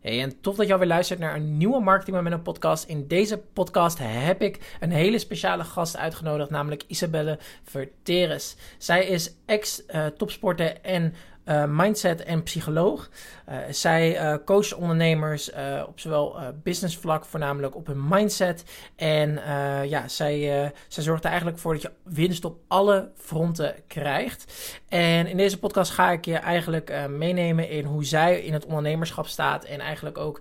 Hey, 0.00 0.22
en 0.22 0.40
tof 0.40 0.56
dat 0.56 0.66
je 0.66 0.72
alweer 0.72 0.88
luistert 0.88 1.18
naar 1.18 1.34
een 1.34 1.56
nieuwe 1.56 1.80
Marketing 1.80 2.16
Momenten 2.16 2.42
podcast. 2.42 2.84
In 2.84 3.06
deze 3.06 3.38
podcast 3.38 3.98
heb 4.00 4.42
ik 4.42 4.76
een 4.80 4.90
hele 4.90 5.18
speciale 5.18 5.64
gast 5.64 5.96
uitgenodigd, 5.96 6.50
namelijk 6.50 6.84
Isabelle 6.86 7.38
Verteres. 7.62 8.56
Zij 8.78 9.06
is 9.06 9.34
ex-topsporter 9.46 10.80
en 10.80 11.14
uh, 11.44 11.64
mindset 11.68 12.22
en 12.22 12.42
psycholoog. 12.42 13.08
Uh, 13.48 13.56
zij 13.70 14.22
uh, 14.22 14.36
coacht 14.44 14.74
ondernemers 14.74 15.50
op 15.86 16.00
zowel 16.00 16.36
business 16.62 16.96
vlak, 16.96 17.24
voornamelijk 17.24 17.76
op 17.76 17.86
hun 17.86 18.08
mindset. 18.08 18.64
En 18.96 19.40
ja, 19.88 20.08
zij, 20.08 20.72
zij 20.88 21.02
zorgt 21.02 21.22
er 21.24 21.30
eigenlijk 21.30 21.58
voor 21.58 21.72
dat 21.72 21.82
je 21.82 21.92
winst 22.02 22.44
op 22.44 22.58
alle 22.68 23.10
fronten 23.16 23.74
krijgt. 23.86 24.78
En 24.88 25.26
in 25.26 25.36
deze 25.36 25.58
podcast 25.58 25.90
ga 25.90 26.10
ik 26.10 26.24
je 26.24 26.36
eigenlijk 26.36 27.08
meenemen 27.08 27.68
in 27.68 27.84
hoe 27.84 28.04
zij 28.04 28.40
in 28.40 28.52
het 28.52 28.64
ondernemerschap 28.64 29.26
staat. 29.26 29.64
En 29.64 29.80
eigenlijk 29.80 30.18
ook 30.18 30.40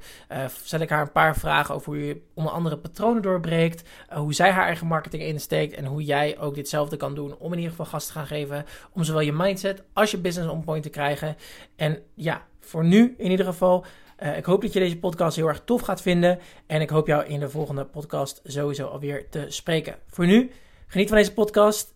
stel 0.64 0.80
ik 0.80 0.90
haar 0.90 1.02
een 1.02 1.12
paar 1.12 1.38
vragen 1.38 1.76
over 1.76 1.94
hoe 1.94 2.06
je 2.06 2.22
onder 2.34 2.54
andere 2.54 2.78
patronen 2.78 3.22
doorbreekt. 3.22 3.90
hoe 4.10 4.34
zij 4.34 4.52
haar 4.52 4.66
eigen 4.66 4.88
marketing 4.88 5.24
insteekt. 5.24 5.74
En 5.74 5.86
hoe 5.86 6.04
jij 6.04 6.38
ook 6.40 6.56
ditzelfde 6.56 6.98
kan 6.98 7.16
doen 7.16 7.36
om 7.38 7.52
in 7.52 7.58
ieder 7.58 7.72
geval 7.72 7.86
gas 7.86 8.06
te 8.06 8.12
gaan 8.12 8.28
geven. 8.28 8.66
Om 8.94 9.04
zowel 9.04 9.22
je 9.22 9.34
mindset 9.34 9.84
als 9.94 10.12
je 10.12 10.18
business 10.18 10.52
on 10.52 10.64
point 10.64 10.84
te 10.84 10.89
krijgen. 10.90 11.38
En 11.76 12.04
ja, 12.16 12.48
voor 12.60 12.84
nu 12.84 13.16
in 13.18 13.32
ieder 13.32 13.46
geval. 13.46 13.86
Uh, 14.24 14.38
ik 14.38 14.46
hoop 14.46 14.62
dat 14.62 14.74
je 14.74 14.80
deze 14.80 15.00
podcast 15.00 15.36
heel 15.36 15.48
erg 15.48 15.62
tof 15.66 15.82
gaat 15.82 16.02
vinden. 16.02 16.40
En 16.68 16.82
ik 16.82 16.90
hoop 16.90 17.08
jou 17.08 17.26
in 17.26 17.40
de 17.40 17.50
volgende 17.50 17.86
podcast 17.86 18.42
sowieso 18.44 18.88
alweer 18.88 19.30
te 19.30 19.46
spreken. 19.48 19.96
Voor 20.08 20.26
nu, 20.26 20.52
geniet 20.88 21.08
van 21.08 21.18
deze 21.18 21.34
podcast 21.34 21.96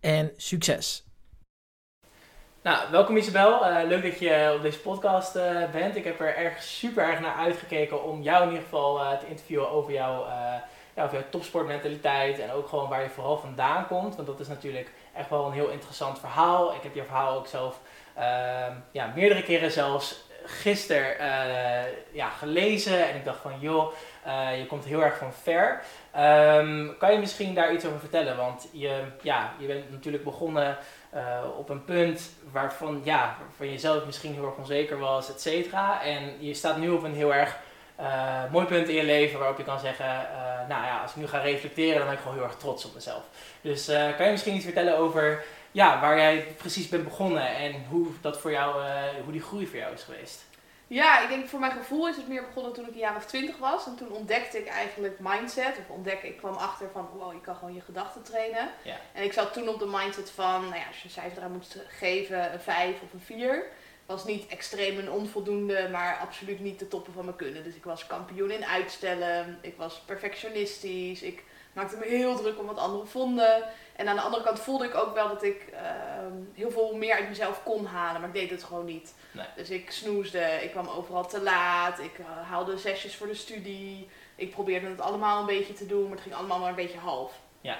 en 0.00 0.32
succes. 0.36 1.06
Nou, 2.62 2.90
welkom 2.90 3.16
Isabel. 3.16 3.70
Uh, 3.70 3.78
leuk 3.86 4.02
dat 4.02 4.18
je 4.18 4.52
op 4.56 4.62
deze 4.62 4.80
podcast 4.80 5.36
uh, 5.36 5.70
bent. 5.70 5.96
Ik 5.96 6.04
heb 6.04 6.20
er 6.20 6.36
erg 6.36 6.62
super 6.62 7.04
erg 7.04 7.20
naar 7.20 7.34
uitgekeken 7.34 8.04
om 8.04 8.22
jou 8.22 8.42
in 8.42 8.48
ieder 8.48 8.62
geval 8.62 9.18
te 9.18 9.26
interviewen 9.28 9.70
over, 9.70 9.92
jou, 9.92 10.26
ja, 10.94 11.04
over 11.04 11.18
jouw 11.18 11.28
topsportmentaliteit. 11.30 12.38
En 12.38 12.50
ook 12.50 12.68
gewoon 12.68 12.88
waar 12.88 13.02
je 13.02 13.10
vooral 13.10 13.38
vandaan 13.38 13.86
komt. 13.86 14.16
Want 14.16 14.28
dat 14.28 14.40
is 14.40 14.48
natuurlijk 14.48 14.92
echt 15.14 15.30
wel 15.30 15.46
een 15.46 15.52
heel 15.52 15.68
interessant 15.68 16.18
verhaal. 16.18 16.74
Ik 16.74 16.82
heb 16.82 16.94
je 16.94 17.04
verhaal 17.04 17.36
ook 17.38 17.46
zelf 17.46 17.80
ja, 18.90 19.12
meerdere 19.14 19.42
keren 19.42 19.70
zelfs 19.70 20.26
gisteren 20.44 21.16
uh, 21.20 21.92
ja, 22.12 22.28
gelezen. 22.28 23.08
En 23.08 23.16
ik 23.16 23.24
dacht 23.24 23.40
van, 23.40 23.52
joh, 23.60 23.92
uh, 24.26 24.58
je 24.58 24.66
komt 24.66 24.84
heel 24.84 25.02
erg 25.02 25.16
van 25.16 25.32
ver. 25.32 25.80
Um, 26.56 26.96
kan 26.98 27.12
je 27.12 27.18
misschien 27.18 27.54
daar 27.54 27.72
iets 27.72 27.84
over 27.84 27.98
vertellen? 27.98 28.36
Want 28.36 28.68
je, 28.72 29.00
ja, 29.22 29.52
je 29.58 29.66
bent 29.66 29.90
natuurlijk 29.90 30.24
begonnen 30.24 30.76
uh, 31.14 31.20
op 31.58 31.68
een 31.68 31.84
punt 31.84 32.30
waarvan, 32.52 33.00
ja, 33.04 33.36
waarvan 33.40 33.70
je 33.70 33.78
zelf 33.78 34.04
misschien 34.04 34.34
heel 34.34 34.46
erg 34.46 34.56
onzeker 34.56 34.98
was, 34.98 35.30
et 35.30 35.40
cetera. 35.40 36.02
En 36.02 36.36
je 36.38 36.54
staat 36.54 36.76
nu 36.76 36.90
op 36.90 37.02
een 37.02 37.14
heel 37.14 37.34
erg 37.34 37.56
mooi 38.50 38.66
punt 38.66 38.88
in 38.88 38.94
je 38.94 39.04
leven 39.04 39.38
waarop 39.38 39.58
je 39.58 39.64
kan 39.64 39.80
zeggen, 39.80 40.26
nou 40.68 40.84
ja, 40.84 41.00
als 41.02 41.10
ik 41.10 41.16
nu 41.16 41.26
ga 41.26 41.38
reflecteren, 41.38 41.96
dan 41.98 42.06
ben 42.06 42.14
ik 42.14 42.20
gewoon 42.20 42.36
heel 42.36 42.46
erg 42.46 42.56
trots 42.56 42.84
op 42.84 42.94
mezelf. 42.94 43.22
Dus 43.60 43.86
kan 44.16 44.26
je 44.26 44.30
misschien 44.30 44.54
iets 44.54 44.64
vertellen 44.64 44.96
over 44.98 45.44
ja, 45.70 46.00
waar 46.00 46.18
jij 46.18 46.46
precies 46.56 46.88
bent 46.88 47.04
begonnen 47.04 47.56
en 47.56 47.84
hoe, 47.88 48.06
dat 48.20 48.40
voor 48.40 48.50
jou, 48.50 48.84
uh, 48.84 49.02
hoe 49.24 49.32
die 49.32 49.42
groei 49.42 49.66
voor 49.66 49.78
jou 49.78 49.92
is 49.94 50.02
geweest. 50.02 50.46
Ja, 50.88 51.22
ik 51.22 51.28
denk 51.28 51.48
voor 51.48 51.60
mijn 51.60 51.72
gevoel 51.72 52.08
is 52.08 52.16
het 52.16 52.28
meer 52.28 52.44
begonnen 52.46 52.72
toen 52.72 52.86
ik 52.86 52.92
een 52.92 52.98
jaar 52.98 53.16
of 53.16 53.26
twintig 53.26 53.58
was. 53.58 53.86
En 53.86 53.96
toen 53.96 54.10
ontdekte 54.10 54.58
ik 54.58 54.66
eigenlijk 54.66 55.18
mindset. 55.18 55.78
Of 55.78 55.88
ontdekken, 55.88 56.28
ik 56.28 56.36
kwam 56.36 56.54
achter 56.54 56.88
van, 56.92 57.08
wow, 57.14 57.32
je 57.32 57.40
kan 57.40 57.56
gewoon 57.56 57.74
je 57.74 57.80
gedachten 57.80 58.22
trainen. 58.22 58.68
Ja. 58.82 58.96
En 59.12 59.24
ik 59.24 59.32
zat 59.32 59.52
toen 59.52 59.68
op 59.68 59.78
de 59.78 59.86
mindset 59.86 60.30
van, 60.30 60.60
nou 60.60 60.74
ja, 60.74 60.86
als 60.86 60.96
je 60.96 61.04
een 61.04 61.10
cijfer 61.10 61.38
eraan 61.38 61.52
moet 61.52 61.76
geven, 61.88 62.52
een 62.52 62.60
5 62.60 62.94
of 63.02 63.12
een 63.12 63.20
4. 63.20 63.66
Was 64.06 64.24
niet 64.24 64.46
extreem 64.46 64.98
een 64.98 65.10
onvoldoende, 65.10 65.88
maar 65.92 66.18
absoluut 66.20 66.60
niet 66.60 66.78
de 66.78 66.88
toppen 66.88 67.12
van 67.12 67.24
mijn 67.24 67.36
kunnen. 67.36 67.64
Dus 67.64 67.74
ik 67.74 67.84
was 67.84 68.06
kampioen 68.06 68.50
in 68.50 68.64
uitstellen. 68.64 69.58
Ik 69.60 69.74
was 69.76 70.02
perfectionistisch. 70.06 71.22
Ik 71.22 71.44
maakte 71.78 71.96
me 71.96 72.06
heel 72.06 72.36
druk 72.36 72.58
om 72.58 72.66
wat 72.66 72.78
anderen 72.78 73.08
vonden. 73.08 73.64
En 73.96 74.08
aan 74.08 74.16
de 74.16 74.22
andere 74.22 74.42
kant 74.42 74.60
voelde 74.60 74.84
ik 74.84 74.94
ook 74.94 75.14
wel 75.14 75.28
dat 75.28 75.42
ik 75.42 75.66
ehm, 75.72 76.32
heel 76.54 76.70
veel 76.70 76.96
meer 76.96 77.14
uit 77.14 77.28
mezelf 77.28 77.62
kon 77.62 77.86
halen, 77.86 78.20
maar 78.20 78.30
ik 78.30 78.34
deed 78.34 78.50
het 78.50 78.64
gewoon 78.64 78.84
niet. 78.84 79.14
Nee. 79.30 79.46
Dus 79.56 79.70
ik 79.70 79.90
snoesde, 79.90 80.62
ik 80.62 80.70
kwam 80.70 80.88
overal 80.88 81.26
te 81.26 81.40
laat, 81.40 81.98
ik 81.98 82.18
uh, 82.18 82.26
haalde 82.50 82.78
zesjes 82.78 83.16
voor 83.16 83.26
de 83.26 83.34
studie. 83.34 84.08
Ik 84.34 84.50
probeerde 84.50 84.86
het 84.86 85.00
allemaal 85.00 85.40
een 85.40 85.46
beetje 85.46 85.72
te 85.72 85.86
doen, 85.86 86.02
maar 86.02 86.12
het 86.12 86.20
ging 86.20 86.34
allemaal 86.34 86.58
maar 86.58 86.68
een 86.68 86.74
beetje 86.74 86.98
half. 86.98 87.32
Ja. 87.60 87.76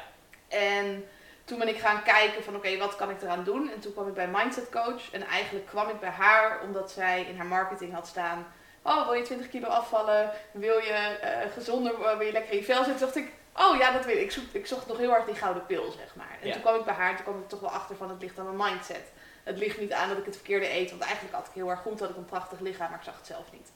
En 0.49 1.05
toen 1.45 1.59
ben 1.59 1.69
ik 1.69 1.79
gaan 1.79 2.03
kijken 2.03 2.45
van 2.45 2.57
oké, 2.57 2.77
wat 2.77 2.97
kan 2.97 3.11
ik 3.11 3.23
eraan 3.23 3.45
doen? 3.45 3.71
En 3.71 3.81
toen 3.81 3.93
kwam 3.93 4.09
ik 4.09 4.15
bij 4.15 4.29
Mindset 4.29 4.71
Coach. 4.71 5.11
En 5.13 5.23
eigenlijk 5.23 5.67
kwam 5.67 5.89
ik 5.89 6.01
bij 6.01 6.11
haar 6.11 6.61
omdat 6.63 6.91
zij 6.91 7.27
in 7.29 7.37
haar 7.37 7.47
marketing 7.47 7.93
had 7.93 8.07
staan... 8.07 8.47
Oh, 8.83 9.05
wil 9.05 9.15
je 9.15 9.23
20 9.23 9.49
kilo 9.49 9.69
afvallen? 9.69 10.31
Wil 10.53 10.79
je 10.79 11.19
uh, 11.23 11.53
gezonder, 11.53 11.99
wil 11.99 12.27
je 12.27 12.33
lekker 12.33 12.53
in 12.53 12.59
je 12.59 12.65
vel 12.65 12.85
zitten? 12.85 13.01
dacht 13.01 13.17
ik, 13.17 13.33
Oh 13.59 13.77
ja, 13.77 13.93
dat 13.93 14.05
weet 14.05 14.17
ik. 14.17 14.23
Ik, 14.23 14.31
zoek, 14.31 14.45
ik 14.53 14.67
zocht 14.67 14.87
nog 14.87 14.99
heel 14.99 15.11
hard 15.11 15.27
die 15.27 15.35
gouden 15.35 15.67
pil, 15.67 15.91
zeg 15.91 16.15
maar. 16.15 16.39
En 16.43 16.53
toen 16.53 16.61
kwam 16.61 16.75
ik 16.75 16.85
bij 16.85 16.95
haar 16.95 17.11
en 17.11 17.17
toen 17.17 17.25
kwam 17.25 17.39
ik 17.39 17.49
toch 17.49 17.61
wel 17.61 17.71
achter 17.71 17.97
van 17.97 18.09
het 18.09 18.21
ligt 18.23 18.39
aan 18.39 18.57
mijn 18.57 18.71
mindset. 18.71 19.13
Het 19.43 19.59
ligt 19.59 19.81
niet 19.81 19.93
aan 19.93 20.09
dat 20.09 20.19
ik 20.19 20.25
het 20.25 20.37
verkeerde 20.37 20.71
eet, 20.71 20.91
want 20.91 21.03
eigenlijk 21.03 21.35
had 21.35 21.47
ik 21.47 21.53
heel 21.53 21.71
erg 21.71 21.81
goed, 21.81 22.01
had 22.01 22.11
ik 22.11 22.17
een 22.17 22.25
prachtig 22.25 22.61
lichaam, 22.61 22.89
maar 22.91 22.99
ik 22.99 23.05
zag 23.05 23.17
het 23.17 23.27
zelf 23.27 23.53
niet. 23.53 23.71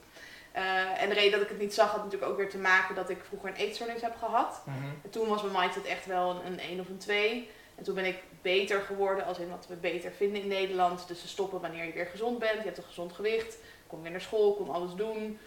Uh, 0.56 1.03
en 1.03 1.09
de 1.09 1.15
reden 1.15 1.32
dat 1.32 1.41
ik 1.41 1.48
het 1.48 1.59
niet 1.59 1.75
zag 1.75 1.91
had 1.91 2.04
natuurlijk 2.04 2.31
ook 2.31 2.37
weer 2.37 2.50
te 2.50 2.59
maken 2.59 2.94
dat 2.94 3.10
ik 3.10 3.25
vroeger 3.25 3.48
een 3.48 3.54
eetstoornis 3.54 4.03
heb 4.03 4.16
gehad. 4.19 4.62
Mhm. 4.65 4.76
En 5.03 5.10
toen 5.10 5.28
was 5.28 5.43
mijn 5.43 5.60
mindset 5.60 5.84
echt 5.84 6.06
wel 6.06 6.31
een, 6.31 6.53
een 6.53 6.60
1 6.60 6.81
of 6.81 6.88
een 6.88 6.99
2. 6.99 7.50
En 7.75 7.84
toen 7.84 7.94
ben 7.94 8.04
ik 8.04 8.19
beter 8.43 8.81
geworden, 8.81 9.25
als 9.25 9.38
in 9.38 9.50
wat 9.50 9.66
we 9.69 9.75
beter 9.75 10.12
vinden 10.12 10.43
in 10.43 10.49
Nederland. 10.49 11.09
Dus 11.09 11.20
ze 11.20 11.28
stoppen 11.28 11.60
wanneer 11.60 11.84
je 11.84 11.93
weer 11.93 12.06
gezond 12.06 12.38
bent, 12.38 12.59
je 12.59 12.64
hebt 12.64 12.78
een 12.78 12.84
gezond 12.84 13.12
gewicht, 13.12 13.56
kom 13.87 14.03
weer 14.03 14.10
naar 14.10 14.20
school, 14.20 14.54
kon 14.54 14.70
alles 14.70 14.94
doen. 14.94 15.38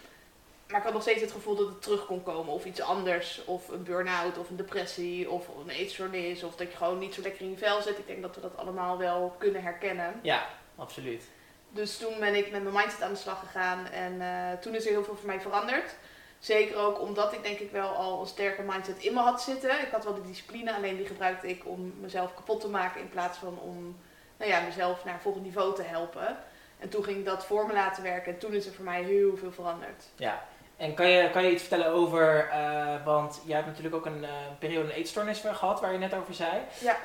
Maar 0.68 0.78
ik 0.78 0.84
had 0.84 0.94
nog 0.94 1.02
steeds 1.02 1.22
het 1.22 1.32
gevoel 1.32 1.56
dat 1.56 1.68
het 1.68 1.82
terug 1.82 2.06
kon 2.06 2.24
komen. 2.24 2.54
Of 2.54 2.66
iets 2.66 2.82
anders. 2.82 3.46
Of 3.46 3.68
een 3.68 3.84
burn-out. 3.84 4.38
Of 4.38 4.50
een 4.50 4.56
depressie. 4.56 5.30
Of 5.30 5.48
een 5.48 5.70
eetstoornis. 5.70 6.44
Of 6.44 6.56
dat 6.56 6.72
je 6.72 6.78
gewoon 6.78 7.00
niet 7.00 7.14
zo 7.14 7.22
lekker 7.22 7.42
in 7.42 7.50
je 7.50 7.58
vel 7.58 7.82
zit. 7.82 7.98
Ik 7.98 8.08
denk 8.08 8.22
dat 8.22 8.36
we 8.36 8.42
dat 8.42 8.58
allemaal 8.58 8.98
wel 8.98 9.36
kunnen 9.38 9.62
herkennen. 9.62 10.20
Ja, 10.22 10.48
absoluut. 10.76 11.24
Dus 11.70 11.98
toen 11.98 12.20
ben 12.20 12.36
ik 12.36 12.52
met 12.52 12.64
mijn 12.64 12.76
mindset 12.76 13.02
aan 13.02 13.12
de 13.12 13.20
slag 13.20 13.40
gegaan. 13.40 13.88
En 13.88 14.14
uh, 14.14 14.60
toen 14.62 14.76
is 14.76 14.86
er 14.86 14.92
heel 14.92 15.04
veel 15.04 15.16
voor 15.16 15.28
mij 15.28 15.40
veranderd. 15.40 15.96
Zeker 16.40 16.78
ook 16.78 17.02
omdat 17.02 17.34
ik 17.34 17.44
denk 17.44 17.60
ik 17.60 17.72
wel 17.72 17.88
al 17.88 18.22
een 18.22 18.28
sterke 18.28 18.62
mindset 18.62 18.98
in 18.98 19.14
me 19.14 19.20
had 19.20 19.42
zitten. 19.42 19.82
Ik 19.82 19.92
had 19.92 20.04
wel 20.04 20.14
de 20.14 20.28
discipline, 20.28 20.76
alleen 20.76 20.96
die 20.96 21.06
gebruikte 21.06 21.50
ik 21.50 21.66
om 21.66 21.94
mezelf 22.00 22.34
kapot 22.34 22.62
te 22.62 22.70
maken. 22.70 23.02
In 23.02 23.10
plaats 23.10 23.38
van 23.38 23.60
om 23.60 23.98
nou 24.38 24.52
ja, 24.52 24.62
mezelf 24.62 25.06
naar 25.06 25.14
een 25.14 25.20
volgend 25.20 25.44
niveau 25.44 25.76
te 25.76 25.82
helpen. 25.82 26.38
En 26.80 26.90
toen 26.90 27.04
ging 27.04 27.18
ik 27.18 27.26
dat 27.26 27.46
voor 27.46 27.68
me 27.68 27.74
laten 27.74 28.04
werken. 28.04 28.34
En 28.34 28.40
toen 28.40 28.54
is 28.54 28.66
er 28.66 28.74
voor 28.74 28.86
mij 28.86 29.04
heel 29.04 29.38
veel 29.38 29.52
veranderd. 29.52 30.04
Ja, 30.16 30.46
en 30.78 30.94
kan 30.94 31.08
je, 31.08 31.30
kan 31.30 31.44
je 31.44 31.52
iets 31.52 31.64
vertellen 31.64 31.94
over, 31.94 32.50
uh, 32.54 33.06
want 33.06 33.42
jij 33.46 33.56
hebt 33.56 33.68
natuurlijk 33.68 33.96
ook 33.96 34.06
een 34.06 34.24
uh, 34.24 34.30
periode 34.60 34.90
een 34.90 34.96
eetstoornis 34.96 35.40
gehad, 35.40 35.82
waar 35.82 35.92
je 35.92 35.98
net 35.98 36.14
over 36.14 36.34
zei. 36.34 36.52
Ja. 36.80 36.96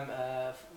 Um, 0.00 0.08
uh, 0.08 0.16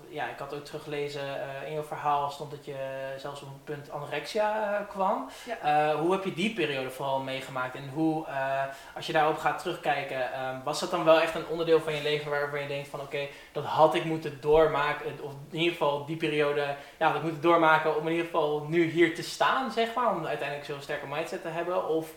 ja, 0.09 0.29
ik 0.29 0.39
had 0.39 0.53
ook 0.53 0.65
teruggelezen 0.65 1.21
in 1.65 1.73
jouw 1.73 1.83
verhaal 1.83 2.29
stond 2.29 2.51
dat 2.51 2.65
je 2.65 2.75
zelfs 3.17 3.41
op 3.41 3.47
een 3.47 3.63
punt 3.63 3.91
anorexia 3.91 4.85
kwam. 4.89 5.29
Ja. 5.45 5.95
hoe 5.95 6.11
heb 6.11 6.23
je 6.23 6.33
die 6.33 6.53
periode 6.53 6.89
vooral 6.89 7.19
meegemaakt 7.19 7.75
en 7.75 7.89
hoe, 7.93 8.25
als 8.95 9.07
je 9.07 9.13
daarop 9.13 9.37
gaat 9.37 9.59
terugkijken, 9.59 10.33
ehm, 10.33 10.63
was 10.63 10.79
dat 10.79 10.91
dan 10.91 11.03
wel 11.03 11.21
echt 11.21 11.35
een 11.35 11.47
onderdeel 11.47 11.81
van 11.81 11.93
je 11.93 12.01
leven 12.01 12.31
waarvan 12.31 12.61
je 12.61 12.67
denkt 12.67 12.87
van 12.87 12.99
oké, 13.01 13.27
dat 13.51 13.63
had 13.63 13.95
ik 13.95 14.03
moeten 14.03 14.37
doormaken, 14.41 15.05
of 15.21 15.31
in 15.51 15.57
ieder 15.57 15.71
geval 15.71 16.05
die 16.05 16.17
periode, 16.17 16.75
ja, 16.97 17.15
ik 17.15 17.21
moeten 17.21 17.41
doormaken 17.41 17.95
om 17.95 18.05
in 18.05 18.11
ieder 18.11 18.25
geval 18.25 18.65
nu 18.67 18.83
hier 18.83 19.15
te 19.15 19.23
staan, 19.23 19.71
zeg 19.71 19.93
maar, 19.93 20.15
om 20.15 20.25
uiteindelijk 20.25 20.67
zo'n 20.67 20.81
sterke 20.81 21.07
mindset 21.07 21.41
te 21.41 21.47
hebben? 21.47 21.87
Of 21.87 22.09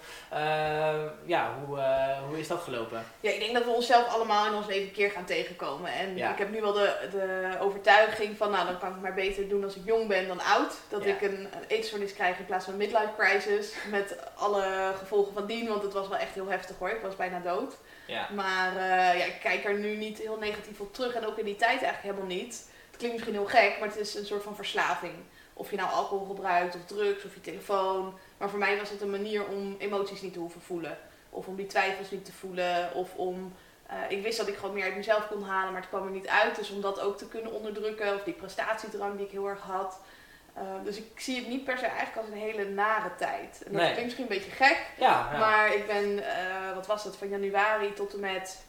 ja, 1.24 1.50
hoe, 1.64 1.82
hoe 2.28 2.38
is 2.38 2.48
dat 2.48 2.60
gelopen? 2.60 3.04
Ja, 3.20 3.30
ik 3.30 3.40
denk 3.40 3.54
dat 3.54 3.64
we 3.64 3.70
onszelf 3.70 4.08
allemaal 4.08 4.46
in 4.46 4.54
ons 4.54 4.66
leven 4.66 4.86
een 4.86 4.92
keer 4.92 5.10
gaan 5.10 5.24
tegenkomen. 5.24 5.92
En 5.92 6.16
ik 6.16 6.38
heb 6.38 6.50
nu 6.50 6.60
wel 6.60 6.72
de, 6.72 7.08
de 7.10 7.56
overtuiging 7.80 8.36
van, 8.36 8.50
nou 8.50 8.66
dan 8.66 8.78
kan 8.78 8.94
ik 8.94 9.00
maar 9.00 9.14
beter 9.14 9.48
doen 9.48 9.64
als 9.64 9.74
ik 9.74 9.84
jong 9.84 10.08
ben 10.08 10.28
dan 10.28 10.40
oud. 10.40 10.72
Dat 10.88 11.06
ik 11.06 11.20
een, 11.20 11.38
een 11.40 11.64
eetstoornis 11.68 12.14
krijg 12.14 12.38
in 12.38 12.46
plaats 12.46 12.64
van 12.64 12.72
een 12.72 12.78
midlife 12.78 13.12
crisis. 13.16 13.72
Met 13.90 14.16
alle 14.34 14.92
gevolgen 14.98 15.32
van 15.32 15.46
dien, 15.46 15.68
want 15.68 15.82
het 15.82 15.92
was 15.92 16.08
wel 16.08 16.18
echt 16.18 16.34
heel 16.34 16.48
heftig 16.48 16.78
hoor. 16.78 16.88
Ik 16.88 17.02
was 17.02 17.16
bijna 17.16 17.40
dood. 17.40 17.76
Ja. 18.06 18.28
Maar 18.34 18.72
uh, 18.72 19.18
ja, 19.18 19.24
ik 19.24 19.38
kijk 19.42 19.64
er 19.64 19.78
nu 19.78 19.96
niet 19.96 20.18
heel 20.18 20.38
negatief 20.38 20.80
op 20.80 20.94
terug 20.94 21.14
en 21.14 21.26
ook 21.26 21.38
in 21.38 21.44
die 21.44 21.56
tijd 21.56 21.82
eigenlijk 21.82 22.02
helemaal 22.02 22.36
niet. 22.36 22.64
Het 22.86 22.96
klinkt 22.96 23.16
misschien 23.16 23.34
heel 23.34 23.60
gek, 23.60 23.76
maar 23.78 23.88
het 23.88 23.98
is 23.98 24.14
een 24.14 24.26
soort 24.26 24.42
van 24.42 24.56
verslaving. 24.56 25.14
Of 25.52 25.70
je 25.70 25.76
nou 25.76 25.90
alcohol 25.90 26.26
gebruikt 26.26 26.74
of 26.74 26.84
drugs 26.86 27.24
of 27.24 27.34
je 27.34 27.40
telefoon. 27.40 28.18
Maar 28.38 28.50
voor 28.50 28.58
mij 28.58 28.78
was 28.78 28.90
het 28.90 29.00
een 29.00 29.10
manier 29.10 29.46
om 29.46 29.76
emoties 29.78 30.20
niet 30.20 30.32
te 30.32 30.38
hoeven 30.38 30.60
voelen. 30.60 30.98
Of 31.30 31.46
om 31.46 31.56
die 31.56 31.66
twijfels 31.66 32.10
niet 32.10 32.24
te 32.24 32.32
voelen. 32.32 32.94
Of 32.94 33.14
om. 33.14 33.52
Uh, 33.90 33.96
ik 34.08 34.22
wist 34.22 34.38
dat 34.38 34.48
ik 34.48 34.56
gewoon 34.56 34.74
meer 34.74 34.84
uit 34.84 34.96
mezelf 34.96 35.28
kon 35.28 35.42
halen, 35.42 35.72
maar 35.72 35.80
het 35.80 35.90
kwam 35.90 36.04
er 36.04 36.10
niet 36.10 36.28
uit. 36.28 36.56
Dus 36.56 36.70
om 36.70 36.80
dat 36.80 37.00
ook 37.00 37.18
te 37.18 37.28
kunnen 37.28 37.52
onderdrukken. 37.52 38.14
Of 38.14 38.22
die 38.22 38.34
prestatiedrang 38.34 39.16
die 39.16 39.26
ik 39.26 39.32
heel 39.32 39.48
erg 39.48 39.60
had. 39.60 40.00
Uh, 40.56 40.62
dus 40.84 40.96
ik 40.96 41.20
zie 41.20 41.36
het 41.36 41.48
niet 41.48 41.64
per 41.64 41.78
se 41.78 41.86
eigenlijk 41.86 42.16
als 42.16 42.26
een 42.26 42.42
hele 42.42 42.64
nare 42.64 43.14
tijd. 43.14 43.62
En 43.66 43.72
dat 43.72 43.82
klinkt 43.82 44.02
misschien 44.02 44.24
een 44.24 44.38
beetje 44.38 44.50
gek. 44.50 44.86
Ja, 44.98 45.28
ja. 45.32 45.38
Maar 45.38 45.74
ik 45.74 45.86
ben, 45.86 46.06
uh, 46.18 46.74
wat 46.74 46.86
was 46.86 47.04
het, 47.04 47.16
van 47.16 47.28
januari 47.28 47.92
tot 47.92 48.14
en 48.14 48.20
met 48.20 48.64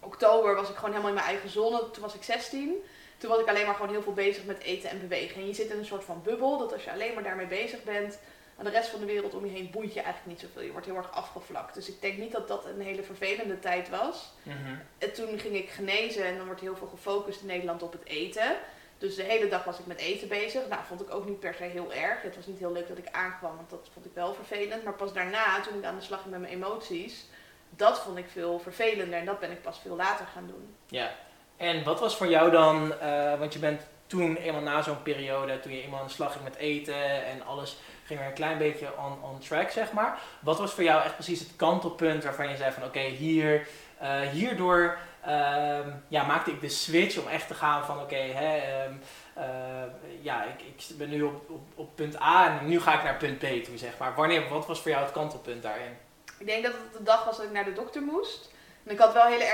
oktober 0.00 0.54
was 0.54 0.68
ik 0.68 0.74
gewoon 0.74 0.90
helemaal 0.90 1.10
in 1.10 1.16
mijn 1.16 1.26
eigen 1.26 1.48
zone. 1.48 1.90
Toen 1.90 2.02
was 2.02 2.14
ik 2.14 2.22
16 2.22 2.82
toen 3.18 3.30
was 3.30 3.40
ik 3.40 3.48
alleen 3.48 3.66
maar 3.66 3.74
gewoon 3.74 3.90
heel 3.90 4.02
veel 4.02 4.12
bezig 4.12 4.44
met 4.44 4.62
eten 4.62 4.90
en 4.90 5.00
bewegen. 5.00 5.40
En 5.40 5.46
je 5.46 5.54
zit 5.54 5.70
in 5.70 5.78
een 5.78 5.84
soort 5.84 6.04
van 6.04 6.22
bubbel, 6.24 6.58
dat 6.58 6.72
als 6.72 6.84
je 6.84 6.92
alleen 6.92 7.14
maar 7.14 7.22
daarmee 7.22 7.46
bezig 7.46 7.82
bent, 7.82 8.18
Maar 8.58 8.66
de 8.66 8.78
rest 8.78 8.90
van 8.90 9.00
de 9.00 9.06
wereld 9.06 9.34
om 9.34 9.44
je 9.44 9.52
heen 9.52 9.70
boeit 9.70 9.94
je 9.94 10.00
eigenlijk 10.00 10.26
niet 10.26 10.48
zoveel. 10.48 10.66
Je 10.66 10.72
wordt 10.72 10.86
heel 10.86 10.96
erg 10.96 11.12
afgevlakt. 11.12 11.74
Dus 11.74 11.88
ik 11.88 12.00
denk 12.00 12.18
niet 12.18 12.32
dat 12.32 12.48
dat 12.48 12.64
een 12.64 12.80
hele 12.80 13.02
vervelende 13.02 13.58
tijd 13.58 13.88
was. 13.88 14.32
Mhm. 14.42 14.56
En 14.98 15.12
toen 15.12 15.38
ging 15.38 15.54
ik 15.56 15.70
genezen 15.70 16.24
en 16.24 16.36
dan 16.36 16.46
wordt 16.46 16.60
heel 16.60 16.76
veel 16.76 16.86
gefocust 16.86 17.40
in 17.40 17.46
Nederland 17.46 17.82
op 17.82 17.92
het 17.92 18.04
eten. 18.04 18.56
Dus 18.98 19.14
de 19.14 19.22
hele 19.22 19.48
dag 19.48 19.64
was 19.64 19.78
ik 19.78 19.86
met 19.86 19.98
eten 19.98 20.28
bezig. 20.28 20.68
Nou, 20.68 20.82
vond 20.86 21.00
ik 21.00 21.14
ook 21.14 21.26
niet 21.26 21.40
per 21.40 21.54
se 21.54 21.62
heel 21.62 21.92
erg. 21.92 22.22
Het 22.22 22.36
was 22.36 22.46
niet 22.46 22.58
heel 22.58 22.72
leuk 22.72 22.88
dat 22.88 22.98
ik 22.98 23.08
aankwam, 23.10 23.56
want 23.56 23.70
dat 23.70 23.88
vond 23.92 24.06
ik 24.06 24.12
wel 24.14 24.34
vervelend. 24.34 24.84
Maar 24.84 24.94
pas 24.94 25.12
daarna, 25.12 25.60
toen 25.60 25.78
ik 25.78 25.84
aan 25.84 25.98
de 25.98 26.04
slag 26.04 26.20
ging 26.20 26.30
met 26.30 26.40
mijn 26.40 26.52
emoties, 26.52 27.24
dat 27.70 27.98
vond 27.98 28.18
ik 28.18 28.28
veel 28.28 28.58
vervelender. 28.58 29.18
En 29.18 29.24
dat 29.24 29.40
ben 29.40 29.50
ik 29.50 29.62
pas 29.62 29.78
veel 29.78 29.96
later 29.96 30.26
gaan 30.26 30.46
doen. 30.46 30.74
Ja, 30.86 31.14
en 31.56 31.84
wat 31.84 32.00
was 32.00 32.16
voor 32.16 32.28
jou 32.28 32.50
dan, 32.50 32.92
uh, 33.02 33.38
want 33.38 33.52
je 33.52 33.58
bent 33.58 33.82
toen 34.06 34.36
eenmaal 34.36 34.62
na 34.62 34.82
zo'n 34.82 35.02
periode, 35.02 35.60
toen 35.60 35.72
je 35.72 35.82
eenmaal 35.82 36.00
aan 36.00 36.06
de 36.06 36.12
slag 36.12 36.32
ging 36.32 36.44
met 36.44 36.56
eten 36.56 37.26
en 37.26 37.46
alles 37.46 37.76
ging 38.08 38.20
weer 38.20 38.28
een 38.28 38.34
klein 38.34 38.58
beetje 38.58 38.96
on, 38.96 39.30
on 39.30 39.38
track, 39.38 39.70
zeg 39.70 39.92
maar. 39.92 40.18
Wat 40.40 40.58
was 40.58 40.72
voor 40.72 40.84
jou 40.84 41.02
echt 41.02 41.14
precies 41.14 41.40
het 41.40 41.56
kantelpunt 41.56 42.24
waarvan 42.24 42.48
je 42.48 42.56
zei 42.56 42.72
van 42.72 42.84
oké, 42.84 43.00
hier, 43.00 43.68
uh, 44.02 44.20
hierdoor 44.20 44.98
uh, 45.26 45.78
ja, 46.08 46.24
maakte 46.24 46.50
ik 46.50 46.60
de 46.60 46.68
switch 46.68 47.18
om 47.18 47.28
echt 47.28 47.46
te 47.46 47.54
gaan 47.54 47.84
van 47.84 48.00
oké, 48.00 48.24
um, 48.88 49.00
ja, 50.20 50.44
ik, 50.44 50.62
ik 50.62 50.98
ben 50.98 51.08
nu 51.08 51.22
op, 51.22 51.50
op, 51.74 51.96
punt 51.96 52.20
A 52.20 52.58
en 52.60 52.68
nu 52.68 52.80
ga 52.80 52.94
ik 52.94 53.02
naar 53.02 53.16
punt 53.16 53.38
B 53.38 53.64
toe, 53.64 53.78
zeg 53.78 53.98
maar. 53.98 54.14
Wanneer, 54.14 54.48
wat 54.48 54.66
was 54.66 54.80
voor 54.80 54.90
jou 54.90 55.02
het 55.02 55.12
kantelpunt 55.12 55.62
daarin? 55.62 55.96
Ik 56.38 56.46
denk 56.46 56.62
dat 56.62 56.72
het 56.72 56.92
de 56.92 57.02
dag 57.02 57.24
was 57.24 57.36
dat 57.36 57.46
ik 57.46 57.52
naar 57.52 57.64
de 57.64 57.72
dokter 57.72 58.02
moest. 58.02 58.50
En 58.84 58.92
ik 58.92 58.98
had 58.98 59.12
wel 59.12 59.26
hele 59.26 59.44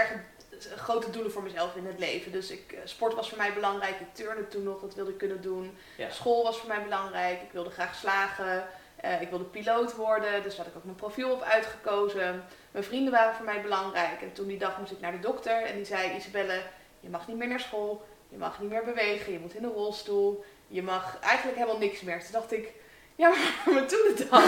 grote 0.77 1.11
doelen 1.11 1.33
voor 1.33 1.43
mezelf 1.43 1.77
in 1.77 1.87
het 1.87 1.99
leven. 1.99 2.33
Dus 2.33 2.51
ik, 2.51 2.73
eh, 2.73 2.81
sport 2.85 3.15
was 3.15 3.29
voor 3.29 3.39
mij 3.39 3.53
belangrijk. 3.53 4.01
Ik 4.01 4.15
turnde 4.15 4.49
toen 4.49 4.63
nog, 4.63 4.81
dat 4.81 4.95
wilde 4.95 5.11
ik 5.11 5.19
kunnen 5.19 5.43
doen. 5.43 5.77
School 6.11 6.43
was 6.43 6.59
voor 6.59 6.69
mij 6.69 6.83
belangrijk. 6.83 7.43
Ik 7.43 7.53
wilde 7.53 7.71
graag 7.71 7.95
slagen. 7.95 8.67
Uh, 9.05 9.21
ik 9.21 9.29
wilde 9.29 9.45
piloot 9.45 9.95
worden, 9.95 10.43
dus 10.43 10.57
daar 10.57 10.65
had 10.65 10.75
ik 10.75 10.77
ook 10.77 10.85
mijn 10.85 10.97
profiel 10.97 11.33
op 11.33 11.43
uitgekozen. 11.43 12.45
Mijn 12.71 12.85
vrienden 12.85 13.13
waren 13.13 13.35
voor 13.35 13.45
mij 13.45 13.61
belangrijk. 13.61 14.23
En 14.23 14.33
toen 14.33 14.47
die 14.47 14.59
dag 14.59 14.79
moest 14.79 14.93
ik 14.93 15.01
naar 15.01 15.13
de 15.13 15.19
dokter 15.19 15.63
en 15.63 15.77
die 15.77 15.85
zei: 15.85 16.17
Isabelle, 16.17 16.61
je 17.01 17.09
mag 17.09 17.29
niet 17.29 17.37
meer 17.37 17.49
naar 17.49 17.61
school. 17.61 18.07
Je 18.29 18.39
mag 18.39 18.61
niet 18.61 18.71
meer 18.71 18.85
bewegen. 18.85 19.33
Je 19.33 19.39
moet 19.39 19.55
in 19.55 19.65
een 19.65 19.73
rolstoel. 19.73 20.45
Je 20.67 20.83
mag 20.83 21.19
eigenlijk 21.21 21.57
helemaal 21.59 21.79
niks 21.79 22.01
meer. 22.01 22.23
Toen 22.23 22.33
dacht 22.33 22.53
ik: 22.53 22.73
Ja, 23.15 23.29
maar 23.29 23.75
wat 23.75 23.91
doe 23.91 24.15
het 24.17 24.31
dan? 24.31 24.43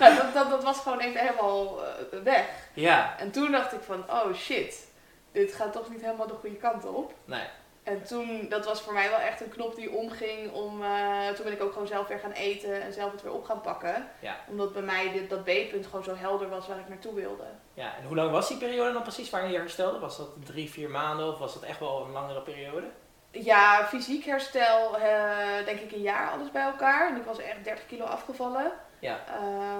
nou, 0.00 0.16
dat, 0.16 0.34
dat, 0.34 0.50
dat, 0.50 0.64
was 0.64 0.78
gewoon 0.78 1.00
even 1.00 1.20
helemaal 1.20 1.80
uh, 1.80 2.22
weg. 2.22 2.48
Ja. 2.74 3.18
En 3.18 3.30
toen 3.30 3.50
dacht 3.50 3.72
ik: 3.72 3.80
van, 3.82 4.10
Oh 4.10 4.34
shit 4.34 4.90
dit 5.32 5.52
gaat 5.52 5.72
toch 5.72 5.90
niet 5.90 6.00
helemaal 6.00 6.26
de 6.26 6.34
goede 6.34 6.56
kant 6.56 6.84
op. 6.86 7.14
Nee. 7.24 7.46
En 7.82 8.02
toen, 8.02 8.46
dat 8.48 8.64
was 8.64 8.80
voor 8.80 8.92
mij 8.92 9.10
wel 9.10 9.18
echt 9.18 9.40
een 9.40 9.48
knop 9.48 9.74
die 9.74 9.90
omging 9.90 10.52
om, 10.52 10.82
uh, 10.82 11.28
toen 11.28 11.44
ben 11.44 11.52
ik 11.52 11.62
ook 11.62 11.72
gewoon 11.72 11.86
zelf 11.86 12.08
weer 12.08 12.18
gaan 12.18 12.32
eten 12.32 12.82
en 12.82 12.92
zelf 12.92 13.12
het 13.12 13.22
weer 13.22 13.32
op 13.32 13.44
gaan 13.44 13.60
pakken. 13.60 14.08
Ja. 14.20 14.36
Omdat 14.48 14.72
bij 14.72 14.82
mij 14.82 15.12
dit, 15.12 15.30
dat 15.30 15.42
B-punt 15.42 15.86
gewoon 15.86 16.04
zo 16.04 16.14
helder 16.14 16.48
was 16.48 16.66
waar 16.66 16.78
ik 16.78 16.88
naartoe 16.88 17.14
wilde. 17.14 17.44
Ja, 17.74 17.96
en 17.96 18.06
hoe 18.06 18.16
lang 18.16 18.30
was 18.30 18.48
die 18.48 18.56
periode 18.56 18.92
dan 18.92 19.02
precies 19.02 19.30
waarin 19.30 19.50
je 19.50 19.58
herstelde? 19.58 19.98
Was 19.98 20.16
dat 20.16 20.28
drie, 20.44 20.70
vier 20.70 20.90
maanden 20.90 21.28
of 21.28 21.38
was 21.38 21.54
dat 21.54 21.62
echt 21.62 21.78
wel 21.78 22.04
een 22.04 22.12
langere 22.12 22.42
periode? 22.42 22.86
Ja, 23.30 23.86
fysiek 23.86 24.24
herstel, 24.24 24.96
uh, 24.98 25.64
denk 25.64 25.80
ik 25.80 25.92
een 25.92 26.02
jaar 26.02 26.30
alles 26.30 26.50
bij 26.50 26.62
elkaar. 26.62 27.08
En 27.08 27.16
ik 27.16 27.24
was 27.24 27.38
echt 27.38 27.64
30 27.64 27.86
kilo 27.86 28.04
afgevallen. 28.04 28.72
Ja. 29.02 29.24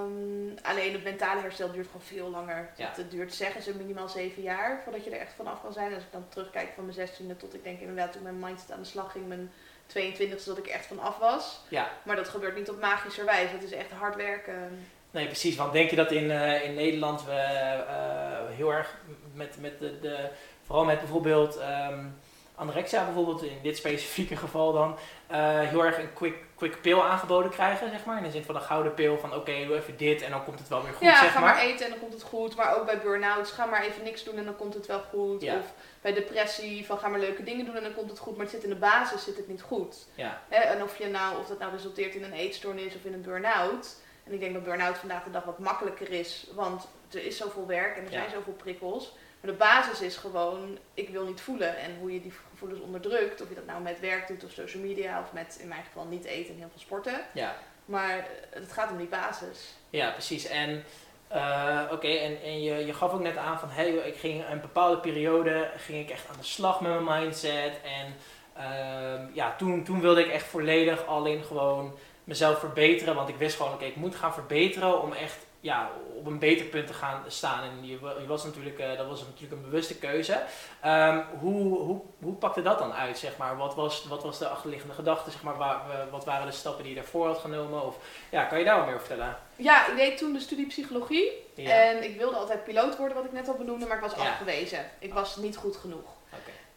Um, 0.03 0.55
alleen 0.63 0.93
het 0.93 1.05
mentale 1.05 1.41
herstel 1.41 1.73
duurt 1.73 1.87
gewoon 1.87 2.03
veel 2.03 2.31
langer. 2.31 2.71
Ja. 2.77 2.93
Het, 2.97 3.11
duurt 3.11 3.35
zeggen 3.35 3.63
ze 3.63 3.77
minimaal 3.77 4.09
zeven 4.09 4.43
jaar 4.43 4.81
voordat 4.83 5.05
je 5.05 5.11
er 5.11 5.21
echt 5.21 5.35
vanaf 5.37 5.63
kan 5.63 5.73
zijn. 5.73 5.95
Als 5.95 6.03
ik 6.03 6.13
dan 6.13 6.29
terugkijk 6.29 6.69
van 6.75 6.85
mijn 6.85 6.97
zestiende 6.97 7.37
tot 7.37 7.55
ik 7.55 7.65
denk 7.65 7.81
inderdaad 7.81 8.13
toen 8.13 8.23
mijn 8.23 8.39
mindset 8.39 8.71
aan 8.71 8.81
de 8.81 8.89
slag 8.89 9.13
ging, 9.13 9.29
mijn 9.29 9.53
22e 9.97 10.45
dat 10.45 10.59
ik 10.59 10.67
echt 10.67 10.87
vanaf 10.87 11.19
was. 11.19 11.61
Ja. 11.69 11.91
Maar 12.03 12.17
dat 12.17 12.29
gebeurt 12.29 12.57
niet 12.57 12.71
op 12.71 12.81
magische 12.81 13.25
wijze. 13.25 13.53
Het 13.53 13.63
is 13.63 13.73
echt 13.73 13.91
hard 13.91 14.17
werken. 14.17 14.87
Nee, 15.11 15.27
precies. 15.27 15.57
Want 15.57 15.73
denk 15.73 15.91
je 15.91 15.97
dat 15.97 16.11
in, 16.11 16.25
uh, 16.25 16.65
in 16.65 16.75
Nederland 16.75 17.25
we 17.25 17.31
uh, 17.33 18.57
heel 18.57 18.73
erg 18.73 18.99
met, 19.35 19.57
met 19.61 19.79
de, 19.79 19.99
de, 20.01 20.29
vooral 20.63 20.85
met 20.85 20.99
bijvoorbeeld 20.99 21.61
um, 21.91 22.21
anorexia 22.63 23.05
bijvoorbeeld, 23.05 23.43
in 23.43 23.59
dit 23.63 23.77
specifieke 23.77 24.37
geval 24.37 24.73
dan, 24.73 24.99
uh, 25.31 25.61
heel 25.61 25.85
erg 25.85 25.99
een 25.99 26.13
quick, 26.13 26.35
quick 26.55 26.81
pil 26.81 27.05
aangeboden 27.05 27.51
krijgen, 27.51 27.91
zeg 27.91 28.05
maar. 28.05 28.17
In 28.17 28.23
de 28.23 28.31
zin 28.31 28.45
van 28.45 28.55
een 28.55 28.63
gouden 28.63 28.95
pil 28.95 29.19
van 29.19 29.35
oké, 29.35 29.67
doe 29.67 29.77
even 29.77 29.97
dit 29.97 30.23
en 30.23 30.31
dan 30.31 30.45
komt 30.45 30.59
het 30.59 30.69
wel 30.69 30.83
weer 30.83 30.93
goed, 30.93 31.07
ja, 31.07 31.21
zeg 31.21 31.33
ga 31.33 31.41
maar. 31.41 31.59
eten 31.59 31.85
en 31.85 31.91
dan 31.91 32.01
komt 32.01 32.13
het 32.13 32.23
goed. 32.23 32.57
Maar 32.57 32.77
ook 32.77 32.87
bij 32.87 33.01
burn-outs, 33.01 33.51
ga 33.51 33.67
maar 33.67 33.83
even 33.83 34.03
niks 34.03 34.25
doen 34.25 34.37
en 34.37 34.45
dan 34.45 34.57
komt 34.57 34.75
het 34.75 34.87
wel 34.87 35.01
goed. 35.01 35.43
Ja. 35.43 35.57
Of 35.57 35.73
bij 36.01 36.13
depressie, 36.13 36.87
van 36.87 36.99
ga 36.99 37.09
maar 37.09 37.21
leuke 37.21 37.43
dingen 37.43 37.65
doen 37.65 37.77
en 37.77 37.83
dan 37.83 37.95
komt 37.95 38.11
het 38.11 38.19
goed. 38.19 38.37
Maar 38.37 38.47
het 38.47 38.55
zit 38.55 38.65
in 38.65 38.71
de 38.71 38.77
basis, 38.77 39.25
zit 39.25 39.37
het 39.37 39.49
niet 39.49 39.63
goed. 39.63 40.07
Ja. 40.15 40.41
Hè? 40.49 40.61
En 40.61 40.83
of, 40.83 40.99
je 40.99 41.07
nou, 41.07 41.39
of 41.39 41.47
dat 41.47 41.59
nou 41.59 41.73
resulteert 41.73 42.15
in 42.15 42.25
een 42.25 42.33
eetstoornis 42.33 42.95
of 42.95 43.05
in 43.05 43.13
een 43.13 43.23
burn-out. 43.23 43.97
En 44.25 44.33
ik 44.33 44.41
denk 44.41 44.55
dat 44.55 44.65
burn-out 44.65 44.99
vandaag 44.99 45.25
de 45.25 45.31
dag 45.31 45.45
wat 45.45 45.59
makkelijker 45.59 46.11
is, 46.11 46.47
want 46.55 46.89
er 47.11 47.27
is 47.27 47.37
zoveel 47.37 47.67
werk 47.67 47.97
en 47.97 48.05
er 48.05 48.11
zijn 48.11 48.31
zoveel 48.31 48.53
prikkels. 48.53 49.13
Maar 49.41 49.51
de 49.51 49.57
basis 49.57 50.01
is 50.01 50.17
gewoon, 50.17 50.79
ik 50.95 51.09
wil 51.09 51.25
niet 51.25 51.41
voelen. 51.41 51.77
En 51.77 51.97
hoe 52.01 52.13
je 52.13 52.21
die 52.21 52.33
gevoelens 52.63 52.87
onderdrukt, 52.87 53.43
of 53.43 53.49
je 53.49 53.55
dat 53.55 53.67
nou 53.67 53.83
met 53.83 54.01
werk 54.01 54.29
doet 54.29 54.45
of 54.45 54.51
social 54.51 54.83
media, 54.83 55.21
of 55.21 55.33
met 55.33 55.59
in 55.61 55.69
mijn 55.69 55.85
geval 55.85 56.05
niet 56.05 56.25
eten 56.25 56.55
en 56.55 56.59
heel 56.59 56.69
veel 56.71 56.81
sporten. 56.81 57.21
Ja. 57.33 57.57
Maar 57.85 58.27
het 58.51 58.73
gaat 58.73 58.91
om 58.91 58.97
die 58.97 59.07
basis. 59.07 59.75
Ja, 59.91 60.11
precies. 60.11 60.47
En 60.47 60.85
uh, 61.33 61.83
oké, 61.91 62.09
en, 62.09 62.43
en 62.43 62.63
je, 62.63 62.87
je 62.87 62.95
gaf 62.95 63.13
ook 63.13 63.21
net 63.21 63.37
aan 63.37 63.59
van, 63.59 63.69
hey, 63.69 63.91
ik 63.91 64.17
ging 64.17 64.45
een 64.51 64.61
bepaalde 64.61 64.99
periode, 64.99 65.71
ging 65.77 66.01
ik 66.01 66.11
echt 66.11 66.29
aan 66.29 66.39
de 66.39 66.45
slag 66.45 66.81
met 66.81 66.93
mijn 66.93 67.21
mindset. 67.21 67.73
En 67.85 68.15
uh, 68.59 69.35
ja, 69.35 69.55
toen, 69.57 69.85
toen 69.85 70.01
wilde 70.01 70.25
ik 70.25 70.33
echt 70.33 70.47
volledig 70.47 71.07
alleen 71.07 71.45
gewoon 71.45 71.99
mezelf 72.25 72.59
verbeteren. 72.59 73.15
Want 73.15 73.29
ik 73.29 73.37
wist 73.37 73.57
gewoon, 73.57 73.73
oké, 73.73 73.85
ik 73.85 73.97
moet 73.97 74.15
gaan 74.15 74.35
verbeteren 74.35 75.03
om 75.03 75.13
echt 75.13 75.39
ja, 75.63 75.91
op 76.15 76.27
een 76.27 76.39
beter 76.39 76.67
punt 76.67 76.87
te 76.87 76.93
gaan 76.93 77.23
staan. 77.27 77.63
En 77.63 77.87
je, 77.87 77.99
je 78.21 78.27
was 78.27 78.45
natuurlijk, 78.45 78.79
uh, 78.79 78.97
dat 78.97 79.07
was 79.07 79.21
natuurlijk 79.21 79.53
een 79.53 79.71
bewuste 79.71 79.99
keuze. 79.99 80.43
Um, 80.85 81.25
hoe, 81.39 81.79
hoe, 81.79 82.01
hoe 82.23 82.35
pakte 82.35 82.63
dat 82.63 82.79
dan 82.79 82.93
uit, 82.93 83.19
zeg 83.19 83.37
maar? 83.37 83.57
Wat 83.57 83.75
was, 83.75 84.05
wat 84.05 84.23
was 84.23 84.39
de 84.39 84.49
achterliggende 84.49 84.95
gedachte, 84.95 85.31
zeg 85.31 85.43
maar? 85.43 85.57
Waar, 85.57 85.81
wat 86.11 86.25
waren 86.25 86.47
de 86.47 86.53
stappen 86.53 86.83
die 86.83 86.95
je 86.95 87.01
daarvoor 87.01 87.27
had 87.27 87.39
genomen? 87.39 87.87
Of, 87.87 87.97
ja, 88.31 88.45
kan 88.45 88.59
je 88.59 88.65
daar 88.65 88.77
wat 88.77 88.87
meer 88.87 88.95
over 88.95 89.07
vertellen? 89.07 89.37
Ja, 89.57 89.87
ik 89.87 89.97
deed 89.97 90.19
toen 90.19 90.33
de 90.33 90.41
studie 90.41 90.67
psychologie. 90.67 91.31
En 91.57 92.05
ik 92.05 92.17
wilde 92.17 92.37
altijd 92.37 92.65
piloot 92.65 92.97
worden, 92.97 93.17
wat 93.17 93.27
ik 93.27 93.33
net 93.33 93.49
al 93.49 93.55
benoemde, 93.55 93.87
maar 93.87 93.97
ik 93.97 94.03
was 94.03 94.17
afgewezen. 94.17 94.91
Ik 94.99 95.15
was 95.15 95.37
niet 95.37 95.57
goed 95.57 95.77
genoeg. 95.77 96.21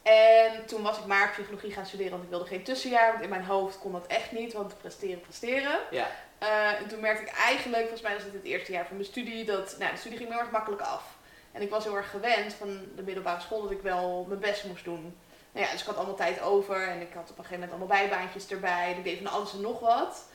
En 0.06 0.66
toen 0.66 0.82
was 0.82 0.98
ik 0.98 1.06
maar 1.06 1.32
psychologie 1.32 1.72
gaan 1.72 1.86
studeren, 1.86 2.12
want 2.12 2.24
ik 2.24 2.30
wilde 2.30 2.46
geen 2.46 2.64
tussenjaar. 2.64 3.12
Want 3.12 3.24
in 3.24 3.30
mijn 3.30 3.46
hoofd 3.46 3.80
kon 3.80 3.92
dat 3.92 4.08
echt 4.08 4.32
niet, 4.32 4.54
want 4.54 4.78
presteren, 4.78 5.22
presteren. 5.22 5.80
Ja. 5.92 6.08
Uh, 6.44 6.80
en 6.80 6.88
toen 6.88 7.00
merkte 7.00 7.24
ik 7.24 7.38
eigenlijk, 7.46 7.82
volgens 7.82 8.02
mij 8.02 8.14
was 8.14 8.24
het 8.24 8.34
het 8.34 8.44
eerste 8.44 8.72
jaar 8.72 8.86
van 8.86 8.96
mijn 8.96 9.08
studie, 9.08 9.46
dat 9.46 9.76
nou, 9.80 9.92
de 9.92 9.98
studie 9.98 10.18
ging 10.18 10.30
heel 10.30 10.40
erg 10.40 10.52
makkelijk 10.52 10.82
af. 10.82 11.04
En 11.52 11.62
ik 11.62 11.70
was 11.70 11.84
heel 11.84 11.96
erg 11.96 12.10
gewend 12.10 12.54
van 12.54 12.86
de 12.96 13.04
middelbare 13.04 13.42
school 13.42 13.62
dat 13.62 13.72
ik 13.72 13.82
wel 13.82 14.26
mijn 14.28 14.40
best 14.40 14.64
moest 14.64 14.84
doen. 14.84 15.18
Nou 15.52 15.66
ja, 15.66 15.72
dus 15.72 15.82
ik 15.82 15.88
had 15.88 15.96
allemaal 15.96 16.16
tijd 16.16 16.42
over 16.42 16.88
en 16.88 17.02
ik 17.02 17.14
had 17.14 17.32
op 17.32 17.38
een 17.38 17.44
gegeven 17.44 17.60
moment 17.60 17.72
allemaal 17.72 17.98
bijbaantjes 17.98 18.48
erbij. 18.48 18.92
En 18.92 18.98
ik 18.98 19.04
deed 19.04 19.18
van 19.18 19.28
alles 19.28 19.54
en 19.54 19.62
nog 19.62 19.80
wat. 19.80 20.26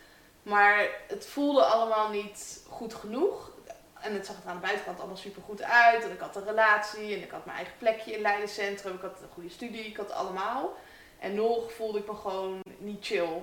Maar 0.43 0.89
het 1.07 1.27
voelde 1.27 1.65
allemaal 1.65 2.11
niet 2.11 2.61
goed 2.69 2.95
genoeg. 2.95 3.50
En 4.01 4.15
het 4.15 4.27
zag 4.27 4.37
er 4.43 4.49
aan 4.49 4.55
de 4.55 4.63
buitenkant 4.63 4.99
allemaal 4.99 5.17
super 5.17 5.43
goed 5.43 5.63
uit. 5.63 6.05
En 6.05 6.11
ik 6.11 6.21
had 6.21 6.37
een 6.37 6.45
relatie 6.45 7.15
en 7.15 7.23
ik 7.23 7.31
had 7.31 7.45
mijn 7.45 7.57
eigen 7.57 7.75
plekje 7.79 8.13
in 8.13 8.23
Leidencentrum. 8.23 8.95
Ik 8.95 9.01
had 9.01 9.19
een 9.23 9.35
goede 9.35 9.51
studie, 9.51 9.85
ik 9.85 9.97
had 9.97 10.07
het 10.07 10.17
allemaal. 10.17 10.75
En 11.19 11.35
nog 11.35 11.73
voelde 11.73 11.99
ik 11.99 12.07
me 12.07 12.15
gewoon 12.15 12.61
niet 12.79 13.07
chill. 13.07 13.43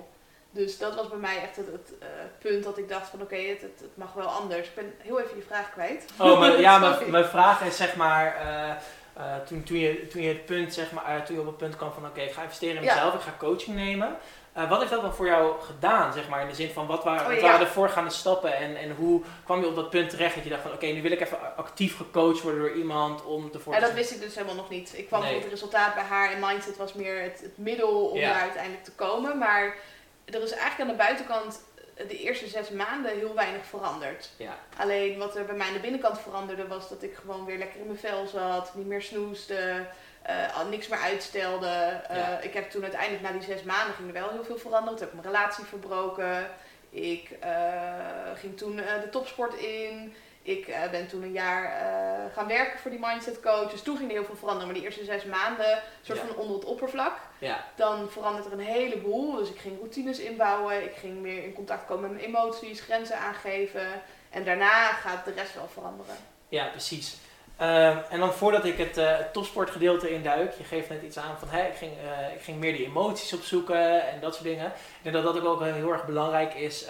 Dus 0.50 0.78
dat 0.78 0.94
was 0.94 1.08
bij 1.08 1.18
mij 1.18 1.42
echt 1.42 1.56
het, 1.56 1.66
het 1.66 1.92
uh, 2.02 2.08
punt 2.38 2.64
dat 2.64 2.78
ik 2.78 2.88
dacht 2.88 3.08
van 3.08 3.22
oké, 3.22 3.36
het, 3.36 3.60
het, 3.60 3.80
het, 3.80 3.96
mag 3.96 4.12
wel 4.12 4.26
anders. 4.26 4.68
Ik 4.68 4.74
ben 4.74 4.94
heel 4.98 5.20
even 5.20 5.36
je 5.36 5.42
vraag 5.42 5.72
kwijt. 5.72 6.04
Oh, 6.18 6.38
maar, 6.38 6.60
ja, 6.60 6.78
mijn, 6.98 7.10
mijn 7.10 7.24
vraag 7.24 7.62
is 7.62 7.76
zeg 7.76 7.96
maar, 7.96 8.36
uh, 8.42 8.74
uh, 9.18 9.36
toen, 9.46 9.62
toen, 9.62 9.78
je, 9.78 10.06
toen 10.06 10.22
je 10.22 10.28
het 10.28 10.44
punt 10.44 10.74
zeg 10.74 10.92
maar, 10.92 11.24
toen 11.24 11.34
je 11.34 11.40
op 11.40 11.46
het 11.46 11.56
punt 11.56 11.76
kwam 11.76 11.92
van 11.92 12.06
oké, 12.06 12.20
ik 12.20 12.32
ga 12.32 12.42
investeren 12.42 12.76
in 12.76 12.84
mezelf, 12.84 13.14
ik 13.14 13.20
ga 13.20 13.34
coaching 13.38 13.76
nemen. 13.76 14.16
Wat 14.66 14.78
heeft 14.78 14.90
dat 14.90 15.02
dan 15.02 15.14
voor 15.14 15.26
jou 15.26 15.60
gedaan, 15.60 16.12
zeg 16.12 16.28
maar, 16.28 16.42
in 16.42 16.48
de 16.48 16.54
zin 16.54 16.70
van 16.70 16.86
wat 16.86 17.04
waren, 17.04 17.26
oh, 17.26 17.32
wat 17.32 17.40
waren 17.40 17.66
de 17.66 17.72
voorgaande 17.72 18.10
stappen 18.10 18.56
en, 18.56 18.76
en 18.76 18.94
hoe 18.94 19.22
kwam 19.44 19.60
je 19.60 19.66
op 19.66 19.74
dat 19.74 19.90
punt 19.90 20.10
terecht 20.10 20.34
dat 20.34 20.44
je 20.44 20.50
dacht 20.50 20.62
van 20.62 20.72
oké, 20.72 20.86
nu 20.86 21.02
wil 21.02 21.10
ik 21.10 21.20
even 21.20 21.56
actief 21.56 21.96
gecoacht 21.96 22.42
worden 22.42 22.60
door 22.60 22.72
iemand 22.72 23.24
om 23.24 23.50
te 23.50 23.58
Ja, 23.70 23.80
dat 23.80 23.92
wist 23.92 24.10
ik 24.10 24.20
dus 24.20 24.34
helemaal 24.34 24.54
nog 24.54 24.70
niet. 24.70 24.98
Ik 24.98 25.06
kwam 25.06 25.22
nee. 25.22 25.34
het 25.34 25.48
resultaat 25.48 25.94
bij 25.94 26.04
haar 26.04 26.32
en 26.32 26.40
mindset 26.40 26.76
was 26.76 26.92
meer 26.92 27.22
het, 27.22 27.40
het 27.40 27.58
middel 27.58 28.06
om 28.06 28.20
daar 28.20 28.40
uiteindelijk 28.40 28.84
te 28.84 28.92
komen, 28.92 29.38
maar 29.38 29.76
er 30.24 30.42
is 30.42 30.52
eigenlijk 30.52 30.80
aan 30.80 30.96
de 30.96 31.02
buitenkant 31.02 31.60
eh, 31.94 32.08
de 32.08 32.18
eerste 32.18 32.46
zes 32.46 32.70
maanden 32.70 33.18
heel 33.18 33.34
weinig 33.34 33.66
veranderd. 33.66 34.30
Ja. 34.36 34.58
Alleen 34.76 35.18
wat 35.18 35.36
er 35.36 35.44
bij 35.44 35.56
mij 35.56 35.66
aan 35.66 35.72
de 35.72 35.80
binnenkant 35.80 36.20
veranderde 36.20 36.66
was 36.66 36.88
dat 36.88 37.02
ik 37.02 37.14
gewoon 37.14 37.44
weer 37.44 37.58
lekker 37.58 37.80
in 37.80 37.86
mijn 37.86 37.98
vel 37.98 38.26
zat, 38.26 38.74
niet 38.74 38.86
meer 38.86 39.02
snoesde, 39.02 39.86
uh, 40.28 40.68
niks 40.70 40.88
meer 40.88 40.98
uitstelde. 40.98 42.00
Uh, 42.10 42.44
Ik 42.44 42.54
heb 42.54 42.70
toen 42.70 42.82
uiteindelijk 42.82 43.22
na 43.22 43.30
die 43.32 43.42
zes 43.42 43.62
maanden 43.62 43.94
ging 43.94 44.08
er 44.08 44.14
wel 44.20 44.30
heel 44.30 44.44
veel 44.44 44.58
veranderd. 44.58 44.94
Ik 44.96 45.00
heb 45.00 45.12
mijn 45.12 45.26
relatie 45.26 45.64
verbroken. 45.64 46.50
Ik 46.90 47.30
uh, 47.44 47.48
ging 48.34 48.56
toen 48.56 48.76
de 48.76 49.08
topsport 49.10 49.54
in. 49.54 50.14
ik 50.42 50.68
uh, 50.68 50.90
ben 50.90 51.08
toen 51.08 51.22
een 51.22 51.32
jaar 51.32 51.62
uh, 51.64 52.34
gaan 52.34 52.46
werken 52.46 52.78
voor 52.78 52.90
die 52.90 53.00
mindset 53.00 53.40
coach. 53.40 53.70
Dus 53.70 53.82
toen 53.82 53.96
ging 53.96 54.08
er 54.08 54.16
heel 54.16 54.24
veel 54.24 54.36
veranderen. 54.36 54.66
Maar 54.66 54.76
die 54.76 54.84
eerste 54.84 55.04
zes 55.04 55.24
maanden, 55.24 55.82
soort 56.02 56.18
van 56.18 56.36
onder 56.36 56.56
het 56.56 56.64
oppervlak. 56.64 57.16
Ja. 57.38 57.64
Dan 57.74 58.10
verandert 58.10 58.46
er 58.46 58.52
een 58.52 58.58
heleboel. 58.58 59.34
Dus 59.34 59.50
ik 59.50 59.58
ging 59.58 59.78
routines 59.78 60.18
inbouwen. 60.18 60.84
Ik 60.84 60.96
ging 60.96 61.20
meer 61.20 61.42
in 61.42 61.52
contact 61.52 61.86
komen 61.86 62.10
met 62.10 62.20
mijn 62.20 62.24
emoties, 62.34 62.80
grenzen 62.80 63.18
aangeven. 63.18 64.02
En 64.30 64.44
daarna 64.44 64.92
gaat 64.92 65.24
de 65.24 65.32
rest 65.32 65.54
wel 65.54 65.68
veranderen. 65.72 66.16
Ja, 66.48 66.66
precies. 66.66 67.16
Uh, 67.60 68.12
en 68.12 68.20
dan 68.20 68.32
voordat 68.32 68.64
ik 68.64 68.78
het, 68.78 68.98
uh, 68.98 69.14
topsportgedeelte 69.32 70.10
induik, 70.10 70.52
je 70.52 70.64
geeft 70.64 70.88
net 70.88 71.02
iets 71.02 71.18
aan 71.18 71.38
van 71.38 71.48
hey, 71.48 71.68
ik, 71.68 71.76
ging, 71.76 71.92
uh, 71.92 72.34
ik 72.34 72.42
ging 72.42 72.58
meer 72.58 72.72
die 72.72 72.86
emoties 72.86 73.32
opzoeken 73.32 74.08
en 74.08 74.20
dat 74.20 74.34
soort 74.34 74.46
dingen. 74.46 74.66
Ik 74.66 75.02
denk 75.02 75.14
dat 75.14 75.24
dat 75.24 75.36
ook 75.36 75.58
wel 75.58 75.72
heel 75.72 75.92
erg 75.92 76.06
belangrijk 76.06 76.54
is 76.54 76.86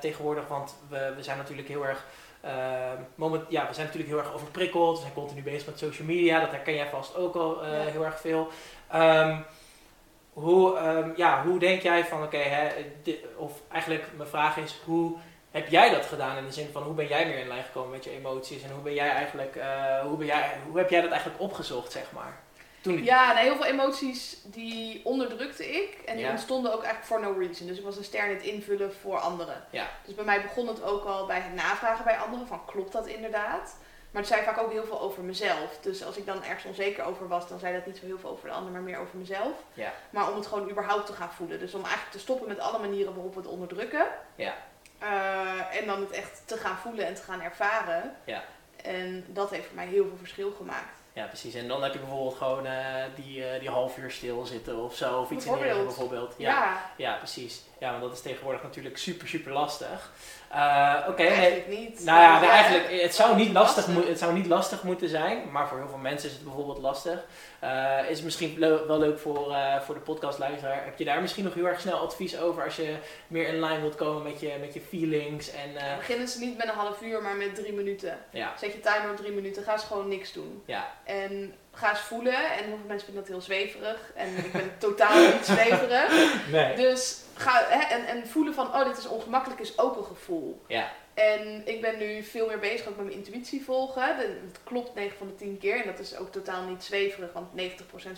tegenwoordig, 0.00 0.48
want 0.48 0.76
we, 0.88 1.12
we 1.16 1.22
zijn 1.22 1.36
natuurlijk 1.38 1.68
heel 1.68 1.86
erg 1.86 2.04
Ehm, 2.44 3.02
moment, 3.14 3.44
ja, 3.48 3.68
we 3.68 3.74
zijn 3.74 3.86
natuurlijk 3.86 4.12
heel 4.12 4.22
erg 4.22 4.34
overprikkeld. 4.34 4.96
We 4.96 5.00
zijn 5.00 5.12
continu 5.12 5.42
bezig 5.42 5.66
met 5.66 5.78
social 5.78 6.06
media. 6.06 6.40
Dat 6.40 6.50
herken 6.50 6.74
jij 6.74 6.88
vast 6.88 7.16
ook 7.16 7.34
al 7.34 7.62
heel 7.62 8.04
erg 8.04 8.20
veel. 8.20 8.48
Um, 8.94 9.44
hoe, 10.32 10.78
um, 10.78 11.12
ja, 11.16 11.44
hoe 11.46 11.58
denk 11.58 11.82
jij 11.82 12.04
van, 12.04 12.22
oké, 12.22 12.42
of 13.36 13.52
eigenlijk 13.68 14.04
mijn 14.16 14.28
vraag 14.28 14.56
is, 14.56 14.80
hoe 14.84 15.16
heb 15.54 15.68
jij 15.68 15.90
dat 15.90 16.06
gedaan 16.06 16.36
in 16.36 16.44
de 16.44 16.52
zin 16.52 16.68
van 16.72 16.82
hoe 16.82 16.94
ben 16.94 17.06
jij 17.06 17.26
meer 17.26 17.38
in 17.38 17.48
lijn 17.48 17.64
gekomen 17.64 17.90
met 17.90 18.04
je 18.04 18.10
emoties 18.10 18.62
en 18.62 18.70
hoe 18.70 18.82
ben 18.82 18.94
jij 18.94 19.10
eigenlijk, 19.10 19.56
uh, 19.56 20.00
hoe, 20.00 20.16
ben 20.16 20.26
jij, 20.26 20.50
hoe 20.68 20.78
heb 20.78 20.90
jij 20.90 21.00
dat 21.00 21.10
eigenlijk 21.10 21.42
opgezocht, 21.42 21.92
zeg 21.92 22.12
maar? 22.12 22.42
Ja, 22.82 23.32
nou, 23.32 23.38
heel 23.38 23.56
veel 23.56 23.64
emoties 23.64 24.38
die 24.44 25.00
onderdrukte 25.04 25.70
ik. 25.70 25.98
En 26.06 26.16
die 26.16 26.28
ontstonden 26.28 26.72
ook 26.72 26.82
eigenlijk 26.82 27.06
for 27.06 27.20
no 27.20 27.38
reason. 27.38 27.66
Dus 27.66 27.78
ik 27.78 27.84
was 27.84 27.96
een 27.96 28.04
ster 28.04 28.24
in 28.24 28.34
het 28.34 28.42
invullen 28.42 28.94
voor 28.94 29.18
anderen. 29.18 29.64
Ja. 29.70 29.86
Dus 30.04 30.14
bij 30.14 30.24
mij 30.24 30.42
begon 30.42 30.66
het 30.66 30.82
ook 30.82 31.04
al 31.04 31.26
bij 31.26 31.40
het 31.40 31.54
navragen 31.54 32.04
bij 32.04 32.16
anderen. 32.16 32.46
Van 32.46 32.64
klopt 32.64 32.92
dat 32.92 33.06
inderdaad? 33.06 33.76
Maar 34.10 34.22
het 34.22 34.30
zei 34.30 34.42
vaak 34.44 34.58
ook 34.58 34.72
heel 34.72 34.84
veel 34.84 35.00
over 35.00 35.22
mezelf. 35.22 35.78
Dus 35.80 36.04
als 36.04 36.16
ik 36.16 36.26
dan 36.26 36.44
ergens 36.44 36.64
onzeker 36.64 37.04
over 37.04 37.28
was, 37.28 37.48
dan 37.48 37.58
zei 37.58 37.74
dat 37.74 37.86
niet 37.86 37.96
zo 37.96 38.06
heel 38.06 38.18
veel 38.18 38.30
over 38.30 38.48
de 38.48 38.54
ander, 38.54 38.72
maar 38.72 38.82
meer 38.82 38.98
over 38.98 39.18
mezelf. 39.18 39.52
Ja. 39.72 39.92
Maar 40.10 40.30
om 40.30 40.36
het 40.36 40.46
gewoon 40.46 40.70
überhaupt 40.70 41.06
te 41.06 41.12
gaan 41.12 41.32
voelen. 41.32 41.58
Dus 41.58 41.74
om 41.74 41.82
eigenlijk 41.82 42.12
te 42.12 42.18
stoppen 42.18 42.48
met 42.48 42.58
alle 42.58 42.78
manieren 42.78 43.14
waarop 43.14 43.34
we 43.34 43.40
het 43.40 43.50
onderdrukken. 43.50 44.06
Ja. 44.34 44.54
Uh, 45.04 45.76
en 45.76 45.86
dan 45.86 46.00
het 46.00 46.10
echt 46.10 46.42
te 46.44 46.56
gaan 46.56 46.76
voelen 46.76 47.06
en 47.06 47.14
te 47.14 47.22
gaan 47.22 47.40
ervaren. 47.40 48.16
Ja. 48.24 48.42
En 48.82 49.24
dat 49.28 49.50
heeft 49.50 49.66
voor 49.66 49.74
mij 49.74 49.86
heel 49.86 50.06
veel 50.08 50.16
verschil 50.16 50.50
gemaakt. 50.50 51.02
Ja, 51.12 51.26
precies. 51.26 51.54
En 51.54 51.68
dan 51.68 51.82
heb 51.82 51.92
je 51.92 51.98
bijvoorbeeld 51.98 52.36
gewoon 52.36 52.66
uh, 52.66 53.04
die, 53.14 53.38
uh, 53.38 53.60
die 53.60 53.70
half 53.70 53.98
uur 53.98 54.10
stilzitten 54.10 54.76
of 54.76 54.96
zo. 54.96 55.20
Of 55.20 55.30
iets 55.30 55.46
in 55.46 55.58
bijvoorbeeld. 55.58 56.34
Ja, 56.38 56.50
ja. 56.50 56.90
ja. 56.96 57.16
precies. 57.16 57.62
Ja, 57.84 57.90
want 57.90 58.02
dat 58.02 58.12
is 58.12 58.20
tegenwoordig 58.20 58.62
natuurlijk 58.62 58.98
super, 58.98 59.28
super 59.28 59.52
lastig. 59.52 60.12
Uh, 60.52 60.96
Oké. 61.00 61.10
Okay, 61.10 61.26
eigenlijk 61.26 61.68
niet. 61.68 62.04
Nou 62.04 62.20
ja, 62.20 62.50
eigenlijk, 62.50 63.02
het 63.02 63.14
zou, 63.14 63.36
niet 63.36 63.52
lastig, 63.52 63.86
lastig. 63.86 64.08
het 64.08 64.18
zou 64.18 64.32
niet 64.32 64.46
lastig 64.46 64.82
moeten 64.82 65.08
zijn. 65.08 65.50
Maar 65.50 65.68
voor 65.68 65.78
heel 65.78 65.88
veel 65.88 65.98
mensen 65.98 66.28
is 66.28 66.34
het 66.34 66.44
bijvoorbeeld 66.44 66.78
lastig. 66.78 67.24
Uh, 67.64 68.10
is 68.10 68.22
misschien 68.22 68.58
wel 68.58 68.98
leuk 68.98 69.18
voor, 69.18 69.50
uh, 69.50 69.80
voor 69.80 69.94
de 69.94 70.00
podcastluisteraar. 70.00 70.84
Heb 70.84 70.98
je 70.98 71.04
daar 71.04 71.20
misschien 71.20 71.44
nog 71.44 71.54
heel 71.54 71.66
erg 71.66 71.80
snel 71.80 71.98
advies 71.98 72.38
over 72.38 72.64
als 72.64 72.76
je 72.76 72.96
meer 73.26 73.48
in 73.48 73.60
lijn 73.60 73.80
wilt 73.80 73.94
komen 73.94 74.22
met 74.22 74.40
je, 74.40 74.52
met 74.60 74.74
je 74.74 74.80
feelings? 74.80 75.50
En. 75.50 75.96
Beginnen 75.96 76.28
ze 76.28 76.38
niet 76.38 76.56
met 76.56 76.68
een 76.68 76.74
half 76.74 77.02
uur, 77.02 77.22
maar 77.22 77.36
met 77.36 77.54
drie 77.54 77.72
minuten. 77.72 78.18
Ja. 78.30 78.52
Zet 78.58 78.72
je 78.72 78.80
timer 78.80 79.10
op 79.10 79.16
drie 79.16 79.32
minuten, 79.32 79.62
ga 79.62 79.72
eens 79.72 79.84
gewoon 79.84 80.08
niks 80.08 80.32
doen. 80.32 80.62
Ja. 80.66 80.92
En 81.04 81.54
ga 81.72 81.90
eens 81.90 82.00
voelen. 82.00 82.34
En 82.34 82.64
heel 82.64 82.76
veel 82.76 82.86
mensen 82.86 83.06
vinden 83.06 83.24
dat 83.24 83.32
heel 83.32 83.40
zweverig. 83.40 84.12
En 84.14 84.36
ik 84.36 84.52
ben 84.52 84.72
totaal 84.78 85.18
niet 85.18 85.44
zweverig. 85.46 86.12
Nee. 86.52 86.76
Dus 86.76 87.23
ga, 87.34 87.64
hè, 87.68 87.94
en, 87.94 88.06
en 88.06 88.26
voelen 88.26 88.54
van, 88.54 88.66
oh 88.66 88.84
dit 88.84 88.98
is 88.98 89.08
ongemakkelijk 89.08 89.60
is 89.60 89.78
ook 89.78 89.96
een 89.96 90.04
gevoel. 90.04 90.62
Ja. 90.66 90.92
En 91.14 91.62
ik 91.66 91.80
ben 91.80 91.98
nu 91.98 92.22
veel 92.22 92.46
meer 92.46 92.58
bezig 92.58 92.88
ook 92.88 92.96
met 92.96 93.04
mijn 93.04 93.16
intuïtie 93.16 93.64
volgen. 93.64 94.16
Het 94.16 94.58
klopt 94.64 94.94
9 94.94 95.18
van 95.18 95.26
de 95.26 95.34
10 95.34 95.58
keer. 95.58 95.80
En 95.80 95.86
dat 95.86 95.98
is 95.98 96.16
ook 96.16 96.32
totaal 96.32 96.62
niet 96.62 96.84
zweverig, 96.84 97.32
want 97.32 97.48
90% 97.50 97.52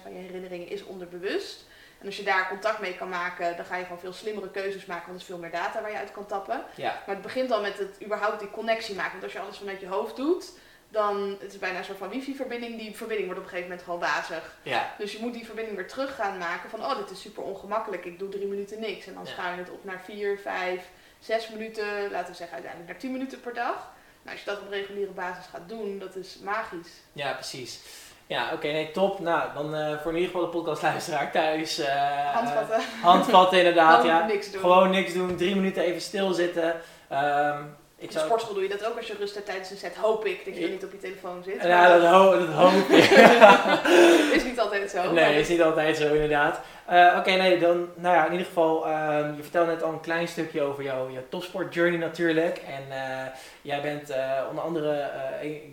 van 0.02 0.12
je 0.14 0.18
herinneringen 0.18 0.68
is 0.68 0.84
onderbewust. 0.84 1.64
En 1.98 2.06
als 2.06 2.16
je 2.16 2.22
daar 2.22 2.48
contact 2.48 2.80
mee 2.80 2.96
kan 2.96 3.08
maken, 3.08 3.56
dan 3.56 3.64
ga 3.64 3.76
je 3.76 3.82
gewoon 3.82 4.00
veel 4.00 4.12
slimmere 4.12 4.50
keuzes 4.50 4.84
maken, 4.86 5.06
want 5.06 5.16
er 5.16 5.22
is 5.22 5.32
veel 5.32 5.38
meer 5.38 5.50
data 5.50 5.80
waar 5.80 5.90
je 5.90 5.96
uit 5.96 6.12
kan 6.12 6.26
tappen. 6.26 6.64
Ja. 6.74 7.02
Maar 7.06 7.14
het 7.14 7.24
begint 7.24 7.50
al 7.50 7.60
met 7.60 7.78
het 7.78 8.04
überhaupt 8.04 8.40
die 8.40 8.50
connectie 8.50 8.94
maken. 8.94 9.12
Want 9.12 9.22
als 9.22 9.32
je 9.32 9.40
alles 9.40 9.58
vanuit 9.58 9.80
je 9.80 9.86
hoofd 9.86 10.16
doet, 10.16 10.52
dan 10.96 11.36
het 11.40 11.52
is 11.52 11.58
bijna 11.58 11.78
een 11.78 11.84
soort 11.84 11.98
van 11.98 12.08
wifi-verbinding. 12.08 12.78
Die 12.78 12.96
verbinding 12.96 13.26
wordt 13.26 13.40
op 13.40 13.46
een 13.46 13.56
gegeven 13.56 13.70
moment 13.70 13.86
gewoon 13.86 14.00
wazig. 14.00 14.56
Ja. 14.62 14.94
Dus 14.98 15.12
je 15.12 15.18
moet 15.20 15.32
die 15.32 15.44
verbinding 15.44 15.76
weer 15.76 15.88
terug 15.88 16.14
gaan 16.14 16.38
maken 16.38 16.70
van, 16.70 16.80
oh, 16.80 16.96
dit 16.96 17.10
is 17.10 17.20
super 17.20 17.42
ongemakkelijk. 17.42 18.04
Ik 18.04 18.18
doe 18.18 18.28
drie 18.28 18.46
minuten 18.46 18.80
niks. 18.80 19.06
En 19.06 19.14
dan 19.14 19.26
schaal 19.26 19.52
je 19.52 19.58
het 19.58 19.70
op 19.70 19.84
naar 19.84 20.00
vier, 20.04 20.38
vijf, 20.38 20.82
zes 21.18 21.48
minuten, 21.48 22.10
laten 22.10 22.30
we 22.30 22.36
zeggen 22.36 22.54
uiteindelijk 22.54 22.90
naar 22.92 23.00
tien 23.00 23.12
minuten 23.12 23.40
per 23.40 23.54
dag. 23.54 23.94
Nou, 24.22 24.36
als 24.36 24.44
je 24.44 24.50
dat 24.50 24.60
op 24.60 24.70
reguliere 24.70 25.10
basis 25.10 25.46
gaat 25.46 25.68
doen, 25.68 25.98
dat 25.98 26.16
is 26.16 26.38
magisch. 26.42 26.92
Ja, 27.12 27.32
precies. 27.32 27.80
Ja, 28.26 28.52
oké, 28.52 28.66
nee, 28.66 28.90
top. 28.90 29.20
Nou, 29.20 29.52
dan 29.54 29.74
uh, 29.74 30.00
voor 30.00 30.10
in 30.10 30.18
ieder 30.18 30.32
geval 30.32 30.50
de 30.50 30.56
podcastluisteraar 30.56 31.32
thuis. 31.32 31.78
Uh, 31.78 32.34
handvatten. 32.34 32.80
handvatten, 33.02 33.58
inderdaad, 33.58 34.00
Gewoon 34.00 34.16
ja. 34.16 34.26
niks 34.26 34.50
doen. 34.50 34.60
Gewoon 34.60 34.90
niks 34.90 35.12
doen, 35.12 35.36
drie 35.36 35.54
minuten 35.54 35.82
even 35.82 36.00
stilzitten. 36.00 36.74
Um, 37.12 37.76
ik 37.98 38.10
zou... 38.10 38.24
sportschool 38.24 38.54
doe 38.54 38.62
je 38.62 38.68
dat 38.68 38.86
ook 38.86 38.96
als 38.96 39.06
je 39.06 39.14
rust 39.18 39.34
hebt 39.34 39.46
tijdens 39.46 39.70
een 39.70 39.76
set. 39.76 39.94
Hoop 39.94 40.26
ik 40.26 40.44
dat 40.44 40.54
je 40.54 40.60
dan 40.60 40.70
niet 40.70 40.84
op 40.84 40.92
je 40.92 40.98
telefoon 40.98 41.42
zit. 41.44 41.62
Ja, 41.62 41.98
dat, 41.98 42.10
ho 42.10 42.38
dat 42.38 42.48
hoop 42.48 42.88
ik. 42.88 43.10
is 44.36 44.44
niet 44.44 44.60
altijd 44.60 44.90
zo. 44.90 45.12
Nee, 45.12 45.40
is 45.40 45.48
niet 45.48 45.62
altijd 45.62 45.96
zo 45.96 46.12
inderdaad. 46.12 46.60
Uh, 46.90 47.06
Oké, 47.08 47.18
okay, 47.18 47.36
nee, 47.36 47.58
dan, 47.58 47.88
nou 47.94 48.14
ja, 48.14 48.24
in 48.24 48.32
ieder 48.32 48.46
geval, 48.46 48.88
uh, 48.88 49.18
je 49.36 49.42
vertelde 49.42 49.70
net 49.70 49.82
al 49.82 49.92
een 49.92 50.00
klein 50.00 50.28
stukje 50.28 50.62
over 50.62 50.82
jouw, 50.82 51.10
jouw 51.10 51.22
topsport 51.28 51.74
journey 51.74 51.98
natuurlijk. 51.98 52.58
En 52.58 52.82
uh, 52.88 53.26
jij 53.66 53.80
bent 53.82 54.12
onder 54.48 54.64
andere 54.64 55.10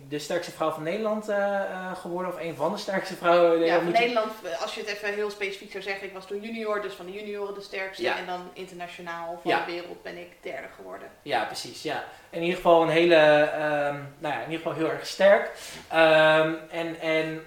de 0.08 0.18
sterkste 0.18 0.52
vrouw 0.52 0.70
van 0.70 0.82
Nederland 0.82 1.32
geworden, 1.94 2.32
of 2.32 2.40
een 2.40 2.56
van 2.56 2.72
de 2.72 2.78
sterkste 2.78 3.14
vrouwen. 3.14 3.64
Ja, 3.64 3.80
van 3.80 3.92
Nederland, 3.92 4.32
als 4.60 4.74
je 4.74 4.80
het 4.80 4.90
even 4.90 5.14
heel 5.14 5.30
specifiek 5.30 5.70
zou 5.70 5.82
zeggen, 5.82 6.06
ik 6.06 6.12
was 6.12 6.26
toen 6.26 6.40
junior, 6.40 6.82
dus 6.82 6.94
van 6.94 7.06
de 7.06 7.12
junioren 7.12 7.54
de 7.54 7.60
sterkste. 7.60 8.02
Ja. 8.02 8.18
En 8.18 8.26
dan 8.26 8.50
internationaal 8.52 9.38
van 9.42 9.50
ja. 9.50 9.64
de 9.64 9.72
wereld 9.72 10.02
ben 10.02 10.18
ik 10.18 10.28
derde 10.40 10.68
geworden. 10.76 11.08
Ja, 11.22 11.44
precies, 11.44 11.82
ja. 11.82 12.04
In 12.30 12.40
ieder 12.40 12.56
geval 12.56 12.82
een 12.82 12.88
hele, 12.88 13.50
um, 13.52 14.14
nou 14.18 14.34
ja, 14.34 14.40
in 14.40 14.50
ieder 14.50 14.66
geval 14.66 14.72
heel 14.72 14.90
erg 14.90 15.06
sterk. 15.06 15.50
Um, 15.92 16.58
en, 16.70 17.00
en 17.00 17.42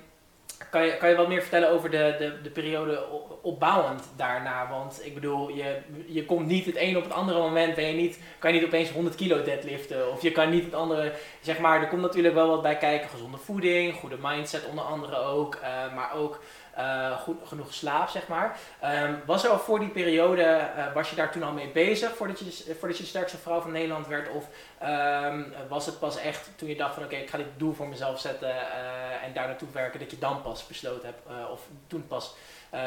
kan 0.70 0.86
je, 0.86 0.98
kan 0.98 1.10
je 1.10 1.16
wat 1.16 1.28
meer 1.28 1.42
vertellen 1.42 1.70
over 1.70 1.90
de, 1.90 2.16
de, 2.18 2.42
de 2.42 2.50
periode 2.50 3.06
opbouwend 3.42 4.04
daarna? 4.16 4.68
Want 4.70 5.02
ik 5.04 5.14
bedoel, 5.14 5.50
je, 5.50 5.78
je 6.08 6.26
komt 6.26 6.48
niet 6.48 6.66
het 6.66 6.78
een 6.78 6.98
op 6.98 7.04
het 7.04 7.14
andere 7.14 7.40
moment, 7.40 7.76
ben 7.76 7.88
je 7.88 7.94
niet, 7.94 8.20
kan 8.40 8.54
je 8.54 8.60
niet 8.60 8.68
opeens 8.68 8.90
100 8.90 9.16
kilo 9.16 9.44
deadliften. 9.44 10.12
Of 10.12 10.22
je 10.22 10.32
kan 10.32 10.50
niet 10.50 10.64
het 10.64 10.74
andere, 10.74 11.12
zeg 11.42 11.60
maar, 11.60 11.82
er 11.82 11.88
komt 11.88 12.02
natuurlijk 12.02 12.34
wel 12.34 12.48
wat 12.48 12.62
bij 12.62 12.78
kijken. 12.78 13.10
Gezonde 13.10 13.38
voeding, 13.38 13.94
goede 13.94 14.18
mindset 14.22 14.66
onder 14.66 14.84
andere 14.84 15.18
ook. 15.18 15.56
Uh, 15.56 15.96
maar 15.96 16.14
ook 16.16 16.40
uh, 16.78 17.18
goed, 17.18 17.38
genoeg 17.44 17.74
slaap, 17.74 18.10
zeg 18.10 18.28
maar. 18.28 18.58
Um, 18.84 19.22
was 19.26 19.44
er 19.44 19.50
al 19.50 19.60
voor 19.60 19.80
die 19.80 19.90
periode, 19.90 20.70
uh, 20.78 20.94
was 20.94 21.10
je 21.10 21.16
daar 21.16 21.32
toen 21.32 21.44
al 21.44 21.52
mee 21.52 21.72
bezig 21.72 22.16
voordat 22.16 22.40
je, 22.40 22.76
voordat 22.80 22.98
je 22.98 23.04
de 23.04 23.10
sterkste 23.10 23.38
vrouw 23.38 23.62
van 23.62 23.72
Nederland 23.72 24.08
werd? 24.08 24.30
Of 24.30 24.46
um, 24.84 25.54
was 25.70 25.86
het 25.86 26.00
pas 26.00 26.18
echt 26.18 26.50
toen 26.56 26.70
je 26.70 26.76
dacht 26.76 26.94
van 26.94 27.04
oké, 27.04 27.12
okay, 27.12 27.24
ik 27.24 27.30
ga 27.30 27.38
dit 27.38 27.48
doel 27.58 27.74
voor 27.74 27.88
mezelf 27.88 28.20
zetten 28.20 28.50
uh, 28.50 29.24
en 29.24 29.34
daar 29.34 29.48
naartoe 29.48 29.72
werken, 29.72 30.00
dat 30.00 30.12
je 30.12 30.20
dan 30.20 30.42
pas 30.42 30.68
besloten 30.68 31.06
hebt, 31.06 31.50
of 31.52 31.62
toen 31.88 32.08
pas 32.08 32.36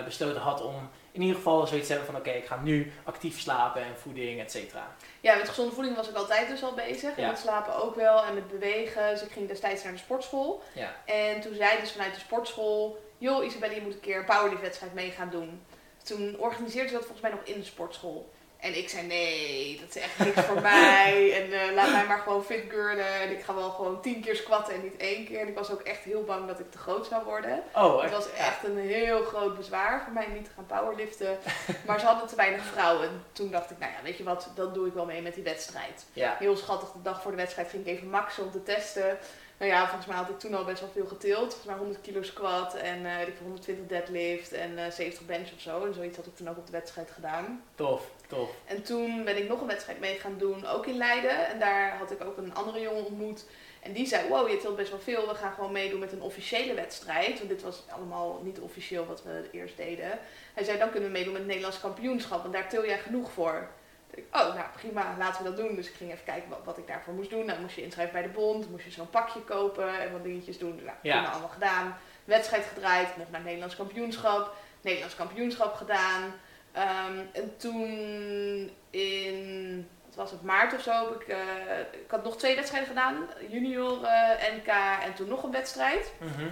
besloten 0.05 0.41
had 0.41 0.63
om 0.63 0.91
in 1.13 1.21
ieder 1.21 1.37
geval 1.37 1.67
zoiets 1.67 1.87
te 1.87 1.93
hebben 1.93 2.13
van 2.13 2.21
oké, 2.21 2.29
okay, 2.29 2.41
ik 2.41 2.49
ga 2.49 2.59
nu 2.63 2.93
actief 3.05 3.41
slapen 3.41 3.83
en 3.83 3.97
voeding, 3.97 4.41
et 4.41 4.51
cetera. 4.51 4.87
Ja, 5.21 5.37
met 5.37 5.49
gezonde 5.49 5.75
voeding 5.75 5.97
was 5.97 6.09
ik 6.09 6.17
altijd 6.17 6.49
dus 6.49 6.63
al 6.63 6.75
bezig. 6.75 7.17
En 7.17 7.27
met 7.27 7.39
slapen 7.39 7.75
ook 7.75 7.95
wel 7.95 8.25
en 8.25 8.35
met 8.35 8.49
bewegen. 8.49 9.11
Dus 9.11 9.23
ik 9.23 9.33
ging 9.33 9.49
destijds 9.49 9.83
naar 9.83 9.93
de 9.93 9.99
sportschool. 9.99 10.63
Ja. 10.73 10.95
En 11.05 11.41
toen 11.41 11.55
zei 11.55 11.81
dus 11.81 11.93
vanuit 11.93 12.15
de 12.15 12.21
sportschool 12.21 13.10
joh 13.21 13.45
Isabelle, 13.45 13.75
je 13.75 13.81
moet 13.81 13.95
een 13.95 14.01
keer 14.01 14.19
een 14.19 14.25
powerlift 14.25 14.63
wedstrijd 14.63 14.95
mee 14.95 15.11
gaan 15.11 15.31
doen. 15.31 15.63
Toen 16.03 16.37
organiseerde 16.39 16.89
ze 16.89 16.95
dat 16.95 17.05
volgens 17.07 17.29
mij 17.29 17.31
nog 17.31 17.45
in 17.45 17.61
de 17.61 17.67
sportschool. 17.67 18.31
En 18.61 18.79
ik 18.79 18.89
zei, 18.89 19.07
nee, 19.07 19.81
dat 19.81 19.97
is 19.97 20.03
echt 20.03 20.19
niks 20.19 20.41
voor 20.47 20.61
mij. 20.73 21.43
En 21.43 21.69
uh, 21.69 21.75
laat 21.75 21.91
mij 21.91 22.07
maar 22.07 22.19
gewoon 22.19 22.45
fit 22.45 22.65
girlen. 22.69 23.21
En 23.21 23.31
ik 23.31 23.43
ga 23.43 23.55
wel 23.55 23.71
gewoon 23.71 24.01
tien 24.01 24.21
keer 24.21 24.37
squatten 24.37 24.75
en 24.75 24.83
niet 24.83 24.97
één 24.97 25.25
keer. 25.27 25.41
En 25.41 25.49
ik 25.49 25.55
was 25.55 25.71
ook 25.71 25.81
echt 25.81 26.03
heel 26.03 26.25
bang 26.25 26.47
dat 26.47 26.59
ik 26.59 26.71
te 26.71 26.79
groot 26.79 27.07
zou 27.07 27.25
worden. 27.25 27.63
Oh, 27.75 28.03
Het 28.03 28.11
was 28.11 28.33
echt 28.33 28.65
een 28.65 28.79
heel 28.79 29.25
groot 29.25 29.57
bezwaar 29.57 30.03
voor 30.05 30.13
mij 30.13 30.27
niet 30.27 30.45
te 30.45 30.51
gaan 30.55 30.67
powerliften. 30.67 31.39
maar 31.87 32.01
ze 32.01 32.07
hadden 32.07 32.29
te 32.29 32.37
weinig 32.37 32.65
vrouwen. 32.65 33.25
Toen 33.33 33.51
dacht 33.51 33.71
ik, 33.71 33.79
nou 33.79 33.93
ja, 33.93 34.03
weet 34.03 34.17
je 34.17 34.25
wat, 34.25 34.51
dan 34.55 34.73
doe 34.73 34.87
ik 34.87 34.95
wel 34.95 35.05
mee 35.05 35.23
met 35.23 35.35
die 35.35 35.45
wedstrijd. 35.45 36.05
Ja. 36.13 36.37
Heel 36.39 36.57
schattig, 36.57 36.93
de 36.93 37.03
dag 37.03 37.23
voor 37.23 37.31
de 37.31 37.37
wedstrijd 37.37 37.69
ging 37.69 37.87
ik 37.87 37.95
even 37.97 38.11
maxen 38.11 38.45
om 38.45 38.51
te 38.51 38.63
testen. 38.63 39.19
Nou 39.61 39.73
ja, 39.73 39.87
volgens 39.87 40.07
mij 40.07 40.17
had 40.17 40.29
ik 40.29 40.39
toen 40.39 40.55
al 40.55 40.65
best 40.65 40.81
wel 40.81 40.91
veel 40.93 41.07
getild. 41.07 41.39
Volgens 41.39 41.65
mij 41.65 41.77
100 41.77 42.01
kilo 42.01 42.23
squat 42.23 42.75
en 42.75 43.03
uh, 43.03 43.21
ik 43.21 43.35
120 43.43 43.87
deadlift 43.87 44.53
en 44.53 44.71
uh, 44.73 44.91
70 44.91 45.27
bench 45.27 45.53
of 45.55 45.61
zo. 45.61 45.87
En 45.87 45.95
zoiets 45.95 46.17
had 46.17 46.27
ik 46.27 46.37
toen 46.37 46.49
ook 46.49 46.57
op 46.57 46.67
de 46.67 46.73
wedstrijd 46.73 47.11
gedaan. 47.11 47.65
Tof, 47.75 48.11
tof. 48.27 48.51
En 48.65 48.83
toen 48.83 49.25
ben 49.25 49.37
ik 49.37 49.49
nog 49.49 49.61
een 49.61 49.67
wedstrijd 49.67 50.01
mee 50.01 50.19
gaan 50.19 50.39
doen, 50.39 50.67
ook 50.67 50.87
in 50.87 50.97
Leiden. 50.97 51.47
En 51.49 51.59
daar 51.59 51.97
had 51.97 52.11
ik 52.11 52.25
ook 52.25 52.37
een 52.37 52.55
andere 52.55 52.81
jongen 52.81 53.05
ontmoet. 53.05 53.45
En 53.81 53.93
die 53.93 54.07
zei, 54.07 54.29
wow, 54.29 54.49
je 54.49 54.57
tilt 54.57 54.77
best 54.77 54.91
wel 54.91 55.01
veel. 55.01 55.29
We 55.29 55.35
gaan 55.35 55.53
gewoon 55.53 55.73
meedoen 55.73 56.01
met 56.01 56.13
een 56.13 56.23
officiële 56.23 56.75
wedstrijd. 56.75 57.39
Want 57.39 57.51
dit 57.51 57.63
was 57.63 57.83
allemaal 57.89 58.41
niet 58.45 58.61
officieel 58.61 59.07
wat 59.07 59.23
we 59.23 59.49
eerst 59.53 59.77
deden. 59.77 60.19
Hij 60.55 60.65
zei, 60.65 60.79
dan 60.79 60.91
kunnen 60.91 61.09
we 61.09 61.17
meedoen 61.17 61.33
met 61.33 61.43
het 61.43 61.51
Nederlands 61.51 61.81
kampioenschap. 61.81 62.43
Want 62.43 62.55
daar 62.55 62.69
til 62.69 62.87
jij 62.87 62.99
genoeg 62.99 63.31
voor. 63.33 63.69
Oh, 64.17 64.55
nou 64.55 64.67
prima, 64.77 65.15
laten 65.19 65.43
we 65.45 65.49
dat 65.49 65.59
doen. 65.59 65.75
Dus 65.75 65.89
ik 65.89 65.95
ging 65.95 66.13
even 66.13 66.25
kijken 66.25 66.49
wat, 66.49 66.61
wat 66.65 66.79
ik 66.79 66.87
daarvoor 66.87 67.15
moest 67.15 67.31
doen. 67.31 67.47
Dan 67.47 67.61
moest 67.61 67.75
je 67.75 67.83
inschrijven 67.83 68.13
bij 68.13 68.23
de 68.23 68.29
bond, 68.29 68.71
moest 68.71 68.85
je 68.85 68.91
zo'n 68.91 69.11
pakje 69.11 69.41
kopen 69.41 70.01
en 70.01 70.13
wat 70.13 70.23
dingetjes 70.23 70.59
doen. 70.59 70.81
Nou, 70.85 70.97
ja. 71.03 71.25
allemaal 71.25 71.49
gedaan. 71.49 71.97
Wedstrijd 72.25 72.65
gedraaid, 72.65 73.17
nog 73.17 73.31
naar 73.31 73.41
Nederlands 73.41 73.77
kampioenschap. 73.77 74.55
Nederlands 74.81 75.17
kampioenschap 75.17 75.75
gedaan. 75.75 76.35
Ehm, 76.73 77.19
en 77.33 77.57
toen 77.57 78.71
in, 78.91 79.89
wat 80.07 80.15
was 80.15 80.31
het, 80.31 80.43
maart 80.43 80.75
of 80.75 80.83
zo, 80.83 80.91
heb 80.91 81.21
ik, 81.21 81.29
uh, 81.29 81.79
ik 81.93 82.11
had 82.11 82.25
nog 82.25 82.37
twee 82.37 82.57
wedstrijden 82.57 82.89
gedaan. 82.89 83.29
Junior 83.49 84.03
uh, 84.03 84.31
NK 84.57 84.69
en 85.05 85.15
toen 85.15 85.29
nog 85.29 85.43
een 85.43 85.51
wedstrijd. 85.51 86.13
Mhm. 86.19 86.49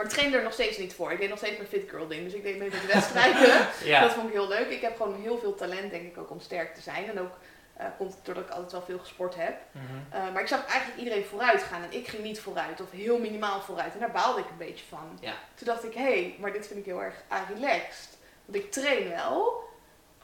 Maar 0.00 0.08
ik 0.08 0.14
trainde 0.14 0.36
er 0.36 0.42
nog 0.42 0.52
steeds 0.52 0.78
niet 0.78 0.94
voor. 0.94 1.12
Ik 1.12 1.18
deed 1.18 1.28
nog 1.28 1.38
steeds 1.38 1.56
mijn 1.56 1.68
fit 1.68 1.90
girl 1.90 2.06
ding. 2.06 2.24
Dus 2.24 2.32
ik 2.32 2.42
deed 2.42 2.58
mee 2.58 2.70
met 2.70 2.80
de 2.80 2.86
wedstrijden. 2.86 3.68
Dat 4.06 4.12
vond 4.12 4.26
ik 4.26 4.32
heel 4.32 4.48
leuk. 4.48 4.68
Ik 4.68 4.80
heb 4.80 4.96
gewoon 4.96 5.20
heel 5.20 5.38
veel 5.38 5.54
talent, 5.54 5.90
denk 5.90 6.06
ik, 6.06 6.18
ook 6.18 6.30
om 6.30 6.40
sterk 6.40 6.74
te 6.74 6.80
zijn. 6.80 7.08
En 7.08 7.20
ook 7.20 7.32
uh, 7.80 7.86
komt 7.98 8.14
het 8.14 8.24
doordat 8.24 8.44
ik 8.44 8.50
altijd 8.50 8.72
wel 8.72 8.82
veel 8.82 8.98
gesport 8.98 9.34
heb. 9.34 9.58
Mhm. 9.70 9.84
Uh, 10.14 10.32
maar 10.32 10.42
ik 10.42 10.48
zag 10.48 10.66
eigenlijk 10.66 10.98
iedereen 10.98 11.24
vooruit 11.24 11.62
gaan. 11.62 11.82
En 11.82 11.92
ik 11.92 12.08
ging 12.08 12.22
niet 12.22 12.40
vooruit. 12.40 12.80
Of 12.80 12.90
heel 12.90 13.18
minimaal 13.18 13.60
vooruit. 13.60 13.92
En 13.92 14.00
daar 14.00 14.10
baalde 14.10 14.40
ik 14.40 14.48
een 14.50 14.56
beetje 14.56 14.84
van. 14.88 15.18
Ja. 15.20 15.34
Toen 15.54 15.66
dacht 15.66 15.84
ik, 15.84 15.94
hé, 15.94 16.02
hey, 16.02 16.36
maar 16.38 16.52
dit 16.52 16.66
vind 16.66 16.78
ik 16.78 16.84
heel 16.84 17.02
erg 17.02 17.14
relaxed. 17.54 18.18
Want 18.44 18.64
ik 18.64 18.70
train 18.72 19.08
wel. 19.08 19.68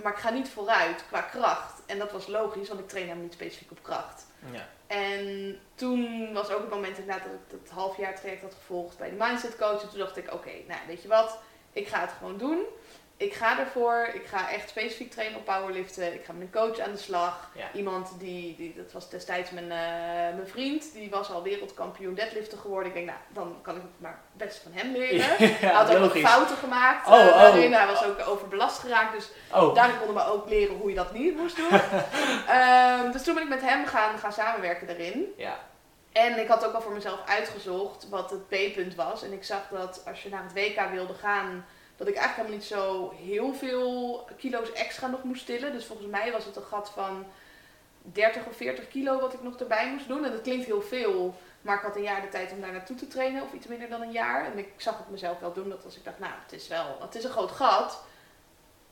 Maar 0.03 0.13
ik 0.13 0.19
ga 0.19 0.31
niet 0.31 0.49
vooruit 0.49 1.05
qua 1.09 1.21
kracht. 1.21 1.83
En 1.87 1.99
dat 1.99 2.13
was 2.13 2.27
logisch, 2.27 2.69
want 2.69 2.81
ik 2.81 2.89
train 2.89 3.05
helemaal 3.05 3.25
niet 3.25 3.35
specifiek 3.35 3.71
op 3.71 3.83
kracht. 3.83 4.26
Ja. 4.53 4.69
En 4.87 5.59
toen 5.75 6.33
was 6.33 6.51
ook 6.51 6.61
het 6.61 6.71
moment 6.71 6.99
inderdaad 6.99 7.25
dat 7.25 7.33
ik 7.33 7.61
het 7.61 7.71
halfjaar 7.71 8.15
traject 8.15 8.43
had 8.43 8.55
gevolgd 8.55 8.99
bij 8.99 9.11
de 9.11 9.17
mindset 9.19 9.57
coach. 9.57 9.83
En 9.83 9.89
toen 9.89 9.99
dacht 9.99 10.17
ik, 10.17 10.33
oké, 10.33 10.51
nou 10.69 10.81
weet 10.87 11.03
je 11.03 11.09
wat, 11.09 11.39
ik 11.73 11.89
ga 11.89 12.01
het 12.01 12.13
gewoon 12.13 12.39
doen 12.39 12.59
ik 13.17 13.35
ga 13.35 13.59
ervoor. 13.59 14.11
Ik 14.13 14.27
ga 14.27 14.51
echt 14.51 14.69
specifiek 14.69 15.11
trainen 15.11 15.39
op 15.39 15.45
powerliften. 15.45 16.15
Ik 16.15 16.25
ga 16.25 16.33
met 16.33 16.43
een 16.43 16.61
coach 16.61 16.79
aan 16.79 16.93
de 16.93 16.99
slag. 16.99 17.51
Iemand 17.75 18.11
die, 18.19 18.57
die, 18.57 18.75
dat 18.77 18.93
was 18.93 19.11
destijds 19.11 19.51
mijn, 19.51 19.65
uh, 19.65 20.37
mijn 20.37 20.47
vriend, 20.47 20.93
die 20.93 21.11
was 21.11 21.31
al 21.31 21.43
wereldkampioen 21.43 22.15
deadlifter 22.15 22.59
geworden. 22.59 22.89
Ik 22.89 22.95
denk, 22.95 23.07
nou, 23.07 23.19
dan 23.29 23.57
kan 23.63 23.77
ik 23.77 23.83
het 23.83 23.91
maar 23.97 24.21
best 24.33 24.63
van 24.63 24.73
hem 24.75 24.93
leren. 24.93 25.37
hij 25.39 25.73
had 25.73 25.95
ook 25.95 25.99
nog 25.99 26.19
fouten 26.19 26.57
gemaakt. 26.57 27.07
Oh, 27.07 27.13
uh, 27.13 27.27
daarin. 27.27 27.73
Hij 27.73 27.87
was 27.87 28.05
ook 28.05 28.29
overbelast 28.29 28.79
geraakt. 28.79 29.13
Dus 29.13 29.31
oh. 29.53 29.75
daarin 29.75 29.99
konden 29.99 30.17
we 30.17 30.31
ook 30.31 30.49
leren 30.49 30.77
hoe 30.77 30.89
je 30.89 30.97
dat 30.97 31.13
niet 31.13 31.37
moest 31.37 31.57
doen. 31.57 31.73
um, 31.75 33.13
dus 33.13 33.23
toen 33.23 33.35
ben 33.35 33.43
ik 33.43 33.49
met 33.49 33.63
hem 33.63 33.87
gaan, 33.87 34.19
gaan 34.19 34.33
samenwerken 34.33 34.87
daarin. 34.87 35.33
Ja. 35.37 35.59
En 36.13 36.39
ik 36.39 36.49
had 36.49 36.67
ook 36.67 36.73
al 36.73 36.81
voor 36.81 36.93
mezelf 36.93 37.21
uitgezocht 37.27 38.09
wat 38.09 38.31
het 38.31 38.49
B-punt 38.49 38.95
was. 38.95 39.23
En 39.23 39.33
ik 39.33 39.45
zag 39.45 39.69
dat 39.71 40.03
als 40.07 40.23
je 40.23 40.29
naar 40.29 40.43
het 40.43 40.53
WK 40.53 40.91
wilde 40.93 41.15
gaan 41.15 41.65
dat 41.97 42.09
ik 42.09 42.15
eigenlijk 42.15 42.49
helemaal 42.49 42.59
niet 42.59 42.65
zo 42.65 43.13
heel 43.25 43.55
veel 43.55 44.29
kilo's 44.37 44.73
extra 44.73 45.07
nog 45.07 45.23
moest 45.23 45.47
tillen. 45.47 45.73
Dus 45.73 45.85
volgens 45.85 46.09
mij 46.09 46.33
was 46.33 46.45
het 46.45 46.57
een 46.57 46.63
gat 46.63 46.91
van 46.95 47.27
30 48.03 48.47
of 48.47 48.57
40 48.57 48.89
kilo 48.89 49.21
wat 49.21 49.33
ik 49.33 49.43
nog 49.43 49.57
erbij 49.57 49.91
moest 49.91 50.09
doen. 50.09 50.25
En 50.25 50.33
dat 50.33 50.43
klinkt 50.43 50.67
heel 50.67 50.83
veel, 50.83 51.35
maar 51.61 51.77
ik 51.77 51.83
had 51.83 51.97
een 51.97 52.03
jaar 52.03 52.21
de 52.21 52.29
tijd 52.29 52.53
om 52.53 52.61
daar 52.61 52.73
naartoe 52.73 52.97
te 52.97 53.09
trainen, 53.09 53.43
of 53.43 53.53
iets 53.53 53.67
minder 53.67 53.89
dan 53.89 54.03
een 54.03 54.13
jaar. 54.13 54.45
En 54.45 54.59
ik 54.59 54.69
zag 54.77 54.99
het 54.99 55.11
mezelf 55.11 55.39
wel 55.39 55.53
doen, 55.53 55.69
dat 55.69 55.85
als 55.85 55.97
ik 55.97 56.05
dacht, 56.05 56.19
nou, 56.19 56.33
het 56.43 56.53
is 56.53 56.69
wel, 56.69 56.97
het 57.01 57.15
is 57.15 57.25
een 57.25 57.31
groot 57.31 57.51
gat. 57.51 58.05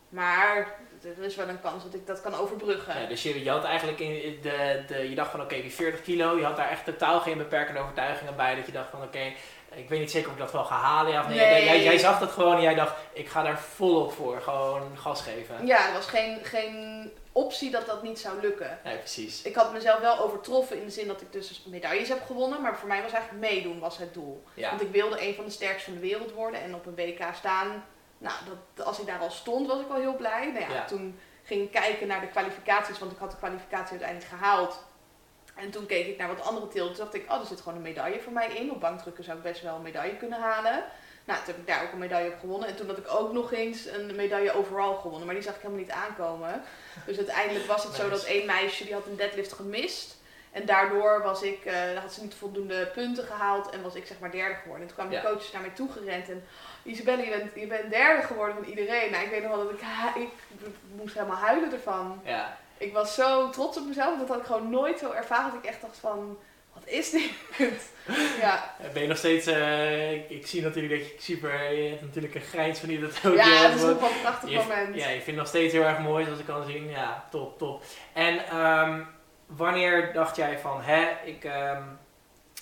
Maar 0.09 0.75
er 1.03 1.25
is 1.25 1.37
wel 1.37 1.49
een 1.49 1.61
kans 1.61 1.83
dat 1.85 1.95
ik 1.95 2.07
dat 2.07 2.21
kan 2.21 2.35
overbruggen. 2.35 3.01
Ja, 3.01 3.07
dus 3.07 3.23
je, 3.23 3.45
je 3.45 3.51
had 3.51 3.65
eigenlijk 3.65 3.99
in 3.99 4.39
de, 4.43 4.85
de, 4.87 5.09
je 5.09 5.15
dacht 5.15 5.31
van 5.31 5.41
oké, 5.41 5.61
die 5.61 5.73
40 5.73 6.03
kilo, 6.03 6.37
je 6.37 6.45
had 6.45 6.57
daar 6.57 6.71
echt 6.71 6.85
totaal 6.85 7.21
geen 7.21 7.39
beperkende 7.39 7.81
overtuigingen 7.81 8.37
bij. 8.37 8.55
Dat 8.55 8.67
je 8.67 8.73
dacht 8.73 8.91
van 8.91 9.03
oké, 9.03 9.33
ik 9.77 9.89
weet 9.89 10.01
niet 10.01 10.11
zeker 10.11 10.29
of 10.29 10.35
ik 10.35 10.41
dat 10.41 10.53
wel 10.53 10.65
ga 10.65 10.77
halen. 10.77 11.13
Ja, 11.13 11.21
of 11.21 11.29
nee. 11.29 11.39
nee. 11.39 11.65
Jij, 11.65 11.83
jij, 11.83 11.99
zag 11.99 12.19
dat 12.19 12.31
gewoon 12.31 12.57
en 12.57 12.63
jij 12.63 12.75
dacht, 12.75 12.97
ik 13.13 13.29
ga 13.29 13.43
daar 13.43 13.59
volop 13.59 14.13
voor. 14.13 14.41
Gewoon 14.41 14.97
gas 14.97 15.23
geven. 15.23 15.67
Ja, 15.67 15.89
er 15.89 15.93
was 15.93 16.07
geen, 16.07 16.39
geen 16.43 17.11
optie 17.33 17.71
dat 17.71 17.87
dat 17.87 18.03
niet 18.03 18.19
zou 18.19 18.41
lukken. 18.41 18.79
Nee, 18.85 18.97
precies. 18.97 19.43
Ik 19.43 19.55
had 19.55 19.73
mezelf 19.73 20.01
wel 20.01 20.19
overtroffen 20.19 20.79
in 20.79 20.85
de 20.85 20.91
zin 20.91 21.07
dat 21.07 21.21
ik 21.21 21.33
dus 21.33 21.65
medailles 21.67 22.09
heb 22.09 22.23
gewonnen. 22.27 22.61
Maar 22.61 22.79
voor 22.79 22.89
mij 22.89 23.03
was 23.03 23.13
eigenlijk 23.13 23.51
meedoen 23.51 23.79
was 23.79 23.99
het 23.99 24.15
doel. 24.15 24.45
Want 24.57 24.81
ik 24.81 24.91
wilde 24.91 25.27
een 25.27 25.35
van 25.35 25.45
de 25.45 25.51
sterkste 25.51 25.91
van 25.91 26.01
de 26.01 26.07
wereld 26.07 26.33
worden 26.33 26.61
en 26.61 26.75
op 26.75 26.87
een 26.87 26.95
WK 26.95 27.25
staan. 27.35 27.85
Nou, 28.19 28.35
dat, 28.75 28.87
als 28.87 28.99
ik 28.99 29.07
daar 29.07 29.19
al 29.19 29.31
stond 29.31 29.67
was 29.67 29.81
ik 29.81 29.91
al 29.91 30.01
heel 30.01 30.17
blij. 30.17 30.53
Nou 30.53 30.73
ja, 30.73 30.85
toen 30.85 31.19
ging 31.43 31.63
ik 31.63 31.71
kijken 31.71 32.07
naar 32.07 32.21
de 32.21 32.29
kwalificaties, 32.29 32.99
want 32.99 33.13
ik 33.13 33.19
had 33.19 33.31
de 33.31 33.37
kwalificatie 33.37 33.91
uiteindelijk 33.91 34.31
gehaald. 34.31 34.85
En 35.55 35.71
toen 35.71 35.87
keek 35.87 36.07
ik 36.07 36.19
naar 36.19 36.29
wat 36.29 36.47
andere 36.47 36.69
tilden. 36.69 36.95
Toen 36.95 37.05
dacht 37.05 37.17
ik, 37.17 37.31
oh, 37.31 37.41
er 37.41 37.47
zit 37.47 37.61
gewoon 37.61 37.77
een 37.77 37.83
medaille 37.83 38.21
voor 38.21 38.33
mij 38.33 38.49
in. 38.49 38.71
Op 38.71 38.81
bankdrukken 38.81 39.25
zou 39.25 39.37
ik 39.37 39.43
best 39.43 39.63
wel 39.63 39.77
een 39.77 39.83
medaille 39.83 40.17
kunnen 40.17 40.41
halen. 40.41 40.85
Nou, 41.25 41.39
toen 41.39 41.47
heb 41.47 41.59
ik 41.59 41.67
daar 41.67 41.83
ook 41.83 41.93
een 41.93 41.99
medaille 41.99 42.31
op 42.33 42.41
gewonnen. 42.41 42.69
En 42.69 42.77
toen 42.77 42.87
had 42.87 42.99
ik 42.99 43.15
ook 43.15 43.33
nog 43.33 43.53
eens 43.53 43.87
een 43.87 44.15
medaille 44.17 44.53
overal 44.53 44.95
gewonnen. 44.95 45.27
Maar 45.27 45.35
die 45.35 45.45
zag 45.45 45.55
ik 45.55 45.61
helemaal 45.61 45.83
niet 45.83 45.91
aankomen. 45.91 46.63
Dus 47.07 47.17
uiteindelijk 47.17 47.67
was 47.67 47.85
het 47.85 47.95
zo 47.95 48.09
dat 48.09 48.25
één 48.25 48.47
meisje, 48.47 48.85
die 48.85 48.93
had 48.93 49.07
een 49.07 49.17
deadlift 49.17 49.53
gemist. 49.53 50.17
En 50.53 50.67
daardoor 50.67 51.23
was 51.23 51.43
ik, 51.43 51.65
uh, 51.65 51.99
had 52.01 52.13
ze 52.13 52.23
niet 52.23 52.35
voldoende 52.35 52.87
punten 52.87 53.25
gehaald 53.25 53.71
en 53.71 53.83
was 53.83 53.95
ik 53.95 54.07
zeg 54.07 54.19
maar 54.19 54.31
derde 54.31 54.55
geworden. 54.55 54.81
En 54.81 54.87
toen 54.87 54.97
kwamen 54.97 55.23
de 55.23 55.29
coaches 55.29 55.53
naar 55.53 55.61
mij 55.61 55.71
toe 55.71 55.91
gerend 55.93 56.29
en 56.29 56.45
Isabelle, 56.83 57.23
je 57.23 57.31
bent, 57.31 57.55
je 57.55 57.67
bent 57.67 57.91
derde 57.91 58.23
geworden 58.23 58.57
van 58.57 58.65
iedereen. 58.65 59.11
Nou, 59.11 59.25
ik 59.25 59.31
weet 59.31 59.43
nog 59.43 59.57
wel 59.57 59.65
dat 59.65 59.73
ik, 59.73 59.81
ik, 60.15 60.29
ik 60.59 60.67
moest 60.95 61.15
helemaal 61.15 61.37
huilen 61.37 61.73
ervan. 61.73 62.21
Ja 62.25 62.59
ik 62.79 62.93
was 62.93 63.15
zo 63.15 63.51
trots 63.51 63.79
op 63.79 63.87
mezelf. 63.87 64.19
Dat 64.19 64.29
had 64.29 64.39
ik 64.39 64.45
gewoon 64.45 64.71
nooit 64.71 64.99
zo 64.99 65.11
ervaren. 65.11 65.51
Dat 65.53 65.63
ik 65.63 65.69
echt 65.69 65.81
dacht 65.81 65.99
van, 65.99 66.39
wat 66.75 66.83
is 66.87 67.11
dit? 67.11 67.31
ja. 68.41 68.75
Ben 68.93 69.03
je 69.03 69.09
nog 69.09 69.19
steeds, 69.19 69.47
uh, 69.47 70.31
ik, 70.31 70.47
zie 70.47 70.63
natuurlijk 70.63 71.01
dat 71.01 71.09
je 71.09 71.15
super, 71.19 71.73
je 71.73 71.89
hebt 71.89 72.03
natuurlijk 72.03 72.35
een 72.35 72.41
grijns 72.41 72.79
van 72.79 72.89
die 72.89 73.01
dat 73.01 73.21
ook. 73.27 73.35
Ja, 73.35 73.69
het 73.69 73.75
is 73.75 73.83
ook 73.83 74.01
wel 74.01 74.11
een 74.11 74.21
prachtig 74.21 74.51
moment. 74.51 74.95
Ja, 74.95 75.09
je 75.09 75.15
vindt 75.15 75.27
het 75.27 75.37
nog 75.37 75.47
steeds 75.47 75.73
heel 75.73 75.83
erg 75.83 75.99
mooi 75.99 76.25
zoals 76.25 76.39
ik 76.39 76.47
kan 76.47 76.67
zien. 76.67 76.89
Ja, 76.91 77.25
top, 77.31 77.59
top. 77.59 77.83
En 78.13 78.57
um, 78.57 79.07
wanneer 79.47 80.13
dacht 80.13 80.37
jij 80.37 80.59
van, 80.59 80.83
hè, 80.83 81.09
ik, 81.25 81.45
um, 81.45 81.99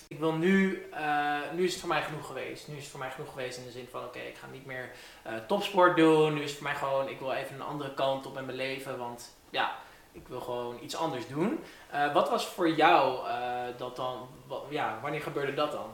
ik 0.08 0.18
wil 0.18 0.32
nu, 0.32 0.86
uh, 0.94 1.36
nu 1.52 1.64
is 1.64 1.70
het 1.70 1.80
voor 1.80 1.88
mij 1.88 2.02
genoeg 2.02 2.26
geweest. 2.26 2.68
Nu 2.68 2.76
is 2.76 2.82
het 2.82 2.90
voor 2.90 3.00
mij 3.00 3.10
genoeg 3.10 3.30
geweest 3.30 3.58
in 3.58 3.64
de 3.64 3.70
zin 3.70 3.88
van, 3.90 4.04
oké, 4.04 4.18
ik 4.18 4.36
ga 4.36 4.46
niet 4.52 4.66
meer 4.66 4.90
uh, 5.26 5.32
topsport 5.46 5.96
doen. 5.96 6.34
Nu 6.34 6.42
is 6.42 6.50
het 6.50 6.58
voor 6.58 6.68
mij 6.68 6.76
gewoon, 6.76 7.08
ik 7.08 7.18
wil 7.18 7.32
even 7.32 7.54
een 7.54 7.62
andere 7.62 7.94
kant 7.94 8.26
op 8.26 8.38
in 8.38 8.44
mijn 8.44 8.56
leven. 8.56 8.98
Want 8.98 9.34
ja, 9.50 9.76
ik 10.12 10.28
wil 10.28 10.40
gewoon 10.40 10.78
iets 10.82 10.96
anders 10.96 11.28
doen. 11.28 11.64
Uh, 11.94 12.12
wat 12.12 12.28
was 12.28 12.46
voor 12.46 12.70
jou 12.70 13.28
uh, 13.28 13.62
dat 13.76 13.96
dan, 13.96 14.28
ja, 14.70 14.98
wanneer 15.02 15.22
gebeurde 15.22 15.54
dat 15.54 15.72
dan? 15.72 15.90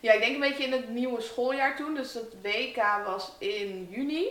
Ja, 0.00 0.12
ik 0.12 0.20
denk 0.20 0.34
een 0.34 0.40
beetje 0.40 0.64
in 0.64 0.72
het 0.72 0.88
nieuwe 0.88 1.20
schooljaar 1.20 1.76
toen. 1.76 1.94
Dus 1.94 2.14
het 2.14 2.34
WK 2.42 2.82
was 3.06 3.32
in 3.38 3.88
juni. 3.90 4.28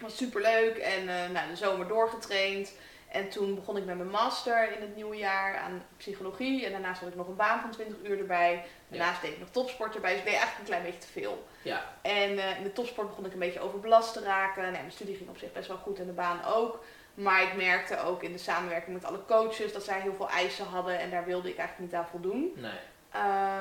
Was 0.00 0.16
super 0.16 0.42
leuk 0.42 0.76
en 0.76 1.02
uh, 1.02 1.30
nou, 1.32 1.48
de 1.48 1.56
zomer 1.56 1.88
doorgetraind. 1.88 2.72
En 3.08 3.28
toen 3.28 3.54
begon 3.54 3.76
ik 3.76 3.84
met 3.84 3.96
mijn 3.96 4.10
master 4.10 4.72
in 4.72 4.80
het 4.80 4.96
nieuwe 4.96 5.16
jaar 5.16 5.56
aan 5.56 5.82
psychologie. 5.96 6.64
En 6.64 6.72
daarnaast 6.72 7.00
had 7.00 7.08
ik 7.08 7.16
nog 7.16 7.28
een 7.28 7.36
baan 7.36 7.60
van 7.60 7.70
20 7.70 7.96
uur 8.04 8.18
erbij. 8.18 8.64
Daarnaast 8.88 9.20
deed 9.22 9.32
ik 9.32 9.38
nog 9.38 9.50
topsport 9.50 9.94
erbij. 9.94 10.10
Dus 10.10 10.18
ik 10.18 10.24
deed 10.24 10.34
eigenlijk 10.34 10.68
een 10.68 10.74
klein 10.74 10.84
beetje 10.84 11.06
te 11.08 11.20
veel. 11.20 11.46
Ja. 11.62 11.84
En 12.02 12.30
in 12.56 12.62
de 12.62 12.72
topsport 12.72 13.08
begon 13.08 13.26
ik 13.26 13.32
een 13.32 13.38
beetje 13.38 13.60
overbelast 13.60 14.12
te 14.12 14.20
raken. 14.20 14.62
Nee, 14.62 14.72
mijn 14.72 14.92
studie 14.92 15.16
ging 15.16 15.28
op 15.28 15.38
zich 15.38 15.52
best 15.52 15.68
wel 15.68 15.76
goed 15.76 15.98
en 15.98 16.06
de 16.06 16.12
baan 16.12 16.44
ook. 16.44 16.84
Maar 17.14 17.42
ik 17.42 17.56
merkte 17.56 18.00
ook 18.00 18.22
in 18.22 18.32
de 18.32 18.38
samenwerking 18.38 18.94
met 18.94 19.04
alle 19.04 19.24
coaches 19.26 19.72
dat 19.72 19.84
zij 19.84 20.00
heel 20.00 20.14
veel 20.14 20.28
eisen 20.28 20.66
hadden 20.66 20.98
en 20.98 21.10
daar 21.10 21.24
wilde 21.24 21.48
ik 21.48 21.56
eigenlijk 21.56 21.90
niet 21.90 22.00
aan 22.00 22.08
voldoen. 22.10 22.52
Nee. 22.56 22.90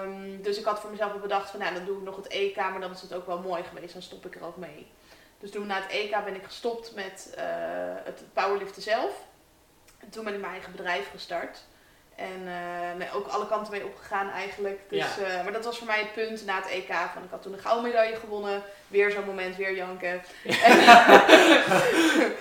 Um, 0.03 0.41
dus 0.41 0.57
ik 0.57 0.65
had 0.65 0.79
voor 0.79 0.89
mezelf 0.89 1.21
bedacht 1.21 1.49
van 1.49 1.59
nou 1.59 1.73
dan 1.73 1.85
doe 1.85 1.97
ik 1.97 2.03
nog 2.03 2.15
het 2.15 2.27
EK, 2.27 2.55
maar 2.55 2.79
dan 2.79 2.91
is 2.91 3.01
het 3.01 3.13
ook 3.13 3.25
wel 3.25 3.39
mooi 3.39 3.63
geweest, 3.63 3.93
dan 3.93 4.01
stop 4.01 4.25
ik 4.25 4.35
er 4.35 4.45
ook 4.45 4.57
mee. 4.57 4.87
Dus 5.39 5.51
toen 5.51 5.67
na 5.67 5.75
het 5.75 5.91
EK 5.91 6.23
ben 6.23 6.35
ik 6.35 6.43
gestopt 6.43 6.95
met 6.95 7.33
uh, 7.37 7.43
het 8.03 8.23
powerliften 8.33 8.81
zelf. 8.81 9.25
En 9.97 10.09
toen 10.09 10.23
ben 10.23 10.33
ik 10.33 10.39
mijn 10.39 10.51
eigen 10.51 10.71
bedrijf 10.71 11.09
gestart. 11.09 11.63
En 12.15 12.41
uh, 12.41 12.90
nee, 12.90 12.90
ook 13.13 13.27
alle 13.27 13.47
kanten 13.47 13.71
mee 13.71 13.85
opgegaan 13.85 14.29
eigenlijk. 14.29 14.79
Dus, 14.89 14.99
ja. 14.99 15.37
uh, 15.37 15.43
maar 15.43 15.53
dat 15.53 15.65
was 15.65 15.77
voor 15.77 15.87
mij 15.87 15.99
het 15.99 16.13
punt 16.13 16.45
na 16.45 16.55
het 16.55 16.69
EK. 16.69 16.93
Van, 17.13 17.23
ik 17.23 17.29
had 17.29 17.41
toen 17.41 17.53
een 17.53 17.59
gouden 17.59 17.83
medaille 17.83 18.15
gewonnen. 18.15 18.63
Weer 18.87 19.11
zo'n 19.11 19.25
moment, 19.25 19.55
weer 19.55 19.75
janken. 19.75 20.21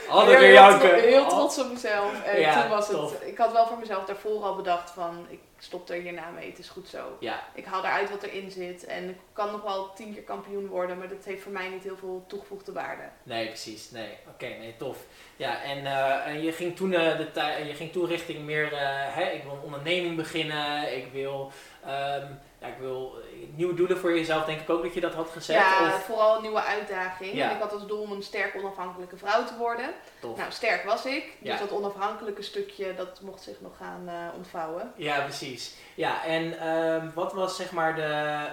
Altijd 0.09 0.39
weer, 0.39 0.53
janken. 0.53 0.95
Heel, 0.95 1.27
trots 1.29 1.59
op 1.59 1.73
mezelf. 1.73 2.23
En 2.25 2.41
ja, 2.41 2.61
toen 2.61 2.71
was 2.71 2.89
het, 2.89 3.29
ik 3.29 3.39
had 3.39 3.53
wel 3.53 3.67
voor 3.67 3.79
mezelf 3.79 4.05
daarvoor 4.05 4.43
al 4.43 4.57
bedacht 4.57 4.91
van, 4.91 5.27
ik 5.29 5.41
stop 5.59 5.89
er 5.89 6.01
hierna 6.01 6.31
mee, 6.31 6.51
het 6.51 6.59
is 6.59 6.69
goed 6.69 6.89
zo. 6.89 7.17
Ja. 7.21 7.45
Ik 7.55 7.65
haal 7.65 7.85
eruit 7.85 8.11
wat 8.11 8.23
erin 8.23 8.51
zit. 8.51 8.85
En 8.85 9.09
ik 9.09 9.17
kan 9.33 9.51
nog 9.51 9.63
wel 9.63 9.93
tien 9.93 10.15
keer 10.15 10.23
kampioen 10.23 10.67
worden, 10.67 10.99
maar 10.99 11.09
dat 11.09 11.25
heeft 11.25 11.43
voor 11.43 11.53
mij 11.53 11.69
niet 11.69 11.83
heel 11.83 11.97
veel 11.97 12.25
toegevoegde 12.27 12.73
waarde. 12.73 13.03
Nee, 13.23 13.47
precies. 13.47 13.91
Nee, 13.91 14.09
oké, 14.29 14.47
nee, 14.47 14.75
tof. 14.77 14.99
Ja, 15.37 15.63
en, 15.63 15.79
uh, 15.79 16.27
en 16.27 16.43
je, 16.43 16.53
ging 16.53 16.77
toen, 16.77 16.93
uh, 16.93 17.19
de 17.19 17.65
je 17.67 17.75
ging 17.75 17.93
toen 17.93 18.07
richting 18.07 18.45
meer, 18.45 18.69
hè, 19.15 19.31
ik 19.31 19.43
wil 19.43 19.53
een 19.53 19.61
onderneming 19.61 20.17
beginnen, 20.17 20.50
ik 20.93 21.13
wil, 21.13 21.53
um, 21.85 22.41
ja, 22.59 22.67
ik 22.67 22.79
wil 22.79 23.15
nieuwe 23.55 23.75
doelen 23.75 23.99
voor 23.99 24.17
jezelf, 24.17 24.45
denk 24.45 24.61
ik 24.61 24.71
ook 24.71 24.83
dat 24.83 24.95
je 24.95 25.01
dat 25.01 25.15
had 25.15 25.31
gezet. 25.31 25.57
Ja, 25.57 25.87
of... 25.87 26.05
vooral 26.05 26.37
een 26.37 26.43
nieuwe 26.43 26.63
uitdaging. 26.63 27.35
Ja. 27.35 27.49
En 27.49 27.55
ik 27.55 27.63
had 27.63 27.73
als 27.73 27.87
doel 27.87 28.01
om 28.01 28.13
een 28.13 28.23
sterk 28.23 28.57
onafhankelijke 28.57 29.17
vrouw 29.17 29.45
te 29.45 29.57
worden. 29.57 29.91
Tof. 30.21 30.37
Nou, 30.37 30.53
sterk 30.53 30.85
was 30.85 31.07
ik, 31.07 31.25
dus 31.39 31.59
dat 31.59 31.73
onafhankelijke 31.73 32.43
stukje, 32.43 32.95
dat 32.95 33.21
mocht 33.21 33.43
zich 33.43 33.61
nog 33.61 33.77
gaan 33.77 34.11
ontvouwen. 34.37 34.93
Ja, 34.97 35.21
precies. 35.21 35.75
Ja, 35.95 36.25
en 36.25 36.69
um, 36.69 37.13
wat 37.15 37.33
was 37.33 37.57
zeg 37.57 37.73
maar 37.73 37.95
de 37.95 38.49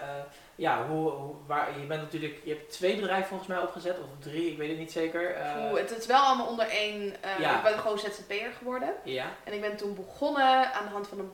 ja, 0.57 0.87
hoe, 0.87 1.09
hoe, 1.09 1.35
waar, 1.45 1.79
je 1.79 1.85
bent 1.85 2.01
natuurlijk, 2.01 2.41
je 2.43 2.53
hebt 2.53 2.71
twee 2.71 2.95
bedrijven 2.95 3.27
volgens 3.27 3.49
mij 3.49 3.59
opgezet, 3.59 3.97
of 3.99 4.05
drie, 4.19 4.51
ik 4.51 4.57
weet 4.57 4.69
het 4.69 4.77
niet 4.77 4.91
zeker. 4.91 5.37
Uh, 5.37 5.73
het, 5.73 5.97
is 5.97 6.05
wel 6.05 6.21
allemaal 6.21 6.47
onder 6.47 6.69
één, 6.69 7.01
uh, 7.39 7.55
ik 7.55 7.63
ben 7.63 7.79
gewoon 7.79 7.99
ZZP'er 7.99 8.51
geworden. 8.57 8.93
Ja. 9.03 9.25
En 9.43 9.53
ik 9.53 9.61
ben 9.61 9.77
toen 9.77 9.95
begonnen 9.95 10.73
aan 10.73 10.85
de 10.85 10.91
hand 10.91 11.07
van 11.07 11.19
een 11.19 11.31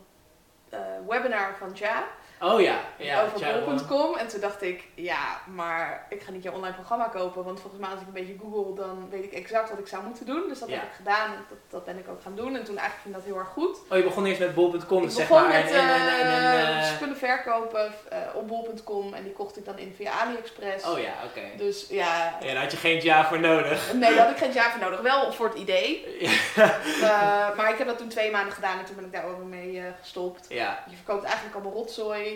webinar 1.07 1.55
van 1.57 1.71
Ja. 1.73 2.03
Oh 2.43 2.61
ja, 2.61 2.79
ja. 2.97 3.23
Over 3.23 3.63
bol.com. 3.65 4.15
En 4.15 4.27
toen 4.27 4.39
dacht 4.39 4.61
ik, 4.61 4.83
ja, 4.95 5.41
maar 5.55 6.05
ik 6.09 6.21
ga 6.21 6.31
niet 6.31 6.43
jouw 6.43 6.53
online 6.53 6.73
programma 6.73 7.07
kopen. 7.07 7.43
Want 7.43 7.59
volgens 7.59 7.81
mij 7.81 7.91
als 7.91 8.01
ik 8.01 8.07
een 8.07 8.13
beetje 8.13 8.35
google, 8.41 8.75
dan 8.75 9.07
weet 9.09 9.23
ik 9.23 9.33
exact 9.33 9.69
wat 9.69 9.79
ik 9.79 9.87
zou 9.87 10.03
moeten 10.03 10.25
doen. 10.25 10.43
Dus 10.47 10.59
dat 10.59 10.69
heb 10.69 10.83
ik 10.83 10.95
gedaan 10.95 11.31
en 11.31 11.45
dat, 11.49 11.57
dat 11.69 11.85
ben 11.85 11.97
ik 11.97 12.09
ook 12.09 12.21
gaan 12.21 12.35
doen. 12.35 12.55
En 12.55 12.63
toen 12.63 12.77
eigenlijk 12.77 13.01
ging 13.01 13.15
dat 13.15 13.23
heel 13.23 13.37
erg 13.37 13.47
goed. 13.47 13.77
Oh, 13.89 13.97
je 13.97 14.03
begon 14.03 14.25
eerst 14.25 14.39
met 14.39 14.55
bol.com, 14.55 15.09
zeg 15.09 15.29
maar. 15.29 15.59
Ik 15.59 15.65
begon 15.65 15.85
met 15.87 16.75
uh, 16.75 16.83
spullen 16.83 17.17
verkopen 17.17 17.93
uh, 18.13 18.17
op 18.35 18.47
bol.com. 18.47 19.13
En 19.13 19.23
die 19.23 19.33
kocht 19.33 19.57
ik 19.57 19.65
dan 19.65 19.77
in 19.77 19.93
via 19.95 20.11
AliExpress. 20.11 20.85
Oh 20.85 20.99
ja, 20.99 21.13
oké. 21.25 21.57
Dus 21.57 21.87
ja. 21.89 22.37
Ja, 22.41 22.53
daar 22.53 22.61
had 22.63 22.71
je 22.71 22.77
geen 22.77 22.99
jaar 22.99 23.27
voor 23.27 23.39
nodig. 23.39 23.93
Nee, 23.93 24.15
daar 24.15 24.25
had 24.25 24.35
ik 24.35 24.43
geen 24.43 24.51
jaar 24.51 24.71
voor 24.71 24.81
nodig. 24.81 25.01
Wel 25.01 25.33
voor 25.33 25.47
het 25.47 25.57
idee. 25.57 26.05
uh, 26.21 27.55
maar 27.55 27.69
ik 27.71 27.77
heb 27.77 27.87
dat 27.87 27.97
toen 27.97 28.07
twee 28.07 28.31
maanden 28.31 28.53
gedaan 28.53 28.79
en 28.79 28.85
toen 28.85 28.95
ben 28.95 29.05
ik 29.05 29.11
daar 29.11 29.25
ook 29.25 29.43
mee 29.43 29.81
gestopt. 30.01 30.45
Ja. 30.49 30.83
Je 30.89 30.95
verkoopt 30.95 31.23
eigenlijk 31.23 31.55
allemaal 31.55 31.73
rotzooi. 31.73 32.32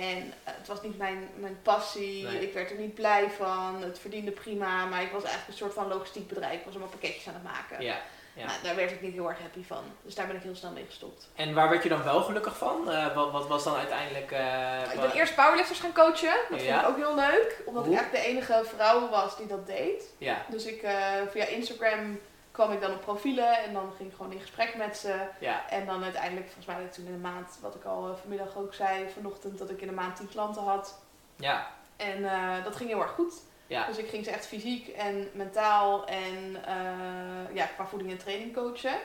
En 0.00 0.32
het 0.44 0.66
was 0.66 0.82
niet 0.82 0.98
mijn, 0.98 1.28
mijn 1.36 1.58
passie. 1.62 2.40
Ik 2.40 2.52
werd 2.52 2.70
er 2.70 2.76
niet 2.76 2.94
blij 2.94 3.30
van. 3.30 3.82
Het 3.82 3.98
verdiende 3.98 4.30
prima. 4.30 4.84
Maar 4.84 5.02
ik 5.02 5.12
was 5.12 5.22
eigenlijk 5.22 5.48
een 5.48 5.56
soort 5.56 5.74
van 5.74 5.88
logistiek 5.88 6.28
bedrijf. 6.28 6.58
Ik 6.58 6.64
was 6.64 6.74
allemaal 6.74 6.92
pakketjes 6.92 7.28
aan 7.28 7.34
het 7.34 7.42
maken. 7.42 7.84
Ja. 7.84 8.00
Ja. 8.34 8.46
Nou, 8.46 8.58
daar 8.62 8.76
werd 8.76 8.90
ik 8.90 9.02
niet 9.02 9.12
heel 9.12 9.28
erg 9.28 9.38
happy 9.38 9.64
van. 9.64 9.82
Dus 10.02 10.14
daar 10.14 10.26
ben 10.26 10.36
ik 10.36 10.42
heel 10.42 10.54
snel 10.54 10.70
mee 10.70 10.84
gestopt. 10.86 11.28
En 11.34 11.54
waar 11.54 11.68
werd 11.68 11.82
je 11.82 11.88
dan 11.88 12.02
wel 12.02 12.22
gelukkig 12.22 12.56
van? 12.56 12.82
Uh, 12.86 13.14
wat, 13.14 13.30
wat, 13.30 13.46
was 13.46 13.64
dan 13.64 13.76
uiteindelijk... 13.76 14.30
Uh, 14.32 14.92
ik 14.92 15.00
ben 15.00 15.12
eerst 15.12 15.34
powerlifters 15.34 15.78
gaan 15.78 15.92
coachen. 15.92 16.34
Dat 16.50 16.62
vond 16.62 16.80
ik 16.80 16.88
ook 16.88 16.96
heel 16.96 17.14
leuk. 17.14 17.62
Omdat 17.66 17.86
ik 17.86 17.92
eigenlijk 17.94 18.24
de 18.24 18.30
enige 18.30 18.62
vrouw 18.74 19.08
was 19.08 19.36
die 19.36 19.46
dat 19.46 19.66
deed. 19.66 20.04
Ja. 20.18 20.44
Dus 20.48 20.64
ik 20.64 20.82
uh, 20.82 20.92
via 21.30 21.44
Instagram 21.44 22.20
kwam 22.52 22.72
ik 22.72 22.80
dan 22.80 22.92
op 22.92 23.00
profielen 23.00 23.58
en 23.58 23.72
dan 23.72 23.92
ging 23.96 24.08
ik 24.08 24.16
gewoon 24.16 24.32
in 24.32 24.40
gesprek 24.40 24.76
met 24.76 24.96
ze. 24.96 25.26
Ja. 25.38 25.68
En 25.68 25.86
dan 25.86 26.02
uiteindelijk, 26.02 26.46
volgens 26.46 26.66
mij 26.66 26.86
toen 26.86 27.06
in 27.06 27.12
de 27.12 27.18
maand, 27.18 27.58
wat 27.60 27.74
ik 27.74 27.84
al 27.84 28.16
vanmiddag 28.16 28.56
ook 28.56 28.74
zei, 28.74 29.10
vanochtend, 29.10 29.58
dat 29.58 29.70
ik 29.70 29.80
in 29.80 29.86
de 29.86 29.92
maand 29.92 30.16
10 30.16 30.28
klanten 30.28 30.62
had. 30.62 31.02
Ja. 31.36 31.70
En 31.96 32.18
uh, 32.18 32.64
dat 32.64 32.76
ging 32.76 32.88
heel 32.90 33.00
erg 33.00 33.10
goed. 33.10 33.34
Ja. 33.66 33.86
Dus 33.86 33.96
ik 33.96 34.08
ging 34.08 34.24
ze 34.24 34.30
echt 34.30 34.46
fysiek 34.46 34.88
en 34.88 35.30
mentaal 35.32 36.06
en 36.06 36.56
uh, 36.68 37.54
ja, 37.54 37.66
qua 37.66 37.86
voeding 37.86 38.10
en 38.10 38.18
training 38.18 38.54
coachen. 38.54 38.98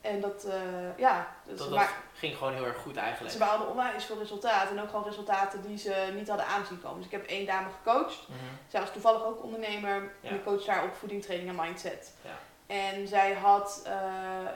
En 0.00 0.20
dat, 0.20 0.44
uh, 0.46 0.98
ja. 0.98 1.36
Dus 1.44 1.58
dat, 1.58 1.70
dat 1.70 1.88
ging 2.14 2.36
gewoon 2.36 2.54
heel 2.54 2.66
erg 2.66 2.76
goed 2.76 2.96
eigenlijk. 2.96 3.32
Ze 3.32 3.38
behaalden 3.38 3.68
onwijs 3.68 4.04
veel 4.04 4.18
resultaten. 4.18 4.76
En 4.76 4.82
ook 4.82 4.90
gewoon 4.90 5.04
resultaten 5.04 5.62
die 5.62 5.78
ze 5.78 6.12
niet 6.14 6.28
hadden 6.28 6.46
aanzien 6.46 6.80
komen. 6.80 6.96
Dus 6.96 7.06
ik 7.06 7.12
heb 7.12 7.26
één 7.26 7.46
dame 7.46 7.68
gecoacht. 7.82 8.28
Mm 8.28 8.36
-hmm. 8.36 8.58
Zij 8.68 8.80
was 8.80 8.92
toevallig 8.92 9.24
ook 9.24 9.42
ondernemer. 9.42 10.12
Ja. 10.20 10.28
En 10.28 10.34
ik 10.34 10.44
coach 10.44 10.64
daar 10.64 10.84
op 10.84 10.94
voeding, 10.94 11.22
training 11.22 11.50
en 11.50 11.56
mindset. 11.64 12.14
Ja. 12.24 12.38
En 12.72 13.08
zij 13.08 13.32
had 13.32 13.82
uh, 13.86 13.92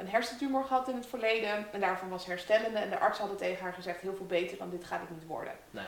een 0.01 0.09
hersentumor 0.09 0.65
gehad 0.65 0.89
in 0.89 0.95
het 0.95 1.07
verleden. 1.07 1.67
En 1.73 1.81
daarvan 1.81 2.09
was 2.09 2.27
herstellende. 2.27 2.79
En 2.79 2.91
de 2.91 2.99
arts 2.99 3.19
hadden 3.19 3.37
tegen 3.37 3.63
haar 3.65 3.73
gezegd, 3.73 4.01
heel 4.01 4.15
veel 4.17 4.27
beter 4.27 4.59
dan 4.59 4.71
dit 4.71 4.85
gaat 4.85 5.01
het 5.01 5.11
niet 5.11 5.27
worden. 5.27 5.53
Nee. 5.71 5.85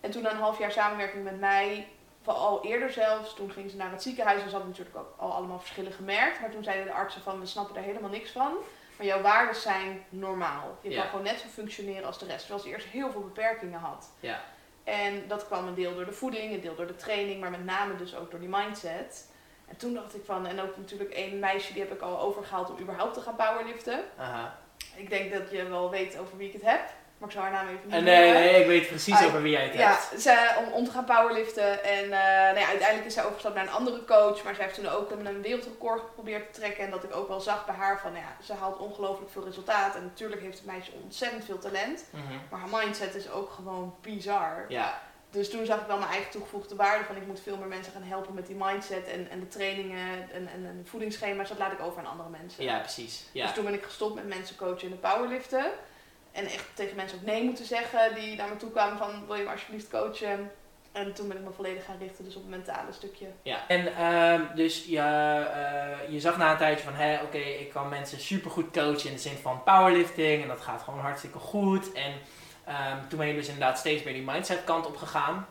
En 0.00 0.10
toen 0.10 0.22
na 0.22 0.30
een 0.30 0.36
half 0.36 0.58
jaar 0.58 0.72
samenwerking 0.72 1.24
met 1.24 1.40
mij, 1.40 1.88
al 2.24 2.64
eerder 2.64 2.90
zelfs, 2.92 3.34
toen 3.34 3.50
ging 3.50 3.70
ze 3.70 3.76
naar 3.76 3.90
het 3.90 4.02
ziekenhuis. 4.02 4.42
En 4.42 4.48
ze 4.48 4.54
hadden 4.54 4.70
natuurlijk 4.70 4.96
ook 4.96 5.14
al 5.16 5.32
allemaal 5.32 5.58
verschillen 5.58 5.92
gemerkt. 5.92 6.40
Maar 6.40 6.50
toen 6.50 6.64
zeiden 6.64 6.86
de 6.86 6.92
artsen 6.92 7.22
van, 7.22 7.40
we 7.40 7.46
snappen 7.46 7.76
er 7.76 7.82
helemaal 7.82 8.10
niks 8.10 8.30
van. 8.30 8.52
Maar 8.96 9.06
jouw 9.06 9.20
waarden 9.20 9.54
zijn 9.54 10.04
normaal. 10.08 10.76
Je 10.80 10.90
Ja. 10.90 11.00
kan 11.00 11.10
gewoon 11.10 11.24
net 11.24 11.38
zo 11.40 11.46
functioneren 11.48 12.04
als 12.04 12.18
de 12.18 12.26
rest. 12.26 12.40
Terwijl 12.40 12.60
ze 12.62 12.68
eerst 12.68 12.86
heel 12.86 13.10
veel 13.10 13.20
beperkingen 13.20 13.80
had. 13.80 14.10
Ja. 14.20 14.40
En 14.84 15.28
dat 15.28 15.46
kwam 15.46 15.66
een 15.66 15.74
deel 15.74 15.94
door 15.94 16.04
de 16.04 16.12
voeding, 16.12 16.52
een 16.54 16.60
deel 16.60 16.74
door 16.74 16.86
de 16.86 16.96
training, 16.96 17.40
maar 17.40 17.50
met 17.50 17.64
name 17.64 17.96
dus 17.96 18.14
ook 18.16 18.30
door 18.30 18.40
die 18.40 18.48
mindset. 18.48 19.30
En 19.68 19.76
toen 19.76 19.94
dacht 19.94 20.14
ik 20.14 20.22
van, 20.24 20.46
en 20.46 20.60
ook 20.60 20.76
natuurlijk 20.76 21.10
één 21.12 21.38
meisje 21.38 21.72
die 21.72 21.82
heb 21.82 21.92
ik 21.92 22.00
al 22.00 22.20
overgehaald 22.20 22.70
om 22.70 22.78
überhaupt 22.80 23.14
te 23.14 23.20
gaan 23.20 23.36
powerliften. 23.36 24.00
Aha. 24.18 24.58
Ik 24.94 25.10
denk 25.10 25.32
dat 25.32 25.50
je 25.50 25.68
wel 25.68 25.90
weet 25.90 26.18
over 26.18 26.36
wie 26.36 26.46
ik 26.46 26.52
het 26.52 26.62
heb, 26.62 26.80
maar 27.18 27.28
ik 27.28 27.34
zal 27.34 27.42
haar 27.42 27.52
naam 27.52 27.66
even 27.68 27.80
niet 27.84 27.94
Eh, 27.94 28.02
nee, 28.02 28.24
noemen. 28.24 28.42
nee, 28.42 28.60
ik 28.60 28.66
weet 28.66 28.86
precies 28.88 29.14
Ah, 29.14 29.26
over 29.26 29.42
wie 29.42 29.52
jij 29.52 29.64
het 29.64 29.74
Ja, 29.74 29.88
hebt. 30.10 30.22
ze, 30.22 30.54
om, 30.66 30.72
om 30.72 30.84
te 30.84 30.90
gaan 30.90 31.04
powerliften. 31.04 31.84
En 31.84 32.02
eh, 32.04 32.10
nou 32.10 32.58
ja, 32.58 32.66
uiteindelijk 32.66 33.04
is 33.06 33.14
zij 33.14 33.22
overgestapt 33.22 33.54
naar 33.54 33.64
een 33.66 33.72
andere 33.72 34.04
coach. 34.04 34.42
Maar 34.44 34.54
zij 34.54 34.64
heeft 34.64 34.76
toen 34.76 34.88
ook 34.88 35.10
een, 35.10 35.26
een 35.26 35.42
wereldrecord 35.42 36.00
geprobeerd 36.00 36.52
te 36.54 36.60
trekken. 36.60 36.84
En 36.84 36.90
dat 36.90 37.04
ik 37.04 37.16
ook 37.16 37.28
wel 37.28 37.40
zag 37.40 37.66
bij 37.66 37.74
haar 37.74 38.00
van, 38.00 38.12
nou 38.12 38.24
ja, 38.24 38.44
ze 38.44 38.52
haalt 38.52 38.78
ongelooflijk 38.78 39.30
veel 39.30 39.44
resultaat. 39.44 39.94
En 39.94 40.02
natuurlijk 40.02 40.40
heeft 40.42 40.56
het 40.58 40.66
meisje 40.66 40.92
ontzettend 41.02 41.44
veel 41.44 41.58
talent. 41.58 42.04
Mhm. 42.10 42.22
Maar 42.50 42.60
haar 42.60 42.82
mindset 42.84 43.14
is 43.14 43.30
ook 43.30 43.50
gewoon 43.50 43.96
bizar. 44.00 44.64
Ja, 44.68 45.00
Dus 45.36 45.50
toen 45.50 45.66
zag 45.66 45.80
ik 45.80 45.86
wel 45.86 45.98
mijn 45.98 46.10
eigen 46.10 46.30
toegevoegde 46.30 46.74
waarde 46.74 47.04
van 47.04 47.16
ik 47.16 47.26
moet 47.26 47.40
veel 47.40 47.56
meer 47.56 47.68
mensen 47.68 47.92
gaan 47.92 48.02
helpen 48.02 48.34
met 48.34 48.46
die 48.46 48.56
mindset 48.58 49.06
en, 49.06 49.30
en 49.30 49.40
de 49.40 49.48
trainingen 49.48 50.30
en, 50.32 50.48
en, 50.48 50.66
en 50.66 50.80
de 50.82 50.90
voedingsschema's. 50.90 51.48
Dat 51.48 51.58
laat 51.58 51.72
ik 51.72 51.80
over 51.80 51.98
aan 51.98 52.10
andere 52.10 52.28
mensen. 52.28 52.64
ja, 52.64 52.78
precies. 52.78 53.24
Ja. 53.32 53.44
Dus 53.44 53.54
toen 53.54 53.64
ben 53.64 53.74
ik 53.74 53.82
gestopt 53.82 54.14
met 54.14 54.28
mensen 54.28 54.56
coachen 54.56 54.82
in 54.82 54.90
de 54.90 54.96
powerliften. 54.96 55.64
En 56.32 56.44
echt 56.44 56.64
tegen 56.74 56.96
mensen 56.96 57.18
ook 57.18 57.24
nee 57.24 57.44
moeten 57.44 57.64
zeggen 57.64 58.14
die 58.14 58.36
naar 58.36 58.48
me 58.48 58.56
toe 58.56 58.70
kwamen 58.70 58.98
van 58.98 59.26
wil 59.26 59.34
je 59.34 59.42
me 59.42 59.50
alsjeblieft 59.50 59.90
coachen. 59.90 60.50
En 60.92 61.12
toen 61.12 61.28
ben 61.28 61.36
ik 61.36 61.42
me 61.42 61.50
volledig 61.50 61.84
gaan 61.84 61.98
richten 61.98 62.24
dus 62.24 62.36
op 62.36 62.42
het 62.42 62.50
mentale 62.50 62.92
stukje. 62.92 63.26
Ja, 63.42 63.68
en 63.68 63.96
ehm, 63.96 64.54
dus 64.54 64.84
je, 64.84 64.98
eh, 64.98 66.12
je 66.12 66.20
zag 66.20 66.36
na 66.36 66.50
een 66.50 66.56
tijdje 66.56 66.84
van, 66.84 66.94
hé, 66.94 67.22
oké, 67.22 67.38
ik 67.38 67.70
kan 67.70 67.88
mensen 67.88 68.20
supergoed 68.20 68.70
coachen 68.70 69.08
in 69.08 69.14
de 69.14 69.20
zin 69.20 69.36
van 69.36 69.62
powerlifting 69.62 70.42
en 70.42 70.48
dat 70.48 70.60
gaat 70.60 70.82
gewoon 70.82 71.00
hartstikke 71.00 71.38
goed. 71.38 71.92
En 71.92 72.12
ehm, 72.66 72.96
toen 73.08 73.18
ben 73.18 73.28
je 73.28 73.34
dus 73.34 73.48
inderdaad 73.48 73.78
steeds 73.78 74.02
meer 74.02 74.14
die 74.14 74.22
mindset 74.22 74.64
kant 74.64 74.86
op 74.86 74.96
gegaan. 74.96 75.46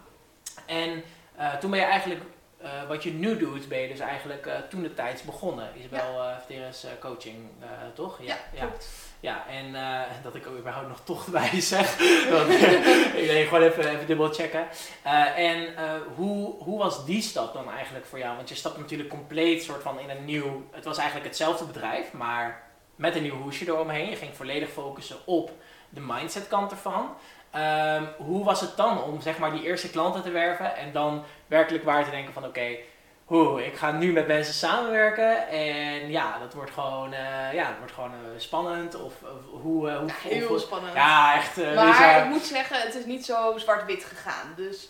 En 0.65 1.03
eh, 1.35 1.53
toen 1.53 1.69
ben 1.69 1.79
je 1.79 1.85
eigenlijk, 1.85 2.21
eh, 2.57 2.69
wat 2.87 3.03
je 3.03 3.11
nu 3.11 3.37
doet, 3.37 3.67
ben 3.67 3.79
je 3.79 3.87
dus 3.87 3.99
eigenlijk 3.99 4.45
eh, 4.45 4.55
toen 4.69 4.81
de 4.81 4.93
tijds 4.93 5.21
begonnen. 5.21 5.69
Isabel 5.77 6.23
ja. 6.23 6.37
Verteres 6.37 6.85
coaching, 6.99 7.35
toch? 7.93 8.19
Ja, 8.21 8.37
klopt. 8.59 8.87
Ja, 9.19 9.43
en 9.47 9.73
dat 10.23 10.35
ik 10.35 10.47
ook 10.47 10.57
überhaupt 10.57 10.87
nog 10.87 11.01
toch 11.03 11.27
bij 11.27 11.61
zeg. 11.61 11.97
Want, 12.31 12.49
ik 13.15 13.27
denk 13.27 13.47
gewoon 13.47 13.63
even, 13.63 13.89
even 13.89 14.07
dubbel 14.07 14.33
checken. 14.33 14.67
En 15.35 15.73
hoe, 16.15 16.63
hoe 16.63 16.77
was 16.77 17.05
die 17.05 17.21
stap 17.21 17.53
dan 17.53 17.71
eigenlijk 17.71 18.05
voor 18.05 18.19
jou? 18.19 18.35
Want 18.35 18.49
je 18.49 18.55
stapt 18.55 18.77
natuurlijk 18.77 19.09
compleet 19.09 19.63
soort 19.63 19.81
van 19.81 19.99
in 19.99 20.09
een 20.09 20.25
nieuw... 20.25 20.67
Het 20.71 20.85
was 20.85 20.97
eigenlijk 20.97 21.27
hetzelfde 21.27 21.65
bedrijf, 21.65 22.11
maar 22.11 22.63
met 22.95 23.15
een 23.15 23.21
nieuw 23.21 23.41
hoesje 23.41 23.65
eromheen. 23.65 24.09
Je 24.09 24.15
ging 24.15 24.35
volledig 24.35 24.69
focussen 24.69 25.17
op 25.25 25.51
de 25.89 26.01
mindset 26.01 26.47
kant 26.47 26.71
ervan. 26.71 27.09
Um, 27.55 28.07
hoe 28.17 28.43
was 28.43 28.61
het 28.61 28.77
dan 28.77 29.03
om 29.03 29.21
zeg 29.21 29.37
maar 29.37 29.51
die 29.51 29.63
eerste 29.63 29.89
klanten 29.89 30.23
te 30.23 30.31
werven 30.31 30.75
en 30.75 30.91
dan 30.91 31.23
werkelijk 31.47 31.83
waar 31.83 32.03
te 32.03 32.09
denken 32.09 32.33
van 32.33 32.43
oké, 32.43 32.59
okay, 32.59 32.83
Oeh, 33.29 33.65
ik 33.65 33.75
ga 33.75 33.91
nu 33.91 34.11
met 34.11 34.27
mensen 34.27 34.53
samenwerken 34.53 35.47
en 35.47 36.11
ja, 36.11 36.39
dat 36.39 36.53
wordt 36.53 36.71
gewoon, 36.71 37.13
uh, 37.13 37.53
ja, 37.53 37.67
dat 37.67 37.77
wordt 37.77 37.93
gewoon 37.93 38.11
uh, 38.11 38.39
spannend. 38.39 39.01
Of, 39.01 39.13
hoe, 39.51 39.89
uh, 39.89 39.97
hoe, 39.97 40.07
ja, 40.07 40.13
heel 40.29 40.59
spannend. 40.59 40.93
Ja, 40.93 41.35
echt. 41.35 41.57
maar 41.75 42.23
ik 42.23 42.29
moet 42.29 42.45
zeggen, 42.45 42.81
het 42.81 42.95
is 42.95 43.05
niet 43.05 43.25
zo 43.25 43.57
zwart-wit 43.57 44.03
gegaan. 44.03 44.53
Dus 44.55 44.89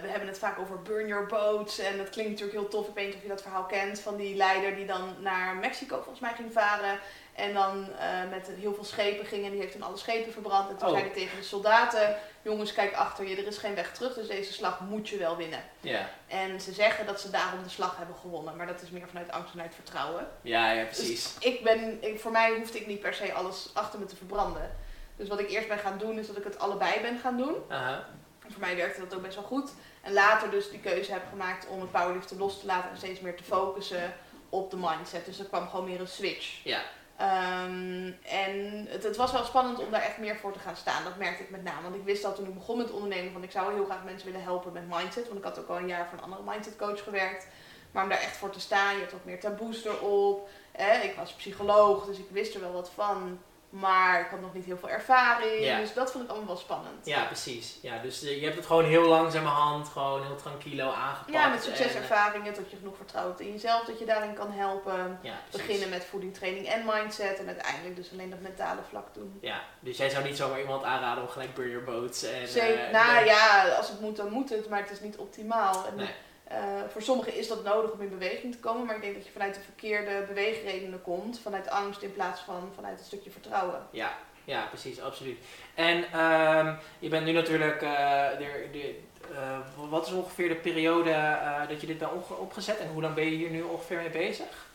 we 0.00 0.08
hebben 0.08 0.28
het 0.28 0.38
vaak 0.38 0.58
over 0.58 0.82
burn 0.82 1.06
your 1.06 1.26
boats. 1.26 1.78
En 1.78 1.96
dat 1.96 2.10
klinkt 2.10 2.30
natuurlijk 2.30 2.58
heel 2.58 2.68
tof. 2.68 2.88
Ik 2.88 2.94
weet 2.94 3.06
niet 3.06 3.14
of 3.14 3.22
je 3.22 3.28
dat 3.28 3.42
verhaal 3.42 3.64
kent 3.64 4.00
van 4.00 4.16
die 4.16 4.36
leider 4.36 4.76
die 4.76 4.86
dan 4.86 5.14
naar 5.18 5.56
Mexico 5.56 5.94
volgens 5.96 6.20
mij 6.20 6.32
ging 6.36 6.52
varen. 6.52 6.98
En 7.36 7.54
dan 7.54 7.86
met 8.30 8.50
heel 8.60 8.74
veel 8.74 8.84
schepen 8.84 9.26
ging 9.26 9.44
en 9.44 9.50
die 9.50 9.60
heeft 9.60 9.72
toen 9.72 9.82
alle 9.82 9.96
schepen 9.96 10.32
verbrand. 10.32 10.70
En 10.70 10.76
toen 10.76 10.88
Oh. 10.88 10.92
zei 10.94 11.04
hij 11.06 11.14
tegen 11.14 11.36
de 11.38 11.44
soldaten, 11.44 12.16
jongens 12.42 12.72
kijk 12.72 12.94
achter 12.94 13.28
je, 13.28 13.36
er 13.36 13.46
is 13.46 13.58
geen 13.58 13.74
weg 13.74 13.92
terug. 13.92 14.14
Dus 14.14 14.26
deze 14.28 14.52
slag 14.52 14.80
moet 14.80 15.08
je 15.08 15.16
wel 15.18 15.36
winnen. 15.36 15.62
Ja, 15.80 16.08
En 16.26 16.60
ze 16.60 16.72
zeggen 16.72 17.06
dat 17.06 17.20
ze 17.20 17.30
daarom 17.30 17.62
de 17.62 17.68
slag 17.68 17.96
hebben 17.96 18.16
gewonnen. 18.16 18.56
Maar 18.56 18.66
dat 18.66 18.82
is 18.82 18.90
meer 18.90 19.06
vanuit 19.08 19.30
angst 19.30 19.54
en 19.54 19.60
uit 19.60 19.74
vertrouwen. 19.74 20.28
ja, 20.42 20.70
ja, 20.72 20.84
precies. 20.84 21.34
Dus 21.34 21.44
ik 21.52 21.62
ben, 21.64 21.98
ik, 22.02 22.20
voor 22.20 22.30
mij 22.32 22.54
hoefde 22.56 22.78
ik 22.78 22.86
niet 22.86 23.00
per 23.00 23.14
se 23.14 23.32
alles 23.32 23.70
achter 23.72 23.98
me 23.98 24.04
te 24.06 24.16
verbranden. 24.16 24.76
Dus 25.16 25.28
wat 25.28 25.40
ik 25.40 25.50
eerst 25.50 25.68
ben 25.68 25.78
gaan 25.78 25.98
doen, 25.98 26.18
is 26.18 26.26
dat 26.26 26.36
ik 26.36 26.44
het 26.44 26.58
allebei 26.58 27.00
ben 27.00 27.18
gaan 27.18 27.36
doen. 27.36 27.54
Aha. 27.68 28.04
En 28.46 28.52
voor 28.52 28.60
mij 28.60 28.76
werkte 28.76 29.00
dat 29.00 29.14
ook 29.14 29.22
best 29.22 29.34
wel 29.34 29.44
goed. 29.44 29.70
En 30.02 30.12
later 30.12 30.50
dus 30.50 30.70
die 30.70 30.80
keuze 30.80 31.12
heb 31.12 31.22
gemaakt 31.30 31.66
om 31.66 31.80
het 31.80 31.90
powerliften 31.90 32.38
los 32.38 32.60
te 32.60 32.66
laten 32.66 32.90
en 32.90 32.96
steeds 32.96 33.20
meer 33.20 33.36
te 33.36 33.42
focussen 33.42 34.14
op 34.48 34.70
de 34.70 34.76
mindset. 34.76 35.24
Dus 35.24 35.38
er 35.38 35.44
kwam 35.44 35.68
gewoon 35.68 35.84
meer 35.84 36.00
een 36.00 36.08
switch. 36.08 36.60
Ja, 36.64 36.80
Ehm, 37.16 38.12
en 38.22 38.86
het, 38.88 39.02
het 39.02 39.16
was 39.16 39.32
wel 39.32 39.44
spannend 39.44 39.78
om 39.78 39.90
daar 39.90 40.02
echt 40.02 40.18
meer 40.18 40.36
voor 40.36 40.52
te 40.52 40.58
gaan 40.58 40.76
staan. 40.76 41.04
Dat 41.04 41.16
merkte 41.16 41.42
ik 41.42 41.50
met 41.50 41.64
name. 41.64 41.82
Want 41.82 41.94
ik 41.94 42.04
wist 42.04 42.24
al 42.24 42.34
toen 42.34 42.46
ik 42.46 42.54
begon 42.54 42.76
met 42.76 42.90
ondernemen 42.90 43.32
van 43.32 43.42
ik 43.42 43.50
zou 43.50 43.74
heel 43.74 43.84
graag 43.84 44.04
mensen 44.04 44.26
willen 44.26 44.42
helpen 44.42 44.72
met 44.72 44.88
mindset. 44.88 45.26
Want 45.26 45.38
ik 45.38 45.44
had 45.44 45.58
ook 45.58 45.68
al 45.68 45.76
een 45.76 45.86
jaar 45.86 46.08
voor 46.08 46.18
een 46.18 46.24
andere 46.24 46.50
mindset 46.50 46.76
coach 46.76 47.02
gewerkt. 47.02 47.46
Maar 47.90 48.02
om 48.02 48.08
daar 48.08 48.20
echt 48.20 48.36
voor 48.36 48.50
te 48.50 48.60
staan, 48.60 48.94
je 48.94 49.00
hebt 49.00 49.14
ook 49.14 49.24
meer 49.24 49.40
taboes 49.40 49.84
erop. 49.84 50.48
Eh, 50.72 51.04
ik 51.04 51.14
was 51.16 51.32
psycholoog, 51.32 52.06
dus 52.06 52.18
ik 52.18 52.28
wist 52.30 52.54
er 52.54 52.60
wel 52.60 52.72
wat 52.72 52.90
van. 52.94 53.40
Maar 53.70 54.20
ik 54.20 54.26
had 54.26 54.40
nog 54.40 54.54
niet 54.54 54.64
heel 54.64 54.76
veel 54.76 54.88
ervaring. 54.88 55.76
Dus 55.76 55.94
dat 55.94 56.10
vond 56.10 56.24
ik 56.24 56.30
allemaal 56.30 56.48
wel 56.48 56.56
spannend. 56.56 57.06
Ja, 57.06 57.24
precies. 57.24 57.78
Ja, 57.82 57.98
dus 57.98 58.20
je 58.20 58.44
hebt 58.44 58.56
het 58.56 58.66
gewoon 58.66 58.84
heel 58.84 59.08
langzamerhand, 59.08 59.88
gewoon 59.88 60.22
heel 60.26 60.36
tranquilo 60.36 60.90
aangepakt. 60.90 61.32
Ja, 61.32 61.48
met 61.48 61.62
succeservaringen, 61.62 62.52
tot 62.52 62.70
je 62.70 62.76
genoeg 62.76 62.96
vertrouwt 62.96 63.40
in 63.40 63.52
jezelf, 63.52 63.84
dat 63.84 63.98
je 63.98 64.04
daarin 64.04 64.34
kan 64.34 64.52
helpen. 64.52 65.18
Ja, 65.22 65.34
Beginnen 65.50 65.88
met 65.88 66.04
voeding, 66.04 66.34
training 66.34 66.66
en 66.66 66.84
mindset. 66.84 67.38
En 67.38 67.46
uiteindelijk 67.46 67.96
dus 67.96 68.12
alleen 68.12 68.30
dat 68.30 68.40
mentale 68.40 68.80
vlak 68.88 69.14
doen. 69.14 69.38
Ja, 69.40 69.62
dus 69.80 69.96
jij 69.96 70.10
zou 70.10 70.24
niet 70.24 70.36
zomaar 70.36 70.60
iemand 70.60 70.84
aanraden 70.84 71.22
om 71.22 71.28
gelijk 71.28 71.54
burger 71.54 71.84
boats 71.84 72.22
en... 72.22 72.48
Zeker, 72.48 72.86
uh, 72.86 72.92
nou 72.92 73.24
ja, 73.24 73.68
als 73.68 73.88
het 73.88 74.00
moet 74.00 74.16
dan 74.16 74.30
moet 74.30 74.50
het, 74.50 74.68
maar 74.68 74.80
het 74.80 74.90
is 74.90 75.00
niet 75.00 75.16
optimaal. 75.16 75.86
En 75.86 75.94
nee. 75.94 76.08
Uh, 76.52 76.58
voor 76.88 77.02
sommigen 77.02 77.34
is 77.34 77.48
dat 77.48 77.64
nodig 77.64 77.90
om 77.90 78.00
in 78.00 78.08
beweging 78.08 78.52
te 78.52 78.58
komen, 78.58 78.86
maar 78.86 78.94
ik 78.94 79.02
denk 79.02 79.14
dat 79.14 79.26
je 79.26 79.32
vanuit 79.32 79.54
de 79.54 79.60
verkeerde 79.60 80.24
beweegredenen 80.26 81.02
komt, 81.02 81.40
vanuit 81.40 81.68
angst 81.70 82.02
in 82.02 82.12
plaats 82.12 82.40
van 82.40 82.72
vanuit 82.74 82.98
een 82.98 83.04
stukje 83.04 83.30
vertrouwen. 83.30 83.86
Ja, 83.90 84.12
ja 84.44 84.66
precies, 84.66 85.00
absoluut. 85.00 85.38
En 85.74 85.96
um, 86.20 86.78
je 86.98 87.08
bent 87.08 87.24
nu 87.26 87.32
natuurlijk, 87.32 87.82
uh, 87.82 88.28
de, 88.38 88.68
de, 88.72 88.98
uh, 89.30 89.58
wat 89.90 90.06
is 90.06 90.12
ongeveer 90.12 90.48
de 90.48 90.54
periode 90.54 91.38
dat 91.68 91.80
je 91.80 91.86
dit 91.86 92.00
dan 92.00 92.10
opgezet 92.38 92.78
en 92.78 92.88
hoe 92.88 93.02
lang 93.02 93.14
ben 93.14 93.24
je 93.24 93.36
hier 93.36 93.50
nu 93.50 93.62
ongeveer 93.62 93.96
mee 93.96 94.10
bezig? 94.10 94.66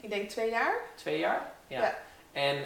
Ik 0.00 0.10
denk 0.10 0.28
twee 0.28 0.50
jaar. 0.50 0.74
Twee 0.94 1.18
jaar? 1.18 1.52
Ja. 1.66 1.80
ja. 1.80 1.94
En 2.32 2.64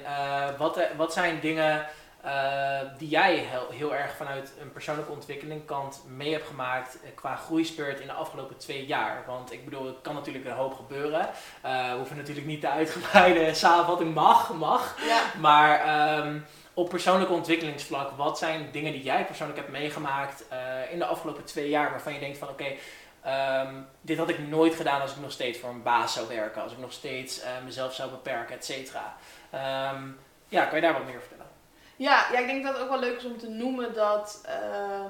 wat, 0.57 0.81
wat 0.97 1.13
zijn 1.13 1.41
dingen 1.41 1.87
uh, 2.25 2.81
die 2.99 3.09
jij 3.09 3.35
heel, 3.35 3.71
heel, 3.71 3.95
erg 3.95 4.17
vanuit 4.17 4.53
een 4.61 4.73
persoonlijke 4.73 5.13
ontwikkeling 5.13 5.65
kant 5.65 6.03
mee 6.07 6.33
hebt 6.33 6.47
gemaakt 6.47 6.99
uh, 7.05 7.11
qua 7.15 7.37
groeispurt 7.37 8.01
in 8.01 8.07
de 8.07 8.13
afgelopen 8.13 8.57
twee 8.57 8.87
jaar? 8.87 9.23
Want 9.27 9.53
ik 9.53 9.65
bedoel, 9.65 9.87
het 9.87 10.01
kan 10.03 10.15
natuurlijk 10.15 10.45
een 10.45 10.53
hoop 10.53 10.75
gebeuren. 10.75 11.29
Uh, 11.65 11.91
we 11.91 11.97
hoeven 11.97 12.17
natuurlijk 12.17 12.47
niet 12.47 12.61
de 12.61 12.69
uitgebreide 12.69 13.55
samenvatting 13.65 14.15
mag, 14.15 14.55
mag. 14.55 14.97
Ja. 15.07 15.21
Maar 15.41 16.19
um, 16.27 16.47
op 16.75 16.89
persoonlijke 16.89 17.33
ontwikkelingsvlak, 17.33 18.11
wat 18.11 18.39
zijn 18.39 18.69
dingen 18.73 18.93
die 18.93 19.03
jij 19.03 19.25
persoonlijk 19.25 19.59
hebt 19.59 19.73
meegemaakt 19.73 20.45
in 20.91 20.99
de 20.99 21.05
afgelopen 21.05 21.45
twee 21.45 21.69
jaar 21.69 21.91
waarvan 21.91 22.13
je 22.13 22.19
denkt 22.19 22.39
van 22.39 22.49
oké, 22.49 22.77
okay, 23.23 23.67
um, 23.67 23.87
dit 24.01 24.19
had 24.19 24.29
ik 24.29 24.49
nooit 24.49 24.75
gedaan 24.75 25.01
als 25.01 25.13
ik 25.13 25.21
nog 25.21 25.33
steeds 25.33 25.59
voor 25.59 25.71
een 25.71 25.83
baas 25.83 26.13
zou 26.13 26.29
werken, 26.29 26.63
als 26.63 26.73
ik 26.73 26.79
nog 26.79 26.93
steeds 26.93 27.41
mezelf 27.65 27.95
zou 27.95 28.11
beperken, 28.11 28.55
et 28.55 28.65
cetera. 28.65 29.17
Um, 29.93 30.19
ja, 30.49 30.65
kan 30.65 30.75
je 30.75 30.83
daar 30.83 30.93
wat 30.93 31.05
meer 31.05 31.21
vertellen? 31.21 31.48
Ja, 31.99 32.27
ja, 32.33 32.39
ik 32.39 32.47
denk 32.47 32.65
dat 32.65 32.73
het 32.73 32.83
ook 32.83 32.89
wel 32.89 32.99
leuk 32.99 33.17
is 33.17 33.25
om 33.25 33.39
te 33.39 33.49
noemen 33.49 33.95
dat. 33.95 34.45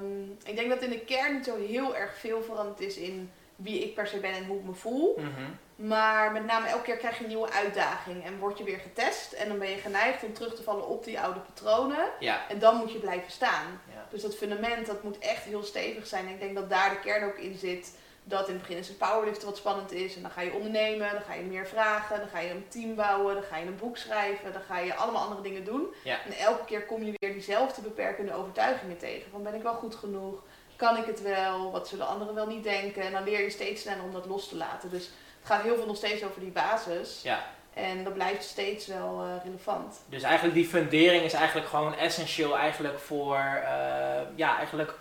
Um, 0.01 0.37
ik 0.43 0.55
denk 0.55 0.69
dat 0.69 0.81
in 0.81 0.89
de 0.89 0.99
kern 0.99 1.33
niet 1.33 1.45
zo 1.45 1.57
heel 1.57 1.95
erg 1.95 2.17
veel 2.17 2.41
veranderd 2.41 2.79
is 2.79 2.97
in 2.97 3.31
wie 3.55 3.83
ik 3.83 3.95
per 3.95 4.07
se 4.07 4.19
ben 4.19 4.31
en 4.31 4.45
hoe 4.45 4.57
ik 4.57 4.63
me 4.63 4.73
voel. 4.73 5.15
Mhm. 5.17 5.87
Maar 5.87 6.31
met 6.31 6.45
name 6.45 6.67
elke 6.67 6.83
keer 6.83 6.97
krijg 6.97 7.17
je 7.17 7.23
een 7.23 7.29
nieuwe 7.29 7.51
uitdaging 7.51 8.25
en 8.25 8.39
word 8.39 8.57
je 8.57 8.63
weer 8.63 8.79
getest. 8.79 9.33
En 9.33 9.47
dan 9.47 9.59
ben 9.59 9.69
je 9.69 9.77
geneigd 9.77 10.23
om 10.23 10.33
terug 10.33 10.55
te 10.55 10.63
vallen 10.63 10.87
op 10.87 11.03
die 11.03 11.19
oude 11.19 11.39
patronen. 11.39 12.09
Ja. 12.19 12.49
En 12.49 12.59
dan 12.59 12.75
moet 12.75 12.91
je 12.91 12.99
blijven 12.99 13.31
staan. 13.31 13.81
Ja. 13.93 14.07
Dus 14.09 14.21
dat 14.21 14.35
fundament 14.35 14.85
dat 14.85 15.03
moet 15.03 15.19
echt 15.19 15.43
heel 15.43 15.63
stevig 15.63 16.07
zijn. 16.07 16.25
En 16.25 16.33
ik 16.33 16.39
denk 16.39 16.55
dat 16.55 16.69
daar 16.69 16.89
de 16.89 16.99
kern 16.99 17.23
ook 17.23 17.37
in 17.37 17.57
zit 17.57 17.97
dat 18.23 18.47
in 18.47 18.53
het 18.53 18.61
begin 18.61 18.77
is 18.77 18.87
het 18.87 18.97
powerliften 18.97 19.47
wat 19.47 19.57
spannend 19.57 19.91
is. 19.91 20.15
En 20.15 20.21
dan 20.21 20.31
ga 20.31 20.41
je 20.41 20.53
ondernemen, 20.53 21.11
dan 21.11 21.21
ga 21.21 21.33
je 21.33 21.43
meer 21.43 21.67
vragen, 21.67 22.19
dan 22.19 22.27
ga 22.27 22.39
je 22.39 22.49
een 22.49 22.67
team 22.67 22.95
bouwen, 22.95 23.33
dan 23.33 23.43
ga 23.43 23.57
je 23.57 23.65
een 23.65 23.77
boek 23.77 23.97
schrijven, 23.97 24.53
dan 24.53 24.61
ga 24.61 24.79
je 24.79 24.95
allemaal 24.95 25.23
andere 25.23 25.41
dingen 25.41 25.63
doen. 25.65 25.93
En 26.03 26.37
elke 26.37 26.65
keer 26.65 26.85
kom 26.85 27.03
je 27.03 27.13
weer 27.17 27.33
diezelfde 27.33 27.81
beperkende 27.81 28.33
overtuigingen 28.33 28.97
tegen. 28.97 29.31
Van 29.31 29.43
ben 29.43 29.55
ik 29.55 29.63
wel 29.63 29.73
goed 29.73 29.95
genoeg? 29.95 30.43
Kan 30.75 30.97
ik 30.97 31.05
het 31.05 31.21
wel? 31.21 31.71
Wat 31.71 31.87
zullen 31.87 32.07
anderen 32.07 32.35
wel 32.35 32.47
niet 32.47 32.63
denken? 32.63 33.01
En 33.01 33.11
dan 33.11 33.23
leer 33.23 33.41
je 33.41 33.49
steeds 33.49 33.81
sneller 33.81 34.03
om 34.03 34.13
dat 34.13 34.25
los 34.25 34.47
te 34.49 34.55
laten. 34.55 34.89
Dus 34.89 35.03
het 35.39 35.47
gaat 35.47 35.61
heel 35.61 35.75
veel 35.75 35.85
nog 35.85 35.97
steeds 35.97 36.23
over 36.23 36.39
die 36.39 36.51
basis. 36.51 37.21
Ja. 37.23 37.45
En 37.73 38.03
dat 38.03 38.13
blijft 38.13 38.43
steeds 38.43 38.87
wel 38.87 39.23
uh, 39.25 39.43
relevant. 39.43 40.01
Dus 40.09 40.23
eigenlijk 40.23 40.55
die 40.55 40.67
fundering 40.67 41.23
is 41.23 41.33
eigenlijk 41.33 41.67
gewoon 41.67 41.95
essentieel 41.95 42.57
eigenlijk 42.57 42.99
voor, 42.99 43.37
uh, 43.37 44.21
ja, 44.35 44.57
eigenlijk 44.57 44.93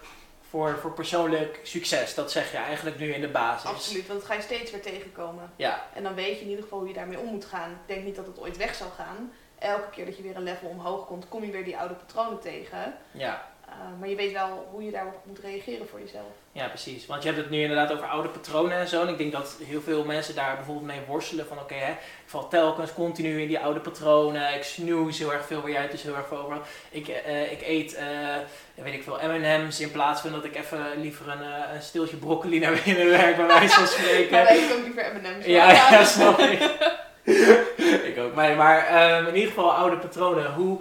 voor, 0.51 0.79
voor 0.79 0.93
persoonlijk 0.93 1.61
succes. 1.63 2.15
Dat 2.15 2.33
zeg 2.33 2.51
je 2.51 2.57
eigenlijk 2.57 2.99
nu 2.99 3.13
in 3.13 3.21
de 3.21 3.29
basis. 3.29 3.71
Absoluut, 3.71 4.07
want 4.07 4.19
dat 4.19 4.29
ga 4.29 4.35
je 4.35 4.43
steeds 4.43 4.71
weer 4.71 4.83
tegenkomen. 4.83 5.53
Ja. 5.57 5.87
En 5.95 6.03
dan 6.03 6.15
weet 6.15 6.37
je 6.37 6.43
in 6.43 6.49
ieder 6.49 6.63
geval 6.63 6.79
hoe 6.79 6.89
je 6.89 6.95
daarmee 6.95 7.19
om 7.19 7.27
moet 7.27 7.45
gaan. 7.45 7.71
Ik 7.71 7.77
denk 7.87 8.05
niet 8.05 8.17
dat 8.17 8.27
het 8.27 8.41
ooit 8.41 8.57
weg 8.57 8.75
zal 8.75 8.91
gaan. 8.91 9.33
Elke 9.59 9.91
keer 9.91 10.05
dat 10.05 10.17
je 10.17 10.23
weer 10.23 10.37
een 10.37 10.43
level 10.43 10.69
omhoog 10.69 11.07
komt, 11.07 11.29
kom 11.29 11.45
je 11.45 11.51
weer 11.51 11.65
die 11.65 11.79
oude 11.79 11.95
patronen 11.95 12.41
tegen. 12.41 12.95
Ja. 13.11 13.51
Uh, 13.69 14.01
maar 14.01 14.09
je 14.09 14.17
weet 14.17 14.33
wel 14.33 14.69
hoe 14.71 14.85
je 14.85 14.91
daarop 14.91 15.21
moet 15.25 15.39
reageren 15.39 15.89
voor 15.89 16.01
jezelf. 16.01 16.27
Ja, 16.53 16.69
precies. 16.69 17.07
Want 17.07 17.23
je 17.23 17.29
hebt 17.29 17.41
het 17.41 17.51
nu 17.51 17.61
inderdaad 17.61 17.93
over 17.93 18.07
oude 18.07 18.29
patronen 18.29 18.79
en 18.79 18.89
zo. 18.89 19.03
En 19.03 19.09
ik 19.09 19.19
denk 19.19 19.33
dat 19.33 19.57
heel 19.65 19.81
veel 19.81 20.05
mensen 20.05 20.35
daar 20.35 20.57
bijvoorbeeld 20.57 20.87
mee 20.87 21.01
worstelen. 21.07 21.47
Van 21.47 21.59
oké, 21.59 21.75
okay, 21.75 21.91
ik 21.91 21.99
val 22.27 22.49
telkens 22.49 22.95
continu 22.95 23.41
in 23.41 23.49
die 23.49 23.59
oude 23.59 23.81
patronen. 23.81 24.55
Ik 24.55 24.63
snoes 24.63 25.19
heel 25.19 25.33
erg 25.33 25.47
veel, 25.47 25.61
waar 25.61 25.71
jij 25.71 25.83
het 25.83 25.91
dus 25.91 26.03
heel 26.03 26.17
erg 26.17 26.33
over 26.33 26.57
Ik, 26.91 27.09
uh, 27.09 27.53
ik 27.53 27.63
eet, 27.63 27.95
uh, 27.95 28.85
weet 28.85 28.95
ik 28.95 29.03
veel, 29.03 29.19
M&M's 29.23 29.81
in 29.81 29.91
plaats 29.91 30.21
van 30.21 30.33
dat 30.33 30.45
ik 30.45 30.57
even 30.57 31.01
liever 31.01 31.29
een, 31.29 31.75
een 31.75 31.83
stiltje 31.83 32.17
broccoli 32.17 32.59
naar 32.59 32.81
binnen 32.85 33.09
werk, 33.09 33.37
bij 33.37 33.47
wijze 33.47 33.75
van 33.75 33.87
spreken. 33.87 34.37
ja, 34.37 34.49
ik 34.49 34.73
ook 34.73 34.85
liever 34.85 35.13
M&M's. 35.15 35.47
Ja, 35.47 35.71
ja, 35.91 36.05
snap 36.05 36.39
ik. 36.39 36.61
ik 38.11 38.19
ook. 38.19 38.35
Maar, 38.35 38.57
maar 38.57 39.13
um, 39.19 39.27
in 39.27 39.35
ieder 39.35 39.49
geval 39.49 39.73
oude 39.73 39.97
patronen. 39.97 40.53
Hoe 40.53 40.79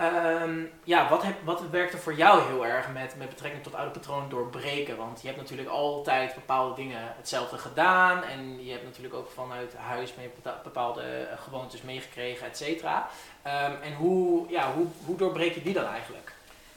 Um, 0.00 0.70
ja, 0.84 1.08
wat, 1.08 1.22
heb, 1.22 1.34
wat 1.44 1.62
werkt 1.70 1.92
er 1.92 1.98
voor 1.98 2.14
jou 2.14 2.42
heel 2.42 2.66
erg 2.66 2.92
met, 2.92 3.16
met 3.16 3.28
betrekking 3.28 3.62
tot 3.62 3.74
oude 3.74 3.90
patronen 3.90 4.28
doorbreken? 4.28 4.96
Want 4.96 5.20
je 5.20 5.26
hebt 5.26 5.40
natuurlijk 5.40 5.68
altijd 5.68 6.34
bepaalde 6.34 6.74
dingen 6.74 7.14
hetzelfde 7.16 7.58
gedaan. 7.58 8.24
En 8.24 8.64
je 8.64 8.70
hebt 8.70 8.84
natuurlijk 8.84 9.14
ook 9.14 9.30
vanuit 9.30 9.74
huis 9.76 10.14
mee 10.14 10.30
bepaalde 10.62 11.02
eh, 11.02 11.38
gewoontes 11.40 11.82
meegekregen, 11.82 12.46
et 12.46 12.56
cetera. 12.56 13.08
Um, 13.46 13.82
en 13.82 13.94
hoe, 13.94 14.48
ja, 14.48 14.72
hoe, 14.72 14.86
hoe 15.04 15.16
doorbreek 15.16 15.54
je 15.54 15.62
die 15.62 15.74
dan 15.74 15.86
eigenlijk? 15.86 16.32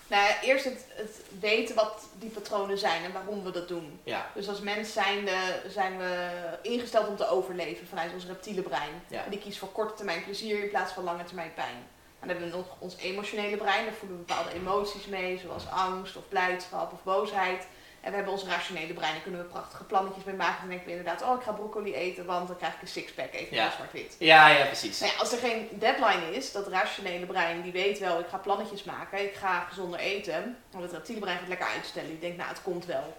Nou 0.08 0.24
ja, 0.24 0.42
eerst 0.42 0.66
het, 0.66 0.86
het, 0.96 1.22
weten 1.40 1.76
wat 1.76 2.08
die 2.20 2.30
patronen 2.30 2.78
zijn 2.78 3.04
en 3.04 3.14
waarom 3.14 3.44
we 3.44 3.52
dat 3.52 3.68
doen. 3.68 4.00
Ja. 4.04 4.30
Dus 4.34 4.50
als 4.50 4.60
mens 4.60 4.94
zijnde 4.94 5.36
zijn 5.68 5.98
we 5.98 6.30
ingesteld 6.62 7.08
om 7.08 7.16
te 7.16 7.30
overleven 7.30 7.88
vanuit 7.88 8.14
ons 8.14 8.26
reptiele 8.26 8.62
brein. 8.62 9.02
Ja. 9.08 9.24
En 9.24 9.30
die 9.30 9.40
kiest 9.40 9.58
voor 9.58 9.72
korte 9.72 9.94
termijn 9.94 10.24
plezier 10.24 10.64
in 10.64 10.70
plaats 10.70 10.94
van 10.94 11.04
lange 11.04 11.24
termijn 11.24 11.54
pijn 11.54 11.90
dan 12.22 12.30
hebben 12.30 12.50
we 12.50 12.56
nog 12.58 12.68
ons 12.80 12.96
emotionele 12.98 13.58
brein, 13.58 13.86
daar 13.86 13.94
voelen 13.94 14.18
we 14.18 14.24
bepaalde 14.26 14.54
emoties 14.54 15.06
mee, 15.06 15.38
zoals 15.38 15.70
angst 15.70 16.16
of 16.16 16.28
blijdschap 16.30 16.94
of 16.94 17.04
boosheid. 17.04 17.68
En 18.02 18.10
we 18.10 18.16
hebben 18.16 18.34
ons 18.34 18.44
rationele 18.44 18.94
brein, 18.94 19.14
daar 19.14 19.22
kunnen 19.22 19.42
we 19.42 19.48
prachtige 19.48 19.84
plannetjes 19.84 20.24
mee 20.24 20.36
maken. 20.36 20.60
Dan 20.60 20.70
denken 20.70 20.86
we 20.86 20.92
inderdaad, 20.92 21.24
oh 21.24 21.38
ik 21.38 21.44
ga 21.44 21.52
broccoli 21.52 21.94
eten, 21.94 22.26
want 22.26 22.48
dan 22.48 22.58
krijg 22.58 22.74
ik 22.74 22.82
een 22.82 22.88
sixpack, 22.88 23.34
even 23.34 23.56
ja. 23.56 23.72
zwart-wit. 23.72 24.16
Ja, 24.20 24.48
ja, 24.48 24.66
precies. 24.66 25.00
Nou 25.00 25.12
ja, 25.12 25.20
als 25.20 25.32
er 25.32 25.38
geen 25.38 25.68
deadline 25.72 26.36
is, 26.36 26.52
dat 26.52 26.68
rationele 26.68 27.26
brein, 27.26 27.62
die 27.62 27.72
weet 27.72 28.00
wel, 28.00 28.20
ik 28.20 28.28
ga 28.28 28.38
plannetjes 28.38 28.84
maken, 28.84 29.24
ik 29.24 29.36
ga 29.36 29.60
gezonder 29.60 30.00
eten. 30.00 30.58
Want 30.72 30.84
het 30.84 30.94
reptiele 30.94 31.20
brein 31.20 31.38
gaat 31.38 31.48
lekker 31.48 31.68
uitstellen. 31.68 32.10
Die 32.10 32.20
denkt, 32.20 32.38
nou 32.38 32.50
het 32.50 32.62
komt 32.62 32.86
wel. 32.86 33.18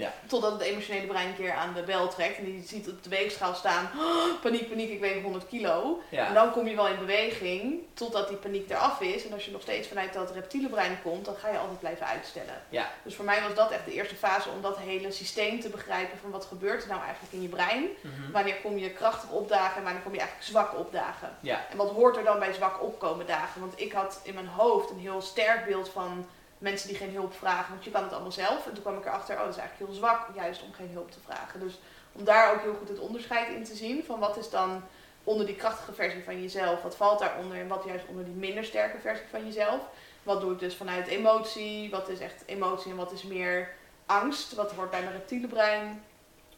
Ja. 0.00 0.12
Totdat 0.26 0.52
het 0.52 0.60
emotionele 0.60 1.06
brein 1.06 1.28
een 1.28 1.36
keer 1.36 1.52
aan 1.52 1.74
de 1.74 1.82
bel 1.82 2.08
trekt 2.08 2.38
en 2.38 2.44
die 2.44 2.62
ziet 2.66 2.88
op 2.88 3.02
de 3.02 3.08
weegschaal 3.08 3.54
staan, 3.54 3.90
oh, 3.98 4.40
paniek, 4.42 4.68
paniek, 4.68 4.90
ik 4.90 5.00
weeg 5.00 5.22
100 5.22 5.46
kilo. 5.48 6.02
En 6.10 6.34
dan 6.34 6.52
kom 6.52 6.66
je 6.66 6.76
wel 6.76 6.88
in 6.88 6.98
beweging 6.98 7.80
totdat 7.94 8.28
die 8.28 8.36
paniek 8.36 8.70
eraf 8.70 9.00
is. 9.00 9.26
En 9.26 9.32
als 9.32 9.44
je 9.44 9.50
nog 9.50 9.62
steeds 9.62 9.88
vanuit 9.88 10.12
dat 10.12 10.30
reptiele 10.30 10.68
brein 10.68 10.98
komt, 11.02 11.24
dan 11.24 11.34
ga 11.34 11.48
je 11.48 11.58
altijd 11.58 11.78
blijven 11.78 12.06
uitstellen. 12.06 12.62
Ja. 12.68 12.90
Dus 13.02 13.14
voor 13.14 13.24
mij 13.24 13.42
was 13.42 13.54
dat 13.54 13.70
echt 13.70 13.84
de 13.84 13.92
eerste 13.92 14.14
fase 14.14 14.48
om 14.48 14.62
dat 14.62 14.78
hele 14.78 15.10
systeem 15.10 15.60
te 15.60 15.68
begrijpen 15.68 16.18
van 16.18 16.30
wat 16.30 16.44
gebeurt 16.44 16.82
er 16.82 16.88
nou 16.88 17.02
eigenlijk 17.02 17.32
in 17.32 17.42
je 17.42 17.48
brein. 17.48 17.88
Mhm. 18.00 18.32
Wanneer 18.32 18.56
kom 18.62 18.78
je 18.78 18.90
krachtig 18.90 19.30
opdagen 19.30 19.76
en 19.76 19.82
wanneer 19.82 20.02
kom 20.02 20.12
je 20.12 20.18
eigenlijk 20.18 20.48
zwak 20.48 20.78
opdagen. 20.78 21.36
Ja. 21.40 21.66
En 21.70 21.76
wat 21.76 21.90
hoort 21.90 22.16
er 22.16 22.24
dan 22.24 22.38
bij 22.38 22.52
zwak 22.52 22.82
opkomen 22.82 23.26
dagen? 23.26 23.60
Want 23.60 23.80
ik 23.80 23.92
had 23.92 24.20
in 24.22 24.34
mijn 24.34 24.46
hoofd 24.46 24.90
een 24.90 24.98
heel 24.98 25.20
sterk 25.20 25.66
beeld 25.66 25.88
van 25.88 26.26
mensen 26.60 26.88
die 26.88 26.96
geen 26.96 27.12
hulp 27.12 27.34
vragen, 27.34 27.72
want 27.72 27.84
je 27.84 27.90
kan 27.90 28.02
het 28.02 28.12
allemaal 28.12 28.32
zelf. 28.32 28.66
En 28.66 28.72
toen 28.72 28.82
kwam 28.82 28.96
ik 28.96 29.06
erachter, 29.06 29.36
oh 29.36 29.44
dat 29.44 29.54
is 29.54 29.60
eigenlijk 29.60 29.90
heel 29.90 30.00
zwak, 30.00 30.26
juist 30.34 30.62
om 30.62 30.72
geen 30.72 30.90
hulp 30.92 31.10
te 31.10 31.20
vragen. 31.24 31.60
Dus 31.60 31.78
om 32.12 32.24
daar 32.24 32.52
ook 32.52 32.60
heel 32.60 32.74
goed 32.74 32.88
het 32.88 32.98
onderscheid 32.98 33.48
in 33.48 33.64
te 33.64 33.74
zien 33.74 34.04
van 34.04 34.18
wat 34.18 34.36
is 34.36 34.50
dan 34.50 34.82
onder 35.24 35.46
die 35.46 35.56
krachtige 35.56 35.92
versie 35.92 36.24
van 36.24 36.40
jezelf, 36.40 36.82
wat 36.82 36.96
valt 36.96 37.18
daaronder 37.18 37.58
en 37.58 37.68
wat 37.68 37.84
juist 37.86 38.04
onder 38.08 38.24
die 38.24 38.34
minder 38.34 38.64
sterke 38.64 38.98
versie 38.98 39.26
van 39.30 39.44
jezelf. 39.44 39.80
Wat 40.22 40.40
doe 40.40 40.52
ik 40.52 40.58
dus 40.58 40.74
vanuit 40.74 41.06
emotie, 41.06 41.90
wat 41.90 42.08
is 42.08 42.20
echt 42.20 42.42
emotie 42.46 42.90
en 42.90 42.96
wat 42.96 43.12
is 43.12 43.22
meer 43.22 43.68
angst, 44.06 44.54
wat 44.54 44.72
hoort 44.72 44.90
bij 44.90 45.00
mijn 45.00 45.12
reptiele 45.12 45.46
brein. 45.46 46.04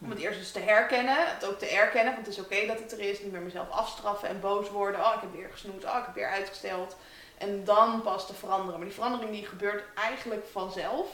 Om 0.01 0.11
het 0.11 0.19
eerst 0.19 0.38
dus 0.38 0.53
te 0.53 0.59
herkennen, 0.59 1.17
het 1.17 1.47
ook 1.47 1.59
te 1.59 1.67
erkennen, 1.67 2.15
want 2.15 2.27
het 2.27 2.37
is 2.37 2.45
oké 2.45 2.67
dat 2.67 2.79
het 2.79 2.93
er 2.93 3.01
is, 3.01 3.21
niet 3.21 3.33
meer 3.33 3.41
mezelf 3.41 3.71
afstraffen 3.71 4.29
en 4.29 4.41
boos 4.41 4.71
worden. 4.71 5.01
Oh, 5.01 5.12
ik 5.15 5.21
heb 5.21 5.33
weer 5.33 5.49
gesnoed, 5.51 5.85
oh, 5.85 5.97
ik 5.99 6.05
heb 6.05 6.15
weer 6.15 6.31
uitgesteld. 6.31 6.97
En 7.43 7.65
dan 7.65 8.03
pas 8.03 8.27
te 8.27 8.35
veranderen. 8.35 8.79
Maar 8.79 8.89
die 8.89 8.97
verandering 8.97 9.31
die 9.31 9.47
gebeurt 9.47 9.85
eigenlijk 9.95 10.47
vanzelf 10.53 11.07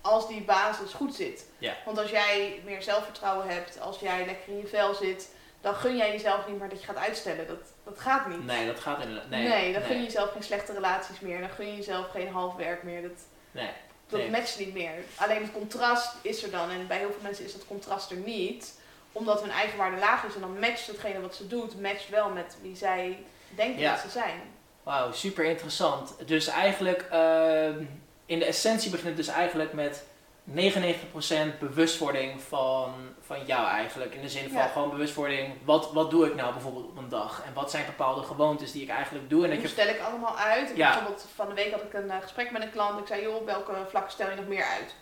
als 0.00 0.28
die 0.28 0.42
basis 0.42 0.92
goed 0.92 1.14
zit. 1.14 1.46
Ja. 1.58 1.74
Want 1.84 1.98
als 1.98 2.10
jij 2.10 2.60
meer 2.64 2.82
zelfvertrouwen 2.82 3.48
hebt, 3.48 3.80
als 3.80 3.98
jij 3.98 4.26
lekker 4.26 4.52
in 4.52 4.58
je 4.58 4.66
vel 4.66 4.94
zit, 4.94 5.28
dan 5.60 5.74
gun 5.74 5.96
jij 5.96 6.12
jezelf 6.12 6.48
niet 6.48 6.58
meer 6.58 6.68
dat 6.68 6.80
je 6.80 6.86
gaat 6.86 6.96
uitstellen. 6.96 7.46
Dat, 7.46 7.72
dat 7.84 7.98
gaat 7.98 8.28
niet. 8.28 8.44
Nee, 8.44 8.66
dat 8.66 8.80
gaat 8.80 9.02
inderdaad. 9.02 9.28
Nee, 9.28 9.48
nee 9.48 9.72
dan 9.72 9.82
gun 9.82 9.96
je 9.96 10.02
jezelf 10.02 10.32
geen 10.32 10.42
slechte 10.42 10.72
relaties 10.72 11.20
meer. 11.20 11.40
Dan 11.40 11.48
gun 11.48 11.66
je 11.66 11.76
jezelf 11.76 12.10
geen 12.10 12.28
half 12.28 12.54
werk 12.54 12.82
meer. 12.82 13.02
Dat, 13.02 13.20
nee. 13.50 13.70
dat 14.06 14.20
nee. 14.20 14.30
matcht 14.30 14.58
niet 14.58 14.72
meer. 14.72 14.92
Alleen 15.14 15.42
het 15.42 15.52
contrast 15.52 16.14
is 16.22 16.42
er 16.42 16.50
dan. 16.50 16.70
En 16.70 16.86
bij 16.86 16.98
heel 16.98 17.12
veel 17.12 17.22
mensen 17.22 17.44
is 17.44 17.52
dat 17.52 17.66
contrast 17.66 18.10
er 18.10 18.16
niet. 18.16 18.78
Omdat 19.12 19.40
hun 19.40 19.50
eigen 19.50 19.78
waarde 19.78 19.98
laag 19.98 20.24
is. 20.24 20.34
En 20.34 20.40
dan 20.40 20.58
matcht 20.58 20.86
hetgene 20.86 21.20
wat 21.20 21.34
ze 21.34 21.46
doet, 21.46 21.80
matcht 21.80 22.08
wel 22.08 22.28
met 22.28 22.56
wie 22.62 22.76
zij 22.76 23.24
denken 23.56 23.82
dat 23.82 23.98
ze 23.98 24.08
zijn. 24.08 24.40
Wauw, 24.84 25.12
super 25.12 25.44
interessant. 25.44 26.14
Dus 26.26 26.46
eigenlijk, 26.46 27.06
ehm, 27.10 27.84
in 28.26 28.38
de 28.38 28.44
essentie 28.44 28.90
begint 28.90 29.16
het 29.16 29.26
dus 29.26 29.34
eigenlijk 29.34 29.72
met 29.72 30.04
99% 30.44 31.58
bewustwording 31.58 32.42
van, 32.42 32.92
van 33.20 33.44
jou 33.46 33.68
eigenlijk. 33.68 34.14
In 34.14 34.20
de 34.20 34.28
zin 34.28 34.50
van 34.50 34.68
gewoon 34.68 34.90
bewustwording. 34.90 35.54
Wat, 35.64 35.92
wat 35.92 36.10
doe 36.10 36.26
ik 36.26 36.34
nou 36.34 36.52
bijvoorbeeld 36.52 36.86
op 36.86 36.96
een 36.96 37.08
dag? 37.08 37.42
En 37.46 37.54
wat 37.54 37.70
zijn 37.70 37.86
bepaalde 37.86 38.22
gewoontes 38.22 38.72
die 38.72 38.82
ik 38.82 38.88
eigenlijk 38.88 39.30
doe? 39.30 39.48
En 39.48 39.60
dat 39.60 39.70
stel 39.70 39.88
ik 39.88 40.00
allemaal 40.00 40.36
uit. 40.36 40.72
ja. 40.76 40.88
Bijvoorbeeld 40.88 41.26
van 41.34 41.48
de 41.48 41.54
week 41.54 41.72
had 41.72 41.82
ik 41.82 41.92
een 41.92 42.06
uh, 42.06 42.16
gesprek 42.20 42.50
met 42.50 42.62
een 42.62 42.70
klant. 42.70 43.00
Ik 43.00 43.06
zei, 43.06 43.22
joh, 43.22 43.34
op 43.34 43.46
welke 43.46 43.72
vlakken 43.88 44.12
stel 44.12 44.30
je 44.30 44.36
nog 44.36 44.46
meer 44.46 44.64
uit? 44.64 44.94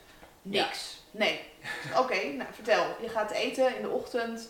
Niks. 0.43 1.01
Nee. 1.11 1.41
Oké, 1.99 2.27
nou 2.39 2.49
vertel. 2.53 2.85
Je 3.01 3.09
gaat 3.09 3.31
eten 3.31 3.77
in 3.77 3.83
de 3.83 3.89
ochtend. 3.89 4.49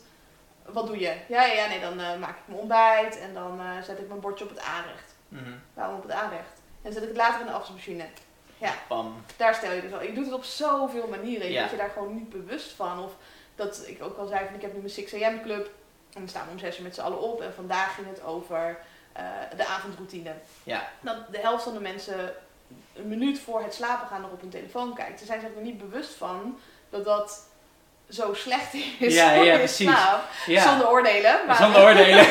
Wat 0.67 0.87
doe 0.87 0.99
je? 0.99 1.15
Ja, 1.29 1.45
ja, 1.45 1.69
nee, 1.69 1.81
dan 1.81 2.01
uh, 2.01 2.17
maak 2.19 2.39
ik 2.39 2.47
mijn 2.47 2.61
ontbijt 2.61 3.19
en 3.19 3.35
dan 3.35 3.61
uh, 3.61 3.83
zet 3.83 3.99
ik 3.99 4.09
mijn 4.09 4.21
bordje 4.21 4.45
op 4.45 4.51
het 4.51 4.61
aanrecht. 4.61 5.12
Mm 5.33 5.45
-hmm. 5.45 5.61
Waarom 5.75 5.97
op 5.97 6.03
het 6.03 6.13
aanrecht? 6.13 6.53
En 6.55 6.83
dan 6.83 6.93
zet 6.93 7.03
ik 7.03 7.09
het 7.09 7.17
later 7.17 7.41
in 7.41 7.47
de 7.47 7.53
afwasmachine. 7.53 8.05
Ja, 8.59 8.75
Bam. 8.89 9.25
daar 9.37 9.55
stel 9.55 9.73
je 9.73 9.81
dus 9.81 9.93
al. 9.93 10.03
Je 10.03 10.13
doet 10.13 10.25
het 10.25 10.35
op 10.35 10.45
zoveel 10.45 11.07
manieren. 11.09 11.49
Je 11.49 11.59
bent 11.59 11.71
je 11.71 11.77
daar 11.77 11.91
gewoon 11.91 12.15
niet 12.15 12.31
bewust 12.31 12.73
van. 12.73 12.99
Of 12.99 13.13
dat 13.55 13.85
ik 13.87 14.03
ook 14.03 14.19
al 14.19 14.27
zei 14.27 14.45
van 14.45 14.55
ik 14.55 14.63
heb 14.63 14.73
nu 14.73 14.79
mijn 14.79 14.91
6 14.91 15.23
am 15.23 15.43
club. 15.43 15.71
En 16.15 16.23
we 16.23 16.29
staan 16.29 16.49
om 16.51 16.59
6 16.59 16.77
uur 16.77 16.83
met 16.83 16.95
z'n 16.95 17.01
allen 17.01 17.21
op. 17.21 17.41
En 17.41 17.55
vandaag 17.55 17.95
ging 17.95 18.07
het 18.07 18.23
over 18.23 18.79
uh, 19.17 19.23
de 19.57 19.67
avondroutine. 19.67 20.35
Ja. 20.63 20.89
Dat 21.01 21.17
de 21.31 21.39
helft 21.39 21.65
van 21.65 21.73
de 21.73 21.81
mensen 21.81 22.35
een 22.95 23.09
minuut 23.09 23.39
voor 23.39 23.63
het 23.63 23.75
slapen 23.75 24.09
gaan 24.09 24.21
nog 24.21 24.31
op 24.31 24.41
hun 24.41 24.51
telefoon 24.51 24.95
kijkt. 24.95 25.19
Ze 25.19 25.27
zijn 25.27 25.41
zich 25.41 25.55
er 25.55 25.63
niet 25.63 25.79
bewust 25.79 26.15
van 26.15 26.59
dat 26.91 27.05
dat 27.05 27.47
zo 28.09 28.35
slecht 28.35 28.75
is 28.99 29.15
ja, 29.15 29.35
voor 29.35 29.45
ja, 29.45 29.53
je 29.53 29.59
precies. 29.59 29.91
Ja. 30.47 30.69
Zonder 30.69 30.91
oordelen. 30.91 31.41
Maar 31.47 31.57
Zonder 31.57 31.83
oordelen. 31.83 32.25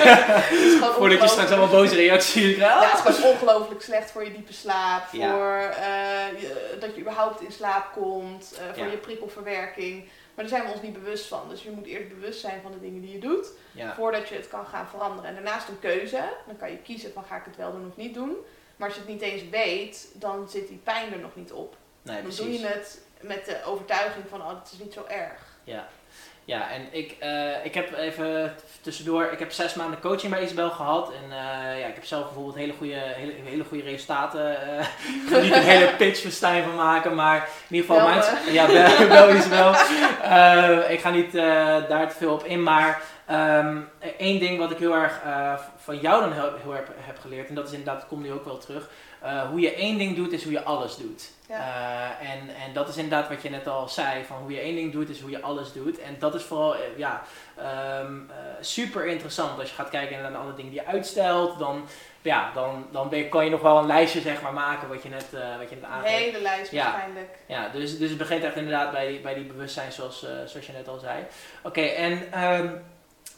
Voordat 0.97 1.21
je 1.21 1.27
straks 1.27 1.49
allemaal 1.49 1.67
boze 1.67 1.95
reacties 1.95 2.55
krijgt. 2.55 2.81
Ja, 2.81 2.89
het 2.89 3.07
is 3.07 3.15
gewoon 3.15 3.31
ongelooflijk 3.31 3.81
slecht 3.81 4.11
voor 4.11 4.23
je 4.23 4.31
diepe 4.31 4.53
slaap. 4.53 5.03
Voor 5.07 5.73
uh, 5.79 6.79
dat 6.79 6.95
je 6.95 7.01
überhaupt 7.01 7.41
in 7.41 7.51
slaap 7.51 7.91
komt. 7.93 8.53
Uh, 8.53 8.77
voor 8.77 8.91
je 8.91 8.97
prikkelverwerking. 8.97 10.03
Maar 10.33 10.45
daar 10.45 10.57
zijn 10.57 10.63
we 10.65 10.71
ons 10.71 10.81
niet 10.81 11.03
bewust 11.03 11.27
van. 11.27 11.49
Dus 11.49 11.63
je 11.63 11.71
moet 11.71 11.85
eerst 11.85 12.09
bewust 12.09 12.39
zijn 12.39 12.59
van 12.61 12.71
de 12.71 12.79
dingen 12.79 13.01
die 13.01 13.11
je 13.11 13.19
doet. 13.19 13.47
Voordat 13.95 14.29
je 14.29 14.35
het 14.35 14.47
kan 14.47 14.65
gaan 14.65 14.87
veranderen. 14.87 15.29
En 15.29 15.33
daarnaast 15.33 15.67
een 15.67 15.79
keuze. 15.79 16.23
Dan 16.45 16.57
kan 16.57 16.71
je 16.71 16.77
kiezen 16.77 17.13
van 17.13 17.23
ga 17.23 17.35
ik 17.35 17.45
het 17.45 17.55
wel 17.55 17.71
doen 17.71 17.87
of 17.87 17.97
niet 17.97 18.13
doen. 18.13 18.35
Maar 18.75 18.87
als 18.87 18.97
je 18.97 19.03
het 19.03 19.13
niet 19.13 19.21
eens 19.21 19.49
weet, 19.49 20.07
dan 20.13 20.49
zit 20.49 20.67
die 20.67 20.81
pijn 20.83 21.13
er 21.13 21.19
nog 21.19 21.35
niet 21.35 21.51
op. 21.51 21.75
Nee, 22.01 22.15
dan 22.15 22.23
precies. 22.23 22.41
doe 22.41 22.51
je 22.51 22.65
het 22.65 23.01
met 23.19 23.45
de 23.45 23.63
overtuiging 23.65 24.25
van, 24.29 24.41
oh, 24.41 24.59
het 24.59 24.71
is 24.71 24.79
niet 24.79 24.93
zo 24.93 25.05
erg. 25.07 25.50
Ja, 25.63 25.87
ja 26.45 26.69
en 26.69 26.87
ik, 26.91 27.15
uh, 27.23 27.65
ik 27.65 27.73
heb 27.73 27.97
even 27.97 28.55
tussendoor, 28.81 29.23
ik 29.23 29.39
heb 29.39 29.51
zes 29.51 29.73
maanden 29.73 29.99
coaching 29.99 30.31
bij 30.31 30.43
Isabel 30.43 30.69
gehad. 30.69 31.11
En 31.11 31.29
uh, 31.29 31.79
ja, 31.79 31.85
ik 31.85 31.95
heb 31.95 32.05
zelf 32.05 32.23
bijvoorbeeld 32.23 32.55
hele 32.55 32.73
goede, 32.73 32.93
hele, 32.93 33.33
hele 33.43 33.63
goede 33.63 33.83
resultaten. 33.83 34.57
Uh, 35.29 35.41
niet 35.43 35.53
een 35.53 35.61
hele 35.61 35.95
pitch 35.95 36.31
Stijn 36.31 36.63
van 36.63 36.75
maken, 36.75 37.15
maar 37.15 37.49
in 37.69 37.75
ieder 37.75 37.89
geval... 37.89 38.07
Mijn, 38.07 38.53
ja, 38.53 38.67
wel, 38.67 39.07
wel 39.17 39.35
Isabel. 39.35 39.71
ik 40.89 40.99
ga 40.99 41.09
niet 41.09 41.31
daar 41.31 42.09
te 42.09 42.15
veel 42.17 42.33
op 42.33 42.43
in, 42.43 42.63
maar... 42.63 43.01
Um, 43.31 43.89
één 44.17 44.39
ding 44.39 44.57
wat 44.57 44.71
ik 44.71 44.77
heel 44.77 44.95
erg 44.95 45.21
van 45.77 45.97
jou 45.97 46.21
dan 46.21 46.33
heel, 46.33 46.53
heel 46.63 46.75
erg 46.75 46.87
heb 46.97 47.19
geleerd, 47.19 47.49
en 47.49 47.55
dat 47.55 47.65
is 47.65 47.71
inderdaad, 47.71 47.99
dat 47.99 48.09
komt 48.09 48.23
nu 48.23 48.31
ook 48.31 48.45
wel 48.45 48.57
terug. 48.57 48.89
Hoe 49.49 49.59
je 49.59 49.73
één 49.73 49.97
ding 49.97 50.15
doet, 50.15 50.31
is 50.31 50.43
hoe 50.43 50.51
je 50.51 50.63
alles 50.63 50.97
doet. 50.97 51.31
Uh, 51.49 52.31
en, 52.31 52.39
en 52.65 52.73
dat 52.73 52.87
is 52.87 52.95
inderdaad 52.97 53.29
wat 53.29 53.41
je 53.41 53.49
net 53.49 53.67
al 53.67 53.89
zei, 53.89 54.23
van 54.25 54.37
hoe 54.37 54.51
je 54.51 54.59
één 54.59 54.75
ding 54.75 54.91
doet 54.91 55.09
is 55.09 55.19
hoe 55.19 55.29
je 55.29 55.41
alles 55.41 55.73
doet. 55.73 55.99
En 55.99 56.15
dat 56.19 56.35
is 56.35 56.43
vooral 56.43 56.75
eh, 56.75 56.81
ja, 56.97 57.21
um, 58.01 58.29
uh, 58.29 58.35
super 58.61 59.05
interessant. 59.05 59.59
Als 59.59 59.69
je 59.69 59.75
gaat 59.75 59.89
kijken 59.89 60.21
naar 60.21 60.31
de 60.31 60.37
andere 60.37 60.55
dingen 60.55 60.71
die 60.71 60.81
je 60.81 60.87
uitstelt, 60.87 61.59
dan, 61.59 61.87
ja, 62.21 62.51
dan, 62.53 62.87
dan 62.91 63.09
ben 63.09 63.19
je, 63.19 63.29
kan 63.29 63.45
je 63.45 63.51
nog 63.51 63.61
wel 63.61 63.77
een 63.77 63.85
lijstje 63.85 64.21
zeg 64.21 64.41
maar, 64.41 64.53
maken 64.53 64.87
wat 64.87 65.03
je 65.03 65.09
net, 65.09 65.27
wat 65.59 65.69
je 65.69 65.75
net 65.75 65.83
aangeeft. 65.83 66.13
Een 66.13 66.21
hele 66.21 66.41
lijst 66.41 66.71
ja. 66.71 66.83
waarschijnlijk. 66.83 67.37
Ja, 67.45 67.69
dus, 67.69 67.97
dus 67.97 68.09
het 68.09 68.17
begint 68.17 68.43
echt 68.43 68.55
inderdaad 68.55 68.91
bij 68.91 69.07
die, 69.07 69.19
bij 69.19 69.33
die 69.33 69.45
bewustzijn 69.45 69.91
zoals, 69.91 70.25
zoals 70.45 70.65
je 70.65 70.73
net 70.73 70.87
al 70.87 70.99
zei. 70.99 71.25
Oké, 71.63 71.81
en 71.81 72.43
um, 72.43 72.83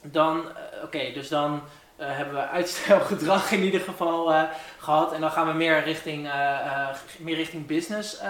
dan, 0.02 0.46
oké, 0.84 1.12
dus 1.14 1.28
dan... 1.28 1.62
Uh, 2.00 2.06
hebben 2.10 2.34
we 2.34 2.48
uitstelgedrag 2.48 3.52
in 3.52 3.64
ieder 3.64 3.80
geval 3.80 4.32
uh, 4.32 4.44
gehad. 4.78 5.14
En 5.14 5.22
dan 5.22 5.32
gaan 5.32 5.48
we 5.48 5.54
meer 5.54 5.84
richting, 5.84 6.26
uh, 6.26 6.88
meer 7.18 7.36
richting 7.36 7.66
business 7.66 8.22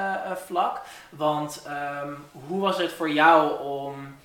vlak. 0.45 0.81
Want 1.09 1.67
um, 2.03 2.25
hoe 2.47 2.61
was 2.61 2.77
het 2.77 2.91
voor 2.91 3.09
jou 3.09 3.59
om, 3.59 4.15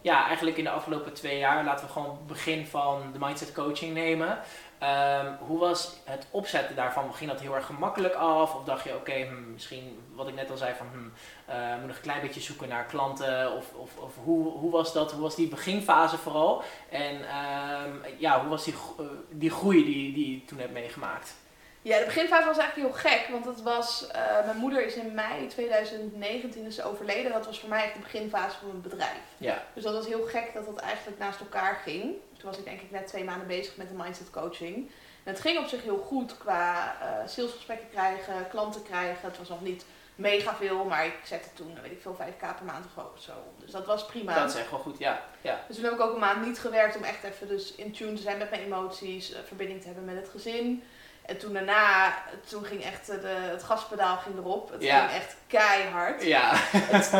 ja, 0.00 0.26
eigenlijk 0.26 0.56
in 0.56 0.64
de 0.64 0.70
afgelopen 0.70 1.12
twee 1.12 1.38
jaar, 1.38 1.64
laten 1.64 1.86
we 1.86 1.92
gewoon 1.92 2.18
begin 2.26 2.66
van 2.66 3.02
de 3.12 3.18
mindset 3.18 3.52
coaching 3.52 3.94
nemen. 3.94 4.38
Um, 4.82 5.36
hoe 5.46 5.58
was 5.58 5.96
het 6.04 6.26
opzetten 6.30 6.76
daarvan? 6.76 7.14
Ging 7.14 7.30
dat 7.30 7.40
heel 7.40 7.54
erg 7.54 7.66
gemakkelijk 7.66 8.14
af? 8.14 8.54
Of 8.54 8.64
dacht 8.64 8.84
je, 8.84 8.90
oké, 8.90 8.98
okay, 8.98 9.26
hmm, 9.26 9.52
misschien 9.52 9.98
wat 10.14 10.28
ik 10.28 10.34
net 10.34 10.50
al 10.50 10.56
zei, 10.56 10.74
van 10.74 10.86
hmm, 10.92 11.12
uh, 11.48 11.76
moet 11.78 11.86
nog 11.86 11.96
een 11.96 12.02
klein 12.02 12.20
beetje 12.20 12.40
zoeken 12.40 12.68
naar 12.68 12.84
klanten? 12.84 13.52
Of, 13.56 13.72
of, 13.74 13.96
of 13.96 14.14
hoe, 14.24 14.50
hoe 14.50 14.70
was 14.70 14.92
dat? 14.92 15.12
Hoe 15.12 15.22
was 15.22 15.34
die 15.34 15.48
beginfase 15.48 16.18
vooral? 16.18 16.62
En 16.90 17.14
um, 17.14 18.02
ja, 18.18 18.40
hoe 18.40 18.48
was 18.48 18.64
die, 18.64 18.74
uh, 19.00 19.06
die 19.30 19.50
groei 19.50 19.84
die, 19.84 20.12
die 20.12 20.34
je 20.34 20.44
toen 20.44 20.58
hebt 20.58 20.72
meegemaakt? 20.72 21.34
Ja, 21.82 21.98
de 21.98 22.04
beginfase 22.04 22.46
was 22.46 22.58
eigenlijk 22.58 22.88
heel 22.88 23.10
gek, 23.10 23.28
want 23.30 23.44
het 23.44 23.62
was, 23.62 24.08
uh, 24.16 24.44
mijn 24.44 24.56
moeder 24.56 24.86
is 24.86 24.94
in 24.94 25.14
mei 25.14 25.46
2019 25.46 26.64
is 26.64 26.82
overleden. 26.82 27.32
Dat 27.32 27.46
was 27.46 27.60
voor 27.60 27.68
mij 27.68 27.84
echt 27.84 27.94
de 27.94 28.00
beginfase 28.00 28.58
van 28.58 28.68
mijn 28.68 28.80
bedrijf. 28.80 29.20
Ja. 29.36 29.62
Dus 29.74 29.82
dat 29.82 29.94
was 29.94 30.06
heel 30.06 30.22
gek 30.22 30.50
dat 30.54 30.66
dat 30.66 30.76
eigenlijk 30.76 31.18
naast 31.18 31.40
elkaar 31.40 31.74
ging. 31.84 32.14
Toen 32.38 32.48
was 32.48 32.58
ik 32.58 32.64
denk 32.64 32.80
ik 32.80 32.90
net 32.90 33.06
twee 33.06 33.24
maanden 33.24 33.46
bezig 33.46 33.76
met 33.76 33.88
de 33.88 33.94
mindset 33.94 34.30
coaching. 34.30 34.90
En 35.24 35.32
het 35.32 35.40
ging 35.40 35.58
op 35.58 35.66
zich 35.66 35.82
heel 35.82 35.98
goed 35.98 36.38
qua 36.38 36.96
uh, 37.02 37.28
salesgesprekken 37.28 37.88
krijgen, 37.90 38.48
klanten 38.48 38.82
krijgen. 38.82 39.28
Het 39.28 39.38
was 39.38 39.48
nog 39.48 39.62
niet 39.62 39.84
mega 40.14 40.54
veel, 40.54 40.84
maar 40.84 41.06
ik 41.06 41.14
zette 41.24 41.48
toen, 41.54 41.78
weet 41.82 41.92
ik 41.92 42.02
veel, 42.02 42.16
5k 42.20 42.38
per 42.38 42.64
maand 42.64 42.86
of 43.14 43.22
zo. 43.22 43.32
Dus 43.58 43.70
dat 43.70 43.86
was 43.86 44.06
prima. 44.06 44.34
Dat 44.34 44.50
is 44.50 44.60
echt 44.60 44.70
wel 44.70 44.78
goed, 44.78 44.98
ja. 44.98 45.22
ja. 45.40 45.64
Dus 45.66 45.76
toen 45.76 45.84
heb 45.84 45.94
ik 45.94 46.00
ook 46.00 46.12
een 46.12 46.20
maand 46.20 46.46
niet 46.46 46.58
gewerkt 46.58 46.96
om 46.96 47.02
echt 47.02 47.22
even 47.22 47.48
dus 47.48 47.74
in 47.74 47.92
tune 47.92 48.12
te 48.12 48.22
zijn 48.22 48.38
met 48.38 48.50
mijn 48.50 48.62
emoties, 48.62 49.30
uh, 49.30 49.38
verbinding 49.46 49.80
te 49.80 49.86
hebben 49.86 50.04
met 50.04 50.16
het 50.16 50.28
gezin. 50.28 50.82
En 51.28 51.38
toen 51.38 51.52
daarna, 51.52 52.14
toen 52.48 52.64
ging 52.64 52.84
echt 52.84 53.06
de, 53.06 53.28
het 53.28 53.62
gaspedaal 53.62 54.16
ging 54.16 54.36
erop. 54.36 54.70
Het 54.70 54.84
ging 54.84 55.10
echt 55.10 55.36
keihard. 55.46 56.24
Ja. 56.24 56.50
Het, 56.54 57.12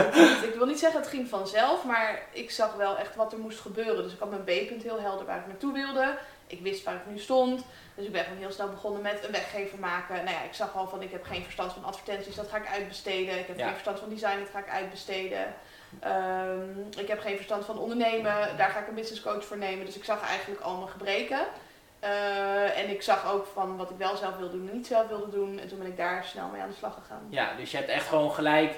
ik 0.43 0.55
wil 0.55 0.67
niet 0.67 0.79
zeggen 0.79 1.01
het 1.01 1.09
ging 1.09 1.29
vanzelf, 1.29 1.85
maar 1.85 2.23
ik 2.33 2.51
zag 2.51 2.75
wel 2.75 2.99
echt 2.99 3.17
wat 3.17 3.33
er 3.33 3.39
moest 3.39 3.61
gebeuren. 3.61 4.03
Dus 4.03 4.13
ik 4.13 4.19
had 4.19 4.31
mijn 4.31 4.45
B-punt 4.45 4.83
heel 4.83 5.01
helder 5.01 5.27
waar 5.27 5.39
ik 5.39 5.47
naartoe 5.47 5.73
wilde. 5.73 6.19
Ik 6.47 6.61
wist 6.61 6.85
waar 6.85 6.95
ik 6.95 7.07
nu 7.07 7.19
stond. 7.19 7.65
Dus 7.95 8.05
ik 8.07 8.13
ben 8.13 8.25
gewoon 8.25 8.39
heel 8.39 8.51
snel 8.51 8.69
begonnen 8.69 9.03
met 9.03 9.25
een 9.25 9.33
weggever 9.33 9.79
maken. 9.79 10.15
Nou 10.15 10.37
ja, 10.37 10.43
ik 10.43 10.55
zag 10.55 10.77
al 10.77 10.89
van 10.89 11.03
ik 11.03 11.13
heb 11.13 11.25
geen 11.25 11.43
verstand 11.43 11.73
van 11.73 11.85
advertenties, 11.85 12.35
dat 12.35 12.49
ga 12.51 12.57
ik 12.57 12.69
uitbesteden. 12.69 13.39
Ik 13.39 13.47
heb 13.47 13.59
geen 13.59 13.73
verstand 13.73 13.99
van 13.99 14.09
design, 14.09 14.39
dat 14.39 14.51
ga 14.53 14.59
ik 14.59 14.71
uitbesteden. 14.71 15.55
Um, 16.05 16.89
ik 16.99 17.09
heb 17.09 17.21
geen 17.21 17.37
verstand 17.37 17.65
van 17.65 17.79
ondernemen, 17.79 18.57
daar 18.57 18.71
ga 18.71 18.79
ik 18.79 18.89
een 18.89 18.95
business 18.95 19.23
coach 19.23 19.45
voor 19.45 19.59
nemen. 19.59 19.87
Dus 19.87 19.97
ik 19.97 20.05
zag 20.05 20.29
eigenlijk 20.29 20.61
al 20.61 20.77
mijn 20.77 20.91
gebreken. 20.91 21.41
Uh, 22.05 22.79
en 22.79 22.91
ik 22.91 23.03
zag 23.03 23.33
ook 23.33 23.47
van 23.53 23.77
wat 23.77 23.91
ik 23.91 23.97
wel 23.97 24.17
zelf 24.17 24.37
wilde 24.37 24.57
doen 24.57 24.69
en 24.69 24.77
niet 24.77 24.87
zelf 24.87 25.09
wilde 25.09 25.31
doen. 25.31 25.59
En 25.59 25.69
toen 25.69 25.79
ben 25.79 25.87
ik 25.87 25.97
daar 25.97 26.25
snel 26.25 26.49
mee 26.49 26.61
aan 26.61 26.69
de 26.69 26.75
slag 26.75 26.95
gegaan. 26.95 27.27
Ja, 27.29 27.55
dus 27.57 27.71
je 27.71 27.77
hebt 27.77 27.89
echt 27.89 28.09
gewoon 28.09 28.33
gelijk. 28.33 28.75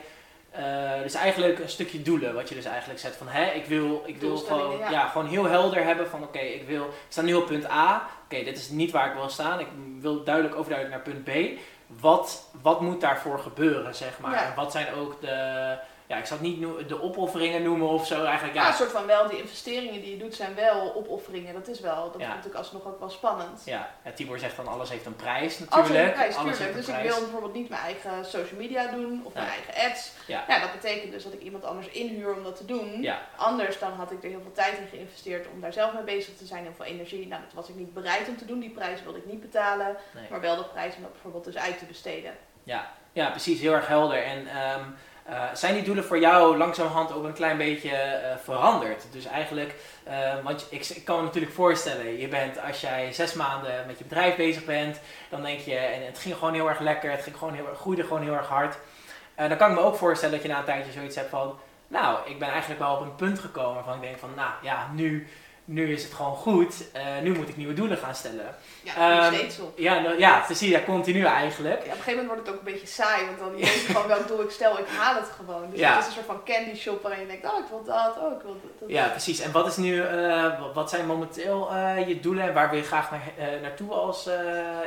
Uh, 0.59 1.03
dus 1.03 1.15
eigenlijk 1.15 1.59
een 1.59 1.69
stukje 1.69 2.03
doelen, 2.03 2.35
wat 2.35 2.49
je 2.49 2.55
dus 2.55 2.65
eigenlijk 2.65 3.01
zet 3.01 3.17
van 3.17 3.29
hè, 3.29 3.51
ik 3.51 3.67
wil, 3.67 4.03
ik 4.07 4.17
wil 4.17 4.37
gewoon, 4.37 4.79
ja. 4.79 5.09
gewoon 5.09 5.27
heel 5.27 5.45
helder 5.45 5.85
hebben 5.85 6.09
van 6.09 6.23
oké, 6.23 6.39
ik 6.39 6.67
wil, 6.67 6.85
ik 6.85 6.93
sta 7.09 7.23
nu 7.23 7.35
op 7.35 7.47
punt 7.47 7.71
A, 7.71 8.09
oké, 8.25 8.45
dit 8.45 8.57
is 8.57 8.69
niet 8.69 8.91
waar 8.91 9.07
ik 9.07 9.15
wil 9.15 9.29
staan, 9.29 9.61
ik 9.61 9.67
wil 10.01 10.25
duidelijk 10.25 10.57
overduidelijk 10.57 11.05
naar 11.05 11.15
punt 11.15 11.25
B. 11.25 11.61
Wat, 12.01 12.51
wat 12.63 12.81
moet 12.81 13.01
daarvoor 13.01 13.39
gebeuren, 13.39 13.95
zeg 13.95 14.19
maar? 14.19 14.47
En 14.47 14.55
wat 14.55 14.73
zijn 14.73 14.95
ook 14.95 15.21
de, 15.21 15.79
ja, 16.11 16.17
ik 16.17 16.27
zal 16.27 16.37
het 16.37 16.47
niet 16.47 16.89
de 16.89 17.03
opofferingen 17.03 17.63
noemen 17.63 17.89
of 17.89 18.07
zo 18.07 18.25
eigenlijk. 18.25 18.55
Ja. 18.55 18.63
ja, 18.63 18.69
een 18.69 18.75
soort 18.75 18.91
van 18.91 19.07
wel, 19.07 19.29
die 19.29 19.39
investeringen 19.39 20.01
die 20.01 20.11
je 20.11 20.17
doet 20.17 20.35
zijn 20.35 20.55
wel 20.55 20.95
opofferingen. 20.95 21.55
Dat 21.55 21.69
is 21.69 21.81
wel, 21.81 22.11
dat 22.11 22.21
ja. 22.21 22.27
is 22.27 22.29
natuurlijk 22.29 22.55
alsnog 22.55 22.87
ook 22.87 22.99
wel 22.99 23.11
spannend. 23.11 23.63
Ja. 23.65 23.95
ja, 24.05 24.11
Tibor 24.13 24.39
zegt 24.39 24.57
dan 24.57 24.69
alles 24.69 24.91
heeft 24.91 25.07
een 25.07 25.17
prijs 25.17 25.59
natuurlijk. 25.59 25.89
Alles 25.89 25.99
heeft 25.99 26.09
een 26.09 26.13
prijs, 26.13 26.37
tuurlijk. 26.37 26.75
Dus 26.75 26.89
ik 26.89 27.03
wil 27.03 27.21
bijvoorbeeld 27.21 27.55
niet 27.55 27.69
mijn 27.69 27.83
eigen 27.83 28.25
social 28.25 28.59
media 28.59 28.87
doen 28.87 29.23
of 29.25 29.33
mijn 29.35 29.47
eigen 29.47 29.91
ads. 29.91 30.13
Ja. 30.27 30.45
dat 30.61 30.73
betekent 30.73 31.13
dus 31.13 31.25
dat 31.25 31.33
ik 31.33 31.43
iemand 31.43 31.65
anders 31.65 31.89
inhuur 31.89 32.35
om 32.35 32.43
dat 32.43 32.57
te 32.57 32.65
doen. 32.65 33.03
Ja. 33.03 33.21
Anders 33.37 33.79
dan 33.79 33.93
had 33.93 34.13
ik 34.13 34.23
er 34.23 34.31
heel 34.31 34.43
veel 34.43 34.53
tijd 34.53 34.79
in 34.79 34.87
geïnvesteerd 34.91 35.47
om 35.53 35.61
daar 35.61 35.73
zelf 35.73 35.93
mee 35.93 36.03
bezig 36.03 36.37
te 36.37 36.47
zijn. 36.47 36.63
Heel 36.63 36.75
veel 36.77 36.85
energie. 36.85 37.27
Nou, 37.27 37.43
dat 37.43 37.53
was 37.53 37.69
ik 37.69 37.75
niet 37.75 37.95
bereid 37.95 38.29
om 38.29 38.37
te 38.37 38.45
doen. 38.45 38.61
Die 38.61 38.71
prijs 38.71 39.03
wilde 39.03 39.19
ik 39.19 39.27
niet 39.27 39.41
betalen. 39.41 39.97
Maar 40.31 40.41
wel 40.41 40.57
de 40.57 40.65
prijs 40.65 40.97
om 40.97 41.03
dat 41.03 41.13
bijvoorbeeld 41.13 41.45
dus 41.45 41.57
uit 41.57 41.79
te 41.79 41.85
besteden. 41.85 42.33
Ja, 42.65 42.91
ja 43.13 43.31
precies. 43.31 43.61
Heel 43.61 43.73
erg 43.73 43.87
helder. 43.87 44.23
En 44.23 44.39
um, 44.39 44.97
uh, 45.29 45.43
zijn 45.55 45.75
die 45.75 45.83
doelen 45.83 46.05
voor 46.05 46.19
jou 46.19 46.57
langzamerhand 46.57 47.13
ook 47.13 47.25
een 47.25 47.33
klein 47.33 47.57
beetje 47.57 47.91
uh, 47.91 48.37
veranderd? 48.43 49.07
Dus 49.13 49.25
eigenlijk, 49.25 49.75
uh, 50.09 50.45
want 50.45 50.67
ik, 50.71 50.87
ik, 50.87 51.05
kan 51.05 51.17
me 51.17 51.23
natuurlijk 51.23 51.53
voorstellen, 51.55 52.19
je 52.19 52.29
bent 52.29 52.63
als 52.63 52.81
jij 52.81 53.13
zes 53.13 53.35
maanden 53.35 53.87
met 53.87 53.99
je 53.99 54.05
bedrijf 54.05 54.37
bezig 54.37 54.65
bent, 54.65 55.01
dan 55.29 55.43
denk 55.43 55.61
je, 55.61 55.77
en 55.77 56.07
het 56.07 56.19
ging 56.19 56.35
gewoon 56.35 56.55
heel 56.55 56.69
erg 56.69 56.81
lekker, 56.81 57.11
het 57.11 57.23
ging 57.23 57.37
gewoon 57.37 57.55
heel, 57.55 57.69
groeide 57.75 58.03
gewoon 58.03 58.23
heel 58.23 58.35
erg 58.35 58.49
hard. 58.49 58.77
dan 59.35 59.57
kan 59.57 59.71
ik 59.71 59.77
me 59.77 59.83
ook 59.83 59.97
voorstellen 59.97 60.35
dat 60.35 60.43
je 60.43 60.53
na 60.53 60.59
een 60.59 60.65
tijdje 60.65 60.93
zoiets 60.93 61.17
hebt 61.17 61.31
van, 61.31 61.59
nou, 61.91 62.19
ik 62.31 62.39
ben 62.39 62.49
eigenlijk 62.49 62.81
wel 62.81 62.95
op 62.95 63.01
een 63.01 63.15
punt 63.15 63.39
gekomen 63.39 63.75
waarvan 63.75 63.95
ik 63.95 64.01
denk 64.01 64.19
van, 64.19 64.31
nou 64.37 64.51
ja, 64.63 64.91
nu, 64.93 65.29
nu 65.71 65.93
is 65.93 66.03
het 66.03 66.13
gewoon 66.13 66.35
goed, 66.35 66.75
uh, 66.97 67.03
nu 67.23 67.35
moet 67.35 67.49
ik 67.49 67.57
nieuwe 67.57 67.75
doelen 67.75 67.99
gaan 67.99 68.15
stellen. 68.15 68.55
Ja, 68.83 69.27
um, 69.27 69.35
steeds 69.35 69.59
op. 69.59 69.79
Ja, 69.79 69.99
nou, 69.99 70.19
ja, 70.19 70.39
precies, 70.39 70.71
ja, 70.71 70.81
continu 70.81 71.25
eigenlijk. 71.25 71.79
Ja, 71.79 71.81
op 71.81 71.85
een 71.85 71.91
gegeven 71.91 72.11
moment 72.11 72.27
wordt 72.27 72.47
het 72.47 72.51
ook 72.51 72.67
een 72.67 72.73
beetje 72.73 72.87
saai, 72.87 73.27
want 73.27 73.39
dan 73.39 73.51
weet 73.51 73.61
je 73.61 73.93
gewoon 73.93 74.07
welk 74.07 74.29
doel 74.29 74.43
ik 74.43 74.51
stel, 74.51 74.79
ik 74.79 74.87
haal 74.87 75.15
het 75.15 75.31
gewoon. 75.37 75.71
Dus 75.71 75.81
ja. 75.81 75.93
het 75.95 76.01
is 76.01 76.07
een 76.07 76.13
soort 76.13 76.27
van 76.27 76.45
candy 76.45 76.75
shop 76.75 77.03
waarin 77.03 77.21
je 77.21 77.27
denkt, 77.27 77.47
oh 77.47 77.59
ik 77.59 77.65
wil 77.69 77.85
dat, 77.85 78.17
oh 78.19 78.33
ik 78.33 78.43
wil 78.43 78.61
dat. 78.81 78.91
Ja, 78.91 79.09
precies. 79.09 79.41
En 79.41 79.53
wat 79.53 79.67
is 79.67 79.77
nu, 79.77 79.95
uh, 79.95 80.75
wat 80.75 80.91
zijn 80.91 81.07
momenteel 81.07 81.69
uh, 81.73 82.09
je 82.09 82.21
doelen 82.21 82.45
en 82.45 82.55
waar 82.55 82.71
wil 82.71 82.79
je 82.79 82.85
graag 82.85 83.11
naar, 83.11 83.23
naartoe 83.63 83.93
als, 83.93 84.29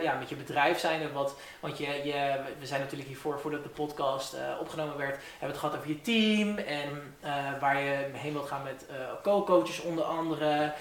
ja, 0.02 0.16
met 0.20 0.30
je 0.30 0.36
bedrijf 0.36 0.80
zijn? 0.80 1.12
Wat, 1.14 1.36
want 1.60 1.78
je, 1.78 1.86
je, 1.86 2.36
we 2.60 2.66
zijn 2.66 2.82
natuurlijk 2.82 3.10
hiervoor, 3.10 3.40
voordat 3.40 3.64
de 3.64 3.70
podcast 3.70 4.36
opgenomen 4.60 4.98
werd, 4.98 5.10
hebben 5.10 5.40
we 5.40 5.46
het 5.46 5.58
gehad 5.58 5.76
over 5.76 5.88
je 5.88 6.02
team 6.02 6.58
en 6.58 7.16
waar 7.60 7.82
je 7.82 8.06
heen 8.14 8.34
wilt 8.34 8.48
gaan 8.48 8.64
met 8.64 8.86
co-coaches 9.24 9.82
onder 9.82 10.04
andere. 10.04 10.73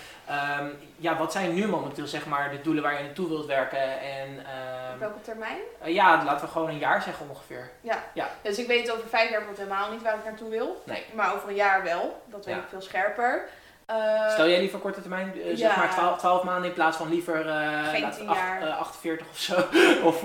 Um, 0.61 0.79
ja, 0.97 1.17
wat 1.17 1.33
zijn 1.33 1.55
nu 1.55 1.69
momenteel 1.69 2.07
zeg 2.07 2.27
maar 2.27 2.51
de 2.51 2.61
doelen 2.61 2.83
waar 2.83 2.99
je 2.99 3.05
naartoe 3.05 3.29
wilt 3.29 3.47
werken? 3.47 4.01
En, 4.01 4.29
um, 4.29 4.93
Op 4.95 4.99
welke 4.99 5.21
termijn? 5.21 5.59
Uh, 5.85 5.95
ja, 5.95 6.25
laten 6.25 6.47
we 6.47 6.53
gewoon 6.53 6.69
een 6.69 6.79
jaar 6.79 7.03
zeggen 7.03 7.29
ongeveer. 7.29 7.71
Ja. 7.81 8.05
ja. 8.15 8.29
Dus 8.43 8.59
ik 8.59 8.67
weet 8.67 8.91
over 8.91 9.09
vijf 9.09 9.31
jaar 9.31 9.39
bijvoorbeeld 9.39 9.69
helemaal 9.69 9.91
niet 9.91 10.03
waar 10.03 10.15
ik 10.15 10.25
naartoe 10.25 10.51
wil. 10.51 10.83
Nee. 10.87 11.05
Maar 11.15 11.35
over 11.35 11.49
een 11.49 11.55
jaar 11.55 11.83
wel. 11.83 12.23
Dat 12.27 12.45
weet 12.45 12.57
ik 12.57 12.63
veel 12.69 12.81
scherper. 12.81 13.49
Uh, 13.93 14.31
Stel 14.31 14.49
jij 14.49 14.59
liever 14.59 14.79
korte 14.79 15.01
termijn, 15.01 15.33
uh, 15.37 15.57
zeg 15.57 15.77
maar 15.77 15.91
12, 15.91 16.19
12, 16.19 16.43
maanden 16.43 16.69
in 16.69 16.75
plaats 16.75 16.97
van 16.97 17.09
liever 17.09 17.47
uh, 17.47 17.89
Geen 17.89 18.11
10 18.11 18.25
jaar. 18.25 18.71
48 18.71 19.29
of 19.29 19.39
zo. 19.39 19.55
of 20.11 20.21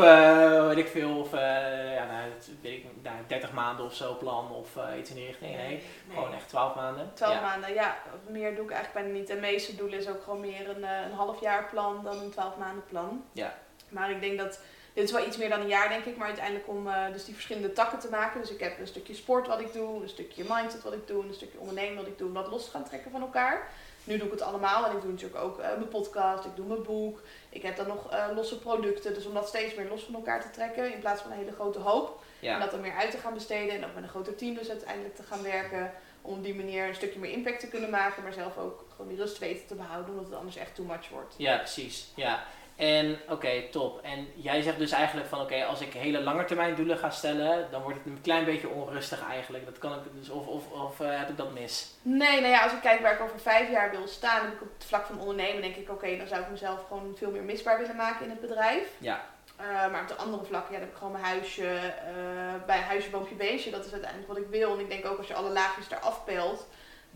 weet 0.68 0.78
ik 0.78 0.88
veel, 0.88 1.20
of 1.20 1.32
ja, 1.32 2.06
nou, 2.06 2.30
weet 2.62 2.74
ik, 2.74 2.86
nou, 3.04 3.16
30 3.28 3.52
maanden 3.52 3.86
of 3.86 3.94
zo 3.94 4.16
plan 4.16 4.52
of 4.52 4.70
iets 5.00 5.10
in 5.10 5.16
die 5.16 5.26
richting. 5.26 5.56
Nee, 5.56 5.68
nee, 5.68 5.84
gewoon 6.14 6.34
echt 6.34 6.50
12 6.50 6.76
maanden. 6.76 7.12
12 7.14 7.34
ja. 7.34 7.42
maanden, 7.42 7.74
ja. 7.74 7.98
Meer 8.28 8.56
doe 8.56 8.64
ik 8.64 8.72
eigenlijk 8.72 9.06
bijna 9.06 9.20
niet. 9.20 9.28
De 9.28 9.36
meeste 9.36 9.76
doelen 9.76 10.00
is 10.00 10.08
ook 10.08 10.24
gewoon 10.24 10.40
meer 10.40 10.70
een, 10.70 10.84
een 10.84 11.14
half 11.16 11.42
jaar 11.42 11.68
plan 11.72 12.04
dan 12.04 12.20
een 12.20 12.32
12 12.32 12.58
maanden 12.58 12.84
plan. 12.90 13.24
Ja. 13.32 13.54
Maar 13.90 14.12
ik 14.12 14.22
denk 14.22 14.38
dat 14.38 14.60
dit 14.98 15.06
is 15.06 15.12
wel 15.12 15.28
iets 15.28 15.38
meer 15.38 15.50
dan 15.50 15.60
een 15.60 15.68
jaar, 15.68 15.90
denk 15.90 16.06
ik, 16.06 16.18
maar 16.18 16.28
uiteindelijk 16.28 16.68
om 16.68 16.88
uh, 16.88 17.12
dus 17.12 17.26
die 17.26 17.34
verschillende 17.34 17.74
takken 17.74 18.00
te 18.00 18.10
maken. 18.10 18.42
Dus 18.42 18.52
ik 18.52 18.60
heb 18.60 18.80
een 18.80 18.88
stukje 18.88 19.16
sport 19.16 19.48
wat 19.48 19.60
ik 19.60 19.74
doe, 19.74 20.02
een 20.02 20.10
stukje 20.10 20.44
mindset 20.50 20.84
wat 20.84 20.94
ik 20.94 21.08
doe, 21.08 21.24
een 21.24 21.34
stukje 21.34 21.60
ondernemen 21.60 21.96
wat 21.96 22.08
ik 22.08 22.18
doe, 22.18 22.28
om 22.28 22.34
dat 22.34 22.48
los 22.48 22.66
te 22.66 22.72
gaan 22.72 22.84
trekken 22.84 23.12
van 23.12 23.22
elkaar. 23.22 23.72
Nu 24.04 24.18
doe 24.18 24.26
ik 24.26 24.32
het 24.32 24.42
allemaal 24.42 24.86
en 24.86 24.96
ik 24.96 25.02
doe 25.02 25.12
natuurlijk 25.12 25.44
ook 25.44 25.60
uh, 25.60 25.66
mijn 25.66 25.88
podcast, 25.88 26.46
ik 26.46 26.56
doe 26.56 26.66
mijn 26.66 26.84
boek. 26.84 27.22
Ik 27.50 27.62
heb 27.62 27.76
dan 27.76 27.88
nog 27.88 28.14
uh, 28.14 28.28
losse 28.36 28.60
producten, 28.60 29.14
dus 29.14 29.26
om 29.26 29.34
dat 29.34 29.48
steeds 29.48 29.76
meer 29.76 29.90
los 29.90 30.04
van 30.04 30.16
elkaar 30.16 30.42
te 30.42 30.50
trekken 30.50 30.94
in 30.94 31.00
plaats 31.00 31.22
van 31.22 31.32
een 31.32 31.38
hele 31.38 31.52
grote 31.52 31.80
hoop. 31.80 32.24
En 32.42 32.60
dat 32.60 32.74
er 32.74 32.80
meer 32.80 32.96
uit 32.96 33.12
te 33.12 33.18
gaan 33.18 33.34
besteden 33.34 33.76
en 33.76 33.86
ook 33.86 33.94
met 33.94 34.04
een 34.04 34.10
groter 34.10 34.36
team 34.36 34.56
dus 34.56 34.70
uiteindelijk 34.70 35.16
te 35.16 35.24
gaan 35.24 35.44
werken. 35.44 35.94
Om 36.22 36.34
op 36.34 36.44
die 36.44 36.56
manier 36.56 36.88
een 36.88 36.96
stukje 36.96 37.20
meer 37.20 37.32
impact 37.32 37.60
te 37.60 37.68
kunnen 37.68 37.90
maken, 37.90 38.24
maar 38.24 38.34
zelf 38.34 38.58
ook 38.58 38.86
gewoon 38.90 39.08
die 39.08 39.18
rust 39.18 39.38
weten 39.38 39.68
te 39.68 39.76
behouden, 39.76 40.10
omdat 40.12 40.26
het 40.26 40.36
anders 40.36 40.56
echt 40.56 40.76
too 40.76 40.86
much 40.86 41.10
wordt. 41.10 41.34
Ja, 41.38 41.58
precies. 41.58 42.12
Ja. 42.16 42.44
En 42.78 43.20
oké, 43.30 43.62
top. 43.72 44.02
En 44.02 44.28
jij 44.36 44.62
zegt 44.62 44.78
dus 44.78 44.92
eigenlijk 44.92 45.28
van 45.28 45.42
oké, 45.42 45.66
als 45.66 45.82
ik 45.82 45.94
hele 45.94 46.22
lange 46.22 46.46
termijn 46.46 46.76
doelen 46.76 46.98
ga 46.98 47.10
stellen, 47.10 47.68
dan 47.72 47.82
wordt 47.82 47.98
het 47.98 48.08
een 48.08 48.22
klein 48.22 48.46
beetje 48.46 48.70
onrustig 48.70 49.30
eigenlijk. 49.30 49.66
Dat 49.66 49.78
kan 49.78 49.94
ik 49.94 50.00
dus, 50.14 50.30
of, 50.30 50.48
of, 50.48 50.72
of 50.72 51.00
uh, 51.00 51.18
heb 51.20 51.30
ik 51.30 51.38
dat 51.38 51.54
mis? 51.54 51.92
Nee, 52.02 52.42
nou 52.42 52.52
ja, 52.54 52.64
als 52.64 52.72
ik 52.72 52.82
kijk 52.82 53.02
waar 53.02 53.14
ik 53.14 53.22
over 53.22 53.40
vijf 53.40 53.72
jaar 53.72 53.92
wil 53.92 54.08
staan, 54.08 54.42
heb 54.42 54.54
ik 54.54 54.62
op 54.62 54.74
het 54.78 54.86
vlak 54.86 55.06
van 55.06 55.20
ondernemen 55.20 55.62
denk 55.62 55.76
ik 55.76 55.90
oké, 55.90 56.18
dan 56.18 56.28
zou 56.28 56.42
ik 56.42 56.50
mezelf 56.50 56.88
gewoon 56.88 57.16
veel 57.18 57.32
meer 57.32 57.44
misbaar 57.44 57.80
willen 57.80 57.96
maken 57.96 58.24
in 58.24 58.30
het 58.30 58.42
bedrijf. 58.42 58.88
Ja. 58.98 59.26
Uh, 59.62 59.92
maar 59.92 60.02
op 60.02 60.08
de 60.08 60.16
andere 60.16 60.44
vlakken 60.44 60.74
ja, 60.74 60.80
dan 60.80 60.88
heb 60.88 60.92
ik 60.92 60.98
gewoon 60.98 61.22
mijn 61.22 61.24
huisje, 61.24 61.64
uh, 61.64 62.66
bij 62.66 62.80
huisje, 62.80 63.10
boompje, 63.10 63.36
beestje. 63.36 63.72
Dat 63.72 63.86
is 63.86 63.92
uiteindelijk 63.92 64.32
wat 64.34 64.42
ik 64.42 64.48
wil. 64.50 64.74
En 64.74 64.80
ik 64.80 64.90
denk 64.90 65.06
ook 65.06 65.18
als 65.18 65.28
je 65.28 65.34
alle 65.34 65.50
laagjes 65.50 65.88
daar 65.88 66.00
afpeelt, 66.00 66.68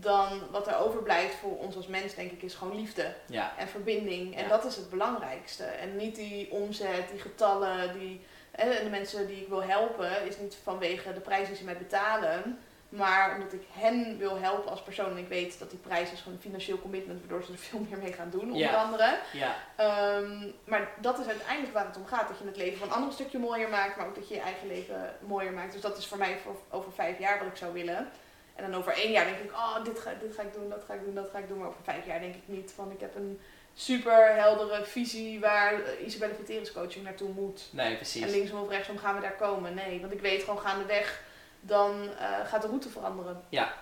dan 0.01 0.41
wat 0.51 0.67
er 0.67 0.77
overblijft 0.77 1.35
voor 1.35 1.57
ons 1.57 1.75
als 1.75 1.87
mens, 1.87 2.15
denk 2.15 2.31
ik, 2.31 2.41
is 2.41 2.53
gewoon 2.53 2.75
liefde 2.75 3.13
en 3.57 3.67
verbinding. 3.67 4.35
En 4.35 4.49
dat 4.49 4.65
is 4.65 4.75
het 4.75 4.89
belangrijkste. 4.89 5.63
En 5.63 5.95
niet 5.95 6.15
die 6.15 6.51
omzet, 6.51 7.09
die 7.11 7.19
getallen, 7.19 7.99
die, 7.99 8.21
en 8.51 8.83
de 8.83 8.89
mensen 8.89 9.27
die 9.27 9.41
ik 9.41 9.47
wil 9.47 9.63
helpen, 9.63 10.27
is 10.27 10.37
niet 10.37 10.57
vanwege 10.63 11.13
de 11.13 11.19
prijs 11.19 11.47
die 11.47 11.57
ze 11.57 11.63
mij 11.63 11.77
betalen. 11.77 12.59
Maar 12.89 13.33
omdat 13.33 13.53
ik 13.53 13.63
hen 13.71 14.17
wil 14.17 14.37
helpen 14.37 14.71
als 14.71 14.83
persoon 14.83 15.09
en 15.09 15.17
ik 15.17 15.27
weet 15.27 15.59
dat 15.59 15.69
die 15.69 15.79
prijs 15.79 16.11
is 16.11 16.19
gewoon 16.19 16.33
een 16.33 16.41
financieel 16.41 16.79
commitment, 16.79 17.19
waardoor 17.19 17.43
ze 17.43 17.51
er 17.51 17.57
veel 17.57 17.85
meer 17.89 17.97
mee 17.97 18.13
gaan 18.13 18.29
doen, 18.29 18.51
onder 18.51 18.75
andere. 18.75 19.17
Ja. 19.33 19.55
Um, 20.17 20.53
maar 20.63 20.91
dat 20.99 21.19
is 21.19 21.27
uiteindelijk 21.27 21.73
waar 21.73 21.85
het 21.85 21.97
om 21.97 22.05
gaat. 22.05 22.27
Dat 22.27 22.37
je 22.37 22.45
het 22.45 22.57
leven 22.57 22.77
van 22.77 22.87
een 22.87 22.93
ander 22.93 23.13
stukje 23.13 23.39
mooier 23.39 23.69
maakt, 23.69 23.97
maar 23.97 24.07
ook 24.07 24.15
dat 24.15 24.27
je 24.27 24.33
je 24.33 24.41
eigen 24.41 24.67
leven 24.67 25.15
mooier 25.19 25.53
maakt. 25.53 25.71
Dus 25.71 25.81
dat 25.81 25.97
is 25.97 26.07
voor 26.07 26.17
mij 26.17 26.37
voor 26.43 26.55
over 26.69 26.91
vijf 26.91 27.19
jaar 27.19 27.39
wat 27.39 27.47
ik 27.47 27.55
zou 27.55 27.73
willen. 27.73 28.09
En 28.55 28.71
dan 28.71 28.79
over 28.79 28.93
één 28.93 29.11
jaar 29.11 29.25
denk 29.25 29.37
ik, 29.37 29.51
oh, 29.51 29.83
dit 29.83 29.99
ga, 29.99 30.13
dit 30.19 30.35
ga 30.35 30.41
ik 30.41 30.53
doen, 30.53 30.69
dat 30.69 30.83
ga 30.87 30.93
ik 30.93 31.03
doen, 31.03 31.15
dat 31.15 31.29
ga 31.31 31.37
ik 31.37 31.47
doen. 31.47 31.57
Maar 31.57 31.67
over 31.67 31.83
vijf 31.83 32.05
jaar 32.05 32.19
denk 32.19 32.35
ik 32.35 32.43
niet 32.45 32.71
van, 32.75 32.91
ik 32.91 32.99
heb 32.99 33.15
een 33.15 33.39
super 33.73 34.35
heldere 34.35 34.85
visie 34.85 35.39
waar 35.39 35.73
Isabelle 36.05 36.33
Viteris 36.33 36.71
coaching 36.71 37.03
naartoe 37.03 37.29
moet. 37.29 37.69
Nee, 37.71 37.95
precies. 37.95 38.21
En 38.21 38.29
linksom 38.29 38.61
of 38.61 38.69
rechtsom 38.69 38.97
gaan 38.97 39.15
we 39.15 39.21
daar 39.21 39.35
komen. 39.35 39.73
Nee, 39.73 39.99
want 39.99 40.13
ik 40.13 40.21
weet 40.21 40.43
gewoon 40.43 40.59
gaandeweg, 40.59 41.23
dan 41.59 42.03
uh, 42.03 42.45
gaat 42.45 42.61
de 42.61 42.67
route 42.67 42.89
veranderen. 42.89 43.41
Ja, 43.49 43.73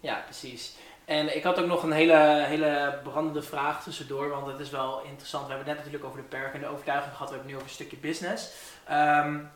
ja, 0.00 0.22
precies. 0.24 0.76
En 1.04 1.36
ik 1.36 1.42
had 1.42 1.58
ook 1.58 1.66
nog 1.66 1.82
een 1.82 1.92
hele, 1.92 2.44
hele 2.46 2.98
brandende 3.02 3.42
vraag 3.42 3.82
tussendoor, 3.82 4.28
want 4.28 4.46
het 4.46 4.60
is 4.60 4.70
wel 4.70 5.02
interessant. 5.02 5.46
We 5.46 5.52
hebben 5.52 5.68
het 5.68 5.76
net 5.76 5.84
natuurlijk 5.84 6.04
over 6.04 6.22
de 6.22 6.36
perk 6.36 6.54
en 6.54 6.60
de 6.60 6.66
overtuiging 6.66 7.12
gehad. 7.12 7.28
We 7.28 7.34
hebben 7.34 7.52
het 7.52 7.56
nu 7.56 7.66
over 7.66 7.68
een 7.68 7.86
stukje 7.86 8.08
business. 8.08 8.52
Um, 8.90 9.50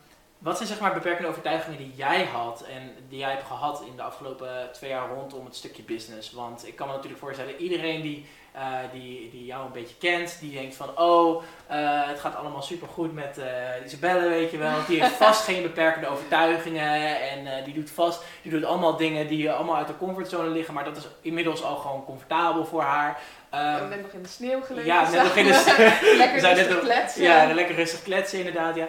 wat 0.45 0.57
zijn 0.57 0.69
zeg 0.69 0.81
maar 0.81 0.93
beperkende 0.93 1.29
overtuigingen 1.29 1.79
die 1.79 1.93
jij 1.95 2.25
had 2.25 2.65
en 2.75 2.91
die 3.09 3.19
jij 3.19 3.31
hebt 3.31 3.47
gehad 3.47 3.83
in 3.87 3.97
de 3.97 4.03
afgelopen 4.03 4.69
twee 4.73 4.91
jaar 4.91 5.09
rondom 5.09 5.45
het 5.45 5.57
stukje 5.57 5.83
business? 5.83 6.33
Want 6.33 6.67
ik 6.67 6.77
kan 6.77 6.87
me 6.87 6.93
natuurlijk 6.93 7.21
voorstellen, 7.21 7.57
iedereen 7.57 8.03
die, 8.03 8.27
uh, 8.57 8.63
die, 8.93 9.31
die 9.31 9.45
jou 9.45 9.67
een 9.67 9.73
beetje 9.73 9.95
kent, 9.99 10.37
die 10.41 10.53
denkt 10.53 10.75
van 10.75 10.99
oh, 10.99 11.43
uh, 11.71 12.09
het 12.09 12.21
gaat 12.21 12.37
allemaal 12.37 12.63
super 12.63 12.89
goed 12.89 13.15
met 13.15 13.39
uh, 13.39 13.87
Isabelle, 13.87 14.29
weet 14.29 14.51
je 14.51 14.59
wel. 14.59 14.75
Die 14.87 15.03
heeft 15.03 15.15
vast 15.27 15.45
geen 15.45 15.63
beperkende 15.63 16.09
overtuigingen 16.09 17.21
en 17.21 17.65
die 17.65 17.75
doet 17.75 17.91
vast, 17.91 18.23
die 18.43 18.53
doet 18.53 18.65
allemaal 18.65 18.97
dingen 18.97 19.29
die 19.29 19.51
allemaal 19.51 19.77
uit 19.77 19.87
de 19.87 19.97
comfortzone 19.97 20.49
liggen, 20.49 20.75
maar 20.75 20.85
dat 20.85 20.97
is 20.97 21.07
inmiddels 21.21 21.63
al 21.63 21.77
gewoon 21.77 22.05
comfortabel 22.05 22.65
voor 22.65 22.83
haar. 22.83 23.21
Um, 23.55 23.89
net 23.89 24.03
nog 24.03 24.11
in 24.11 24.23
de 24.23 24.29
sneeuw 24.29 24.61
gelegen. 24.61 24.93
Ja, 24.93 25.11
net 25.11 25.23
nog 25.23 25.37
in 25.37 25.47
de 25.47 25.53
sneeuw. 25.53 26.17
lekker 26.17 26.41
rustig 26.41 26.81
kletsen. 26.81 27.23
Ja, 27.23 27.55
lekker 27.55 27.75
rustig 27.75 28.03
kletsen 28.03 28.39
inderdaad, 28.39 28.77
ja. 28.77 28.89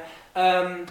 Um, 0.62 0.86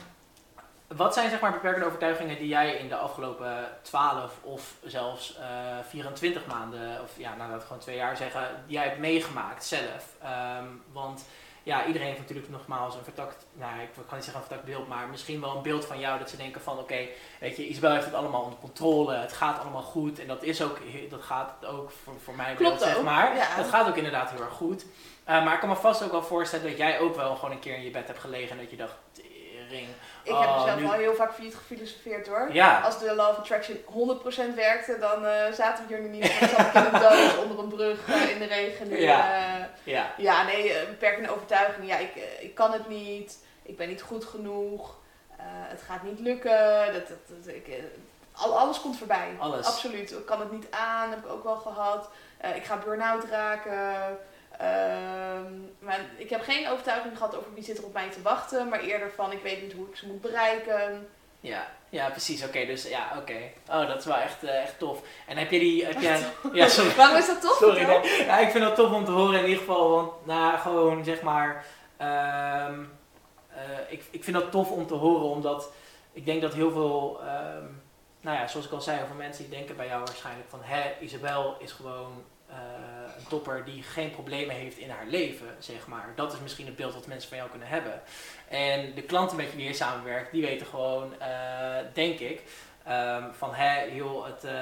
wat 0.97 1.15
zijn 1.15 1.31
zeg 1.31 1.41
maar 1.41 1.53
beperkende 1.53 1.87
overtuigingen 1.87 2.39
die 2.39 2.49
jij 2.49 2.75
in 2.77 2.89
de 2.89 2.97
afgelopen 2.97 3.69
12 3.83 4.33
of 4.43 4.75
zelfs 4.85 5.39
uh, 5.39 5.79
eh, 5.79 5.85
24 5.89 6.47
maanden, 6.47 7.03
of 7.03 7.11
ja, 7.17 7.35
nou 7.37 7.51
dat 7.51 7.63
gewoon 7.63 7.79
twee 7.79 7.97
jaar 7.97 8.17
zeggen, 8.17 8.49
die 8.67 8.77
jij 8.77 8.85
hebt 8.85 8.99
meegemaakt 8.99 9.65
zelf? 9.65 10.17
Um, 10.61 10.83
want 10.93 11.25
ja, 11.63 11.87
iedereen 11.87 12.07
heeft 12.07 12.19
natuurlijk 12.21 12.49
nogmaals 12.49 12.95
een 12.95 13.05
vertakt, 13.05 13.47
nou 13.53 13.81
ik 13.81 13.89
kan 13.95 14.05
niet 14.15 14.25
zeggen 14.25 14.35
een 14.35 14.49
vertakt 14.49 14.65
beeld, 14.65 14.89
maar 14.89 15.09
misschien 15.09 15.41
wel 15.41 15.57
een 15.57 15.63
beeld 15.63 15.85
van 15.85 15.99
jou 15.99 16.19
dat 16.19 16.31
ze 16.31 16.37
denken 16.37 16.61
van 16.61 16.79
oké, 16.79 17.09
weet 17.41 17.57
je, 17.57 17.69
Isabel 17.69 17.93
heeft 17.93 18.05
het 18.05 18.15
allemaal 18.15 18.43
onder 18.43 18.59
controle, 18.59 19.15
het 19.15 19.33
gaat 19.33 19.61
allemaal 19.61 19.83
goed 19.83 20.19
en 20.19 20.27
dat 20.27 20.43
is 20.43 20.63
ook, 20.63 20.79
dat 21.11 21.23
gaat 21.23 21.65
ook 21.65 21.91
voor, 21.91 22.15
voor 22.23 22.35
mij 22.35 22.55
Klopt 22.55 22.79
beeld, 22.79 22.95
zeg 22.95 23.03
maar. 23.03 23.37
Ja. 23.37 23.45
Het 23.45 23.69
gaat 23.69 23.89
ook 23.89 23.97
inderdaad 23.97 24.31
heel 24.31 24.43
erg 24.43 24.53
goed. 24.53 24.85
Uh, 25.29 25.45
maar 25.45 25.55
ik 25.55 25.61
kan 25.61 25.69
me 25.69 25.77
vast 25.77 26.03
ook 26.03 26.11
wel 26.11 26.23
voorstellen 26.23 26.69
dat 26.69 26.77
jij 26.77 27.01
ook 27.01 27.17
wel 27.17 27.35
gewoon 27.35 27.51
een 27.51 27.59
keer 27.59 27.77
in 27.77 27.85
je 27.85 27.91
bed 27.91 28.07
hebt 28.07 28.19
gelegen 28.19 28.51
en 28.51 28.63
dat 28.63 28.71
je 28.71 28.77
dacht, 28.77 28.95
ik 30.25 30.39
heb 30.39 30.49
oh, 30.49 30.65
zelf 30.65 30.79
nu... 30.79 30.87
al 30.87 30.93
heel 30.93 31.15
vaak 31.15 31.35
gefilosofeerd 31.35 32.27
hoor. 32.27 32.49
Ja. 32.53 32.81
Als 32.81 32.99
de 32.99 33.15
Law 33.15 33.31
of 33.31 33.37
Attraction 33.37 33.77
100% 34.53 34.55
werkte, 34.55 34.97
dan 34.99 35.25
uh, 35.25 35.53
zaten 35.53 35.87
we 35.87 35.95
hier 35.95 36.03
nu 36.03 36.09
niet. 36.09 36.41
Dan 36.41 36.49
zat 36.49 36.67
ik 36.67 36.75
in 36.75 36.95
een 36.95 37.01
doos 37.01 37.37
onder 37.43 37.59
een 37.59 37.69
brug 37.69 38.09
uh, 38.09 38.31
in 38.31 38.39
de 38.39 38.45
regen. 38.45 38.89
Nu, 38.89 39.01
ja. 39.01 39.59
Uh, 39.59 39.65
ja. 39.83 40.15
ja, 40.17 40.45
nee, 40.45 40.73
beperkende 40.87 41.31
overtuiging. 41.31 41.89
Ja, 41.89 41.97
ik, 41.97 42.15
ik 42.41 42.55
kan 42.55 42.73
het 42.73 42.89
niet. 42.89 43.39
Ik 43.63 43.77
ben 43.77 43.89
niet 43.89 44.03
goed 44.03 44.25
genoeg. 44.25 44.97
het 45.69 45.83
gaat 45.83 46.03
niet 46.03 46.21
lukken. 46.21 46.93
Dat, 46.93 47.09
dat, 47.09 47.19
dat 47.29 47.55
ik, 47.55 47.83
al, 48.33 48.59
alles 48.59 48.81
komt 48.81 48.99
voorbij. 48.99 49.37
Alles. 49.39 49.67
Absoluut. 49.67 50.13
Ik 50.13 50.27
kan 50.27 50.41
het 50.41 50.53
niet 50.53 50.67
aan, 50.71 51.11
heb 51.11 51.19
ik 51.19 51.31
ook 51.31 51.45
wel 51.45 51.57
gehad. 51.57 52.09
ik 52.55 52.65
ga 52.65 52.77
burn-out 52.77 53.25
raken. 53.25 54.19
Ehm, 54.59 55.53
maar 55.79 56.01
ik 56.17 56.31
heb 56.31 56.43
geen 56.43 56.69
overtuiging 56.69 57.17
gehad 57.17 57.37
over 57.37 57.55
wie 57.55 57.65
zit 57.65 57.79
er 57.79 57.85
op 57.85 57.93
mij 57.93 58.11
te 58.11 58.23
wachten, 58.23 58.69
maar 58.69 58.81
eerder 58.81 59.11
van 59.11 59.33
ik 59.33 59.43
weet 59.43 59.63
niet 59.63 59.73
hoe 59.73 59.89
ik 59.89 59.97
ze 59.97 60.07
moet 60.07 60.21
bereiken. 60.21 61.09
Ja, 61.41 61.67
ja 61.89 62.11
precies. 62.11 62.45
Oké, 62.45 62.67
dus 62.67 62.89
ja, 62.89 63.13
oké. 63.19 63.37
Oh, 63.71 63.89
dat 63.89 63.99
is 63.99 64.05
wel 64.05 64.17
echt, 64.17 64.45
uh, 64.45 64.63
echt 64.63 64.79
tof. 64.79 65.03
En 65.27 65.37
heb 65.37 65.51
je 65.51 65.59
die. 65.59 65.85
Heb 65.85 66.01
jij, 66.01 66.21
ja, 66.53 66.69
sorry. 66.69 66.95
Waarom 66.95 67.17
is 67.17 67.27
dat 67.27 67.41
tof? 67.41 67.57
Sorry. 67.57 67.81
ja, 68.27 68.39
ik 68.39 68.51
vind 68.51 68.65
dat 68.65 68.75
tof 68.75 68.93
om 68.93 69.05
te 69.05 69.11
horen 69.11 69.39
in 69.39 69.45
ieder 69.45 69.59
geval, 69.59 69.91
want 69.91 70.27
nou, 70.27 70.59
gewoon 70.59 71.05
zeg 71.05 71.23
maar. 71.23 71.65
Um, 72.69 72.93
uh, 73.51 73.59
ik, 73.89 74.05
ik 74.11 74.25
vind 74.25 74.37
dat 74.37 74.51
tof 74.51 74.71
om 74.71 74.87
te 74.87 74.95
horen, 74.95 75.29
omdat 75.29 75.73
ik 76.13 76.25
denk 76.25 76.43
dat 76.43 76.55
heel 76.55 76.71
veel. 76.71 77.21
Um, 77.23 77.83
nou 78.21 78.37
ja, 78.37 78.47
zoals 78.47 78.67
ik 78.67 78.73
al 78.73 78.81
zei, 78.81 78.97
heel 78.97 79.07
veel 79.07 79.17
mensen 79.17 79.45
die 79.45 79.57
denken 79.57 79.77
bij 79.77 79.87
jou 79.87 80.05
waarschijnlijk 80.05 80.49
van, 80.49 80.61
hé, 80.63 80.83
Isabel 81.01 81.57
is 81.59 81.73
gewoon 81.73 82.25
uh, 82.51 82.57
een 82.57 82.94
topper 83.29 83.65
die 83.65 83.83
geen 83.83 84.11
problemen 84.11 84.55
heeft 84.55 84.79
in 84.79 84.91
haar 84.91 85.07
leven, 85.07 85.57
zeg 85.59 85.87
maar. 85.87 86.13
Dat 86.17 86.33
is 86.33 86.39
misschien 86.39 86.67
het 86.67 86.77
beeld 86.77 86.95
wat 86.95 87.07
mensen 87.07 87.29
van 87.29 87.39
jou 87.39 87.51
kunnen 87.51 87.69
hebben. 87.69 88.03
En 88.49 88.95
de 88.95 89.03
klanten 89.03 89.37
met 89.37 89.55
wie 89.57 89.67
je 89.67 89.75
samenwerkt, 89.75 90.33
die 90.33 90.43
weten 90.43 90.67
gewoon, 90.67 91.15
uh, 91.21 91.77
denk 91.93 92.19
ik, 92.19 92.43
Um, 92.89 93.33
van 93.33 93.55
hè, 93.55 93.83
joh, 93.83 94.27
het, 94.27 94.45
uh, 94.45 94.53
uh, 94.53 94.59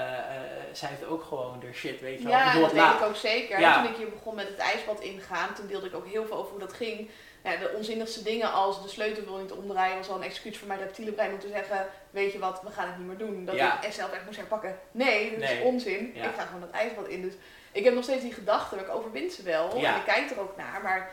zij 0.72 0.88
heeft 0.88 1.04
ook 1.04 1.22
gewoon 1.22 1.60
de 1.60 1.72
shit, 1.72 2.00
weet 2.00 2.18
je 2.18 2.24
wel. 2.24 2.32
Ja, 2.32 2.54
dat 2.60 2.72
weet 2.72 2.82
ik 2.82 3.02
ook 3.02 3.16
zeker. 3.16 3.60
Ja. 3.60 3.82
Toen 3.82 3.92
ik 3.92 3.96
hier 3.96 4.10
begon 4.10 4.34
met 4.34 4.48
het 4.48 4.56
ijsbad 4.56 5.00
ingaan, 5.00 5.54
toen 5.54 5.66
deelde 5.66 5.86
ik 5.86 5.94
ook 5.94 6.06
heel 6.06 6.26
veel 6.26 6.36
over 6.36 6.50
hoe 6.50 6.60
dat 6.60 6.72
ging. 6.72 7.10
Ja, 7.44 7.56
de 7.56 7.72
onzinnigste 7.76 8.22
dingen 8.22 8.52
als 8.52 8.82
de 8.82 8.88
sleutel 8.88 9.24
wil 9.24 9.36
niet 9.36 9.52
omdraaien 9.52 9.96
was 9.96 10.08
al 10.08 10.16
een 10.16 10.22
excuus 10.22 10.58
voor 10.58 10.68
mijn 10.68 10.80
reptiele 10.80 11.12
brein 11.12 11.32
om 11.32 11.38
te 11.38 11.48
zeggen, 11.48 11.86
weet 12.10 12.32
je 12.32 12.38
wat, 12.38 12.62
we 12.62 12.70
gaan 12.70 12.86
het 12.86 12.98
niet 12.98 13.06
meer 13.06 13.18
doen. 13.18 13.44
Dat 13.44 13.54
ja. 13.54 13.82
ik 13.82 13.92
zelf 13.92 14.12
echt 14.12 14.24
moest 14.24 14.36
herpakken. 14.36 14.78
Nee, 14.90 15.38
dat 15.38 15.50
is 15.50 15.60
onzin. 15.62 16.16
Ik 16.16 16.22
ga 16.36 16.44
gewoon 16.44 16.60
dat 16.60 16.70
ijsbad 16.70 17.08
in. 17.08 17.22
Dus 17.22 17.34
ik 17.72 17.84
heb 17.84 17.94
nog 17.94 18.04
steeds 18.04 18.22
die 18.22 18.32
gedachten, 18.32 18.76
maar 18.76 18.86
ik 18.86 18.94
overwin 18.94 19.30
ze 19.30 19.42
wel. 19.42 19.70
En 19.70 19.96
ik 19.96 20.04
kijk 20.04 20.30
er 20.30 20.40
ook 20.40 20.56
naar, 20.56 20.82
maar 20.82 21.10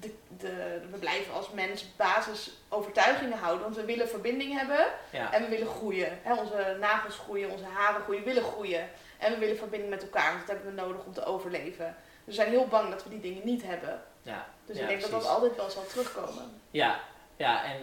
de, 0.00 0.14
de, 0.38 0.80
we 0.90 0.98
blijven 0.98 1.34
als 1.34 1.50
mens 1.50 1.96
basisovertuigingen 1.96 3.38
houden. 3.38 3.62
Want 3.62 3.76
we 3.76 3.84
willen 3.84 4.08
verbinding 4.08 4.58
hebben 4.58 4.86
en 5.10 5.42
we 5.42 5.48
willen 5.48 5.66
groeien. 5.66 6.18
onze 6.24 6.76
nagels 6.80 7.16
groeien, 7.16 7.50
onze 7.50 7.64
haren 7.64 8.02
groeien, 8.02 8.24
we 8.24 8.32
willen 8.32 8.50
groeien. 8.50 8.88
En 9.18 9.32
we 9.32 9.38
willen 9.38 9.56
verbinding 9.56 9.90
met 9.90 10.02
elkaar, 10.02 10.32
want 10.32 10.46
dat 10.46 10.56
hebben 10.56 10.74
we 10.74 10.80
nodig 10.80 11.04
om 11.04 11.12
te 11.12 11.24
overleven. 11.24 11.96
Dus 12.24 12.36
we 12.36 12.42
zijn 12.42 12.48
heel 12.48 12.66
bang 12.66 12.90
dat 12.90 13.02
we 13.02 13.10
die 13.10 13.20
dingen 13.20 13.44
niet 13.44 13.62
hebben. 13.62 14.02
Ja. 14.22 14.46
Dus 14.66 14.78
ik 14.78 14.86
denk 14.86 15.00
dat 15.00 15.10
dat 15.10 15.26
altijd 15.26 15.56
wel 15.56 15.70
zal 15.70 15.86
terugkomen. 15.86 16.60
Ja, 16.70 17.00
ja, 17.40 17.64
en 17.64 17.76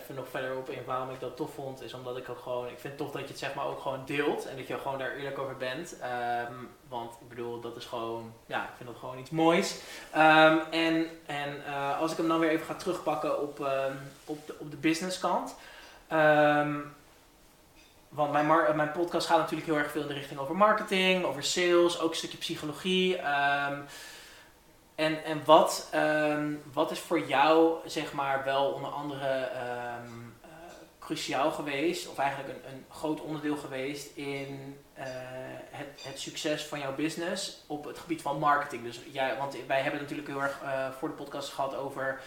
even 0.00 0.14
nog 0.14 0.28
verder 0.28 0.56
op 0.56 0.70
in 0.70 0.84
waarom 0.86 1.10
ik 1.10 1.20
dat 1.20 1.36
tof 1.36 1.54
vond, 1.54 1.82
is 1.82 1.94
omdat 1.94 2.16
ik 2.16 2.28
ook 2.28 2.38
gewoon, 2.38 2.68
ik 2.68 2.78
vind 2.78 2.96
tof 2.96 3.10
dat 3.10 3.22
je 3.22 3.28
het 3.28 3.38
zeg 3.38 3.54
maar 3.54 3.66
ook 3.66 3.80
gewoon 3.80 4.02
deelt 4.04 4.46
en 4.46 4.56
dat 4.56 4.66
je 4.66 4.78
gewoon 4.78 4.98
daar 4.98 5.14
eerlijk 5.14 5.38
over 5.38 5.56
bent. 5.56 5.96
Ehm, 6.00 6.52
want 6.88 7.12
ik 7.20 7.28
bedoel, 7.28 7.60
dat 7.60 7.76
is 7.76 7.84
gewoon, 7.84 8.32
ja, 8.46 8.62
ik 8.62 8.70
vind 8.76 8.88
dat 8.88 8.98
gewoon 8.98 9.18
iets 9.18 9.30
moois. 9.30 9.80
Ehm, 10.10 10.58
en 10.70 11.06
en 11.26 11.62
uh, 11.66 12.00
als 12.00 12.10
ik 12.10 12.16
hem 12.16 12.28
dan 12.28 12.38
weer 12.38 12.50
even 12.50 12.66
ga 12.66 12.74
terugpakken 12.74 13.42
op, 13.42 13.58
um, 13.58 13.98
op, 14.24 14.46
de, 14.46 14.54
op 14.58 14.70
de 14.70 14.76
businesskant. 14.76 15.54
want 18.08 18.32
mijn, 18.32 18.76
mijn 18.76 18.92
podcast 18.92 19.26
gaat 19.26 19.38
natuurlijk 19.38 19.68
heel 19.68 19.78
erg 19.78 19.90
veel 19.90 20.02
in 20.02 20.08
de 20.08 20.14
richting 20.14 20.40
over 20.40 20.56
marketing, 20.56 21.24
over 21.24 21.42
sales, 21.42 22.00
ook 22.00 22.10
een 22.10 22.16
stukje 22.16 22.38
psychologie. 22.38 23.20
En, 24.94 25.24
en 25.24 25.44
wat, 25.44 25.90
um, 25.94 26.62
wat 26.72 26.90
is 26.90 26.98
voor 26.98 27.26
jou, 27.26 27.76
zeg 27.86 28.12
maar, 28.12 28.44
wel 28.44 28.72
onder 28.72 28.90
andere 28.90 29.50
um, 30.04 30.34
uh, 30.44 30.48
cruciaal 30.98 31.50
geweest, 31.50 32.08
of 32.08 32.18
eigenlijk 32.18 32.48
een, 32.54 32.72
een 32.72 32.84
groot 32.90 33.20
onderdeel 33.20 33.56
geweest 33.56 34.16
in 34.16 34.78
uh, 34.98 35.04
het, 35.70 36.02
het 36.02 36.20
succes 36.20 36.64
van 36.64 36.78
jouw 36.78 36.94
business 36.94 37.64
op 37.66 37.84
het 37.84 37.98
gebied 37.98 38.22
van 38.22 38.38
marketing? 38.38 38.84
Dus 38.84 39.00
jij, 39.12 39.36
want 39.36 39.56
wij 39.66 39.80
hebben 39.80 40.00
natuurlijk 40.00 40.28
heel 40.28 40.42
erg 40.42 40.60
uh, 40.62 40.90
voor 40.90 41.08
de 41.08 41.14
podcast 41.14 41.52
gehad 41.52 41.76
over, 41.76 42.20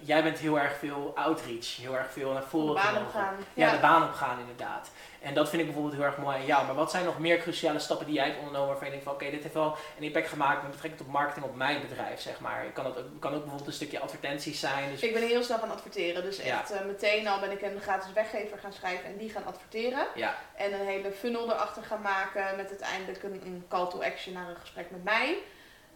jij 0.00 0.22
bent 0.22 0.38
heel 0.38 0.58
erg 0.58 0.76
veel 0.78 1.12
outreach, 1.14 1.76
heel 1.76 1.96
erg 1.96 2.12
veel 2.12 2.32
naar 2.32 2.42
voren. 2.42 2.74
De 2.74 2.90
baan 2.92 3.02
opgaan. 3.02 3.34
Ja, 3.54 3.66
ja, 3.66 3.72
de 3.72 3.80
baan 3.80 4.02
opgaan 4.02 4.38
inderdaad. 4.40 4.90
En 5.20 5.34
dat 5.34 5.48
vind 5.48 5.60
ik 5.60 5.66
bijvoorbeeld 5.66 5.96
heel 5.96 6.04
erg 6.04 6.16
mooi 6.16 6.36
aan 6.36 6.46
jou. 6.46 6.66
Maar 6.66 6.74
wat 6.74 6.90
zijn 6.90 7.04
nog 7.04 7.18
meer 7.18 7.38
cruciale 7.38 7.78
stappen 7.78 8.06
die 8.06 8.14
jij 8.14 8.24
hebt 8.24 8.38
ondernomen 8.38 8.68
waarvan 8.68 8.86
je 8.86 8.90
denkt 8.90 9.06
van 9.06 9.14
oké, 9.14 9.30
dit 9.30 9.42
heeft 9.42 9.54
wel 9.54 9.76
een 9.96 10.02
impact 10.02 10.28
gemaakt 10.28 10.62
met 10.62 10.70
betrekking 10.70 11.02
tot 11.02 11.12
marketing 11.12 11.44
op 11.44 11.56
mijn 11.56 11.80
bedrijf, 11.80 12.20
zeg 12.20 12.40
maar. 12.40 12.64
Kan, 12.72 12.84
dat, 12.84 12.94
kan 12.94 13.32
ook 13.32 13.40
bijvoorbeeld 13.40 13.66
een 13.66 13.72
stukje 13.72 14.00
advertenties 14.00 14.60
zijn. 14.60 14.90
Dus 14.90 15.02
ik 15.02 15.12
ben 15.12 15.22
heel 15.22 15.42
snel 15.42 15.58
gaan 15.58 15.70
adverteren. 15.70 16.22
Dus 16.22 16.38
echt 16.38 16.72
uh, 16.72 16.78
meteen 16.86 17.28
al 17.28 17.40
ben 17.40 17.50
ik 17.50 17.62
een 17.62 17.80
gratis 17.80 18.12
weggever 18.12 18.58
gaan 18.58 18.72
schrijven 18.72 19.04
en 19.04 19.16
die 19.16 19.30
gaan 19.30 19.46
adverteren. 19.46 20.06
Ja. 20.14 20.34
En 20.54 20.72
een 20.72 20.86
hele 20.86 21.12
funnel 21.12 21.50
erachter 21.50 21.82
gaan 21.82 22.02
maken 22.02 22.56
met 22.56 22.68
uiteindelijk 22.68 23.22
een, 23.22 23.40
een 23.44 23.64
call 23.68 23.88
to 23.88 24.02
action 24.02 24.34
naar 24.34 24.48
een 24.48 24.60
gesprek 24.60 24.90
met 24.90 25.04
mij. 25.04 25.38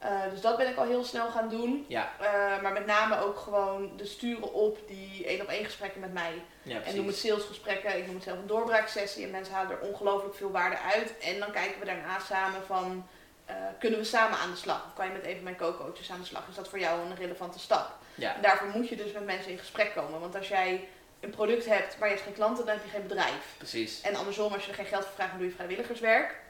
Uh, 0.05 0.31
dus 0.31 0.41
dat 0.41 0.57
ben 0.57 0.69
ik 0.69 0.77
al 0.77 0.85
heel 0.85 1.05
snel 1.05 1.31
gaan 1.31 1.49
doen. 1.49 1.85
Ja. 1.89 2.11
Uh, 2.21 2.63
maar 2.63 2.73
met 2.73 2.87
name 2.87 3.21
ook 3.21 3.39
gewoon 3.39 3.97
de 3.97 4.07
sturen 4.07 4.53
op 4.53 4.79
die 4.89 5.27
één 5.27 5.41
op 5.41 5.49
één 5.49 5.65
gesprekken 5.65 6.01
met 6.01 6.13
mij. 6.13 6.43
Ja, 6.63 6.81
en 6.83 6.97
noem 6.97 7.07
het 7.07 7.17
salesgesprekken, 7.17 7.99
ik 7.99 8.07
noem 8.07 8.15
het 8.15 8.25
zelf 8.25 8.39
een 8.39 8.47
doorbraaksessie. 8.47 9.25
En 9.25 9.31
mensen 9.31 9.55
halen 9.55 9.71
er 9.71 9.89
ongelooflijk 9.89 10.35
veel 10.35 10.51
waarde 10.51 10.79
uit. 10.79 11.19
En 11.19 11.39
dan 11.39 11.51
kijken 11.51 11.81
we 11.81 11.87
daarna 11.87 12.19
samen 12.19 12.63
van, 12.67 13.07
uh, 13.51 13.55
kunnen 13.79 13.99
we 13.99 14.05
samen 14.05 14.39
aan 14.39 14.51
de 14.51 14.57
slag? 14.57 14.87
Of 14.87 14.95
kan 14.95 15.07
je 15.07 15.13
met 15.13 15.25
even 15.25 15.43
mijn 15.43 15.57
co-coaches 15.57 16.11
aan 16.11 16.21
de 16.21 16.27
slag? 16.27 16.49
Is 16.49 16.55
dat 16.55 16.69
voor 16.69 16.79
jou 16.79 17.01
een 17.01 17.17
relevante 17.17 17.59
stap? 17.59 17.97
Ja. 18.15 18.35
En 18.35 18.43
daarvoor 18.43 18.69
moet 18.69 18.89
je 18.89 18.97
dus 18.97 19.13
met 19.13 19.25
mensen 19.25 19.51
in 19.51 19.59
gesprek 19.59 19.95
komen. 19.95 20.21
Want 20.21 20.37
als 20.37 20.49
jij 20.49 20.89
een 21.21 21.31
product 21.31 21.67
hebt, 21.67 21.99
maar 21.99 22.09
je 22.09 22.15
hebt 22.15 22.27
geen 22.27 22.37
klanten, 22.37 22.67
dan 22.67 22.75
heb 22.75 22.85
je 22.85 22.91
geen 22.91 23.07
bedrijf. 23.07 23.55
Precies. 23.57 24.01
En 24.01 24.15
andersom, 24.15 24.53
als 24.53 24.65
je 24.65 24.71
er 24.71 24.77
geen 24.77 24.87
geld 24.87 25.05
voor 25.05 25.15
vraagt, 25.15 25.31
dan 25.31 25.39
doe 25.39 25.49
je 25.49 25.55
vrijwilligerswerk. 25.55 26.41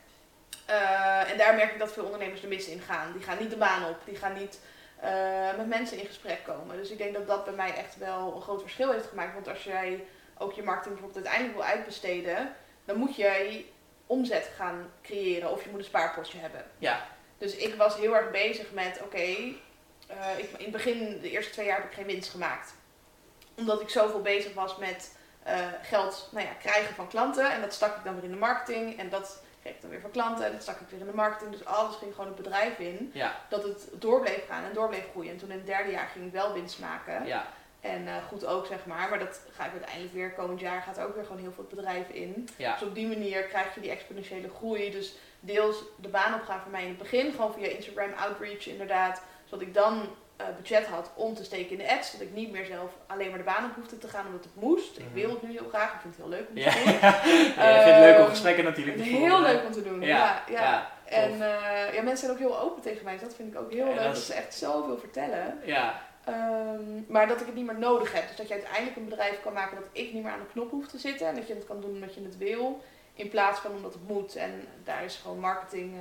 Uh, 0.72 1.30
en 1.30 1.38
daar 1.38 1.54
merk 1.54 1.72
ik 1.72 1.78
dat 1.78 1.92
veel 1.92 2.04
ondernemers 2.04 2.40
de 2.40 2.46
mis 2.46 2.66
in 2.66 2.80
gaan. 2.80 3.12
Die 3.12 3.22
gaan 3.22 3.38
niet 3.38 3.50
de 3.50 3.56
baan 3.56 3.84
op, 3.88 3.96
die 4.04 4.16
gaan 4.16 4.32
niet 4.32 4.60
uh, 5.04 5.56
met 5.56 5.66
mensen 5.66 5.98
in 5.98 6.06
gesprek 6.06 6.44
komen. 6.44 6.76
Dus 6.76 6.90
ik 6.90 6.98
denk 6.98 7.14
dat 7.14 7.26
dat 7.26 7.44
bij 7.44 7.54
mij 7.54 7.74
echt 7.74 7.96
wel 7.96 8.34
een 8.34 8.42
groot 8.42 8.60
verschil 8.60 8.92
heeft 8.92 9.08
gemaakt. 9.08 9.34
Want 9.34 9.48
als 9.48 9.64
jij 9.64 10.04
ook 10.38 10.52
je 10.52 10.62
marketing 10.62 10.94
bijvoorbeeld 10.94 11.26
uiteindelijk 11.26 11.64
wil 11.64 11.76
uitbesteden, 11.76 12.54
dan 12.84 12.96
moet 12.96 13.16
jij 13.16 13.66
omzet 14.06 14.50
gaan 14.56 14.92
creëren 15.02 15.50
of 15.50 15.64
je 15.64 15.70
moet 15.70 15.78
een 15.78 15.84
spaarpotje 15.84 16.38
hebben. 16.38 16.64
Ja. 16.78 17.06
Dus 17.38 17.56
ik 17.56 17.74
was 17.74 17.96
heel 17.96 18.16
erg 18.16 18.30
bezig 18.30 18.72
met, 18.72 18.96
oké, 18.96 19.04
okay, 19.04 19.56
uh, 20.10 20.38
in 20.38 20.62
het 20.62 20.70
begin, 20.70 21.20
de 21.20 21.30
eerste 21.30 21.52
twee 21.52 21.66
jaar 21.66 21.76
heb 21.76 21.90
ik 21.90 21.96
geen 21.96 22.06
winst 22.06 22.30
gemaakt. 22.30 22.74
Omdat 23.56 23.80
ik 23.80 23.88
zoveel 23.88 24.22
bezig 24.22 24.54
was 24.54 24.76
met 24.76 25.16
uh, 25.46 25.66
geld 25.82 26.28
nou 26.32 26.46
ja, 26.46 26.52
krijgen 26.52 26.94
van 26.94 27.08
klanten. 27.08 27.52
En 27.52 27.60
dat 27.60 27.74
stak 27.74 27.96
ik 27.96 28.04
dan 28.04 28.14
weer 28.14 28.24
in 28.24 28.30
de 28.30 28.36
marketing. 28.36 28.98
En 28.98 29.08
dat 29.08 29.42
kreeg 29.62 29.74
ik 29.74 29.80
dan 29.80 29.90
weer 29.90 30.00
van 30.00 30.10
klanten 30.10 30.46
en 30.46 30.52
dat 30.52 30.62
stak 30.62 30.80
ik 30.80 30.88
weer 30.88 31.00
in 31.00 31.06
de 31.06 31.14
marketing. 31.14 31.50
Dus 31.50 31.64
alles 31.64 31.96
ging 31.96 32.14
gewoon 32.14 32.26
het 32.26 32.42
bedrijf 32.42 32.78
in. 32.78 33.10
Ja. 33.14 33.40
Dat 33.48 33.62
het 33.62 33.88
door 33.92 34.20
bleef 34.20 34.46
gaan 34.48 34.64
en 34.64 34.74
door 34.74 34.88
bleef 34.88 35.10
groeien. 35.10 35.30
En 35.30 35.38
toen 35.38 35.50
in 35.50 35.56
het 35.56 35.66
derde 35.66 35.90
jaar 35.90 36.06
ging 36.06 36.26
ik 36.26 36.32
wel 36.32 36.52
winst 36.52 36.80
maken. 36.80 37.26
Ja. 37.26 37.46
En 37.80 38.02
uh, 38.02 38.16
goed 38.28 38.46
ook, 38.46 38.66
zeg 38.66 38.86
maar. 38.86 39.08
Maar 39.08 39.18
dat 39.18 39.40
ga 39.50 39.64
ik 39.64 39.72
uiteindelijk 39.72 40.12
weer, 40.12 40.32
komend 40.32 40.60
jaar 40.60 40.82
gaat 40.82 40.98
er 40.98 41.06
ook 41.06 41.14
weer 41.14 41.24
gewoon 41.24 41.40
heel 41.40 41.52
veel 41.52 41.64
het 41.68 41.74
bedrijf 41.74 42.08
in. 42.08 42.48
Ja. 42.56 42.72
Dus 42.72 42.88
op 42.88 42.94
die 42.94 43.06
manier 43.06 43.42
krijg 43.42 43.74
je 43.74 43.80
die 43.80 43.90
exponentiële 43.90 44.48
groei. 44.48 44.90
Dus 44.90 45.14
deels 45.40 45.84
de 45.96 46.08
baan 46.08 46.34
opgaan 46.34 46.60
voor 46.60 46.70
mij 46.70 46.82
in 46.82 46.88
het 46.88 46.98
begin. 46.98 47.32
Gewoon 47.32 47.52
via 47.52 47.66
Instagram 47.66 48.12
outreach 48.12 48.66
inderdaad. 48.66 49.22
Zodat 49.44 49.66
ik 49.66 49.74
dan 49.74 50.08
uh, 50.42 50.56
budget 50.56 50.86
had 50.86 51.10
om 51.14 51.34
te 51.34 51.44
steken 51.44 51.70
in 51.70 51.78
de 51.78 51.92
ads. 51.92 52.12
Dat 52.12 52.20
ik 52.20 52.34
niet 52.34 52.50
meer 52.50 52.64
zelf 52.64 52.90
alleen 53.06 53.28
maar 53.28 53.38
de 53.38 53.44
baan 53.44 53.64
op 53.64 53.74
hoefde 53.74 53.98
te 53.98 54.08
gaan 54.08 54.26
omdat 54.26 54.44
het 54.44 54.54
moest. 54.54 54.98
Ik 54.98 55.04
mhm. 55.04 55.14
wil 55.14 55.30
het 55.30 55.42
nu 55.42 55.50
heel 55.50 55.68
graag. 55.68 55.94
Ik 55.94 56.00
vind 56.00 56.16
het 56.16 56.24
heel 56.24 56.34
leuk 56.34 56.48
om 56.48 56.54
te 56.54 56.62
doen. 56.62 57.00
ja, 57.64 57.76
ik 57.76 57.82
vind 57.82 57.94
het 57.94 58.04
leuk 58.04 58.16
om 58.16 58.20
ehm, 58.20 58.30
gesprekken 58.30 58.64
natuurlijk 58.64 58.96
te 58.96 59.04
voeren. 59.04 59.28
Heel 59.28 59.42
leuk 59.42 59.64
om 59.64 59.72
te 59.72 59.82
doen, 59.82 60.00
ja. 60.00 60.42
ja, 60.48 60.90
en 61.04 61.32
uh, 61.32 61.94
ja, 61.94 62.02
mensen 62.02 62.16
zijn 62.16 62.30
ook 62.30 62.38
heel 62.38 62.60
open 62.60 62.82
tegen 62.82 63.04
mij. 63.04 63.12
Dus 63.12 63.22
dat 63.22 63.34
vind 63.34 63.54
ik 63.54 63.60
ook 63.60 63.72
heel 63.72 63.86
leuk. 63.86 64.02
Dat, 64.02 64.18
ze 64.18 64.34
echt 64.34 64.54
zoveel 64.54 64.98
vertellen. 64.98 65.58
Ja. 65.64 66.00
Um, 66.28 67.04
maar 67.08 67.28
dat 67.28 67.40
ik 67.40 67.46
het 67.46 67.54
niet 67.54 67.66
meer 67.66 67.78
nodig 67.78 68.12
heb. 68.12 68.26
Dus 68.28 68.36
dat 68.36 68.48
je 68.48 68.54
uiteindelijk 68.54 68.96
een 68.96 69.08
bedrijf 69.08 69.40
kan 69.42 69.52
maken 69.52 69.76
dat 69.76 69.88
ik 69.92 70.12
niet 70.12 70.22
meer 70.22 70.32
aan 70.32 70.38
de 70.38 70.52
knop 70.52 70.70
hoef 70.70 70.88
te 70.88 70.98
zitten. 70.98 71.26
En 71.26 71.34
dat 71.34 71.46
je 71.46 71.54
het 71.54 71.66
kan 71.66 71.80
doen 71.80 71.90
omdat 71.90 72.14
je 72.14 72.22
het 72.22 72.38
wil. 72.38 72.82
In 73.14 73.28
plaats 73.28 73.60
van 73.60 73.70
omdat 73.70 73.92
het 73.92 74.08
moet. 74.08 74.36
En 74.36 74.68
daar 74.84 75.04
is 75.04 75.16
gewoon 75.16 75.38
marketing 75.38 75.94
uh, 75.94 76.00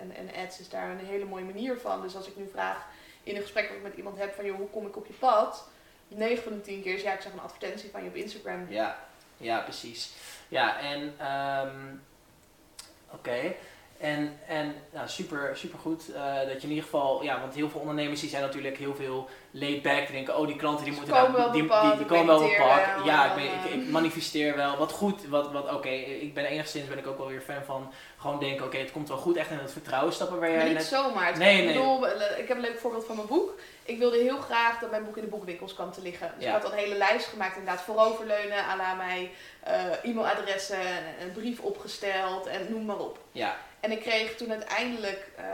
en, 0.00 0.12
en 0.16 0.44
ads 0.44 0.60
is 0.60 0.68
daar 0.68 0.90
een 0.90 1.06
hele 1.06 1.24
mooie 1.24 1.44
manier 1.44 1.78
van. 1.78 2.02
Dus 2.02 2.16
als 2.16 2.28
ik 2.28 2.36
nu 2.36 2.48
vraag 2.52 2.86
in 3.22 3.36
een 3.36 3.42
gesprek 3.42 3.68
wat 3.68 3.76
ik 3.76 3.82
met 3.82 3.96
iemand 3.96 4.18
heb 4.18 4.34
van, 4.34 4.44
joh, 4.44 4.56
hoe 4.56 4.70
kom 4.70 4.86
ik 4.86 4.96
op 4.96 5.06
je 5.06 5.12
pad? 5.12 5.68
9 6.08 6.42
van 6.42 6.52
de 6.52 6.60
10 6.60 6.82
keer 6.82 6.94
is 6.94 7.02
ja, 7.02 7.12
ik 7.12 7.20
zag 7.20 7.32
een 7.32 7.40
advertentie 7.40 7.90
van 7.90 8.02
je 8.02 8.08
op 8.08 8.14
Instagram. 8.14 8.66
Ja, 8.68 8.98
ja 9.36 9.60
precies. 9.60 10.12
Ja, 10.48 10.78
en 10.78 11.26
um, 11.66 12.02
oké. 13.10 13.54
En, 14.02 14.38
en 14.46 14.74
nou, 14.92 15.08
super, 15.08 15.50
super 15.54 15.78
goed 15.78 16.02
uh, 16.10 16.36
dat 16.36 16.60
je 16.60 16.62
in 16.62 16.68
ieder 16.68 16.84
geval, 16.84 17.22
ja, 17.22 17.40
want 17.40 17.54
heel 17.54 17.70
veel 17.70 17.80
ondernemers 17.80 18.20
die 18.20 18.28
zijn 18.28 18.42
natuurlijk 18.42 18.76
heel 18.76 18.94
veel 18.94 19.28
laid 19.50 19.82
back. 19.82 20.06
Die 20.06 20.12
denken, 20.12 20.38
oh 20.38 20.46
die 20.46 20.56
klanten 20.56 20.84
die 20.84 20.94
moeten 20.94 21.14
komen 21.14 21.32
wel 21.32 21.50
die, 21.52 21.62
die, 21.62 21.96
die, 21.96 22.06
komen 22.06 22.26
wel 22.26 22.42
op 22.42 22.56
pak. 22.56 23.04
ja, 23.04 23.34
ik, 23.34 23.42
ik, 23.42 23.72
ik, 23.72 23.88
manifesteer 23.88 24.56
wel. 24.56 24.76
Wat 24.76 24.92
goed, 24.92 25.26
wat, 25.26 25.52
wat 25.52 25.74
oké. 25.74 25.88
Ik 25.88 26.34
ben 26.34 26.44
enigszins 26.44 26.88
ben 26.88 26.98
ik 26.98 27.06
ook 27.06 27.18
wel 27.18 27.26
weer 27.26 27.40
fan 27.40 27.64
van 27.64 27.92
gewoon 28.18 28.38
denken, 28.38 28.66
oké, 28.66 28.76
het 28.76 28.92
komt 28.92 29.08
wel 29.08 29.16
goed. 29.16 29.36
Echt 29.36 29.50
in 29.50 29.58
het 29.58 29.72
vertrouwen 29.72 30.12
stappen 30.12 30.38
waar 30.38 30.48
jij 30.48 30.56
maar 30.56 30.66
niet 30.66 30.76
net... 30.76 30.84
zomaar. 30.84 31.38
Nee, 31.38 31.54
nee. 31.56 31.68
Ik, 31.68 31.74
bedoel, 31.74 32.06
ik 32.38 32.48
heb 32.48 32.56
een 32.56 32.62
leuk 32.62 32.78
voorbeeld 32.78 33.04
van 33.04 33.16
mijn 33.16 33.28
boek. 33.28 33.58
Ik 33.84 33.98
wilde 33.98 34.16
heel 34.16 34.38
graag 34.38 34.78
dat 34.78 34.90
mijn 34.90 35.04
boek 35.04 35.16
in 35.16 35.22
de 35.22 35.30
boekwinkels 35.30 35.74
kwam 35.74 35.92
te 35.92 36.02
liggen. 36.02 36.32
Dus 36.36 36.46
ik 36.46 36.52
had 36.52 36.64
een 36.64 36.78
hele 36.78 36.96
lijst 36.96 37.26
gemaakt, 37.26 37.56
inderdaad 37.56 37.84
vooroverleunen, 37.84 38.58
à 38.64 38.76
la 38.76 38.94
mij 38.94 39.30
uh, 39.68 40.10
e-mailadressen, 40.10 40.80
een 41.20 41.32
brief 41.32 41.60
opgesteld 41.60 42.46
en 42.46 42.66
noem 42.70 42.84
maar 42.84 42.98
op. 42.98 43.18
Ja. 43.32 43.56
En 43.82 43.90
ik 43.90 44.00
kreeg 44.00 44.36
toen 44.36 44.50
uiteindelijk, 44.50 45.30
uh, 45.38 45.44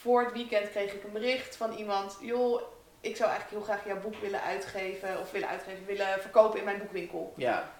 voor 0.00 0.24
het 0.24 0.32
weekend, 0.32 0.70
kreeg 0.70 0.92
ik 0.92 1.04
een 1.04 1.12
bericht 1.12 1.56
van 1.56 1.72
iemand, 1.72 2.18
joh, 2.20 2.62
ik 3.00 3.16
zou 3.16 3.30
eigenlijk 3.30 3.50
heel 3.50 3.74
graag 3.74 3.86
jouw 3.86 4.00
boek 4.00 4.20
willen 4.20 4.42
uitgeven, 4.42 5.20
of 5.20 5.30
willen 5.30 5.48
uitgeven, 5.48 5.86
willen 5.86 6.20
verkopen 6.20 6.58
in 6.58 6.64
mijn 6.64 6.78
boekwinkel. 6.78 7.32
Ja. 7.36 7.72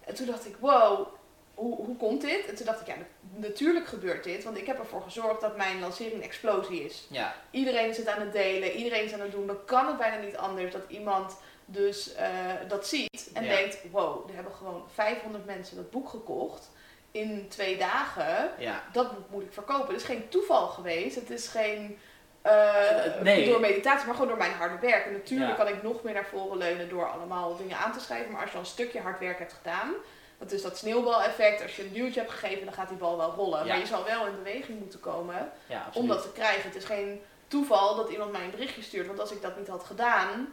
En 0.00 0.14
toen 0.14 0.26
dacht 0.26 0.46
ik, 0.46 0.56
wow, 0.60 1.06
hoe, 1.54 1.76
hoe 1.76 1.96
komt 1.96 2.20
dit? 2.20 2.46
En 2.46 2.54
toen 2.54 2.66
dacht 2.66 2.80
ik, 2.80 2.86
ja, 2.86 2.94
natuurlijk 3.34 3.86
gebeurt 3.86 4.24
dit, 4.24 4.44
want 4.44 4.56
ik 4.56 4.66
heb 4.66 4.78
ervoor 4.78 5.02
gezorgd 5.02 5.40
dat 5.40 5.56
mijn 5.56 5.80
lancering 5.80 6.14
een 6.14 6.22
explosie 6.22 6.84
is. 6.84 7.06
Ja. 7.10 7.34
Iedereen 7.50 7.94
zit 7.94 8.08
aan 8.08 8.20
het 8.20 8.32
delen, 8.32 8.72
iedereen 8.72 9.04
is 9.04 9.12
aan 9.12 9.20
het 9.20 9.32
doen. 9.32 9.46
Dan 9.46 9.64
kan 9.64 9.86
het 9.86 9.98
bijna 9.98 10.16
niet 10.16 10.36
anders 10.36 10.72
dat 10.72 10.84
iemand 10.88 11.36
dus 11.64 12.14
uh, 12.16 12.68
dat 12.68 12.86
ziet 12.86 13.30
en 13.32 13.42
denkt, 13.42 13.78
wow, 13.90 14.28
er 14.28 14.34
hebben 14.34 14.52
gewoon 14.52 14.84
500 14.92 15.46
mensen 15.46 15.76
dat 15.76 15.90
boek 15.90 16.08
gekocht 16.08 16.70
in 17.14 17.48
twee 17.48 17.76
dagen. 17.76 18.50
Ja. 18.58 18.82
Dat 18.92 19.12
moet 19.30 19.42
ik 19.42 19.52
verkopen. 19.52 19.86
Het 19.86 20.02
is 20.02 20.06
geen 20.06 20.28
toeval 20.28 20.66
geweest. 20.68 21.14
Het 21.14 21.30
is 21.30 21.48
geen 21.48 21.98
uh, 22.46 23.22
nee. 23.22 23.48
door 23.48 23.60
meditatie, 23.60 24.06
maar 24.06 24.14
gewoon 24.14 24.28
door 24.28 24.38
mijn 24.38 24.52
harde 24.52 24.86
werk. 24.86 25.06
En 25.06 25.12
natuurlijk 25.12 25.56
kan 25.56 25.68
ik 25.68 25.82
nog 25.82 26.02
meer 26.02 26.14
naar 26.14 26.26
voren 26.26 26.58
leunen 26.58 26.88
door 26.88 27.10
allemaal 27.10 27.56
dingen 27.56 27.76
aan 27.76 27.92
te 27.92 28.00
schrijven. 28.00 28.32
Maar 28.32 28.40
als 28.40 28.50
je 28.50 28.56
al 28.56 28.62
een 28.62 28.68
stukje 28.68 29.00
hard 29.00 29.18
werk 29.18 29.38
hebt 29.38 29.52
gedaan, 29.52 29.92
Dat 30.38 30.52
is 30.52 30.62
dat 30.62 30.78
sneeuwbaleffect. 30.78 31.62
Als 31.62 31.76
je 31.76 31.82
een 31.82 31.92
duwtje 31.92 32.20
hebt 32.20 32.32
gegeven, 32.32 32.64
dan 32.64 32.74
gaat 32.74 32.88
die 32.88 32.98
bal 32.98 33.16
wel 33.16 33.30
rollen. 33.30 33.66
Maar 33.66 33.78
je 33.78 33.86
zal 33.86 34.04
wel 34.04 34.26
in 34.26 34.36
beweging 34.42 34.78
moeten 34.78 35.00
komen 35.00 35.52
om 35.92 36.06
dat 36.08 36.22
te 36.22 36.32
krijgen. 36.32 36.62
Het 36.62 36.74
is 36.76 36.84
geen 36.84 37.22
toeval 37.48 37.96
dat 37.96 38.10
iemand 38.10 38.32
mij 38.32 38.44
een 38.44 38.50
berichtje 38.50 38.82
stuurt. 38.82 39.06
Want 39.06 39.20
als 39.20 39.30
ik 39.32 39.42
dat 39.42 39.58
niet 39.58 39.68
had 39.68 39.84
gedaan, 39.84 40.52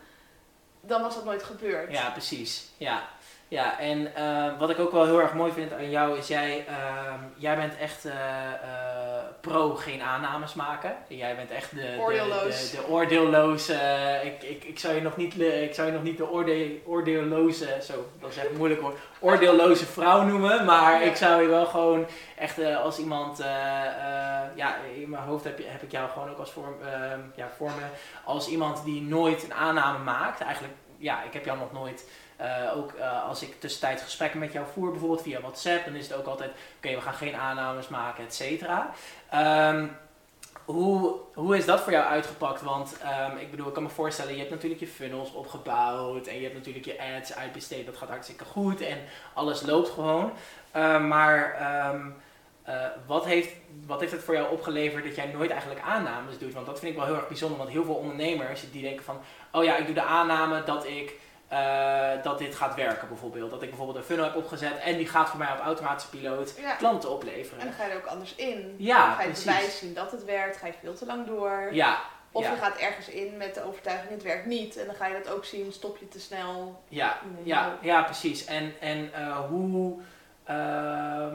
dan 0.82 1.02
was 1.02 1.16
dat 1.16 1.26
nooit 1.26 1.44
gebeurd. 1.44 1.92
Ja, 1.92 2.10
precies. 2.10 2.70
Ja. 2.78 3.10
Ja, 3.52 3.80
en 3.80 4.12
uh, 4.18 4.60
wat 4.60 4.70
ik 4.70 4.80
ook 4.80 4.92
wel 4.92 5.06
heel 5.06 5.22
erg 5.22 5.34
mooi 5.34 5.52
vind 5.52 5.74
aan 5.74 5.90
jou 5.90 6.18
is 6.18 6.28
jij, 6.28 6.66
uh, 6.70 7.14
jij 7.36 7.56
bent 7.56 7.78
echt 7.78 8.06
uh, 8.06 8.14
pro 9.42 9.76
geen 9.76 10.02
aannames 10.02 10.54
maken. 10.54 10.96
Jij 11.08 11.36
bent 11.36 11.52
echt 11.52 11.70
de, 11.70 11.76
de, 11.76 11.82
de, 11.82 12.72
de, 12.72 12.88
oordeelloze, 12.90 13.74
ik, 14.24 14.44
ik, 14.44 14.64
ik, 14.64 14.80
zou 14.80 14.96
je 14.96 15.02
nog 15.02 15.18
niet, 15.18 15.40
ik 15.40 15.74
zou 15.74 15.88
je 15.88 15.94
nog 15.94 16.04
niet 16.04 16.18
de 16.18 16.30
oordeel, 16.30 16.70
oordeelloze, 16.86 17.78
zo, 17.82 17.94
dat 18.20 18.30
is 18.30 18.38
echt 18.38 18.58
moeilijk 18.58 18.82
hoor, 18.82 18.94
oordeelloze 19.20 19.86
vrouw 19.86 20.24
noemen. 20.24 20.66
Maar 20.66 21.04
ik 21.04 21.16
zou 21.16 21.42
je 21.42 21.48
wel 21.48 21.66
gewoon 21.66 22.06
echt 22.36 22.64
als 22.84 23.00
iemand, 23.00 23.38
ja, 24.56 24.76
in 24.96 25.10
mijn 25.10 25.24
hoofd 25.24 25.44
heb, 25.44 25.58
je, 25.58 25.66
heb 25.68 25.82
ik 25.82 25.92
jou 25.92 26.10
gewoon 26.10 26.30
ook 26.30 26.40
als 26.40 26.52
vorm, 26.52 26.76
ehm, 26.82 27.20
ja, 27.36 27.50
voor 27.58 27.70
me, 27.70 27.86
als 28.24 28.48
iemand 28.48 28.84
die 28.84 29.02
nooit 29.02 29.44
een 29.44 29.54
aanname 29.54 30.04
maakt. 30.04 30.42
Eigenlijk, 30.42 30.74
ja, 30.98 31.24
ik 31.24 31.34
heb 31.34 31.46
jou 31.46 31.58
nog 31.58 31.72
nooit 31.72 32.06
uh, 32.42 32.78
ook 32.78 32.94
uh, 32.94 33.28
als 33.28 33.42
ik 33.42 33.60
tussentijds 33.60 34.04
gesprekken 34.04 34.40
met 34.40 34.52
jou 34.52 34.66
voer, 34.74 34.92
bijvoorbeeld 34.92 35.22
via 35.22 35.42
WhatsApp, 35.42 35.86
dan 35.86 35.96
is 35.96 36.08
het 36.08 36.18
ook 36.18 36.26
altijd: 36.26 36.52
oké, 36.78 36.96
we 36.96 37.02
gaan 37.02 37.14
geen 37.14 37.36
aannames 37.36 37.88
maken, 37.88 38.24
et 38.24 38.34
cetera. 38.34 38.90
Um, 39.70 39.98
hoe, 40.66 41.16
hoe 41.34 41.58
is 41.58 41.66
dat 41.66 41.82
voor 41.82 41.92
jou 41.92 42.06
uitgepakt? 42.06 42.62
Want 42.62 42.98
um, 43.30 43.38
ik 43.38 43.52
bedoel, 43.52 43.68
ik 43.68 43.74
kan 43.74 43.84
me 43.84 43.90
voorstellen, 43.90 44.34
je 44.34 44.40
hebt 44.40 44.52
natuurlijk 44.52 44.80
je 44.82 44.88
funnels 44.88 45.34
opgebouwd 45.34 46.28
en 46.28 46.36
je 46.36 46.44
hebt 46.44 46.56
natuurlijk 46.56 46.86
je 46.86 46.98
ads 47.18 47.36
uitbesteed. 47.36 47.86
Dat 47.86 47.98
gaat 47.98 48.10
hartstikke 48.10 48.46
goed 48.46 48.82
en 48.82 48.98
alles 49.34 49.62
loopt 49.62 49.90
gewoon. 49.90 50.32
Uh, 50.76 51.08
maar 51.08 51.56
um, 51.94 52.16
wat, 53.06 53.26
heeft, 53.26 53.50
wat 53.86 54.00
heeft 54.00 54.12
het 54.12 54.24
voor 54.24 54.34
jou 54.34 54.52
opgeleverd 54.52 55.04
dat 55.04 55.16
jij 55.16 55.26
nooit 55.26 55.52
eigenlijk 55.52 55.82
aannames 55.82 56.38
doet? 56.38 56.54
Want 56.54 56.66
dat 56.66 56.80
vind 56.80 56.92
ik 56.92 56.98
wel 56.98 57.08
heel 57.08 57.16
erg 57.16 57.28
bijzonder, 57.28 57.58
want 57.58 57.70
heel 57.70 57.86
veel 57.86 57.96
ondernemers 57.96 58.72
die 58.72 58.82
denken 58.82 59.04
van, 59.04 59.20
oh 59.52 59.64
ja, 59.64 59.78
ik 59.78 59.86
doe 59.86 59.96
de 59.96 60.04
aanname 60.04 60.64
dat 60.64 60.86
ik 60.86 61.20
uh, 61.52 62.24
dat 62.24 62.38
dit 62.38 62.56
gaat 62.56 62.76
werken 62.76 63.08
bijvoorbeeld. 63.08 63.52
Dat 63.52 63.62
ik 63.62 63.70
bijvoorbeeld 63.70 63.98
een 63.98 64.04
funnel 64.04 64.26
heb 64.26 64.36
opgezet 64.36 64.80
en 64.80 64.98
die 64.98 65.08
gaat 65.08 65.30
voor 65.30 65.40
mij 65.40 65.52
op 65.52 65.60
automatische 65.60 66.10
piloot 66.10 66.54
klanten 66.78 67.10
opleveren. 67.10 67.60
En 67.60 67.66
dan 67.66 67.76
ga 67.76 67.86
je 67.86 67.92
er 67.92 67.98
ook 67.98 68.06
anders 68.06 68.36
in. 68.36 68.76
Ja, 68.78 69.06
dan 69.06 69.16
ga 69.16 69.22
je 69.22 69.28
precies. 69.28 69.46
bewijs 69.46 69.78
zien 69.78 69.94
dat 69.94 70.12
het 70.12 70.26
werkt, 70.26 70.58
ga 70.58 70.68
je 70.68 70.74
veel 70.82 70.94
te 70.94 71.06
lang 71.06 71.28
door. 71.28 71.70
Ja. 71.72 72.00
Of 72.32 72.50
je 72.50 72.56
gaat 72.56 72.78
ergens 72.78 73.10
in 73.10 73.38
met 73.38 73.56
de 73.56 73.64
overtuiging 73.64 74.12
het 74.12 74.24
werkt 74.24 74.46
niet 74.46 74.78
en 74.78 74.86
dan 74.86 74.96
ga 74.96 75.08
je 75.08 75.22
dat 75.24 75.34
ook 75.34 75.46
zien, 75.46 75.72
stop 75.72 75.98
je 75.98 76.08
te 76.08 76.20
snel. 76.20 76.84
Ja, 76.88 77.18
ja, 77.44 77.78
ja 77.82 78.04
precies. 78.04 78.46
En, 78.46 78.74
en 78.80 79.12
uh, 79.20 79.40
hoe, 79.40 80.00
uh, 80.50 81.34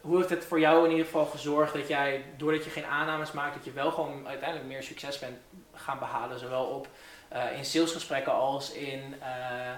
hoe 0.00 0.16
heeft 0.16 0.30
het 0.30 0.44
voor 0.44 0.60
jou 0.60 0.84
in 0.84 0.90
ieder 0.90 1.04
geval 1.04 1.24
gezorgd 1.24 1.74
dat 1.74 1.88
jij, 1.88 2.24
doordat 2.36 2.64
je 2.64 2.70
geen 2.70 2.86
aannames 2.86 3.32
maakt, 3.32 3.54
dat 3.54 3.64
je 3.64 3.72
wel 3.72 3.90
gewoon 3.90 4.28
uiteindelijk 4.28 4.68
meer 4.68 4.82
succes 4.82 5.18
bent 5.18 5.36
gaan 5.74 5.98
behalen, 5.98 6.38
zowel 6.38 6.64
op 6.64 6.88
in 7.56 7.64
salesgesprekken 7.64 8.32
als 8.32 8.72
in, 8.72 9.14
uh, 9.20 9.70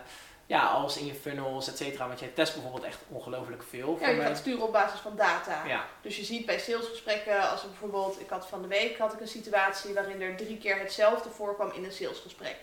ja, 0.47 0.67
als 0.67 0.97
in 0.97 1.07
je 1.07 1.15
funnels, 1.15 1.69
et 1.69 1.77
cetera. 1.77 2.07
Want 2.07 2.21
jij 2.21 2.29
test 2.29 2.53
bijvoorbeeld 2.53 2.85
echt 2.85 2.99
ongelooflijk 3.09 3.63
veel. 3.69 3.99
Ja, 4.01 4.09
je 4.09 4.21
gaat 4.21 4.37
sturen 4.37 4.63
op 4.63 4.73
basis 4.73 5.01
van 5.01 5.17
data. 5.17 5.67
Ja. 5.67 5.85
Dus 6.03 6.17
je 6.17 6.25
ziet 6.25 6.47
bij 6.47 6.59
salesgesprekken, 6.59 7.51
als 7.51 7.63
er 7.63 7.69
bijvoorbeeld, 7.69 8.21
ik 8.21 8.29
had 8.29 8.47
van 8.47 8.63
de 8.63 8.69
week 8.69 8.99
had 8.99 9.13
ik 9.13 9.21
een 9.21 9.29
situatie 9.29 9.95
waarin 9.95 10.23
er 10.23 10.37
drie 10.37 10.59
keer 10.59 10.79
hetzelfde 10.79 11.31
voorkwam 11.31 11.73
in 11.73 11.85
een 11.85 11.93
salesgesprek. 11.93 12.57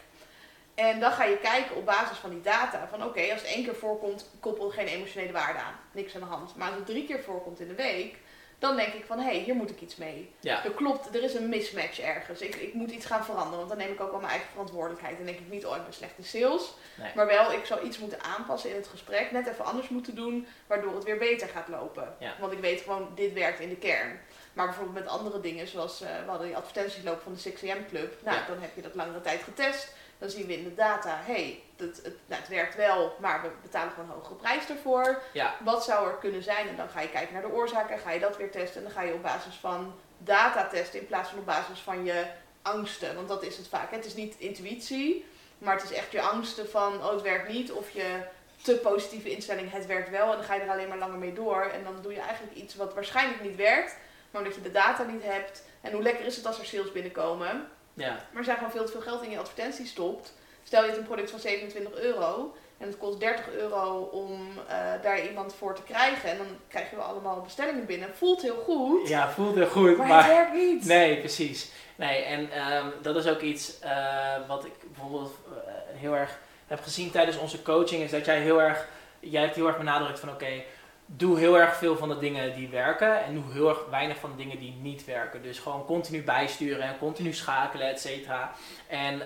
En 0.76 1.00
dan 1.00 1.12
ga 1.12 1.24
je 1.24 1.38
kijken 1.38 1.76
op 1.76 1.86
basis 1.86 2.18
van 2.18 2.30
die 2.30 2.42
data. 2.42 2.88
Van 2.88 3.04
oké, 3.04 3.22
als 3.22 3.42
het 3.42 3.50
één 3.50 3.64
keer 3.64 3.76
voorkomt, 3.76 4.30
koppel 4.40 4.70
geen 4.70 4.88
emotionele 4.88 5.32
waarde 5.32 5.60
aan. 5.60 5.74
Niks 5.92 6.16
aan 6.16 6.22
de 6.22 6.28
hand. 6.28 6.56
Maar 6.56 6.68
als 6.68 6.78
het 6.78 6.86
drie 6.86 7.06
keer 7.06 7.24
voorkomt 7.24 7.60
in 7.60 7.68
de 7.68 7.76
week, 7.76 8.16
dan 8.60 8.76
denk 8.76 8.94
ik 8.94 9.06
van 9.06 9.20
hé, 9.20 9.26
hey, 9.26 9.40
hier 9.40 9.56
moet 9.56 9.70
ik 9.70 9.82
iets 9.82 9.96
mee. 9.96 10.34
Ja. 10.40 10.66
Er 10.66 10.72
klopt, 10.72 11.16
er 11.16 11.24
is 11.24 11.34
een 11.34 11.50
mismatch 11.50 12.00
ergens. 12.00 12.42
Ik, 12.42 12.56
ik 12.56 12.74
moet 12.74 12.92
iets 12.92 13.06
gaan 13.06 13.26
veranderen, 13.26 13.58
want 13.58 13.70
dan 13.70 13.78
neem 13.78 13.92
ik 13.92 14.02
ook 14.02 14.12
al 14.12 14.20
mijn 14.20 14.32
eigen 14.32 14.50
verantwoordelijkheid. 14.50 15.18
Dan 15.18 15.26
denk 15.26 15.40
ik 15.40 15.50
niet, 15.50 15.66
oh 15.66 15.76
ik 15.76 15.84
ben 15.84 15.94
slecht 15.94 16.18
in 16.18 16.24
sales. 16.24 16.74
Maar 17.16 17.28
wel, 17.28 17.52
ik 17.52 17.66
zou 17.66 17.82
iets 17.82 18.00
moeten 18.00 18.24
aanpassen 18.24 18.70
in 18.70 18.76
het 18.76 18.88
gesprek, 18.88 19.32
net 19.32 19.48
even 19.48 19.66
anders 19.66 19.90
moeten 19.90 20.16
doen, 20.16 20.48
waardoor 20.68 20.96
het 20.96 21.04
weer 21.04 21.18
beter 21.18 21.48
gaat 21.48 21.68
lopen. 21.68 22.16
Want 22.40 22.52
ik 22.54 22.60
weet 22.60 22.82
gewoon, 22.82 23.12
dit 23.16 23.34
werkt 23.34 23.60
in 23.60 23.70
de 23.70 23.78
kern. 23.78 24.20
Maar 24.54 24.66
bijvoorbeeld 24.66 25.04
met 25.04 25.08
andere 25.08 25.40
dingen, 25.40 25.68
zoals 25.68 26.02
uh, 26.02 26.08
we 26.08 26.30
hadden 26.30 26.48
die 26.48 26.56
advertentiesloop 26.56 27.22
van 27.22 27.34
de 27.34 27.52
6am 27.52 27.90
Club. 27.90 28.14
Nou, 28.24 28.38
dan 28.48 28.62
heb 28.62 28.76
je 28.76 28.82
dat 28.82 28.96
langere 28.96 29.22
tijd 29.22 29.44
getest. 29.44 29.94
Dan 30.18 30.30
zien 30.30 30.46
we 30.48 30.58
in 30.58 30.64
de 30.64 30.76
data, 30.76 31.20
hé, 31.26 31.34
hey, 31.34 31.64
het, 31.78 32.00
het, 32.04 32.16
nou, 32.26 32.42
het 32.42 32.50
werkt 32.50 32.76
wel, 32.76 33.16
maar 33.20 33.42
we 33.42 33.50
betalen 33.62 33.92
gewoon 33.92 34.10
een 34.10 34.16
hogere 34.16 34.36
prijs 34.36 34.70
ervoor. 34.70 35.22
Ja. 35.34 35.56
Wat 35.64 35.84
zou 35.84 36.08
er 36.08 36.16
kunnen 36.16 36.44
zijn? 36.44 36.68
En 36.68 36.76
dan 36.76 36.90
ga 36.90 37.02
je 37.02 37.10
kijken 37.10 37.34
naar 37.34 37.42
de 37.42 37.52
oorzaken, 37.52 38.00
ga 38.00 38.12
je 38.12 38.20
dat 38.20 38.38
weer 38.38 38.52
testen. 38.52 38.78
En 38.78 38.84
dan 38.84 38.92
ga 38.92 39.02
je 39.02 39.14
op 39.14 39.24
basis 39.24 39.56
van 39.56 39.96
data 40.18 40.68
testen 40.68 41.00
in 41.00 41.08
plaats 41.08 41.30
van 41.30 41.40
op 41.40 41.46
basis 41.46 41.80
van 41.80 42.04
je 42.04 42.26
angsten. 42.62 43.16
Want 43.16 43.28
dat 43.28 43.44
is 43.44 43.58
het 43.58 43.68
vaak. 43.68 43.92
Het 43.92 44.06
is 44.06 44.16
niet 44.16 44.36
intuïtie, 44.38 45.26
maar 45.58 45.76
het 45.76 45.84
is 45.84 45.98
echt 45.98 46.12
je 46.12 46.22
angsten 46.22 46.70
van, 46.70 46.94
oh 46.94 47.12
het 47.12 47.22
werkt 47.22 47.50
niet. 47.50 47.72
Of 47.72 47.90
je 47.90 48.26
te 48.62 48.76
positieve 48.76 49.30
instelling, 49.30 49.72
het 49.72 49.86
werkt 49.86 50.10
wel. 50.10 50.32
En 50.32 50.38
dan 50.38 50.44
ga 50.44 50.54
je 50.54 50.62
er 50.62 50.72
alleen 50.72 50.88
maar 50.88 50.98
langer 50.98 51.18
mee 51.18 51.34
door. 51.34 51.62
En 51.62 51.84
dan 51.84 52.02
doe 52.02 52.14
je 52.14 52.20
eigenlijk 52.20 52.56
iets 52.56 52.76
wat 52.76 52.94
waarschijnlijk 52.94 53.42
niet 53.42 53.56
werkt, 53.56 53.98
maar 54.32 54.42
omdat 54.42 54.56
je 54.56 54.62
de 54.62 54.72
data 54.72 55.04
niet 55.04 55.24
hebt. 55.24 55.64
En 55.82 55.92
hoe 55.92 56.02
lekker 56.02 56.26
is 56.26 56.36
het 56.36 56.46
als 56.46 56.60
er 56.60 56.66
sales 56.66 56.92
binnenkomen? 56.92 57.68
Ja. 57.98 58.26
Maar 58.32 58.44
zijn 58.44 58.58
gewoon 58.58 58.72
veel 58.72 58.86
te 58.86 58.92
veel 58.92 59.02
geld 59.02 59.24
in 59.24 59.30
je 59.30 59.40
advertentie 59.40 59.86
stopt. 59.86 60.34
Stel 60.64 60.82
je 60.82 60.88
hebt 60.88 61.00
een 61.00 61.06
product 61.06 61.30
van 61.30 61.40
27 61.40 62.00
euro 62.00 62.56
en 62.78 62.88
het 62.88 62.98
kost 62.98 63.20
30 63.20 63.50
euro 63.52 64.00
om 64.02 64.32
uh, 64.32 64.70
daar 65.02 65.28
iemand 65.28 65.56
voor 65.56 65.76
te 65.76 65.84
krijgen. 65.84 66.30
En 66.30 66.38
dan 66.38 66.48
krijg 66.68 66.90
je 66.90 66.96
wel 66.96 67.06
allemaal 67.06 67.42
bestellingen 67.42 67.86
binnen. 67.86 68.16
Voelt 68.16 68.42
heel 68.42 68.64
goed. 68.66 69.08
Ja, 69.08 69.30
voelt 69.30 69.56
heel 69.56 69.68
goed. 69.68 69.98
Maar, 69.98 70.26
het 70.26 70.34
werkt 70.34 70.54
niet. 70.54 70.86
Nee, 70.86 71.20
precies. 71.20 71.72
Nee, 71.96 72.22
en 72.24 72.40
um, 72.76 72.94
dat 73.02 73.16
is 73.16 73.28
ook 73.28 73.42
iets 73.42 73.80
uh, 73.84 74.48
wat 74.48 74.66
ik 74.66 74.74
bijvoorbeeld 74.94 75.34
uh, 75.48 75.54
heel 76.00 76.16
erg 76.16 76.40
heb 76.68 76.82
gezien 76.82 77.12
tijdens 77.12 77.38
onze 77.38 77.62
coaching. 77.62 78.04
Is 78.04 78.12
dat 78.12 78.26
jij 78.26 78.40
heel 78.40 78.62
erg, 78.62 78.88
jij 79.20 79.42
hebt 79.42 79.56
heel 79.56 79.68
erg 79.68 79.78
benadrukt 79.78 80.20
van 80.20 80.30
oké, 80.30 80.44
okay, 80.44 80.66
doe 81.08 81.40
heel 81.40 81.60
erg 81.60 81.76
veel 81.76 81.98
van 81.98 82.10
de 82.10 82.18
dingen 82.18 82.56
die 82.56 82.70
werken 82.70 83.24
en 83.24 83.34
doe 83.34 83.44
heel 83.52 83.70
erg 83.70 83.86
weinig 83.90 84.18
van 84.18 84.32
de 84.32 84.44
dingen 84.44 84.60
die 84.60 84.76
niet 84.82 85.06
werken. 85.06 85.42
Dus 85.42 85.60
gewoon 85.60 85.86
continu 85.86 86.24
bijsturen 86.24 86.82
en 86.82 86.98
continu 86.98 87.34
schakelen, 87.34 87.90
et 87.90 88.00
cetera. 88.00 88.52
En 88.88 89.22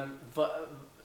um, 0.00 0.20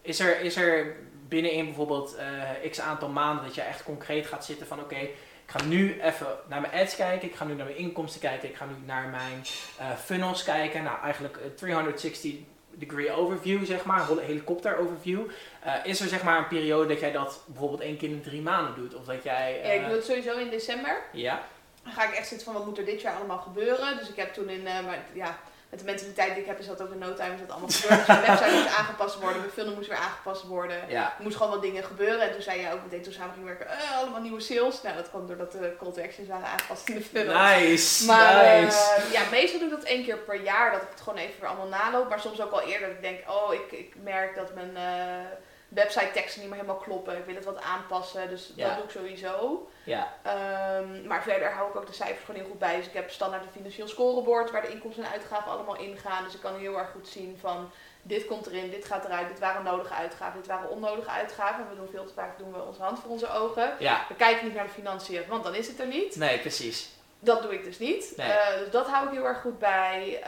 is, 0.02 0.20
er, 0.20 0.42
is 0.42 0.56
er 0.56 0.96
binnenin 1.28 1.66
bijvoorbeeld 1.66 2.16
uh, 2.64 2.70
x 2.70 2.80
aantal 2.80 3.10
maanden 3.10 3.46
dat 3.46 3.56
je 3.56 3.62
echt 3.62 3.84
concreet 3.84 4.28
gaat 4.28 4.46
zitten 4.46 4.68
van 4.68 4.80
oké, 4.80 4.96
ik 4.96 5.16
ga 5.46 5.64
nu 5.64 6.02
even 6.02 6.28
naar 6.48 6.62
mijn 6.62 6.74
ads 6.74 6.96
kijken, 6.96 7.28
ik 7.28 7.36
ga 7.36 7.46
nu 7.46 7.54
naar 7.54 7.66
mijn 7.66 7.78
inkomsten 7.78 8.22
kijken, 8.22 8.50
ik 8.50 8.56
ga 8.56 8.66
nu 8.66 8.86
naar 8.86 9.08
mijn 9.08 9.46
uh, 9.80 9.98
funnels 9.98 10.44
kijken. 10.44 10.84
Nou, 10.84 11.02
eigenlijk 11.04 11.40
360 11.56 12.34
degree 12.80 13.12
overview, 13.12 13.66
zeg 13.66 13.86
maar, 13.86 14.10
een 14.10 14.20
helikopter 14.20 14.78
overview. 14.78 15.20
Uh, 15.70 15.86
is 15.86 16.00
er 16.00 16.08
zeg 16.08 16.24
maar 16.24 16.38
een 16.38 16.48
periode 16.48 16.88
dat 16.88 17.00
jij 17.00 17.12
dat 17.12 17.40
bijvoorbeeld 17.46 17.82
één 17.82 17.98
keer 17.98 18.10
in 18.10 18.22
drie 18.22 18.42
maanden 18.42 18.76
doet? 18.76 18.96
Of 18.96 19.06
dat 19.06 19.24
jij. 19.24 19.60
Ja, 19.64 19.72
ik 19.72 19.86
doe 19.86 19.96
het 19.96 20.06
sowieso 20.06 20.38
in 20.38 20.50
december. 20.50 21.02
Ja. 21.12 21.42
Dan 21.84 21.94
ga 21.94 22.04
ik 22.04 22.14
echt 22.14 22.28
zitten 22.28 22.46
van 22.46 22.56
wat 22.56 22.66
moet 22.66 22.78
er 22.78 22.86
dit 22.86 23.02
jaar 23.02 23.16
allemaal 23.16 23.38
gebeuren. 23.38 23.98
Dus 23.98 24.10
ik 24.10 24.16
heb 24.16 24.34
toen 24.34 24.50
in, 24.50 24.62
uh, 24.62 24.86
maar, 24.86 25.00
ja, 25.14 25.38
met 25.70 25.80
de 25.80 25.86
mentaliteit 25.86 26.34
die 26.34 26.42
ik 26.42 26.48
heb, 26.48 26.60
is 26.60 26.66
dat 26.68 26.82
ook 26.82 26.92
in 26.92 26.98
no 26.98 27.14
time 27.14 27.34
is 27.34 27.40
dat 27.40 27.50
allemaal 27.50 27.70
gebeurd. 27.70 27.98
Dus 27.98 28.08
mijn 28.08 28.22
website 28.22 28.56
moest 28.56 28.78
aangepast 28.78 29.20
worden, 29.20 29.40
mijn 29.40 29.52
film 29.52 29.74
moest 29.74 29.88
weer 29.88 29.98
aangepast 29.98 30.44
worden. 30.44 30.78
Ja. 30.88 31.04
Er 31.18 31.24
moest 31.24 31.36
gewoon 31.36 31.52
wat 31.52 31.62
dingen 31.62 31.84
gebeuren. 31.84 32.22
En 32.22 32.32
toen 32.32 32.42
zei 32.42 32.62
je 32.62 32.72
ook 32.74 32.84
meteen 32.84 33.02
toen 33.02 33.14
samen 33.14 33.34
gingen 33.34 33.48
werken, 33.48 33.68
uh, 33.68 33.98
allemaal 33.98 34.22
nieuwe 34.22 34.40
sales. 34.40 34.82
Nou, 34.82 34.96
dat 34.96 35.10
kwam 35.10 35.28
doordat 35.28 35.52
de 35.52 35.76
call 35.80 35.92
to 35.92 36.02
actions 36.02 36.28
waren 36.28 36.48
aangepast 36.48 36.90
in 36.90 36.96
de 36.96 37.02
film. 37.02 37.28
Nice, 37.28 38.06
maar, 38.06 38.62
nice. 38.62 38.78
Uh, 38.98 39.12
ja, 39.12 39.22
meestal 39.32 39.60
doe 39.60 39.70
ik 39.70 39.76
dat 39.76 39.84
één 39.84 40.04
keer 40.04 40.18
per 40.18 40.42
jaar, 40.42 40.72
dat 40.72 40.82
ik 40.82 40.88
het 40.92 41.02
gewoon 41.02 41.20
even 41.20 41.40
weer 41.40 41.50
allemaal 41.50 41.80
naloop. 41.80 42.10
Maar 42.10 42.20
soms 42.20 42.42
ook 42.42 42.52
al 42.52 42.62
eerder 42.62 42.88
dat 42.88 42.98
ik 42.98 43.02
denk, 43.02 43.20
oh, 43.30 43.54
ik, 43.54 43.72
ik 43.72 43.94
merk 44.04 44.36
dat 44.36 44.54
mijn... 44.54 44.72
Uh, 44.74 45.32
website 45.70 46.12
teksten 46.14 46.42
niet 46.42 46.50
meer 46.50 46.60
helemaal 46.60 46.82
kloppen. 46.82 47.18
Ik 47.18 47.26
wil 47.26 47.36
het 47.36 47.46
wat 47.46 47.62
aanpassen, 47.62 48.30
dus 48.30 48.52
dat 48.56 48.76
doe 48.76 48.84
ik 48.84 48.90
sowieso. 48.90 49.68
Ja. 49.84 50.14
Um, 50.78 51.08
maar 51.08 51.24
verder 51.24 51.52
hou 51.52 51.70
ik 51.70 51.76
ook 51.76 51.88
de 51.88 51.94
cijfers 51.94 52.26
gewoon 52.26 52.42
heel 52.42 52.50
goed 52.50 52.60
bij. 52.60 52.76
Dus 52.76 52.88
ik 52.88 52.94
heb 52.94 53.10
standaard 53.10 53.44
een 53.44 53.52
financieel 53.52 53.88
scorebord 53.88 54.52
waar 54.52 54.62
de 54.62 54.72
inkomsten 54.72 55.04
en 55.04 55.12
uitgaven 55.12 55.52
allemaal 55.52 55.78
ingaan. 55.78 56.24
Dus 56.24 56.34
ik 56.34 56.42
kan 56.42 56.56
heel 56.56 56.78
erg 56.78 56.92
goed 56.92 57.08
zien 57.08 57.38
van 57.40 57.72
dit 58.02 58.26
komt 58.26 58.48
erin, 58.48 58.70
dit 58.70 58.86
gaat 58.86 59.06
eruit, 59.06 59.28
dit 59.28 59.40
waren 59.40 59.64
nodige 59.64 59.94
uitgaven, 59.94 60.40
dit 60.40 60.48
waren 60.48 60.70
onnodige 60.70 61.10
uitgaven. 61.10 61.70
We 61.70 61.76
doen 61.76 61.90
veel 61.92 62.06
te 62.06 62.14
vaak 62.14 62.38
doen 62.38 62.54
we 62.54 62.62
onze 62.62 62.82
hand 62.82 63.00
voor 63.00 63.10
onze 63.10 63.32
ogen. 63.32 63.76
Ja. 63.80 64.06
We 64.08 64.16
kijken 64.16 64.46
niet 64.46 64.56
naar 64.56 64.66
de 64.66 64.70
financiën, 64.70 65.24
want 65.28 65.44
dan 65.44 65.56
is 65.56 65.68
het 65.68 65.80
er 65.80 65.88
niet. 65.88 66.16
Nee, 66.16 66.40
precies. 66.40 66.90
Dat 67.20 67.42
doe 67.42 67.54
ik 67.54 67.64
dus 67.64 67.80
niet. 67.80 68.14
Nee. 68.18 68.28
Uh, 68.28 68.60
dus 68.60 68.72
dat 68.72 68.88
hou 68.88 69.08
ik 69.08 69.14
heel 69.14 69.26
erg 69.26 69.42
goed 69.42 69.60
bij. 69.60 70.22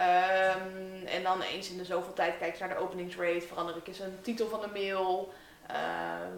Um, 0.56 1.06
en 1.08 1.24
dan 1.24 1.42
eens 1.42 1.70
in 1.70 1.78
de 1.78 1.86
zoveel 1.86 2.14
tijd 2.14 2.38
kijk 2.38 2.54
ik 2.54 2.60
naar 2.60 2.70
de 2.70 2.78
openingsrate. 2.78 3.48
Verander 3.48 3.78
ik 3.78 3.88
eens 3.88 4.00
een 4.00 4.22
titel 4.22 4.50
van 4.50 4.62
de 4.62 4.70
mail. 4.74 5.34
Uh, 5.70 5.76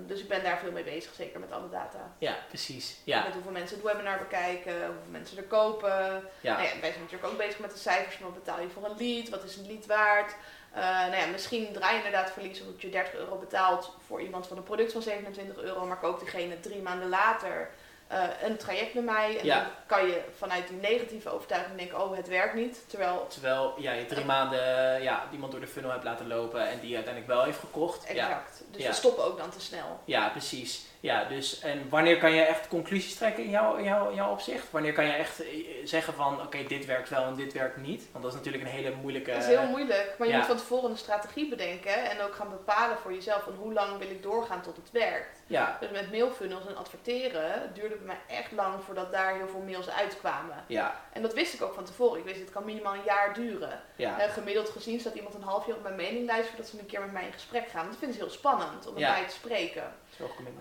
dus 0.08 0.20
ik 0.20 0.28
ben 0.28 0.44
daar 0.44 0.58
veel 0.58 0.72
mee 0.72 0.84
bezig, 0.84 1.14
zeker 1.14 1.40
met 1.40 1.52
alle 1.52 1.70
data. 1.70 2.14
Ja, 2.18 2.36
precies. 2.48 2.98
Ja. 3.04 3.24
Met 3.24 3.34
hoeveel 3.34 3.52
mensen 3.52 3.78
het 3.78 3.86
webinar 3.86 4.18
bekijken, 4.18 4.74
hoeveel 4.74 5.12
mensen 5.12 5.38
er 5.38 5.44
kopen. 5.44 6.24
Ja. 6.42 6.54
Nou 6.54 6.64
ja, 6.64 6.80
wij 6.82 6.90
zijn 6.90 7.02
natuurlijk 7.02 7.32
ook 7.32 7.38
bezig 7.38 7.60
met 7.60 7.72
de 7.72 7.78
cijfers. 7.78 8.20
Wat 8.20 8.34
betaal 8.34 8.62
je 8.62 8.70
voor 8.70 8.86
een 8.86 8.98
lead? 8.98 9.30
Wat 9.30 9.44
is 9.44 9.58
een 9.58 9.68
lead 9.68 9.86
waard? 9.86 10.36
Uh, 10.76 10.80
nou 10.80 11.16
ja, 11.16 11.26
misschien 11.26 11.74
draai 11.74 11.98
je 11.98 12.04
inderdaad 12.04 12.32
verlies 12.32 12.62
omdat 12.62 12.82
je 12.82 12.90
30 12.90 13.14
euro 13.14 13.38
betaalt 13.38 13.96
voor 14.06 14.22
iemand 14.22 14.48
van 14.48 14.58
een 14.58 14.64
product 14.64 14.92
van 14.92 15.02
27 15.02 15.58
euro, 15.58 15.86
maar 15.86 16.00
koopt 16.00 16.20
diegene 16.20 16.60
drie 16.60 16.82
maanden 16.82 17.10
later 17.10 17.70
uh, 18.14 18.50
een 18.50 18.58
traject 18.58 18.94
met 18.94 19.04
mij. 19.04 19.40
En 19.40 19.48
dan 19.48 19.64
kan 19.86 20.08
je 20.08 20.22
vanuit 20.38 20.68
die 20.68 20.78
negatieve 20.78 21.30
overtuiging 21.30 21.78
denken, 21.78 22.02
oh 22.02 22.16
het 22.16 22.28
werkt 22.28 22.54
niet. 22.54 22.84
Terwijl, 22.88 23.28
Terwijl 23.30 23.74
ja, 23.78 23.92
je 23.92 24.06
drie 24.06 24.26
maanden 24.26 25.02
ja, 25.02 25.28
iemand 25.32 25.52
door 25.52 25.62
de 25.62 25.68
funnel 25.68 25.92
hebt 25.92 26.04
laten 26.04 26.28
lopen 26.28 26.68
en 26.68 26.80
die 26.80 26.96
uiteindelijk 26.96 27.34
wel 27.34 27.44
heeft 27.44 27.60
gekocht. 27.60 28.06
Exact. 28.06 28.64
Dus 28.72 28.86
we 28.86 28.94
stoppen 28.94 29.24
ook 29.24 29.38
dan 29.38 29.50
te 29.50 29.62
snel. 29.62 30.00
Ja, 30.06 30.30
precies. 30.30 30.86
Ja, 31.04 31.24
dus 31.24 31.60
en 31.60 31.90
wanneer 31.90 32.18
kan 32.18 32.34
je 32.34 32.42
echt 32.42 32.68
conclusies 32.68 33.16
trekken 33.16 33.44
in 33.44 33.50
jouw, 33.50 33.84
jouw, 33.84 34.14
jouw 34.14 34.32
opzicht? 34.32 34.72
Wanneer 34.72 34.94
kan 34.94 35.06
je 35.06 35.12
echt 35.12 35.44
eh, 35.44 35.48
zeggen 35.84 36.14
van 36.14 36.42
oké, 36.42 36.64
dit 36.68 36.86
werkt 36.86 37.10
wel 37.10 37.24
en 37.24 37.36
dit 37.36 37.54
werkt 37.54 37.78
niet? 37.78 38.08
Want 38.12 38.24
dat 38.24 38.34
is 38.34 38.38
natuurlijk 38.40 38.64
een 38.64 38.70
hele 38.70 38.96
moeilijke... 39.02 39.32
Dat 39.32 39.42
is 39.42 39.48
heel 39.48 39.68
moeilijk, 39.68 40.16
maar 40.18 40.28
je 40.28 40.36
moet 40.36 40.46
van 40.46 40.58
tevoren 40.58 40.90
een 40.90 40.98
strategie 40.98 41.50
bedenken 41.50 42.10
en 42.10 42.22
ook 42.22 42.36
gaan 42.36 42.50
bepalen 42.50 42.98
voor 42.98 43.14
jezelf 43.14 43.44
van 43.44 43.54
hoe 43.54 43.74
lang 43.74 43.98
wil 43.98 44.10
ik 44.10 44.24
doorgaan 44.24 44.62
tot 44.62 44.76
het 44.76 44.92
werkt. 44.92 45.42
Ja. 45.48 45.78
Dus 45.80 45.92
met 45.92 46.12
mailfunnels 46.12 46.68
en 46.68 46.78
adverteren 46.78 47.74
duurde 47.74 47.96
het 47.96 48.06
mij 48.06 48.20
echt 48.28 48.52
lang 48.52 48.84
voordat 48.84 49.12
daar 49.12 49.36
heel 49.36 49.48
veel 49.48 49.64
mails 49.66 49.90
uitkwamen. 49.90 50.64
Ja. 50.68 51.02
En 51.14 51.22
dat 51.22 51.34
wist 51.34 51.54
ik 51.54 51.62
ook 51.62 51.74
van 51.74 51.86
tevoren. 51.86 52.20
Ik 52.20 52.26
wist 52.26 52.40
het 52.40 52.52
kan 52.52 52.66
minimaal 52.66 52.94
een 52.94 53.06
jaar 53.06 53.34
duren. 53.34 53.82
Ja. 53.96 54.18
gemiddeld 54.18 54.70
gezien 54.70 55.00
staat 55.00 55.16
iemand 55.16 55.36
een 55.36 55.44
half 55.44 55.68
jaar 55.68 55.76
op 55.76 55.84
mijn 55.84 55.96
meninglijst 55.96 56.48
voordat 56.48 56.68
ze 56.68 56.80
een 56.80 56.86
keer 56.86 57.02
met 57.02 57.12
mij 57.12 57.26
in 57.26 57.34
gesprek 57.34 57.68
gaan. 57.68 57.88
Dat 57.88 57.98
vind 57.98 58.14
ik 58.14 58.20
heel 58.20 58.30
spannend 58.30 58.88
om 58.88 58.94
met 58.94 59.04
mij 59.04 59.26
te 59.28 59.34
spreken. 59.34 60.02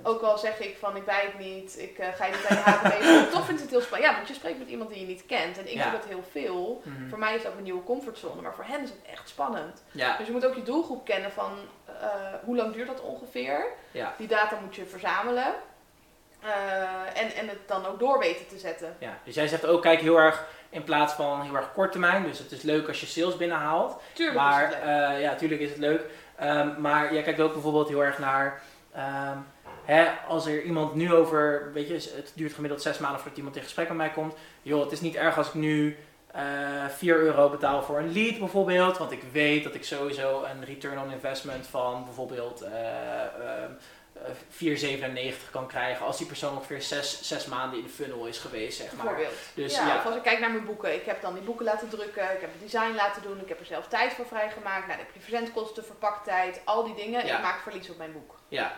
Ook 0.02 0.22
al 0.22 0.38
zeg 0.38 0.60
ik 0.60 0.76
van 0.78 0.96
ik 0.96 1.04
bijt 1.04 1.38
niet, 1.38 1.78
ik 1.78 1.98
uh, 1.98 2.06
ga 2.14 2.26
je 2.26 2.32
niet 2.32 2.46
aan 2.48 2.56
je 2.56 2.62
haken 2.62 2.98
bezig. 2.98 3.30
Toch 3.30 3.44
vind 3.44 3.58
ik 3.58 3.62
het 3.62 3.70
heel 3.70 3.80
spannend. 3.80 4.10
Ja, 4.10 4.16
want 4.16 4.28
je 4.28 4.34
spreekt 4.34 4.58
met 4.58 4.68
iemand 4.68 4.90
die 4.90 5.00
je 5.00 5.06
niet 5.06 5.26
kent. 5.26 5.58
En 5.58 5.72
ik 5.72 5.82
doe 5.82 5.92
dat 5.92 6.04
heel 6.04 6.24
veel. 6.30 6.82
Mhm. 6.84 7.08
Voor 7.08 7.18
mij 7.18 7.34
is 7.34 7.42
dat 7.42 7.52
mijn 7.52 7.64
nieuwe 7.64 7.84
comfortzone. 7.84 8.42
Maar 8.42 8.54
voor 8.54 8.64
hen 8.64 8.82
is 8.82 8.88
het 8.88 8.98
echt 9.12 9.28
spannend. 9.28 9.82
Ja. 9.90 10.16
Dus 10.16 10.26
je 10.26 10.32
moet 10.32 10.46
ook 10.46 10.54
je 10.54 10.62
doelgroep 10.62 11.04
kennen 11.04 11.32
van 11.32 11.52
uh, 11.88 11.94
hoe 12.44 12.56
lang 12.56 12.74
duurt 12.74 12.88
dat 12.88 13.00
ongeveer. 13.00 13.64
Ja. 13.90 14.14
Die 14.18 14.28
data 14.28 14.58
moet 14.64 14.74
je 14.74 14.86
verzamelen. 14.86 15.54
Uh, 16.44 17.20
en, 17.22 17.34
en 17.34 17.48
het 17.48 17.68
dan 17.68 17.86
ook 17.86 17.98
door 17.98 18.18
weten 18.18 18.46
te 18.46 18.58
zetten. 18.58 18.96
Ja, 18.98 19.18
dus 19.24 19.34
jij 19.34 19.48
zegt 19.48 19.66
ook, 19.66 19.82
kijk 19.82 20.00
heel 20.00 20.16
erg 20.16 20.46
in 20.70 20.84
plaats 20.84 21.12
van 21.12 21.42
heel 21.42 21.56
erg 21.56 21.72
kort 21.72 21.92
termijn. 21.92 22.22
Dus 22.22 22.38
het 22.38 22.52
is 22.52 22.62
leuk 22.62 22.88
als 22.88 23.00
je 23.00 23.06
sales 23.06 23.36
binnenhaalt. 23.36 24.00
Tuurlijk 24.12 24.38
maar, 24.38 24.68
is 24.68 24.74
het 24.74 24.84
leuk. 24.84 25.20
ja, 25.20 25.34
tuurlijk 25.34 25.60
is 25.60 25.70
het 25.70 25.78
leuk. 25.78 26.04
Um, 26.42 26.74
maar 26.78 27.12
jij 27.14 27.22
kijkt 27.22 27.40
ook 27.40 27.52
bijvoorbeeld 27.52 27.88
heel 27.88 28.04
erg 28.04 28.18
naar 28.18 28.62
Ehm, 28.94 29.38
hè, 29.84 30.10
als 30.28 30.46
er 30.46 30.62
iemand 30.62 30.94
nu 30.94 31.12
over, 31.12 31.70
weet 31.72 31.88
je, 31.88 31.94
het 31.94 32.32
duurt 32.34 32.52
gemiddeld 32.52 32.82
zes 32.82 32.98
maanden 32.98 33.20
voordat 33.20 33.38
iemand 33.38 33.56
in 33.56 33.62
gesprek 33.62 33.88
met 33.88 33.96
mij 33.96 34.10
komt. 34.10 34.34
Joh, 34.62 34.82
het 34.82 34.92
is 34.92 35.00
niet 35.00 35.14
erg 35.14 35.36
als 35.36 35.48
ik 35.48 35.54
nu 35.54 35.96
uh, 36.36 36.84
eh, 36.84 36.90
4 36.90 37.16
euro 37.16 37.48
betaal 37.48 37.82
voor 37.82 37.98
een 37.98 38.12
lead 38.12 38.38
bijvoorbeeld. 38.38 38.98
Want 38.98 39.12
ik 39.12 39.22
weet 39.32 39.64
dat 39.64 39.74
ik 39.74 39.84
sowieso 39.84 40.44
een 40.44 40.64
return 40.64 40.98
on 40.98 41.10
investment 41.10 41.66
van 41.66 42.04
bijvoorbeeld 42.04 42.62
uh, 42.62 42.68
uh, 42.68 43.70
4,97 44.30 45.50
kan 45.50 45.66
krijgen 45.66 46.06
als 46.06 46.18
die 46.18 46.26
persoon 46.26 46.56
ongeveer 46.56 46.82
6, 46.82 47.22
6 47.22 47.46
maanden 47.46 47.78
in 47.78 47.84
de 47.84 47.90
funnel 47.90 48.26
is 48.26 48.38
geweest, 48.38 48.78
zeg 48.78 48.92
maar. 48.92 49.16
Dus, 49.54 49.74
ja, 49.74 49.86
ja, 49.86 50.02
als 50.02 50.16
ik 50.16 50.22
kijk 50.22 50.40
naar 50.40 50.50
mijn 50.50 50.64
boeken, 50.64 50.94
ik 50.94 51.04
heb 51.04 51.22
dan 51.22 51.34
die 51.34 51.42
boeken 51.42 51.64
laten 51.64 51.88
drukken, 51.88 52.22
ik 52.22 52.40
heb 52.40 52.52
het 52.52 52.60
design 52.60 52.94
laten 52.94 53.22
doen, 53.22 53.40
ik 53.40 53.48
heb 53.48 53.60
er 53.60 53.66
zelf 53.66 53.88
tijd 53.88 54.12
voor 54.12 54.26
vrijgemaakt. 54.26 54.86
Nou, 54.86 54.98
dan 54.98 55.06
heb 55.06 55.14
je 55.14 55.20
verzendkosten, 55.20 55.84
verpaktijd, 55.84 56.60
al 56.64 56.84
die 56.84 56.94
dingen. 56.94 57.26
Ja. 57.26 57.36
Ik 57.36 57.42
maak 57.42 57.62
verlies 57.62 57.90
op 57.90 57.96
mijn 57.98 58.12
boek. 58.12 58.38
Ja, 58.48 58.76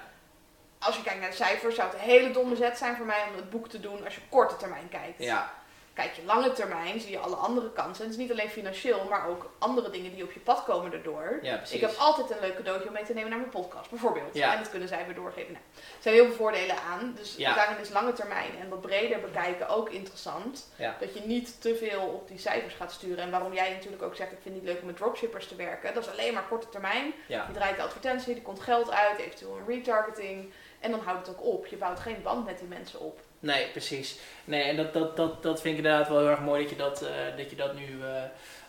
als 0.79 0.97
je 0.97 1.03
kijkt 1.03 1.21
naar 1.21 1.31
de 1.31 1.37
cijfers, 1.37 1.75
zou 1.75 1.91
het 1.91 1.99
een 1.99 2.05
hele 2.05 2.31
domme 2.31 2.57
zet 2.57 2.79
zijn 2.79 2.97
voor 2.97 3.07
mij 3.07 3.25
om 3.29 3.37
het 3.37 3.51
boek 3.51 3.69
te 3.69 3.81
doen 3.81 4.05
als 4.05 4.15
je 4.15 4.21
korte 4.29 4.57
termijn 4.57 4.89
kijkt. 4.89 5.19
Ja. 5.23 5.53
Kijk 5.95 6.13
je 6.13 6.25
lange 6.25 6.53
termijn, 6.53 7.01
zie 7.01 7.11
je 7.11 7.19
alle 7.19 7.35
andere 7.35 7.73
kansen. 7.73 8.05
Het 8.05 8.13
is 8.13 8.19
niet 8.21 8.31
alleen 8.31 8.49
financieel, 8.49 9.05
maar 9.05 9.29
ook 9.29 9.51
andere 9.59 9.91
dingen 9.91 10.15
die 10.15 10.25
op 10.25 10.33
je 10.33 10.41
pad 10.41 10.65
komen. 10.65 11.03
Ja, 11.43 11.61
ik 11.71 11.81
heb 11.81 11.95
altijd 11.99 12.31
een 12.31 12.41
leuk 12.41 12.57
cadeautje 12.57 12.87
om 12.87 12.93
mee 12.93 13.05
te 13.05 13.15
nemen 13.15 13.31
naar 13.31 13.39
mijn 13.39 13.51
podcast, 13.51 13.91
bijvoorbeeld. 13.91 14.35
Ja. 14.35 14.53
En 14.53 14.59
dat 14.59 14.71
kunnen 14.71 14.89
zij 14.89 15.05
weer 15.07 15.15
doorgeven. 15.15 15.53
Nou, 15.53 15.65
er 15.75 16.03
zijn 16.03 16.15
heel 16.15 16.25
veel 16.25 16.35
voordelen 16.35 16.77
aan. 16.91 17.15
Dus 17.17 17.37
daarin 17.37 17.79
is 17.79 17.89
lange 17.89 18.13
termijn 18.13 18.51
en 18.61 18.69
wat 18.69 18.81
breder 18.81 19.21
bekijken 19.21 19.69
ook 19.69 19.91
interessant. 19.91 20.69
Dat 21.01 21.15
je 21.15 21.21
niet 21.21 21.61
te 21.61 21.77
veel 21.77 22.01
op 22.01 22.29
die 22.29 22.39
cijfers 22.39 22.75
gaat 22.75 22.93
sturen. 22.93 23.25
En 23.25 23.31
waarom 23.31 23.53
jij 23.53 23.73
natuurlijk 23.73 24.03
ook 24.03 24.17
zegt, 24.17 24.33
ik 24.33 24.39
vind 24.43 24.55
het 24.55 24.65
niet 24.65 24.73
leuk 24.73 24.81
om 24.81 24.87
met 24.87 24.97
dropshippers 24.97 25.49
te 25.49 25.57
werken. 25.57 25.95
Dat 25.95 26.07
is 26.07 26.13
alleen 26.13 26.35
maar 26.35 26.47
korte 26.49 26.69
termijn. 26.69 27.13
Je 27.29 27.53
draait 27.53 27.77
de 27.77 27.83
advertentie, 27.83 28.35
er 28.35 28.43
komt 28.43 28.61
geld 28.61 28.91
uit, 28.91 29.19
eventueel 29.19 29.57
een 29.57 29.67
retargeting. 29.67 30.53
En 30.81 30.91
dan 30.91 31.01
houdt 31.01 31.27
het 31.27 31.37
ook 31.37 31.45
op. 31.45 31.67
Je 31.67 31.77
bouwt 31.77 32.01
geen 32.01 32.23
band 32.23 32.47
met 32.47 32.59
die 32.59 32.69
mensen 32.69 33.01
op. 33.01 33.21
Nee, 33.45 33.67
precies. 33.67 34.19
Nee, 34.45 34.63
en 34.63 34.77
dat, 34.77 34.93
dat, 34.93 35.17
dat, 35.17 35.43
dat 35.43 35.61
vind 35.61 35.79
ik 35.79 35.85
inderdaad 35.85 36.09
wel 36.09 36.19
heel 36.19 36.29
erg 36.29 36.41
mooi 36.41 36.63
dat 36.63 36.71
je 36.71 36.77
dat, 36.77 37.03
uh, 37.03 37.09
dat, 37.37 37.51
je 37.51 37.57
dat 37.57 37.75
nu, 37.75 37.87
uh, 37.87 38.23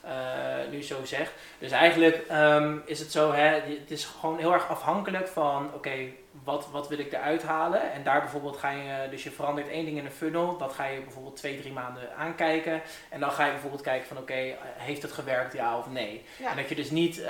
uh, 0.06 0.72
nu 0.72 0.84
zo 0.84 1.06
zegt. 1.06 1.32
Dus 1.60 1.72
eigenlijk 1.72 2.26
um, 2.32 2.82
is 2.86 3.00
het 3.00 3.12
zo, 3.12 3.32
hè, 3.32 3.48
het 3.60 3.92
is 3.92 4.06
gewoon 4.06 4.38
heel 4.38 4.54
erg 4.54 4.70
afhankelijk 4.70 5.28
van, 5.28 5.74
oké, 5.74 6.10
wat, 6.46 6.68
wat 6.72 6.88
wil 6.88 7.00
ik 7.00 7.14
eruit 7.14 7.44
halen? 7.44 7.92
En 7.92 8.04
daar 8.04 8.20
bijvoorbeeld 8.20 8.58
ga 8.58 8.70
je, 8.70 9.10
dus 9.10 9.24
je 9.24 9.32
verandert 9.32 9.68
één 9.68 9.86
ding 9.86 9.98
in 9.98 10.06
een 10.06 10.12
funnel, 10.12 10.58
dat 10.58 10.74
ga 10.74 10.86
je 10.86 11.02
bijvoorbeeld 11.02 11.36
twee, 11.36 11.60
drie 11.60 11.74
maanden 11.74 12.16
aankijken. 12.18 12.82
En 13.10 13.20
dan 13.20 13.32
ga 13.32 13.46
je 13.46 13.52
bijvoorbeeld 13.52 13.82
kijken 13.82 14.08
van, 14.08 14.18
oké, 14.18 14.56
heeft 14.78 15.02
het 15.02 15.12
gewerkt, 15.12 15.54
ja 15.54 15.78
of 15.78 15.90
nee? 15.90 16.26
En 16.50 16.56
dat 16.56 16.70
je 16.70 16.76
dus 16.76 16.90
niet, 16.90 17.24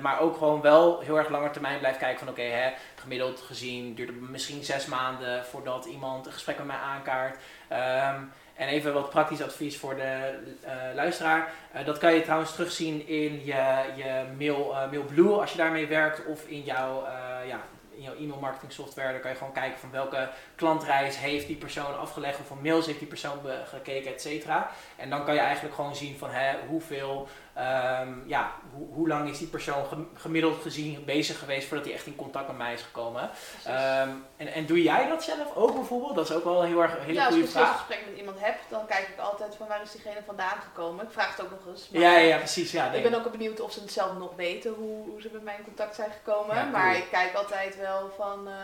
maar 0.00 0.20
ook 0.20 0.36
gewoon 0.36 0.60
wel 0.60 1.00
heel 1.00 1.18
erg 1.18 1.28
langer 1.28 1.50
termijn 1.50 1.78
blijft 1.78 1.98
kijken 1.98 2.18
van, 2.18 2.28
oké, 2.28 2.42
hè 2.42 2.72
gemiddeld 3.06 3.40
gezien 3.40 3.94
duurt 3.94 4.08
het 4.08 4.30
misschien 4.30 4.64
zes 4.64 4.86
maanden 4.86 5.44
voordat 5.44 5.84
iemand 5.84 6.26
een 6.26 6.32
gesprek 6.32 6.56
met 6.56 6.66
mij 6.66 6.76
aankaart. 6.76 7.38
Ehm, 7.68 8.20
en 8.54 8.68
even 8.68 8.92
wat 8.92 9.10
praktisch 9.10 9.42
advies 9.42 9.78
voor 9.78 9.94
de 9.96 10.38
uh, 10.64 10.94
luisteraar. 10.94 11.52
Uh, 11.76 11.84
dat 11.84 11.98
kan 11.98 12.14
je 12.14 12.22
trouwens 12.22 12.54
terugzien 12.54 13.08
in 13.08 13.44
je, 13.44 13.84
je 13.96 14.24
mail, 14.38 14.70
uh, 14.72 14.90
MailBlue 14.90 15.40
als 15.40 15.50
je 15.50 15.56
daarmee 15.56 15.86
werkt. 15.86 16.26
Of 16.26 16.46
in 16.46 16.60
jouw, 16.60 17.04
ja, 17.46 17.60
in 17.96 18.02
jouw 18.02 18.14
e-mail 18.14 18.40
marketing 18.40 18.72
software. 18.72 19.12
Dan 19.12 19.20
kan 19.20 19.30
je 19.30 19.36
gewoon 19.36 19.52
kijken 19.52 19.78
van 19.78 19.90
welke 19.90 20.28
klantreis 20.54 21.18
heeft 21.18 21.46
die 21.46 21.56
persoon 21.56 21.98
afgelegd. 21.98 22.36
Hoeveel 22.36 22.56
mails 22.62 22.86
heeft 22.86 22.98
die 22.98 23.08
persoon 23.08 23.38
gekeken, 23.64 24.12
et 24.12 24.20
cetera. 24.22 24.70
En 24.96 25.10
dan 25.10 25.24
kan 25.24 25.34
je 25.34 25.40
eigenlijk 25.40 25.74
gewoon 25.74 25.96
zien 25.96 26.18
van 26.18 26.30
hè, 26.30 26.54
hoeveel 26.68 27.28
Um, 27.58 28.22
ja, 28.26 28.52
hoe 28.92 29.08
lang 29.08 29.28
is 29.30 29.38
die 29.38 29.46
persoon 29.46 30.08
gemiddeld 30.14 30.62
gezien 30.62 31.04
bezig 31.04 31.38
geweest 31.38 31.68
voordat 31.68 31.86
hij 31.86 31.94
echt 31.94 32.06
in 32.06 32.16
contact 32.16 32.46
met 32.46 32.56
mij 32.56 32.72
is 32.72 32.82
gekomen? 32.82 33.22
Um, 33.22 34.24
en, 34.36 34.52
en 34.52 34.66
doe 34.66 34.82
jij 34.82 35.08
dat 35.08 35.22
zelf 35.22 35.54
ook 35.54 35.74
bijvoorbeeld? 35.74 36.14
Dat 36.14 36.30
is 36.30 36.36
ook 36.36 36.44
wel 36.44 36.62
een 36.62 36.68
heel 36.68 36.82
erg 36.82 36.92
een 36.96 37.04
hele 37.04 37.18
ja, 37.18 37.26
goede 37.26 37.46
vraag. 37.46 37.72
Als 37.72 37.80
ik 37.80 37.80
een 37.80 37.86
gesprek 37.86 38.10
met 38.10 38.18
iemand 38.18 38.40
heb, 38.40 38.54
dan 38.68 38.86
kijk 38.86 39.08
ik 39.08 39.18
altijd 39.18 39.56
van 39.56 39.66
waar 39.66 39.82
is 39.82 39.92
diegene 39.92 40.20
vandaan 40.26 40.58
gekomen. 40.60 41.04
Ik 41.04 41.10
vraag 41.10 41.36
het 41.36 41.44
ook 41.44 41.50
nog 41.50 41.66
eens. 41.66 41.88
ja, 41.90 42.16
ja, 42.16 42.36
precies. 42.36 42.72
Ja, 42.72 42.92
ik 42.92 43.02
ben 43.02 43.14
ook 43.14 43.30
benieuwd 43.30 43.60
of 43.60 43.72
ze 43.72 43.80
het 43.80 43.92
zelf 43.92 44.18
nog 44.18 44.34
weten 44.34 44.74
hoe, 44.74 45.08
hoe 45.10 45.20
ze 45.20 45.30
met 45.32 45.44
mij 45.44 45.56
in 45.58 45.64
contact 45.64 45.94
zijn 45.94 46.10
gekomen. 46.10 46.70
Maar 46.70 46.96
ik 46.96 47.06
kijk 47.10 47.34
altijd 47.34 47.76
wel 47.76 47.85
van... 48.16 48.48
Uh, 48.48 48.54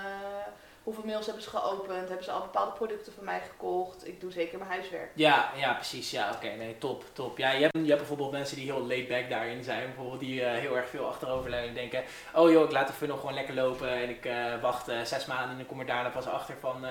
hoeveel 0.82 1.04
mails 1.04 1.26
hebben 1.26 1.42
ze 1.42 1.48
geopend? 1.48 2.08
Hebben 2.08 2.24
ze 2.24 2.30
al 2.30 2.40
bepaalde 2.40 2.72
producten 2.72 3.12
van 3.12 3.24
mij 3.24 3.40
gekocht? 3.40 4.08
Ik 4.08 4.20
doe 4.20 4.32
zeker 4.32 4.58
mijn 4.58 4.70
huiswerk. 4.70 5.10
Ja, 5.14 5.50
ja 5.56 5.72
precies. 5.72 6.10
Ja, 6.10 6.30
oké. 6.34 6.46
nee, 6.46 6.78
top, 6.78 7.04
top. 7.12 7.38
Ja, 7.38 7.50
je 7.50 7.62
hebt, 7.62 7.78
je 7.78 7.86
hebt 7.86 7.98
bijvoorbeeld 7.98 8.30
mensen 8.30 8.56
die 8.56 8.64
heel 8.64 8.86
laid 8.86 9.08
back 9.08 9.30
daarin 9.30 9.64
zijn. 9.64 9.86
Bijvoorbeeld 9.86 10.20
die 10.20 10.40
uh, 10.40 10.50
heel 10.50 10.76
erg 10.76 10.88
veel 10.88 11.06
achteroverleunen 11.06 11.68
en 11.68 11.74
denken... 11.74 12.02
Oh 12.34 12.50
joh, 12.50 12.64
ik 12.64 12.72
laat 12.72 12.86
de 12.86 12.92
funnel 12.92 13.16
gewoon 13.16 13.34
lekker 13.34 13.54
lopen 13.54 13.88
en 13.88 14.08
ik 14.08 14.24
uh, 14.24 14.60
wacht 14.60 14.90
zes 15.04 15.26
maanden 15.26 15.50
en 15.50 15.56
dan 15.56 15.66
kom 15.66 15.80
er 15.80 15.86
daarna 15.86 16.08
pas 16.08 16.26
achter 16.26 16.54
van... 16.60 16.84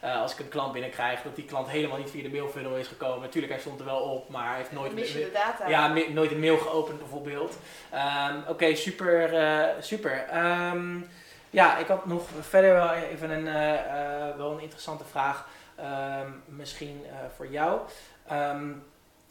als 0.00 0.32
ik 0.32 0.38
een 0.38 0.48
klant 0.48 0.72
binnenkrijg, 0.72 1.22
dat 1.22 1.36
die 1.36 1.44
klant 1.44 1.68
helemaal 1.68 1.98
niet 1.98 2.10
via 2.10 2.22
de 2.22 2.30
mailfunnel 2.30 2.76
is 2.76 2.88
gekomen. 2.88 3.20
Natuurlijk, 3.20 3.52
hij 3.52 3.62
stond 3.62 3.80
er 3.80 3.86
wel 3.86 4.00
op, 4.00 4.28
maar 4.28 4.48
hij 4.48 4.56
heeft 4.56 4.72
nooit... 4.72 4.96
de 4.96 5.30
data. 5.32 5.68
Ja, 5.68 5.92
nooit 6.08 6.30
een 6.30 6.40
mail 6.40 6.58
geopend 6.58 6.98
bijvoorbeeld. 6.98 7.58
Um, 7.94 8.42
oké, 8.48 8.74
super, 8.74 9.30
super. 9.80 10.26
Um, 10.72 11.08
ja, 11.56 11.76
ik 11.78 11.86
had 11.86 12.06
nog 12.06 12.28
verder 12.40 12.72
wel 12.72 12.92
even 12.92 13.30
een, 13.30 13.46
uh, 13.46 13.72
uh, 13.72 14.36
wel 14.36 14.52
een 14.52 14.60
interessante 14.60 15.04
vraag. 15.04 15.48
Um, 15.80 16.42
misschien 16.46 17.02
uh, 17.06 17.12
voor 17.36 17.46
jou. 17.46 17.80
Um, 18.32 18.82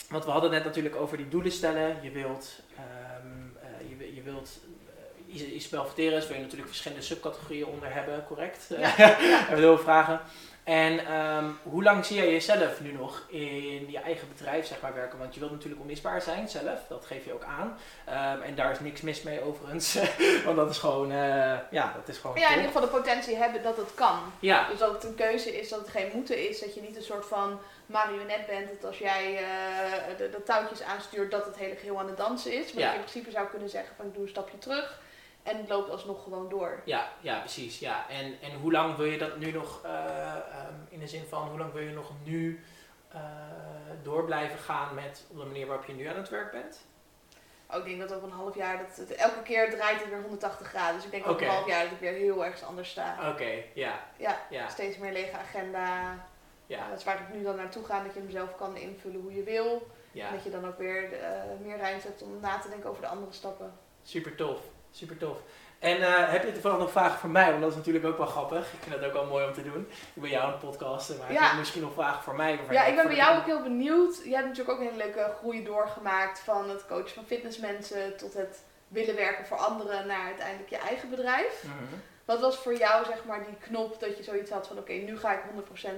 want 0.09 0.25
we 0.25 0.31
hadden 0.31 0.51
het 0.51 0.63
net 0.63 0.67
natuurlijk 0.67 0.95
over 0.95 1.17
die 1.17 1.27
doelen 1.27 1.51
stellen. 1.51 1.97
Je 2.01 2.11
wilt, 2.11 2.59
um, 3.23 3.57
je, 3.97 4.15
je 4.15 4.21
wilt 4.21 4.59
Isabel 5.27 5.85
Verteres 5.85 6.27
wil 6.27 6.35
je 6.35 6.41
natuurlijk 6.41 6.69
verschillende 6.69 7.03
subcategorieën 7.03 7.65
onder 7.65 7.93
hebben, 7.93 8.25
correct? 8.27 8.65
Ja. 8.69 8.77
Hebben 8.97 9.55
we 9.55 9.61
heel 9.61 9.77
vragen. 9.77 10.19
En 10.65 11.13
um, 11.13 11.59
hoe 11.63 11.83
lang 11.83 12.05
zie 12.05 12.15
jij 12.15 12.31
jezelf 12.31 12.81
nu 12.81 12.91
nog 12.91 13.23
in 13.27 13.91
je 13.91 13.99
eigen 13.99 14.27
bedrijf 14.27 14.65
zeg 14.65 14.81
maar, 14.81 14.93
werken? 14.93 15.19
Want 15.19 15.33
je 15.33 15.39
wilt 15.39 15.51
natuurlijk 15.51 15.81
onmisbaar 15.81 16.21
zijn 16.21 16.49
zelf, 16.49 16.79
dat 16.89 17.05
geef 17.05 17.25
je 17.25 17.33
ook 17.33 17.43
aan. 17.43 17.77
Um, 18.35 18.41
en 18.41 18.55
daar 18.55 18.71
is 18.71 18.79
niks 18.79 19.01
mis 19.01 19.21
mee 19.21 19.41
overigens, 19.41 19.97
want 20.45 20.55
dat 20.55 20.69
is 20.69 20.77
gewoon, 20.77 21.11
uh, 21.11 21.57
ja, 21.71 21.93
dat 21.95 22.07
is 22.07 22.17
gewoon 22.17 22.39
Ja, 22.39 22.49
in 22.49 22.55
ieder 22.55 22.65
geval 22.65 22.81
de 22.81 22.87
potentie 22.87 23.35
hebben 23.35 23.63
dat 23.63 23.77
het 23.77 23.93
kan. 23.93 24.19
Ja. 24.39 24.67
Dus 24.69 24.79
dat 24.79 24.93
het 24.93 25.03
een 25.03 25.15
keuze 25.15 25.59
is, 25.59 25.69
dat 25.69 25.79
het 25.79 25.89
geen 25.89 26.11
moeten 26.13 26.49
is, 26.49 26.59
dat 26.59 26.73
je 26.75 26.81
niet 26.81 26.95
een 26.95 27.03
soort 27.03 27.25
van 27.25 27.59
marionet 27.85 28.45
bent. 28.47 28.69
Dat 28.69 28.85
als 28.85 28.97
jij 28.97 29.33
uh, 29.33 30.17
de, 30.17 30.29
de, 30.29 30.43
touwtjes 30.43 30.83
aanstuurt, 30.83 31.31
dat 31.31 31.45
het 31.45 31.57
hele 31.57 31.75
geheel 31.75 31.99
aan 31.99 32.07
het 32.07 32.17
dansen 32.17 32.53
is. 32.53 32.73
Maar 32.73 32.83
ja. 32.83 32.89
je 32.89 32.95
in 32.95 33.03
principe 33.03 33.31
zou 33.31 33.47
kunnen 33.47 33.69
zeggen 33.69 33.95
van 33.95 34.05
ik 34.05 34.13
doe 34.13 34.23
een 34.23 34.29
stapje 34.29 34.57
terug. 34.57 34.99
En 35.45 35.57
het 35.57 35.69
loopt 35.69 35.89
alsnog 35.89 36.23
gewoon 36.23 36.49
door. 36.49 36.81
Ja, 36.85 37.09
ja 37.21 37.39
precies. 37.39 37.79
Ja. 37.79 38.09
En, 38.09 38.35
en 38.41 38.53
hoe 38.61 38.71
lang 38.71 38.95
wil 38.95 39.05
je 39.05 39.17
dat 39.17 39.37
nu 39.37 39.51
nog, 39.51 39.81
uh, 39.85 40.35
um, 40.69 40.87
in 40.89 40.99
de 40.99 41.07
zin 41.07 41.25
van 41.29 41.47
hoe 41.47 41.57
lang 41.57 41.73
wil 41.73 41.81
je 41.81 41.91
nog 41.91 42.11
nu 42.23 42.63
uh, 43.15 43.21
door 44.03 44.25
blijven 44.25 44.57
gaan 44.57 44.95
met 44.95 45.23
op 45.31 45.37
de 45.37 45.45
manier 45.45 45.67
waarop 45.67 45.85
je 45.85 45.93
nu 45.93 46.05
aan 46.05 46.15
het 46.15 46.29
werk 46.29 46.51
bent? 46.51 46.85
Oh, 47.71 47.77
ik 47.77 47.85
denk 47.85 47.99
dat 47.99 48.13
over 48.13 48.27
een 48.27 48.33
half 48.33 48.55
jaar, 48.55 48.77
dat 48.77 48.97
het, 48.97 49.15
elke 49.15 49.41
keer 49.43 49.69
draait 49.69 49.99
het 49.99 50.09
weer 50.09 50.21
180 50.21 50.67
graden. 50.67 50.95
Dus 50.95 51.05
ik 51.05 51.11
denk 51.11 51.23
okay. 51.23 51.35
over 51.35 51.47
een 51.47 51.53
half 51.53 51.67
jaar 51.67 51.83
dat 51.83 51.91
ik 51.91 51.99
weer 51.99 52.13
heel 52.13 52.45
ergens 52.45 52.63
anders 52.63 52.89
sta. 52.89 53.15
Oké, 53.19 53.29
okay, 53.29 53.71
ja. 53.73 54.03
ja. 54.17 54.41
Ja, 54.49 54.69
steeds 54.69 54.97
meer 54.97 55.11
lege 55.11 55.37
agenda. 55.37 56.17
Ja. 56.67 56.89
dat 56.89 56.97
is 56.97 57.03
waar 57.03 57.19
ik 57.19 57.35
nu 57.35 57.43
dan 57.43 57.55
naartoe 57.55 57.85
ga, 57.85 58.03
dat 58.03 58.13
je 58.13 58.19
hem 58.19 58.29
zelf 58.29 58.55
kan 58.55 58.77
invullen 58.77 59.21
hoe 59.21 59.35
je 59.35 59.43
wil. 59.43 59.87
Ja. 60.11 60.27
En 60.27 60.33
dat 60.33 60.43
je 60.43 60.49
dan 60.49 60.67
ook 60.67 60.77
weer 60.77 61.09
meer 61.61 61.77
ruimte 61.77 62.07
hebt 62.07 62.21
om 62.21 62.39
na 62.41 62.59
te 62.59 62.69
denken 62.69 62.89
over 62.89 63.01
de 63.01 63.07
andere 63.07 63.31
stappen. 63.31 63.73
Super 64.03 64.35
tof, 64.35 64.59
super 64.95 65.17
tof. 65.17 65.37
En 65.79 65.97
uh, 65.97 66.31
heb 66.31 66.43
je 66.43 66.51
toevallig 66.51 66.77
nog 66.77 66.91
vragen 66.91 67.19
voor 67.19 67.29
mij? 67.29 67.49
Want 67.49 67.61
dat 67.61 67.69
is 67.69 67.75
natuurlijk 67.75 68.05
ook 68.05 68.17
wel 68.17 68.27
grappig. 68.27 68.73
Ik 68.73 68.79
vind 68.79 68.95
het 68.95 69.03
ook 69.03 69.13
wel 69.13 69.25
mooi 69.25 69.45
om 69.45 69.53
te 69.53 69.63
doen. 69.63 69.87
Ik 70.13 70.21
ben 70.21 70.29
jou 70.29 70.53
een 70.53 70.59
podcast, 70.59 71.17
maar 71.17 71.33
ja. 71.33 71.41
heb 71.41 71.51
je 71.51 71.57
misschien 71.57 71.81
nog 71.81 71.93
vragen 71.93 72.23
voor 72.23 72.35
mij? 72.35 72.59
Ja, 72.69 72.85
ik 72.85 72.95
ben 72.95 73.07
bij 73.07 73.15
jou 73.15 73.37
ook 73.37 73.45
heel 73.45 73.61
benieuwd. 73.61 74.21
Je 74.23 74.33
hebt 74.33 74.47
natuurlijk 74.47 74.69
ook 74.69 74.79
een 74.79 74.91
hele 74.91 75.03
leuke 75.03 75.33
groei 75.39 75.63
doorgemaakt 75.63 76.39
van 76.39 76.69
het 76.69 76.85
coachen 76.87 77.13
van 77.13 77.25
fitnessmensen 77.25 78.17
tot 78.17 78.33
het 78.33 78.63
willen 78.87 79.15
werken 79.15 79.45
voor 79.45 79.57
anderen 79.57 80.07
naar 80.07 80.25
uiteindelijk 80.25 80.69
je 80.69 80.77
eigen 80.77 81.09
bedrijf. 81.09 81.63
Mhm. 81.63 81.95
Wat 82.25 82.39
was 82.39 82.57
voor 82.57 82.77
jou 82.77 83.05
zeg 83.05 83.25
maar 83.25 83.45
die 83.45 83.57
knop 83.59 83.99
dat 83.99 84.17
je 84.17 84.23
zoiets 84.23 84.51
had 84.51 84.67
van 84.67 84.77
oké, 84.77 84.93
nu 84.93 85.17
ga 85.17 85.33
ik 85.33 85.41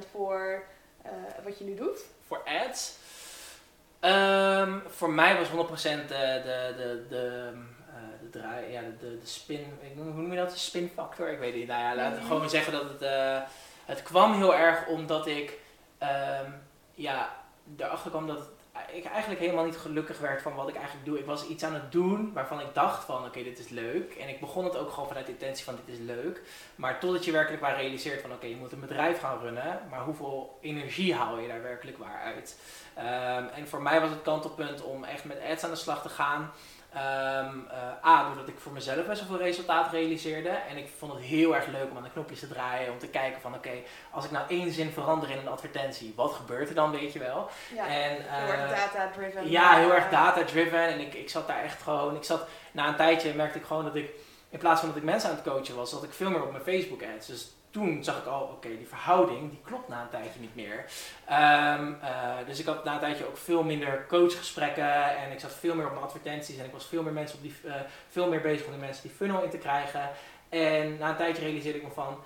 100% 0.06 0.12
voor 0.12 0.64
uh, 1.06 1.12
wat 1.44 1.58
je 1.58 1.66
nu 1.66 1.76
doet? 1.76 2.00
Voor 2.28 2.42
ads? 2.46 2.96
Um, 4.02 4.84
voor 4.88 5.10
mij 5.10 5.38
was 5.38 5.48
100% 5.48 5.52
de, 5.82 6.42
de, 6.44 6.74
de, 6.78 7.06
de 7.10 7.54
de, 8.32 8.40
draai, 8.40 8.72
ja, 8.72 8.82
de, 8.82 9.20
de, 9.20 9.26
spin, 9.28 9.66
hoe 9.96 10.04
noem 10.04 10.32
je 10.32 10.38
dat? 10.38 10.52
De 10.52 10.58
spinfactor? 10.58 11.30
Ik 11.30 11.40
weet 11.40 11.56
niet. 11.56 11.68
Nou 11.68 11.82
ja, 11.82 11.96
laten 11.96 12.20
we 12.20 12.26
gewoon 12.26 12.50
zeggen 12.50 12.74
dat 12.74 12.90
het, 12.90 13.02
uh, 13.02 13.40
het 13.86 14.04
kwam 14.04 14.34
heel 14.34 14.56
erg 14.56 14.88
omdat 14.88 15.28
ik, 15.28 15.60
um, 16.02 16.62
ja, 16.94 17.36
erachter 17.78 18.10
kwam 18.10 18.28
dat 18.28 18.40
ik 18.92 19.06
eigenlijk 19.06 19.40
helemaal 19.40 19.66
niet 19.66 19.78
gelukkig 19.78 20.20
werd 20.20 20.42
van 20.42 20.56
wat 20.56 20.70
ik 20.70 20.76
eigenlijk 20.76 21.06
doe. 21.06 21.20
Ik 21.20 21.26
was 21.26 21.48
iets 21.48 21.64
aan 21.64 21.74
het 21.74 21.92
doen 21.92 22.34
waarvan 22.34 22.60
ik 22.60 22.74
dacht 22.74 23.04
van 23.04 23.26
oké, 23.26 23.44
dit 23.44 23.60
is 23.60 23.70
leuk. 23.70 24.14
En 24.14 24.30
ik 24.30 24.40
begon 24.40 24.64
het 24.64 24.78
ook 24.78 24.92
gewoon 24.92 25.08
vanuit 25.08 25.26
de 25.26 25.32
intentie 25.32 25.66
van 25.66 25.76
dit 25.86 25.96
is 25.96 26.06
leuk. 26.06 26.42
Maar 26.76 27.00
totdat 27.00 27.26
je 27.26 27.32
werkelijk 27.32 27.62
waar 27.62 27.76
realiseert 27.76 28.22
van 28.22 28.32
oké, 28.32 28.46
je 28.46 28.56
moet 28.56 28.72
een 28.72 28.80
bedrijf 28.80 29.20
gaan 29.20 29.40
runnen. 29.40 29.82
Maar 29.90 30.04
hoeveel 30.04 30.58
energie 30.62 31.16
haal 31.16 31.40
je 31.40 31.48
daar 31.48 31.62
werkelijk 31.62 31.98
waar 31.98 32.22
uit? 32.22 32.60
Um, 32.98 33.48
en 33.48 33.68
voor 33.68 33.82
mij 33.82 34.02
was 34.02 34.10
het 34.10 34.22
kantelpunt 34.22 34.82
om 34.82 35.04
echt 35.04 35.26
met 35.26 35.42
ads 35.52 35.64
aan 35.64 35.70
de 35.70 35.76
slag 35.76 36.02
te 36.02 36.10
gaan. 36.10 36.52
Um, 36.96 37.68
uh, 37.72 38.10
A, 38.10 38.28
doordat 38.28 38.48
ik 38.48 38.60
voor 38.60 38.72
mezelf 38.72 39.06
best 39.06 39.28
wel 39.28 39.38
veel 39.38 39.46
resultaat 39.46 39.92
realiseerde. 39.92 40.50
En 40.50 40.78
ik 40.78 40.90
vond 40.98 41.14
het 41.14 41.22
heel 41.22 41.56
erg 41.56 41.68
leuk 41.68 41.90
om 41.90 41.98
aan 41.98 42.04
de 42.04 42.10
knopjes 42.10 42.40
te 42.40 42.48
draaien. 42.48 42.92
Om 42.92 43.00
te 43.00 43.08
kijken 43.08 43.42
van 43.42 43.54
oké, 43.54 43.72
als 44.12 44.26
ik 44.26 44.32
nou 44.32 44.46
één 44.48 44.72
zin 44.72 44.92
verander 44.92 45.30
in 45.30 45.38
een 45.38 45.48
advertentie, 45.48 46.14
wat 46.16 46.34
gebeurt 46.34 46.70
er 46.70 46.76
dan, 46.76 46.92
weet 46.92 47.14
je 47.14 47.20
wel. 47.20 47.50
Ja, 47.76 47.88
en, 47.88 48.18
heel 48.28 48.52
erg 48.52 48.64
uh, 48.64 48.70
data-driven. 48.70 49.50
Ja, 49.50 49.76
heel 49.76 49.94
erg 49.94 50.10
data-driven. 50.10 50.88
En 50.88 51.00
ik, 51.00 51.14
ik 51.14 51.30
zat 51.30 51.48
daar 51.48 51.64
echt 51.64 51.82
gewoon, 51.82 52.16
ik 52.16 52.24
zat, 52.24 52.48
na 52.72 52.88
een 52.88 52.96
tijdje 52.96 53.34
merkte 53.34 53.60
ik 53.60 53.66
gewoon 53.66 53.84
dat 53.84 53.96
ik, 53.96 54.10
in 54.50 54.60
plaats 54.60 54.80
van 54.80 54.90
dat 54.90 54.98
ik 54.98 55.04
mensen 55.04 55.30
aan 55.30 55.36
het 55.36 55.46
coachen 55.46 55.76
was, 55.76 55.90
zat 55.90 56.04
ik 56.04 56.14
veel 56.14 56.30
meer 56.30 56.44
op 56.44 56.52
mijn 56.52 56.64
Facebook 56.64 57.02
ads. 57.16 57.28
Dus 57.28 57.52
toen 57.70 58.04
zag 58.04 58.18
ik 58.18 58.26
al, 58.26 58.42
oké, 58.42 58.68
die 58.78 58.88
verhouding 58.88 59.50
die 59.50 59.60
klopt 59.64 59.88
na 59.88 60.02
een 60.02 60.10
tijdje 60.10 60.40
niet 60.40 60.56
meer. 60.56 60.86
Ehm, 61.26 61.94
eh, 62.02 62.36
dus 62.46 62.60
ik 62.60 62.66
had 62.66 62.84
na 62.84 62.94
een 62.94 63.00
tijdje 63.00 63.28
ook 63.28 63.38
veel 63.38 63.64
minder 63.64 64.06
coachgesprekken 64.08 65.18
en 65.18 65.32
ik 65.32 65.40
zat 65.40 65.54
veel 65.54 65.76
meer 65.76 65.86
op 65.86 65.92
mijn 65.92 66.04
advertenties 66.04 66.58
en 66.58 66.66
ik 66.66 66.72
was 66.72 66.86
veel 66.86 67.04
meer, 67.04 67.14
mensen 67.14 67.38
op 67.38 67.44
die, 67.44 67.56
uh, 67.66 67.74
veel 68.10 68.28
meer 68.30 68.42
bezig 68.42 68.66
om 68.66 68.72
de 68.72 68.78
mensen 68.78 69.04
die 69.04 69.12
funnel 69.18 69.44
in 69.44 69.50
te 69.50 69.58
krijgen. 69.58 70.10
En 70.50 70.98
na 70.98 71.10
een 71.10 71.16
tijdje 71.16 71.44
realiseerde 71.44 71.78
ik 71.78 71.84
me 71.84 71.92
van, 71.92 72.18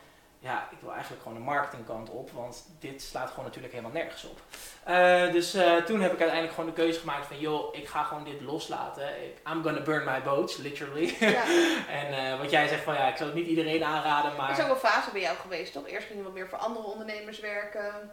ja, 0.44 0.68
ik 0.72 0.78
wil 0.82 0.92
eigenlijk 0.92 1.22
gewoon 1.22 1.38
de 1.38 1.44
marketingkant 1.44 2.10
op, 2.10 2.32
want 2.32 2.66
dit 2.80 3.02
slaat 3.02 3.30
gewoon 3.30 3.46
natuurlijk 3.46 3.74
helemaal 3.74 3.96
nergens 3.96 4.24
op. 4.24 4.42
Uh, 4.90 5.32
dus 5.32 5.56
uh, 5.56 5.76
toen 5.76 6.02
heb 6.02 6.14
ik 6.14 6.20
uiteindelijk 6.20 6.54
gewoon 6.54 6.70
de 6.70 6.82
keuze 6.82 7.00
gemaakt 7.00 7.26
van, 7.26 7.40
joh, 7.40 7.76
ik 7.76 7.88
ga 7.88 8.04
gewoon 8.04 8.24
dit 8.24 8.42
loslaten. 8.42 9.10
I'm 9.52 9.64
gonna 9.64 9.82
burn 9.82 10.06
my 10.06 10.22
boats, 10.22 10.58
literally. 10.58 11.16
Ja. 11.20 11.44
en 12.00 12.34
uh, 12.34 12.40
wat 12.40 12.52
jij 12.52 12.68
zegt 12.68 12.84
van, 12.84 12.94
ja, 12.94 13.08
ik 13.08 13.18
zal 13.18 13.26
het 13.26 13.36
niet 13.36 13.48
iedereen 13.48 13.84
aanraden, 13.84 14.36
maar... 14.36 14.50
Er 14.50 14.58
is 14.58 14.64
ook 14.64 14.70
een 14.70 14.90
fase 14.90 15.12
bij 15.12 15.22
jou 15.22 15.38
geweest, 15.38 15.74
toch? 15.74 15.88
Eerst 15.88 16.08
ging 16.08 16.18
je 16.18 16.26
wat 16.26 16.34
meer 16.34 16.50
voor 16.50 16.58
andere 16.58 16.86
ondernemers 16.86 17.40
werken. 17.40 18.12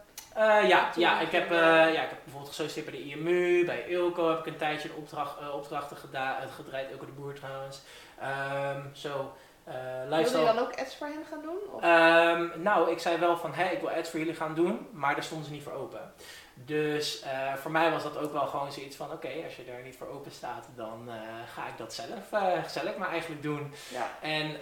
ja, 0.67 0.91
ja, 0.95 1.19
ik 1.19 1.31
heb, 1.31 1.49
ja, 1.49 1.87
ik 1.87 2.09
heb 2.09 2.19
bijvoorbeeld 2.23 2.49
gesolliciteerd 2.49 2.91
bij 2.91 2.99
de 2.99 3.09
IMU, 3.09 3.65
bij 3.65 3.85
Ilco 3.87 4.29
heb 4.29 4.39
ik 4.39 4.45
een 4.45 4.57
tijdje 4.57 4.89
opdracht, 4.97 5.51
opdrachten 5.53 5.97
gedaan, 5.97 6.35
gedraaid, 6.55 6.91
Ilco 6.91 7.05
de 7.05 7.11
Boer 7.11 7.33
trouwens. 7.33 7.81
Um, 8.21 8.91
zo... 8.93 9.33
Uh, 9.69 10.09
Wil 10.09 10.39
je 10.39 10.45
dan 10.45 10.59
ook 10.59 10.79
ads 10.79 10.95
voor 10.95 11.07
hen 11.07 11.25
gaan 11.29 11.41
doen? 11.41 11.89
Um, 11.89 12.61
nou, 12.63 12.91
ik 12.91 12.99
zei 12.99 13.17
wel 13.17 13.37
van, 13.37 13.53
hé, 13.53 13.69
ik 13.69 13.79
wil 13.79 13.89
ads 13.91 14.09
voor 14.09 14.19
jullie 14.19 14.35
gaan 14.35 14.55
doen, 14.55 14.87
maar 14.91 15.13
daar 15.13 15.23
stonden 15.23 15.47
ze 15.47 15.53
niet 15.53 15.63
voor 15.63 15.73
open. 15.73 16.13
Dus 16.53 17.23
uh, 17.23 17.53
voor 17.53 17.71
mij 17.71 17.91
was 17.91 18.03
dat 18.03 18.17
ook 18.17 18.31
wel 18.31 18.47
gewoon 18.47 18.71
zoiets 18.71 18.95
van, 18.95 19.11
oké, 19.11 19.29
als 19.43 19.55
je 19.55 19.65
daar 19.65 19.81
niet 19.81 19.97
voor 19.97 20.07
open 20.07 20.31
staat, 20.31 20.67
dan 20.75 21.03
uh, 21.07 21.13
ga 21.53 21.67
ik 21.67 21.77
dat 21.77 21.93
zelf, 21.93 22.43
zelf 22.67 22.97
maar 22.97 23.09
eigenlijk 23.09 23.41
doen. 23.41 23.73
Ja. 23.89 24.07
En 24.21 24.57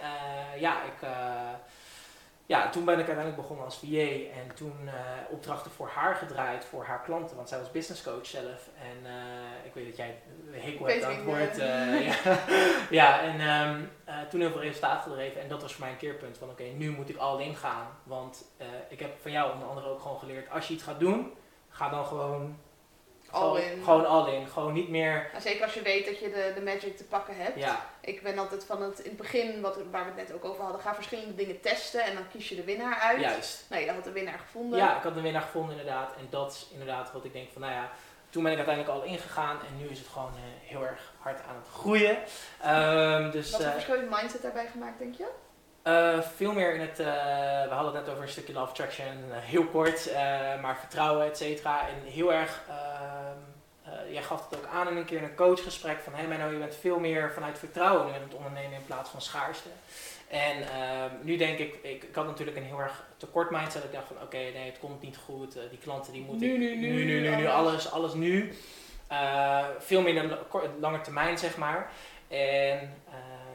ja, 0.58 0.82
ik 0.82 1.08
ja, 2.48 2.70
toen 2.70 2.84
ben 2.84 2.98
ik 2.98 3.06
uiteindelijk 3.06 3.36
begonnen 3.36 3.64
als 3.64 3.78
VA 3.78 4.08
en 4.40 4.54
toen 4.54 4.80
uh, 4.84 4.92
opdrachten 5.30 5.70
voor 5.70 5.88
haar 5.88 6.14
gedraaid, 6.14 6.64
voor 6.64 6.84
haar 6.84 7.02
klanten, 7.02 7.36
want 7.36 7.48
zij 7.48 7.58
was 7.58 7.70
business 7.70 8.02
coach 8.02 8.26
zelf. 8.26 8.68
En 8.80 9.10
uh, 9.10 9.66
ik 9.66 9.74
weet 9.74 9.86
dat 9.86 9.96
jij 9.96 10.18
hekel 10.50 10.86
hebt 10.86 11.02
aan 11.02 11.14
het 11.14 11.24
woord. 11.24 11.58
Uh, 11.58 12.06
ja. 12.06 12.38
ja, 13.00 13.20
en 13.20 13.40
um, 13.40 13.90
toen 14.28 14.40
heel 14.40 14.50
veel 14.50 14.60
resultaat 14.60 15.02
gedreven 15.02 15.40
en 15.40 15.48
dat 15.48 15.62
was 15.62 15.72
voor 15.72 15.84
mij 15.84 15.92
een 15.92 15.98
keerpunt 15.98 16.38
van 16.38 16.50
oké, 16.50 16.62
nu 16.62 16.90
moet 16.90 17.08
ik 17.08 17.16
al 17.16 17.38
in 17.38 17.56
gaan. 17.56 17.86
Want 18.02 18.44
ik 18.88 19.00
heb 19.00 19.20
van 19.20 19.30
jou 19.30 19.52
onder 19.52 19.68
andere 19.68 19.88
ook 19.88 20.00
gewoon 20.00 20.18
geleerd, 20.18 20.50
als 20.50 20.68
je 20.68 20.74
iets 20.74 20.82
gaat 20.82 21.00
doen, 21.00 21.32
ga 21.68 21.88
dan 21.88 22.04
gewoon 22.04 22.56
All 23.30 23.56
in. 23.56 23.82
Gewoon 23.82 24.06
all 24.06 24.32
in. 24.32 24.46
Gewoon 24.46 24.72
niet 24.72 24.88
meer. 24.88 25.30
zeker 25.40 25.64
als 25.64 25.74
je 25.74 25.82
weet 25.82 26.06
dat 26.06 26.18
je 26.18 26.30
de, 26.30 26.52
de 26.54 26.60
magic 26.60 26.96
te 26.96 27.04
pakken 27.04 27.36
hebt. 27.36 27.58
Ja. 27.58 27.86
Ik 28.00 28.22
ben 28.22 28.38
altijd 28.38 28.64
van 28.64 28.82
het 28.82 28.98
in 28.98 29.08
het 29.08 29.16
begin, 29.16 29.60
wat, 29.60 29.78
waar 29.90 30.04
we 30.04 30.10
het 30.10 30.28
net 30.28 30.32
ook 30.32 30.44
over 30.44 30.62
hadden, 30.62 30.80
ga 30.80 30.94
verschillende 30.94 31.34
dingen 31.34 31.60
testen 31.60 32.02
en 32.02 32.14
dan 32.14 32.28
kies 32.32 32.48
je 32.48 32.54
de 32.54 32.64
winnaar 32.64 32.98
uit. 32.98 33.20
Juist. 33.20 33.64
Nee, 33.70 33.84
je 33.84 33.92
had 33.92 34.04
de 34.04 34.12
winnaar 34.12 34.38
gevonden. 34.38 34.78
Ja, 34.78 34.96
ik 34.96 35.02
had 35.02 35.14
de 35.14 35.20
winnaar 35.20 35.42
gevonden 35.42 35.78
inderdaad. 35.78 36.12
En 36.16 36.26
dat 36.30 36.52
is 36.52 36.68
inderdaad 36.72 37.12
wat 37.12 37.24
ik 37.24 37.32
denk 37.32 37.50
van, 37.52 37.60
nou 37.60 37.72
ja, 37.72 37.90
toen 38.30 38.42
ben 38.42 38.52
ik 38.52 38.58
uiteindelijk 38.58 38.96
al 38.96 39.04
ingegaan 39.04 39.56
en 39.56 39.76
nu 39.78 39.88
is 39.88 39.98
het 39.98 40.08
gewoon 40.08 40.32
uh, 40.34 40.68
heel 40.68 40.86
erg 40.86 41.12
hard 41.18 41.40
aan 41.48 41.54
het 41.54 41.68
groeien. 41.72 42.16
Um, 42.66 43.30
dus, 43.30 43.50
wat 43.50 43.60
voor 43.60 43.70
uh, 43.70 43.74
verschil 43.74 44.00
mindset 44.10 44.42
daarbij 44.42 44.66
gemaakt, 44.66 44.98
denk 44.98 45.14
je? 45.14 45.26
Uh, 45.86 46.20
veel 46.36 46.52
meer 46.52 46.74
in 46.74 46.80
het, 46.80 47.00
uh, 47.00 47.06
we 47.68 47.68
hadden 47.70 47.94
het 47.94 48.04
net 48.04 48.10
over 48.10 48.22
een 48.22 48.28
stukje 48.28 48.52
love 48.52 48.70
attraction, 48.70 49.06
uh, 49.06 49.36
heel 49.36 49.64
kort, 49.64 50.10
maar 50.62 50.76
vertrouwen, 50.78 51.26
et 51.26 51.36
cetera. 51.36 51.88
En 51.88 52.10
heel 52.12 52.32
erg 52.32 52.62
ehm, 52.68 54.12
jij 54.12 54.22
gaf 54.22 54.48
het 54.48 54.58
ook 54.58 54.66
aan 54.72 54.88
in 54.88 54.96
een 54.96 55.04
keer 55.04 55.18
in 55.18 55.24
een 55.24 55.34
coachgesprek 55.34 55.98
van 56.00 56.14
hé 56.14 56.26
hey, 56.26 56.36
nou 56.36 56.52
je 56.52 56.58
bent 56.58 56.76
veel 56.76 56.98
meer 56.98 57.32
vanuit 57.32 57.58
vertrouwen 57.58 58.06
nu 58.06 58.12
aan 58.12 58.22
het 58.22 58.34
ondernemen 58.34 58.72
in 58.72 58.84
plaats 58.86 59.10
van 59.10 59.20
schaarste. 59.20 59.68
En 60.28 60.58
uh, 60.58 60.66
nu 61.22 61.36
denk 61.36 61.58
ik, 61.58 61.74
ik, 61.82 62.02
ik, 62.02 62.14
had 62.14 62.26
natuurlijk 62.26 62.56
een 62.56 62.62
heel 62.62 62.80
erg 62.80 63.04
tekort 63.16 63.50
mindset. 63.50 63.84
Ik 63.84 63.92
dacht 63.92 64.06
van 64.06 64.22
oké, 64.22 64.36
nee 64.36 64.66
het 64.66 64.78
komt 64.78 65.02
niet 65.02 65.16
goed, 65.16 65.58
die 65.70 65.78
klanten 65.78 66.12
die 66.12 66.22
moeten 66.22 66.48
nu, 66.48 66.58
nu, 66.58 66.76
nu, 66.76 66.88
nu, 66.88 67.04
nu, 67.04 67.20
nu, 67.20 67.36
nu 67.36 67.46
alles, 67.46 67.90
alles 67.90 68.14
nu. 68.14 68.52
Veel 69.78 70.02
minder 70.02 70.38
lange 70.80 71.00
termijn 71.00 71.38
zeg 71.38 71.56
maar. 71.56 71.90
En 72.28 72.94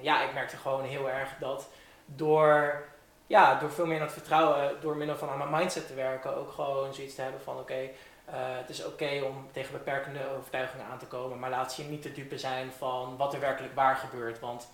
ja, 0.01 0.23
ik 0.23 0.33
merkte 0.33 0.57
gewoon 0.57 0.83
heel 0.83 1.09
erg 1.09 1.29
dat 1.39 1.69
door 2.05 2.83
ja, 3.27 3.59
door 3.59 3.71
veel 3.71 3.85
meer 3.85 3.99
aan 3.99 4.05
het 4.05 4.13
vertrouwen, 4.13 4.71
door 4.81 4.97
middel 4.97 5.15
van 5.15 5.29
aan 5.29 5.37
mijn 5.37 5.49
mindset 5.49 5.87
te 5.87 5.93
werken, 5.93 6.35
ook 6.35 6.51
gewoon 6.51 6.93
zoiets 6.93 7.15
te 7.15 7.21
hebben 7.21 7.41
van 7.41 7.59
oké, 7.59 7.81
uh, 8.29 8.35
het 8.35 8.69
is 8.69 8.85
oké 8.85 9.21
om 9.23 9.47
tegen 9.51 9.71
beperkende 9.71 10.19
overtuigingen 10.37 10.85
aan 10.85 10.97
te 10.97 11.05
komen, 11.05 11.39
maar 11.39 11.49
laat 11.49 11.75
je 11.75 11.83
niet 11.83 12.01
te 12.01 12.11
dupe 12.11 12.37
zijn 12.37 12.71
van 12.77 13.17
wat 13.17 13.33
er 13.33 13.39
werkelijk 13.39 13.75
waar 13.75 13.95
gebeurt. 13.95 14.39
Want 14.39 14.67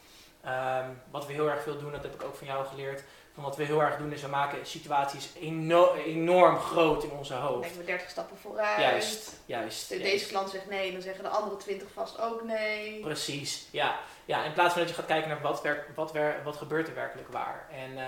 um, 0.45 1.01
wat 1.11 1.27
we 1.27 1.33
heel 1.33 1.49
erg 1.49 1.63
veel 1.63 1.77
doen, 1.77 1.91
dat 1.91 2.03
heb 2.03 2.13
ik 2.13 2.23
ook 2.23 2.35
van 2.35 2.47
jou 2.47 2.65
geleerd, 2.65 3.03
van 3.33 3.43
wat 3.43 3.55
we 3.55 3.63
heel 3.63 3.81
erg 3.81 3.97
doen 3.97 4.11
is 4.11 4.21
we 4.21 4.27
maken 4.27 4.65
situaties 4.65 5.29
eno 5.39 5.93
enorm 5.93 6.57
groot 6.57 7.03
in 7.03 7.11
onze 7.11 7.33
hoofd. 7.33 7.61
Denken 7.61 7.79
we 7.79 7.85
30 7.85 8.09
stappen 8.09 8.37
vooruit. 8.37 8.81
Juist, 8.81 9.39
juist. 9.45 9.89
Deze 9.89 10.03
juist. 10.03 10.27
klant 10.27 10.49
zegt 10.49 10.69
nee, 10.69 10.91
dan 10.91 11.01
zeggen 11.01 11.23
de 11.23 11.29
andere 11.29 11.57
20 11.57 11.87
vast 11.93 12.21
ook 12.21 12.43
nee. 12.43 12.99
Precies, 12.99 13.67
ja. 13.71 13.99
Ja 14.29 14.43
in 14.43 14.53
plaats 14.53 14.73
van 14.73 14.81
dat 14.81 14.89
je 14.89 14.95
gaat 14.95 15.05
kijken 15.05 15.29
naar 15.29 15.41
wat, 15.41 15.61
wat, 15.95 16.13
wat 16.43 16.57
gebeurt 16.57 16.87
er 16.87 16.95
werkelijk 16.95 17.31
waar. 17.31 17.65
En 17.71 17.91
uh, 17.91 18.03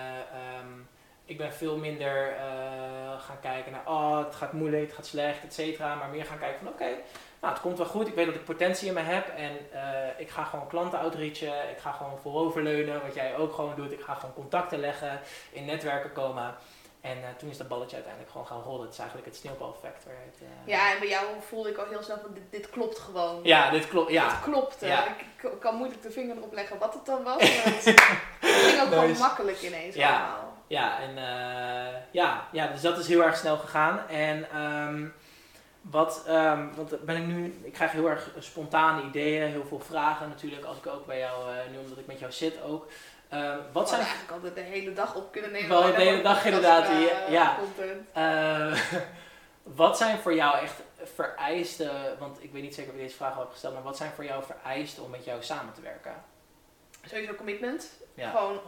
um, 0.59 0.87
ik 1.25 1.37
ben 1.37 1.53
veel 1.53 1.77
minder 1.77 2.29
uh, 2.29 3.21
gaan 3.21 3.39
kijken 3.41 3.71
naar, 3.71 3.85
oh, 3.85 4.17
het 4.17 4.35
gaat 4.35 4.53
moeilijk, 4.53 4.83
het 4.85 4.93
gaat 4.93 5.05
slecht, 5.05 5.43
et 5.43 5.53
cetera. 5.53 5.95
Maar 5.95 6.09
meer 6.09 6.25
gaan 6.25 6.39
kijken 6.39 6.59
van, 6.59 6.67
oké, 6.67 6.89
nou, 7.41 7.53
het 7.53 7.61
komt 7.61 7.77
wel 7.77 7.87
goed. 7.87 8.07
Ik 8.07 8.15
weet 8.15 8.25
dat 8.25 8.35
ik 8.35 8.43
potentie 8.43 8.87
in 8.87 8.93
me 8.93 8.99
heb. 8.99 9.27
En 9.27 9.51
uh, 9.73 9.79
ik 10.17 10.29
ga 10.29 10.43
gewoon 10.43 10.67
klanten 10.67 10.99
outreachen. 10.99 11.69
Ik 11.69 11.77
ga 11.77 11.91
gewoon 11.91 12.19
vooroverleunen, 12.19 13.01
wat 13.01 13.15
jij 13.15 13.35
ook 13.35 13.53
gewoon 13.53 13.75
doet. 13.75 13.91
Ik 13.91 14.01
ga 14.01 14.13
gewoon 14.13 14.33
contacten 14.33 14.79
leggen, 14.79 15.19
in 15.51 15.65
netwerken 15.65 16.11
komen. 16.11 16.55
En 17.01 17.17
uh, 17.17 17.23
toen 17.37 17.49
is 17.49 17.57
dat 17.57 17.67
balletje 17.67 17.95
uiteindelijk 17.95 18.31
gewoon 18.31 18.47
gaan 18.47 18.61
rollen. 18.61 18.81
Het 18.81 18.91
is 18.91 18.97
eigenlijk 18.97 19.27
het 19.27 19.37
sneeuwbaleffect. 19.37 20.05
Uh... 20.07 20.13
Ja, 20.65 20.93
en 20.93 20.99
bij 20.99 21.07
jou 21.07 21.25
voelde 21.39 21.69
ik 21.69 21.77
al 21.77 21.85
heel 21.89 22.03
snel 22.03 22.19
van 22.21 22.33
dit, 22.33 22.43
dit 22.49 22.69
klopt 22.69 22.99
gewoon. 22.99 23.39
Ja, 23.43 23.69
dit 23.69 23.87
klopt. 23.87 24.11
Ja. 24.11 24.29
Het 24.29 24.41
klopte. 24.41 24.87
Ja. 24.87 25.07
Ik, 25.07 25.25
ik, 25.41 25.59
kan 25.59 25.75
moeilijk 25.75 26.01
de 26.01 26.11
vinger 26.11 26.37
erop 26.37 26.53
leggen 26.53 26.77
wat 26.77 26.93
het 26.93 27.05
dan 27.05 27.23
was. 27.23 27.41
Maar 28.41 28.51
het 28.51 28.61
ging 28.61 28.81
ook 28.81 28.89
nice. 28.89 28.99
gewoon 28.99 29.17
makkelijk 29.17 29.61
ineens 29.61 29.95
ja. 29.95 30.09
allemaal. 30.09 30.53
Ja, 30.67 30.99
en 30.99 31.09
uh, 31.09 31.97
ja, 32.11 32.47
ja, 32.51 32.67
dus 32.67 32.81
dat 32.81 32.97
is 32.97 33.07
heel 33.07 33.23
erg 33.23 33.37
snel 33.37 33.57
gegaan. 33.57 34.07
En 34.07 34.61
um, 34.61 35.13
wat, 35.81 36.25
um, 36.29 36.75
want 36.75 37.05
ben 37.05 37.15
ik 37.15 37.25
nu, 37.25 37.61
ik 37.63 37.73
krijg 37.73 37.91
heel 37.91 38.09
erg 38.09 38.31
spontane 38.39 39.03
ideeën, 39.03 39.49
heel 39.49 39.65
veel 39.65 39.79
vragen 39.79 40.29
natuurlijk, 40.29 40.65
als 40.65 40.77
ik 40.77 40.87
ook 40.87 41.05
bij 41.05 41.19
jou, 41.19 41.45
nu 41.71 41.77
omdat 41.77 41.97
ik 41.97 42.07
met 42.07 42.19
jou 42.19 42.31
zit 42.31 42.61
ook. 42.63 42.87
Uh, 43.33 43.55
wat 43.71 43.89
zijn... 43.89 44.01
eigenlijk 44.01 44.31
altijd 44.31 44.55
de 44.55 44.61
hele 44.61 44.93
dag 44.93 45.15
op 45.15 45.31
kunnen 45.31 45.51
nemen. 45.51 45.69
Wel 45.69 45.81
de 45.81 46.01
hele 46.01 46.21
dag 46.21 46.45
inderdaad. 46.45 46.89
Uh, 46.89 47.29
ja. 47.29 47.57
Uh, 48.17 48.81
wat 49.63 49.97
zijn 49.97 50.17
voor 50.17 50.33
jou 50.33 50.57
echt 50.57 50.81
vereisten, 51.03 52.17
want 52.19 52.43
ik 52.43 52.51
weet 52.51 52.61
niet 52.61 52.75
zeker 52.75 52.91
of 52.91 52.97
je 52.97 53.03
deze 53.03 53.15
vraag 53.15 53.33
al 53.33 53.39
hebt 53.39 53.51
gesteld, 53.51 53.73
maar 53.73 53.83
wat 53.83 53.97
zijn 53.97 54.11
voor 54.11 54.23
jou 54.23 54.43
vereisten 54.43 55.03
om 55.03 55.09
met 55.09 55.25
jou 55.25 55.43
samen 55.43 55.73
te 55.73 55.81
werken? 55.81 56.23
Sowieso 57.05 57.33
commitment. 57.33 57.89
Gewoon 58.15 58.59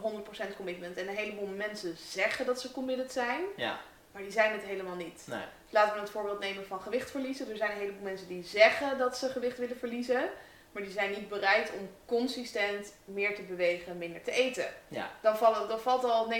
100% 0.52 0.56
commitment. 0.56 0.96
En 0.96 1.08
een 1.08 1.16
heleboel 1.16 1.46
mensen 1.46 1.96
zeggen 1.96 2.46
dat 2.46 2.60
ze 2.60 2.72
committed 2.72 3.12
zijn, 3.12 3.40
ja. 3.56 3.78
maar 4.12 4.22
die 4.22 4.30
zijn 4.30 4.52
het 4.52 4.62
helemaal 4.62 4.96
niet. 4.96 5.22
Nee. 5.26 5.44
Laten 5.70 5.94
we 5.94 6.00
het 6.00 6.10
voorbeeld 6.10 6.40
nemen 6.40 6.66
van 6.66 6.80
gewicht 6.80 7.10
verliezen. 7.10 7.50
Er 7.50 7.56
zijn 7.56 7.70
een 7.70 7.78
heleboel 7.78 8.02
mensen 8.02 8.28
die 8.28 8.44
zeggen 8.44 8.98
dat 8.98 9.16
ze 9.16 9.28
gewicht 9.28 9.58
willen 9.58 9.78
verliezen, 9.78 10.30
maar 10.74 10.82
die 10.82 10.92
zijn 10.92 11.10
niet 11.10 11.28
bereid 11.28 11.70
om 11.78 11.88
consistent 12.06 12.94
meer 13.04 13.34
te 13.34 13.42
bewegen, 13.42 13.98
minder 13.98 14.22
te 14.22 14.30
eten. 14.30 14.66
Ja. 14.88 15.10
Dan, 15.22 15.36
vallen, 15.36 15.68
dan 15.68 15.80
valt 15.80 16.04
al 16.04 16.32
99% 16.32 16.36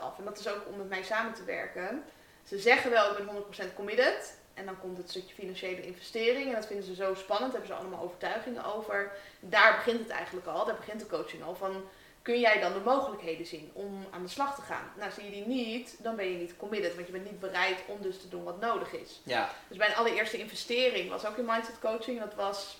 af. 0.00 0.18
En 0.18 0.24
dat 0.24 0.38
is 0.38 0.48
ook 0.48 0.66
om 0.66 0.76
met 0.76 0.88
mij 0.88 1.02
samen 1.02 1.34
te 1.34 1.44
werken. 1.44 2.04
Ze 2.44 2.58
zeggen 2.58 2.90
wel, 2.90 3.10
ik 3.10 3.26
ben 3.26 3.68
100% 3.70 3.74
committed. 3.74 4.38
En 4.54 4.64
dan 4.64 4.80
komt 4.80 4.96
het 4.96 5.10
stukje 5.10 5.34
financiële 5.34 5.86
investering. 5.86 6.46
En 6.46 6.54
dat 6.54 6.66
vinden 6.66 6.86
ze 6.86 6.94
zo 6.94 7.14
spannend. 7.14 7.52
Daar 7.52 7.60
hebben 7.60 7.76
ze 7.76 7.82
allemaal 7.82 8.04
overtuigingen 8.04 8.74
over. 8.74 9.12
Daar 9.40 9.76
begint 9.76 9.98
het 9.98 10.08
eigenlijk 10.08 10.46
al. 10.46 10.64
Daar 10.64 10.76
begint 10.76 11.00
de 11.00 11.06
coaching 11.06 11.42
al. 11.42 11.54
Van, 11.54 11.84
kun 12.22 12.40
jij 12.40 12.60
dan 12.60 12.72
de 12.72 12.80
mogelijkheden 12.80 13.46
zien 13.46 13.70
om 13.72 14.06
aan 14.10 14.22
de 14.22 14.28
slag 14.28 14.54
te 14.54 14.62
gaan? 14.62 14.92
Nou, 14.98 15.12
zie 15.12 15.24
je 15.24 15.30
die 15.30 15.46
niet, 15.46 15.96
dan 15.98 16.16
ben 16.16 16.30
je 16.30 16.38
niet 16.38 16.56
committed. 16.56 16.94
Want 16.94 17.06
je 17.06 17.12
bent 17.12 17.30
niet 17.30 17.40
bereid 17.40 17.78
om 17.86 18.02
dus 18.02 18.20
te 18.20 18.28
doen 18.28 18.44
wat 18.44 18.60
nodig 18.60 18.92
is. 18.92 19.20
Ja. 19.22 19.50
Dus 19.68 19.76
mijn 19.76 19.94
allereerste 19.94 20.38
investering 20.38 21.10
was 21.10 21.26
ook 21.26 21.36
in 21.36 21.44
mindset 21.44 21.78
coaching. 21.78 22.20
Dat 22.20 22.34
was 22.34 22.78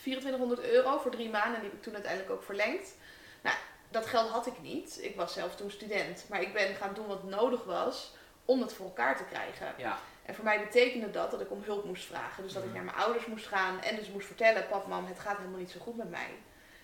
2400 0.00 0.60
euro 0.60 0.98
voor 0.98 1.10
drie 1.10 1.30
maanden. 1.30 1.54
En 1.54 1.60
die 1.60 1.70
heb 1.70 1.78
ik 1.78 1.82
toen 1.82 1.94
uiteindelijk 1.94 2.32
ook 2.32 2.42
verlengd. 2.42 2.94
Nou, 3.42 3.56
dat 3.88 4.06
geld 4.06 4.30
had 4.30 4.46
ik 4.46 4.60
niet. 4.60 4.98
Ik 5.02 5.16
was 5.16 5.32
zelf 5.32 5.56
toen 5.56 5.70
student. 5.70 6.24
Maar 6.28 6.40
ik 6.40 6.52
ben 6.52 6.74
gaan 6.74 6.94
doen 6.94 7.06
wat 7.06 7.24
nodig 7.24 7.64
was 7.64 8.12
om 8.44 8.60
het 8.60 8.72
voor 8.72 8.86
elkaar 8.86 9.16
te 9.16 9.24
krijgen. 9.24 9.74
Ja. 9.76 9.98
En 10.22 10.34
voor 10.34 10.44
mij 10.44 10.60
betekende 10.60 11.10
dat 11.10 11.30
dat 11.30 11.40
ik 11.40 11.50
om 11.50 11.62
hulp 11.62 11.84
moest 11.84 12.04
vragen. 12.04 12.42
Dus 12.42 12.52
dat 12.52 12.62
ik 12.62 12.68
mhm. 12.68 12.76
naar 12.76 12.84
mijn 12.84 13.04
ouders 13.04 13.26
moest 13.26 13.46
gaan 13.46 13.80
en 13.80 13.96
dus 13.96 14.10
moest 14.10 14.26
vertellen: 14.26 14.68
Pap, 14.68 14.86
mam, 14.86 15.06
het 15.06 15.20
gaat 15.20 15.36
helemaal 15.36 15.58
niet 15.58 15.70
zo 15.70 15.80
goed 15.80 15.96
met 15.96 16.10
mij. 16.10 16.30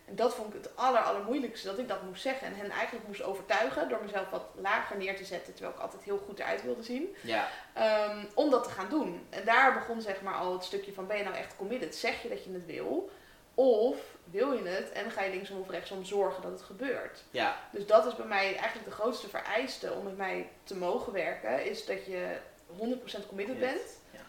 En 0.07 0.17
dat 0.17 0.35
vond 0.35 0.55
ik 0.55 0.63
het 0.63 0.77
aller, 0.77 1.01
allermoeilijkste, 1.01 1.67
dat 1.67 1.79
ik 1.79 1.89
dat 1.89 2.03
moest 2.03 2.23
zeggen. 2.23 2.47
En 2.47 2.55
hen 2.55 2.71
eigenlijk 2.71 3.07
moest 3.07 3.23
overtuigen 3.23 3.89
door 3.89 4.03
mezelf 4.03 4.31
wat 4.31 4.45
lager 4.55 4.97
neer 4.97 5.17
te 5.17 5.25
zetten, 5.25 5.53
terwijl 5.55 5.75
ik 5.75 5.81
altijd 5.81 6.03
heel 6.03 6.23
goed 6.27 6.39
eruit 6.39 6.63
wilde 6.63 6.83
zien. 6.83 7.17
Ja. 7.21 7.49
Ehm, 7.73 8.25
om 8.35 8.51
dat 8.51 8.65
te 8.65 8.71
gaan 8.71 8.89
doen. 8.89 9.27
En 9.31 9.45
daar 9.45 9.75
begon 9.75 10.01
zeg 10.01 10.21
maar 10.23 10.35
al 10.35 10.53
het 10.53 10.65
stukje 10.65 10.93
van, 10.93 11.07
ben 11.07 11.17
je 11.17 11.25
nou 11.25 11.37
echt 11.37 11.57
committed? 11.57 11.97
Zeg 11.97 12.23
je 12.23 12.29
dat 12.29 12.45
je 12.45 12.53
het 12.53 12.67
wil? 12.67 13.11
Of 13.55 13.97
wil 14.25 14.53
je 14.53 14.69
het 14.69 14.93
en 14.93 15.11
ga 15.11 15.23
je 15.23 15.31
linksom 15.31 15.61
of 15.61 15.71
rechtsom 15.71 16.05
zorgen 16.05 16.43
dat 16.43 16.51
het 16.51 16.63
gebeurt? 16.63 17.23
Ja. 17.31 17.57
Dus 17.73 17.87
dat 17.87 18.07
is 18.07 18.17
bij 18.17 18.27
mij 18.27 18.57
eigenlijk 18.57 18.85
de 18.85 18.91
grootste 18.91 19.29
vereiste 19.29 19.93
om 19.93 20.05
met 20.05 20.17
mij 20.17 20.51
te 20.65 20.77
mogen 20.77 21.13
werken, 21.13 21.65
is 21.65 21.87
dat 21.87 22.07
je 22.07 22.37
100% 22.67 23.27
committed 23.29 23.59
bent. 23.59 24.01
Ja. 24.11 24.21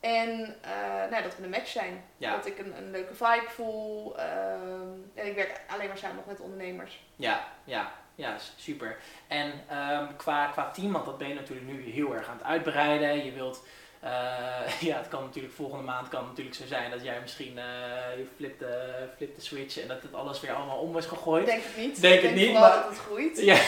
En 0.00 0.56
uh, 0.64 1.10
nou, 1.10 1.22
dat 1.22 1.36
we 1.36 1.44
een 1.44 1.50
match 1.50 1.68
zijn. 1.68 2.04
Dat 2.18 2.46
ik 2.46 2.58
een, 2.58 2.76
een 2.76 2.90
leuke 2.90 3.14
vibe 3.14 3.48
voel. 3.48 4.18
Ehm, 4.18 4.88
en 5.14 5.26
ik 5.26 5.34
werk 5.34 5.60
alleen 5.66 5.88
maar 5.88 5.98
samen 5.98 6.16
nog 6.16 6.26
met 6.26 6.40
ondernemers. 6.40 7.00
Ja, 7.16 7.48
ja. 7.64 7.92
Ja, 8.14 8.36
super. 8.56 8.96
En 9.26 9.52
um, 9.72 10.16
qua, 10.16 10.46
qua 10.46 10.70
team, 10.70 10.92
want 10.92 11.04
dat 11.04 11.18
ben 11.18 11.28
je 11.28 11.34
natuurlijk 11.34 11.66
nu 11.66 11.90
heel 11.90 12.14
erg 12.14 12.28
aan 12.28 12.36
het 12.36 12.46
uitbreiden. 12.46 13.24
Je 13.24 13.32
wilt 13.32 13.62
uh, 14.04 14.80
ja, 14.88 14.96
het 14.96 15.08
kan 15.08 15.22
natuurlijk 15.22 15.54
volgende 15.54 15.84
maand 15.84 16.08
kan 16.08 16.24
natuurlijk 16.24 16.56
zo 16.56 16.66
zijn 16.66 16.90
dat 16.90 17.02
jij 17.02 17.20
misschien 17.20 17.56
uh, 17.56 18.16
je 18.16 18.26
flipt 18.36 18.58
de, 18.58 18.92
flip 19.16 19.34
de 19.34 19.40
switch 19.40 19.80
en 19.80 19.88
dat 19.88 20.02
het 20.02 20.14
alles 20.14 20.40
weer 20.40 20.52
allemaal 20.52 20.78
om 20.78 20.96
is 20.96 21.06
gegooid. 21.06 21.46
Denk 21.46 21.62
het 21.62 21.76
niet. 21.76 22.00
Denk, 22.00 22.22
het 22.22 22.34
niet. 22.34 22.52
Maar 22.52 22.72
dat 22.72 22.88
het 22.88 22.98
groeit. 22.98 23.40
ja, 23.50 23.58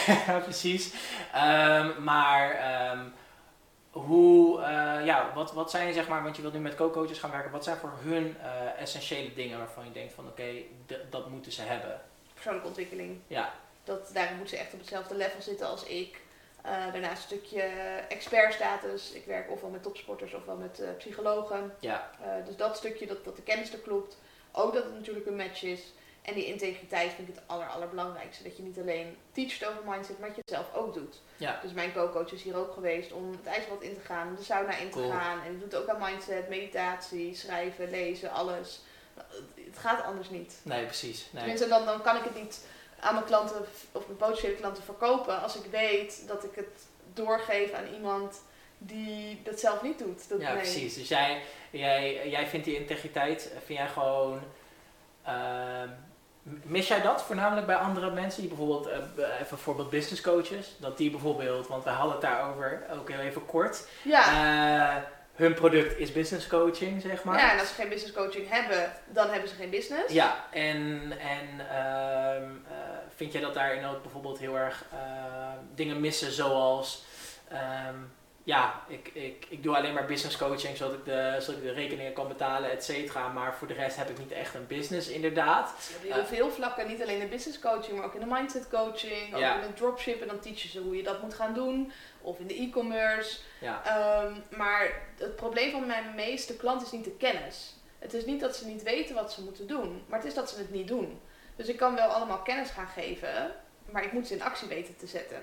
precies. 0.42 0.92
Um, 1.34 2.02
maar 2.02 2.50
um, 2.92 3.12
hoe, 3.92 4.60
uh, 4.60 5.06
ja, 5.06 5.32
wat, 5.34 5.52
wat 5.52 5.70
zijn 5.70 5.92
zeg 5.92 6.08
maar, 6.08 6.22
want 6.22 6.36
je 6.36 6.42
wilt 6.42 6.54
nu 6.54 6.60
met 6.60 6.74
co-coaches 6.74 7.18
gaan 7.18 7.30
werken, 7.30 7.50
wat 7.50 7.64
zijn 7.64 7.76
voor 7.76 7.92
hun 8.00 8.36
essentiële 8.78 9.34
dingen 9.34 9.58
waarvan 9.58 9.84
je 9.84 9.92
denkt 9.92 10.12
van 10.12 10.26
oké, 10.26 10.42
okay, 10.42 10.66
dat 11.10 11.28
moeten 11.28 11.52
ze 11.52 11.62
hebben? 11.62 12.00
Persoonlijke 12.34 12.68
ontwikkeling. 12.68 13.20
Ja. 13.26 13.52
Dat, 13.84 14.10
daar 14.12 14.32
moeten 14.36 14.56
ze 14.56 14.62
echt 14.62 14.72
op 14.72 14.78
hetzelfde 14.78 15.14
level 15.14 15.42
zitten 15.42 15.68
als 15.68 15.84
ik. 15.84 16.20
Uh, 16.66 16.92
daarnaast 16.92 17.30
een 17.30 17.38
stukje 17.38 17.62
expertstatus. 18.08 19.12
Ik 19.12 19.24
werk 19.24 19.50
ofwel 19.50 19.70
met 19.70 19.82
topsporters 19.82 20.34
ofwel 20.34 20.56
met 20.56 20.82
psychologen. 20.98 21.74
Ja. 21.80 22.10
Dus 22.44 22.56
dat 22.56 22.76
stukje, 22.76 23.06
dat, 23.06 23.24
dat 23.24 23.36
de 23.36 23.42
kennis 23.42 23.72
er 23.72 23.78
klopt. 23.78 24.18
Ook 24.52 24.74
dat 24.74 24.84
het 24.84 24.94
natuurlijk 24.94 25.26
een 25.26 25.36
match 25.36 25.62
is. 25.62 25.92
En 26.22 26.34
die 26.34 26.46
integriteit 26.46 27.12
vind 27.12 27.28
ik 27.28 27.34
het 27.34 27.44
aller, 27.46 27.66
allerbelangrijkste. 27.66 28.42
Dat 28.42 28.56
je 28.56 28.62
niet 28.62 28.78
alleen 28.78 29.16
teacht 29.32 29.66
over 29.66 29.82
mindset, 29.86 30.18
maar 30.18 30.28
dat 30.28 30.36
je 30.36 30.42
het 30.44 30.54
zelf 30.54 30.74
ook 30.74 30.94
doet. 30.94 31.20
Ja. 31.36 31.58
Dus 31.62 31.72
mijn 31.72 31.92
co-coach 31.92 32.32
is 32.32 32.42
hier 32.42 32.56
ook 32.56 32.72
geweest 32.72 33.12
om 33.12 33.30
het 33.30 33.46
ijsbad 33.46 33.82
in 33.82 33.94
te 33.94 34.00
gaan, 34.00 34.28
om 34.28 34.36
de 34.36 34.42
sauna 34.42 34.76
in 34.76 34.90
te 34.90 35.08
gaan. 35.10 35.42
En 35.46 35.58
doet 35.58 35.74
ook 35.74 35.88
aan 35.88 36.10
mindset, 36.10 36.48
meditatie, 36.48 37.34
schrijven, 37.34 37.90
lezen, 37.90 38.30
alles. 38.30 38.80
Het 39.54 39.78
gaat 39.78 40.04
anders 40.04 40.30
niet. 40.30 40.60
Nee, 40.62 40.84
precies. 40.84 41.28
Nee. 41.30 41.42
Tenminste, 41.42 41.68
dan, 41.68 41.84
dan 41.84 42.02
kan 42.02 42.16
ik 42.16 42.24
het 42.24 42.34
niet 42.34 42.66
aan 43.00 43.14
mijn 43.14 43.26
klanten 43.26 43.66
of 43.92 44.06
mijn 44.06 44.18
potentiële 44.18 44.54
klanten 44.54 44.82
verkopen 44.82 45.42
als 45.42 45.56
ik 45.56 45.70
weet 45.70 46.24
dat 46.26 46.44
ik 46.44 46.54
het 46.54 46.86
doorgeef 47.12 47.72
aan 47.72 47.86
iemand 47.94 48.42
die 48.78 49.40
dat 49.42 49.60
zelf 49.60 49.82
niet 49.82 49.98
doet. 49.98 50.28
Dat 50.28 50.40
ja, 50.40 50.54
precies. 50.54 50.94
Dus 50.94 51.08
jij, 51.08 51.42
jij, 51.70 52.28
jij 52.28 52.46
vindt 52.46 52.66
die 52.66 52.76
integriteit, 52.76 53.52
vind 53.64 53.78
jij 53.78 53.88
gewoon. 53.88 54.40
Uh, 55.26 55.82
mis 56.62 56.88
jij 56.88 57.02
dat 57.02 57.22
voornamelijk 57.22 57.66
bij 57.66 57.76
andere 57.76 58.10
mensen? 58.10 58.40
Die 58.40 58.48
bijvoorbeeld, 58.48 58.86
even 58.86 59.46
bijvoorbeeld 59.48 59.90
business 59.90 60.20
coaches. 60.20 60.76
Dat 60.78 60.96
die 60.96 61.10
bijvoorbeeld, 61.10 61.66
want 61.66 61.84
we 61.84 61.90
hadden 61.90 62.12
het 62.12 62.22
daarover 62.22 62.82
ook 62.92 63.10
heel 63.10 63.20
even 63.20 63.46
kort. 63.46 63.86
Ja. 64.02 64.22
Uh, 64.96 65.02
hun 65.32 65.54
product 65.54 65.98
is 65.98 66.12
business 66.12 66.46
coaching, 66.46 67.02
zeg 67.02 67.24
maar. 67.24 67.38
Ja, 67.38 67.52
en 67.52 67.58
als 67.58 67.68
ze 67.68 67.74
geen 67.74 67.88
business 67.88 68.14
coaching 68.14 68.48
hebben, 68.48 68.92
dan 69.06 69.30
hebben 69.30 69.48
ze 69.48 69.54
geen 69.54 69.70
business. 69.70 70.12
Ja, 70.12 70.44
en, 70.50 71.12
en 71.18 71.48
uh, 71.58 72.48
vind 73.16 73.32
jij 73.32 73.40
dat 73.40 73.54
daarin 73.54 73.84
ook 73.86 74.02
bijvoorbeeld 74.02 74.38
heel 74.38 74.58
erg 74.58 74.84
dingen 75.74 76.00
missen, 76.00 76.32
zoals... 76.32 77.04
Um, 77.52 78.12
ja, 78.44 78.84
ik, 78.88 79.10
ik, 79.12 79.46
ik 79.48 79.62
doe 79.62 79.76
alleen 79.76 79.94
maar 79.94 80.06
business 80.06 80.36
coaching 80.36 80.76
zodat 80.76 80.94
ik 80.94 81.04
de, 81.04 81.36
zodat 81.38 81.60
ik 81.60 81.66
de 81.66 81.72
rekeningen 81.72 82.12
kan 82.12 82.28
betalen, 82.28 82.70
et 82.70 82.84
cetera. 82.84 83.28
Maar 83.28 83.54
voor 83.54 83.66
de 83.66 83.74
rest 83.74 83.96
heb 83.96 84.10
ik 84.10 84.18
niet 84.18 84.32
echt 84.32 84.54
een 84.54 84.66
business, 84.66 85.08
inderdaad. 85.08 85.90
Je 86.02 86.12
hebt 86.12 86.28
heel 86.28 86.36
veel 86.36 86.50
vlakken, 86.50 86.88
niet 86.88 87.02
alleen 87.02 87.20
in 87.20 87.28
business 87.28 87.58
coaching, 87.58 87.96
maar 87.96 88.06
ook 88.06 88.14
in 88.14 88.20
de 88.20 88.34
mindset 88.34 88.68
coaching, 88.68 89.34
ook 89.34 89.40
in 89.40 89.60
de 89.60 89.74
dropship. 89.74 90.20
En 90.20 90.28
dan 90.28 90.40
teachen 90.40 90.68
ze 90.68 90.80
hoe 90.80 90.96
je 90.96 91.02
dat 91.02 91.22
moet 91.22 91.34
gaan 91.34 91.54
doen. 91.54 91.92
Of 92.20 92.38
in 92.38 92.46
de 92.46 92.54
e-commerce. 92.54 93.38
Ja. 93.60 93.82
Um, 94.24 94.44
maar 94.56 95.02
het 95.18 95.36
probleem 95.36 95.70
van 95.70 95.86
mijn 95.86 96.14
meeste 96.14 96.56
klanten 96.56 96.86
is 96.86 96.92
niet 96.92 97.04
de 97.04 97.16
kennis. 97.16 97.74
Het 97.98 98.14
is 98.14 98.24
niet 98.24 98.40
dat 98.40 98.56
ze 98.56 98.66
niet 98.66 98.82
weten 98.82 99.14
wat 99.14 99.32
ze 99.32 99.42
moeten 99.42 99.66
doen, 99.66 100.04
maar 100.06 100.18
het 100.18 100.28
is 100.28 100.34
dat 100.34 100.50
ze 100.50 100.58
het 100.58 100.70
niet 100.70 100.88
doen. 100.88 101.20
Dus 101.56 101.68
ik 101.68 101.76
kan 101.76 101.94
wel 101.94 102.08
allemaal 102.08 102.38
kennis 102.38 102.70
gaan 102.70 102.86
geven, 102.86 103.54
maar 103.90 104.04
ik 104.04 104.12
moet 104.12 104.26
ze 104.26 104.34
in 104.34 104.42
actie 104.42 104.68
weten 104.68 104.96
te 104.96 105.06
zetten. 105.06 105.42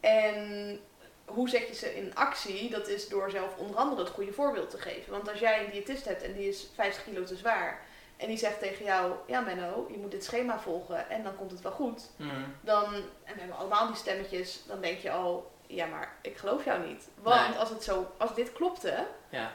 En 0.00 0.80
hoe 1.24 1.48
zet 1.48 1.68
je 1.68 1.74
ze 1.74 1.96
in 1.96 2.14
actie? 2.14 2.70
Dat 2.70 2.88
is 2.88 3.08
door 3.08 3.30
zelf 3.30 3.56
onder 3.56 3.76
andere 3.76 4.02
het 4.02 4.10
goede 4.10 4.32
voorbeeld 4.32 4.70
te 4.70 4.78
geven. 4.78 5.12
Want 5.12 5.28
als 5.28 5.38
jij 5.38 5.64
een 5.64 5.70
diëtist 5.70 6.04
hebt 6.04 6.22
en 6.22 6.32
die 6.32 6.48
is 6.48 6.66
50 6.74 7.04
kilo 7.04 7.24
te 7.24 7.36
zwaar. 7.36 7.82
En 8.16 8.28
die 8.28 8.36
zegt 8.36 8.58
tegen 8.58 8.84
jou, 8.84 9.12
ja 9.26 9.40
Menno, 9.40 9.88
je 9.90 9.98
moet 9.98 10.10
dit 10.10 10.24
schema 10.24 10.60
volgen 10.60 11.10
en 11.10 11.22
dan 11.22 11.36
komt 11.36 11.50
het 11.50 11.60
wel 11.60 11.72
goed. 11.72 12.10
Mhm. 12.16 12.30
Dan, 12.60 12.84
en 13.24 13.34
we 13.34 13.38
hebben 13.38 13.56
allemaal 13.56 13.86
die 13.86 13.96
stemmetjes, 13.96 14.62
dan 14.66 14.80
denk 14.80 14.98
je 14.98 15.10
al, 15.10 15.52
ja 15.66 15.86
maar 15.86 16.16
ik 16.22 16.36
geloof 16.36 16.64
jou 16.64 16.86
niet. 16.86 17.08
Want 17.22 17.58
als, 17.58 17.68
het 17.68 17.84
zo, 17.84 18.12
als 18.16 18.34
dit 18.34 18.52
klopte, 18.52 19.06
ja. 19.28 19.52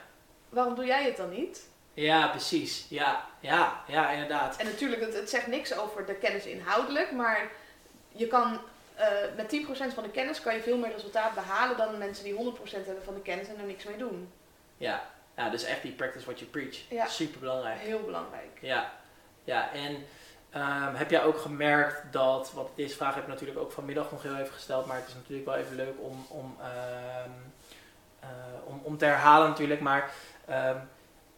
waarom 0.49 0.75
doe 0.75 0.85
jij 0.85 1.03
het 1.03 1.17
dan 1.17 1.29
niet? 1.29 1.67
Ja, 1.93 2.27
precies. 2.27 2.85
Ja, 2.89 3.25
ja, 3.39 3.83
ja, 3.87 4.09
inderdaad. 4.09 4.57
En 4.57 4.65
natuurlijk, 4.65 5.01
het, 5.01 5.13
het 5.13 5.29
zegt 5.29 5.47
niks 5.47 5.77
over 5.77 6.05
de 6.05 6.15
kennis 6.15 6.45
inhoudelijk, 6.45 7.11
maar 7.11 7.51
je 8.11 8.27
kan 8.27 8.59
uh, 8.99 9.05
met 9.35 9.89
10% 9.91 9.93
van 9.93 10.03
de 10.03 10.09
kennis 10.09 10.41
kan 10.41 10.55
je 10.55 10.61
veel 10.61 10.77
meer 10.77 10.91
resultaat 10.91 11.33
behalen 11.33 11.77
dan 11.77 11.97
mensen 11.97 12.23
die 12.23 12.33
100% 12.33 12.85
hebben 12.85 13.03
van 13.03 13.13
de 13.13 13.21
kennis 13.21 13.47
en 13.47 13.59
er 13.59 13.65
niks 13.65 13.83
mee 13.83 13.97
doen. 13.97 14.31
Ja, 14.77 15.09
ja 15.35 15.49
dus 15.49 15.63
echt 15.63 15.81
die 15.81 15.91
practice 15.91 16.25
what 16.25 16.39
you 16.39 16.51
preach. 16.51 16.77
Ja. 16.89 17.05
Super 17.07 17.39
belangrijk. 17.39 17.79
Heel 17.79 18.03
belangrijk. 18.03 18.57
Ja, 18.61 18.91
ja 19.43 19.71
en 19.73 19.95
um, 20.55 20.95
heb 20.95 21.09
jij 21.09 21.23
ook 21.23 21.37
gemerkt 21.37 22.13
dat, 22.13 22.51
want 22.53 22.69
deze 22.75 22.95
vraag 22.95 23.13
heb 23.13 23.23
ik 23.23 23.29
natuurlijk 23.29 23.59
ook 23.59 23.71
vanmiddag 23.71 24.11
nog 24.11 24.23
heel 24.23 24.35
even 24.35 24.53
gesteld, 24.53 24.85
maar 24.85 24.95
het 24.95 25.07
is 25.07 25.13
natuurlijk 25.13 25.47
wel 25.47 25.57
even 25.57 25.75
leuk 25.75 25.95
om, 25.99 26.25
om, 26.27 26.57
um, 27.25 27.53
uh, 28.23 28.29
om, 28.65 28.81
om 28.83 28.97
te 28.97 29.05
herhalen 29.05 29.49
natuurlijk, 29.49 29.81
maar 29.81 30.11
um, 30.49 30.89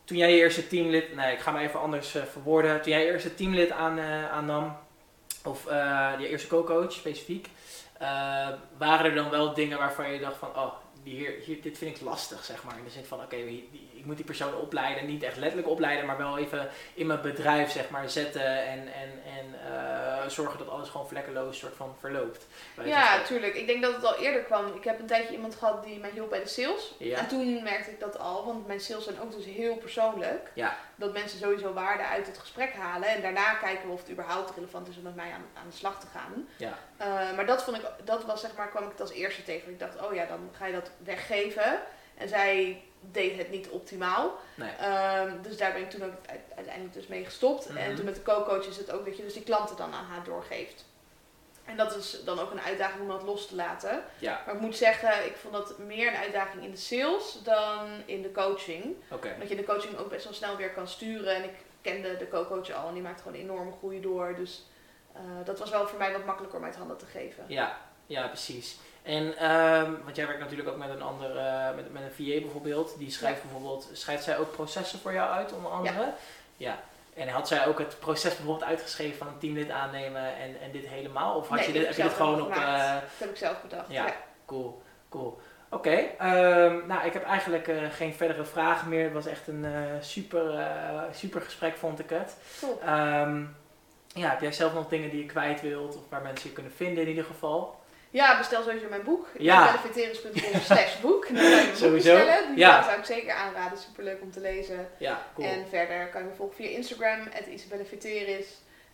toen 0.04 0.18
jij 0.18 0.32
je 0.32 0.38
eerste 0.38 0.68
teamlid, 0.68 1.16
nee 1.16 1.34
ik 1.34 1.40
ga 1.40 1.52
maar 1.52 1.62
even 1.62 1.80
anders 1.80 2.16
uh, 2.16 2.24
verwoorden, 2.24 2.82
toen 2.82 2.92
jij 2.92 3.06
je 3.06 3.12
eerste 3.12 3.36
teamlid 3.36 3.72
aan, 3.72 4.00
aannam, 4.32 4.78
of 5.44 5.66
uh, 5.68 6.12
je 6.20 6.28
eerste 6.28 6.48
co-coach 6.48 6.92
specifiek, 6.92 7.48
uh, 8.02 8.48
waren 8.78 9.06
er 9.06 9.16
dan 9.16 9.30
wel 9.30 9.54
dingen 9.54 9.78
waarvan 9.78 10.12
je 10.12 10.20
dacht 10.20 10.38
van, 10.38 10.50
oh, 10.56 10.74
hier, 11.04 11.62
dit 11.62 11.78
vind 11.78 11.96
ik 11.96 12.02
lastig, 12.02 12.44
zeg 12.44 12.64
maar. 12.64 12.78
In 12.78 12.84
de 12.84 12.90
zin 12.90 13.04
van, 13.04 13.20
oké, 13.20 13.36
ik 14.02 14.08
moet 14.08 14.16
die 14.16 14.26
persoon 14.26 14.56
opleiden, 14.56 15.06
niet 15.06 15.24
echt 15.24 15.38
letterlijk 15.38 15.70
opleiden, 15.70 16.06
maar 16.06 16.18
wel 16.18 16.38
even 16.38 16.70
in 16.94 17.08
mijn 17.08 17.22
bedrijf, 17.22 17.72
zeg 17.72 17.90
maar, 17.90 18.10
zetten 18.10 18.66
en, 18.66 18.80
en, 18.80 19.22
en 19.38 19.56
uh, 19.72 20.28
zorgen 20.28 20.58
dat 20.58 20.70
alles 20.70 20.90
gewoon 20.90 21.08
vlekkeloos 21.08 21.58
soort 21.58 21.76
van 21.76 21.96
verloopt. 22.00 22.48
Ja, 22.84 23.24
tuurlijk. 23.24 23.56
Ik 23.56 23.68
denk 23.68 23.82
dat 23.82 23.96
het 23.96 24.06
al 24.06 24.18
eerder 24.18 24.42
kwam. 24.42 24.76
Ik 24.76 24.84
heb 24.84 25.00
een 25.00 25.06
tijdje 25.06 25.34
iemand 25.34 25.56
gehad 25.56 25.84
die 25.84 26.00
mij 26.00 26.10
hielp 26.10 26.30
bij 26.30 26.40
de 26.40 26.48
sales. 26.48 26.96
En 27.16 27.28
toen 27.28 27.64
merkte 27.64 27.92
ik 27.92 28.00
dat 28.00 28.20
al, 28.20 28.46
want 28.46 28.68
mijn 28.68 28.80
sales 28.80 29.04
zijn 29.04 29.22
ook 29.22 29.32
dus 29.32 29.46
heel 29.46 29.76
persoonlijk. 29.76 30.52
Ja. 30.54 30.78
Dat 30.96 31.14
mensen 31.14 31.40
sowieso 31.40 31.74
waarde 31.74 32.04
uit 32.04 32.28
het 32.28 32.38
gesprek 32.38 32.74
halen. 32.74 33.10
En 33.10 33.22
daarna 33.22 33.54
kijken 33.54 33.88
we 33.88 33.94
of 33.94 34.00
het 34.00 34.12
überhaupt 34.12 34.56
relevant 34.56 34.88
is 34.88 34.98
om 34.98 35.04
met 35.04 35.16
mij 35.16 35.32
aan, 35.32 35.46
aan 35.54 35.70
de 35.70 35.76
slag 35.76 36.00
te 36.00 36.08
gaan. 36.14 36.48
Ja. 36.58 36.78
Uh, 37.02 37.36
maar 37.36 37.46
dat 37.46 37.64
vond 37.64 37.78
ik, 37.78 37.84
dat 38.04 38.26
was 38.26 38.42
zeg 38.42 38.56
maar, 38.56 38.68
kwam 38.70 38.84
ik 38.84 38.92
het 38.92 39.02
als 39.02 39.12
eerste 39.12 39.44
tegen. 39.44 39.72
Ik 39.72 39.80
dacht, 39.80 40.02
oh 40.02 40.14
ja, 40.14 40.26
dan 40.26 40.50
ga 40.58 40.66
je 40.66 40.74
dat 40.74 40.92
weggeven. 41.04 41.80
En 42.18 42.28
zij 42.28 42.82
deed 43.12 43.38
het 43.38 43.50
niet 43.52 43.70
optimaal. 43.70 44.40
Nee. 44.56 44.72
Um, 45.20 45.42
dus 45.42 45.58
daar 45.58 45.74
ben 45.74 45.82
ik 45.82 45.90
toen 45.90 46.04
ook 46.04 46.14
uiteindelijk 46.56 46.94
dus 46.94 47.08
mee 47.08 47.26
gestopt. 47.26 47.66
En 47.66 47.76
mhm. 47.76 47.96
toen 47.96 48.06
met 48.06 48.16
de 48.16 48.22
co-coach 48.22 48.68
is 48.68 48.78
het 48.78 48.92
ook 48.92 49.06
dat 49.06 49.18
je 49.18 49.24
dus 49.24 49.34
die 49.34 49.44
klanten 49.44 49.78
dan 49.78 49.94
aan 49.94 50.06
haar 50.06 50.24
doorgeeft. 50.24 50.86
En 51.66 51.78
dat 51.78 51.96
is 51.96 52.24
dan 52.26 52.40
ook 52.40 52.52
een 52.52 52.62
uitdaging 52.62 53.02
om 53.02 53.08
dat 53.08 53.24
los 53.24 53.48
te 53.48 53.56
laten. 53.56 54.04
Ja. 54.20 54.42
Maar 54.46 54.56
ik 54.56 54.62
moet 54.62 54.76
zeggen, 54.76 55.26
ik 55.26 55.36
vond 55.36 55.54
dat 55.54 55.78
meer 55.78 56.08
een 56.08 56.20
uitdaging 56.20 56.64
in 56.64 56.72
de 56.72 56.78
sales 56.78 57.40
dan 57.44 57.88
in 58.06 58.22
de 58.22 58.32
coaching. 58.32 58.96
Okay. 59.10 59.40
Dat 59.40 59.50
je 59.50 59.56
de 59.56 59.64
coaching 59.64 59.98
ook 59.98 60.10
best 60.10 60.24
wel 60.24 60.34
snel 60.34 60.56
weer 60.58 60.72
kan 60.72 60.88
sturen. 60.88 61.36
En 61.36 61.44
ik 61.44 61.54
kende 61.82 62.18
de 62.18 62.28
co-coach 62.28 62.72
al 62.72 62.88
en 62.88 62.94
die 62.94 63.04
maakt 63.04 63.22
gewoon 63.22 63.38
enorme 63.38 63.72
groei 63.72 64.02
door. 64.02 64.36
Dus 64.36 64.66
uh, 65.16 65.46
dat 65.46 65.60
was 65.60 65.70
wel 65.70 65.88
voor 65.88 65.98
mij 65.98 66.12
wat 66.12 66.26
makkelijker 66.26 66.60
om 66.60 66.66
uit 66.66 66.76
handen 66.76 66.98
te 66.98 67.06
geven. 67.06 67.44
Ja, 67.48 67.78
ja 68.06 68.28
precies. 68.28 68.78
En, 69.04 69.52
um, 69.52 70.00
want 70.04 70.16
jij 70.16 70.26
werkt 70.28 70.42
natuurlijk 70.42 70.70
ook 70.70 70.78
met 70.78 70.90
een 70.90 71.02
ander, 71.02 71.36
uh, 71.36 71.76
met, 71.76 71.94
met 71.94 72.02
een 72.02 72.26
VA 72.26 72.42
bijvoorbeeld. 72.42 72.96
Die 72.98 73.12
schrijft 73.12 73.42
bijvoorbeeld, 73.42 73.90
schrijft 73.94 74.24
zij 74.24 74.38
ook 74.38 74.52
processen 74.52 75.00
voor 75.00 75.14
jou 75.14 75.32
uit, 75.32 75.54
onder 75.54 75.72
andere? 75.72 76.00
Ja. 76.00 76.14
ja. 76.58 76.80
En 77.14 77.28
had 77.28 77.48
zij 77.48 77.68
ook 77.68 77.80
het 77.80 78.00
proces 78.00 78.36
bijvoorbeeld 78.36 78.70
uitgeschreven 78.70 79.18
van 79.18 79.28
een 79.28 79.38
teamlid 79.38 79.70
aannemen 79.70 80.36
en, 80.36 80.60
en 80.62 80.72
dit 80.72 80.88
helemaal? 80.88 81.36
Of 81.36 81.48
had 81.48 81.58
nee, 81.58 81.68
je 81.68 81.74
dit, 81.74 81.86
heb 81.86 81.96
je 81.96 82.04
dit 82.04 82.14
gewoon 82.14 82.42
op... 82.42 82.50
Uh, 82.50 82.94
dat 82.94 83.02
heb 83.18 83.30
ik 83.30 83.38
zelf 83.38 83.62
bedacht, 83.62 83.92
ja. 83.92 84.06
ja. 84.06 84.14
Cool, 84.46 84.82
cool. 85.10 85.42
Oké, 85.70 86.08
okay, 86.18 86.66
um, 86.66 86.88
nou 86.88 87.06
ik 87.06 87.14
heb 87.14 87.24
eigenlijk 87.24 87.68
uh, 87.68 87.92
geen 87.92 88.14
verdere 88.14 88.46
vragen 88.46 88.90
meer. 88.90 89.04
Het 89.04 89.14
was 89.14 89.26
echt 89.26 89.48
een 89.48 89.64
uh, 89.64 89.72
super, 90.00 90.68
super 91.12 91.42
gesprek 91.42 91.78
vond 91.78 92.00
ik 92.00 92.10
het. 92.10 92.36
Cool. 92.60 92.80
Um, 93.22 93.56
ja, 94.08 94.30
heb 94.30 94.42
jij 94.42 94.52
zelf 94.52 94.74
nog 94.74 94.88
dingen 94.88 95.10
die 95.10 95.20
je 95.20 95.26
kwijt 95.26 95.62
wilt 95.62 95.98
of 95.98 96.10
waar 96.10 96.22
mensen 96.22 96.50
je 96.50 96.56
kunnen 96.56 96.72
vinden 96.72 97.04
in 97.04 97.10
ieder 97.10 97.24
geval? 97.24 97.81
Ja, 98.12 98.38
bestel 98.38 98.64
sowieso 98.64 98.90
mijn 98.90 99.04
boek. 99.04 99.28
Ja. 99.38 99.76
slash 100.64 101.00
boek. 101.02 101.28
sowieso. 101.76 102.18
Die 102.48 102.58
ja. 102.58 102.84
zou 102.84 102.98
ik 102.98 103.06
zeker 103.06 103.34
aanraden. 103.34 103.78
Superleuk 103.78 104.22
om 104.22 104.32
te 104.32 104.40
lezen. 104.40 104.88
Ja, 104.98 105.22
cool. 105.36 105.48
En 105.48 105.66
verder 105.70 106.08
kan 106.08 106.22
je 106.22 106.28
me 106.28 106.36
volgen 106.36 106.56
via 106.56 106.70
Instagram, 106.70 107.20
Isabelle 107.50 107.86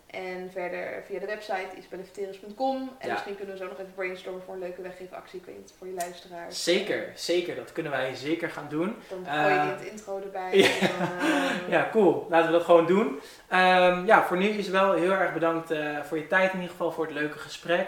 En 0.07 0.49
verder 0.51 1.03
via 1.05 1.19
de 1.19 1.25
website 1.25 1.67
isabelleveteris.com. 1.77 2.91
En 2.99 3.11
misschien 3.11 3.35
kunnen 3.35 3.53
we 3.55 3.61
zo 3.61 3.67
nog 3.69 3.79
even 3.79 3.93
brainstormen 3.93 4.41
voor 4.45 4.53
een 4.53 4.59
leuke 4.59 4.81
weggeefactie. 4.81 5.39
Ik 5.39 5.45
weet 5.45 5.57
niet, 5.57 5.73
voor 5.77 5.87
je 5.87 5.93
luisteraars. 5.93 6.63
Zeker, 6.63 7.11
zeker. 7.15 7.55
Dat 7.55 7.71
kunnen 7.71 7.91
wij 7.91 8.15
zeker 8.15 8.49
gaan 8.49 8.67
doen. 8.69 8.95
Dan 9.09 9.25
gooi 9.25 9.53
je 9.53 9.59
uh, 9.59 9.77
dit 9.77 9.87
intro 9.87 10.21
erbij. 10.21 10.51
Ja. 10.57 10.65
Uh, 10.65 11.69
ja, 11.69 11.89
cool. 11.91 12.27
Laten 12.29 12.51
we 12.51 12.57
dat 12.57 12.65
gewoon 12.65 12.85
doen. 12.85 13.07
Um, 13.07 14.05
ja, 14.05 14.23
voor 14.23 14.37
nu 14.37 14.49
Isabel, 14.49 14.93
heel 14.93 15.11
erg 15.11 15.33
bedankt 15.33 15.71
uh, 15.71 16.03
voor 16.03 16.17
je 16.17 16.27
tijd 16.27 16.53
in 16.53 16.59
ieder 16.59 16.71
geval, 16.71 16.91
voor 16.91 17.05
het 17.05 17.13
leuke 17.13 17.37
gesprek. 17.37 17.87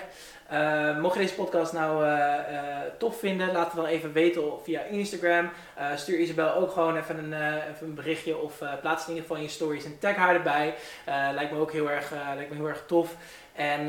Uh, 0.52 1.00
mocht 1.00 1.14
je 1.14 1.20
deze 1.20 1.34
podcast 1.34 1.74
nou 1.74 2.06
uh, 2.06 2.10
uh, 2.10 2.78
tof 2.98 3.20
vinden, 3.20 3.52
laat 3.52 3.66
het 3.66 3.76
dan 3.76 3.86
even 3.86 4.14
weten 4.14 4.44
via 4.64 4.82
Instagram. 4.82 5.50
stuur 5.96 6.20
Isabel 6.20 6.54
ook 6.54 6.72
gewoon 6.72 6.98
even 6.98 7.18
een, 7.18 7.42
een 7.82 7.94
berichtje 7.94 8.38
of 8.38 8.58
plaats 8.82 9.04
in 9.04 9.14
ieder 9.14 9.28
geval 9.28 9.44
je 9.44 9.50
stories 9.50 9.86
en 9.86 10.00
tag 10.00 10.16
haar 10.16 10.36
erbij. 10.36 10.76
lijkt 11.34 11.52
me 11.52 11.60
ook 11.60 11.72
heel 11.72 11.92
erg, 11.92 12.14
lijkt 12.36 12.50
me 12.50 12.56
heel 12.56 12.68
erg 12.68 12.84
tof. 12.88 13.16
En 13.60 13.88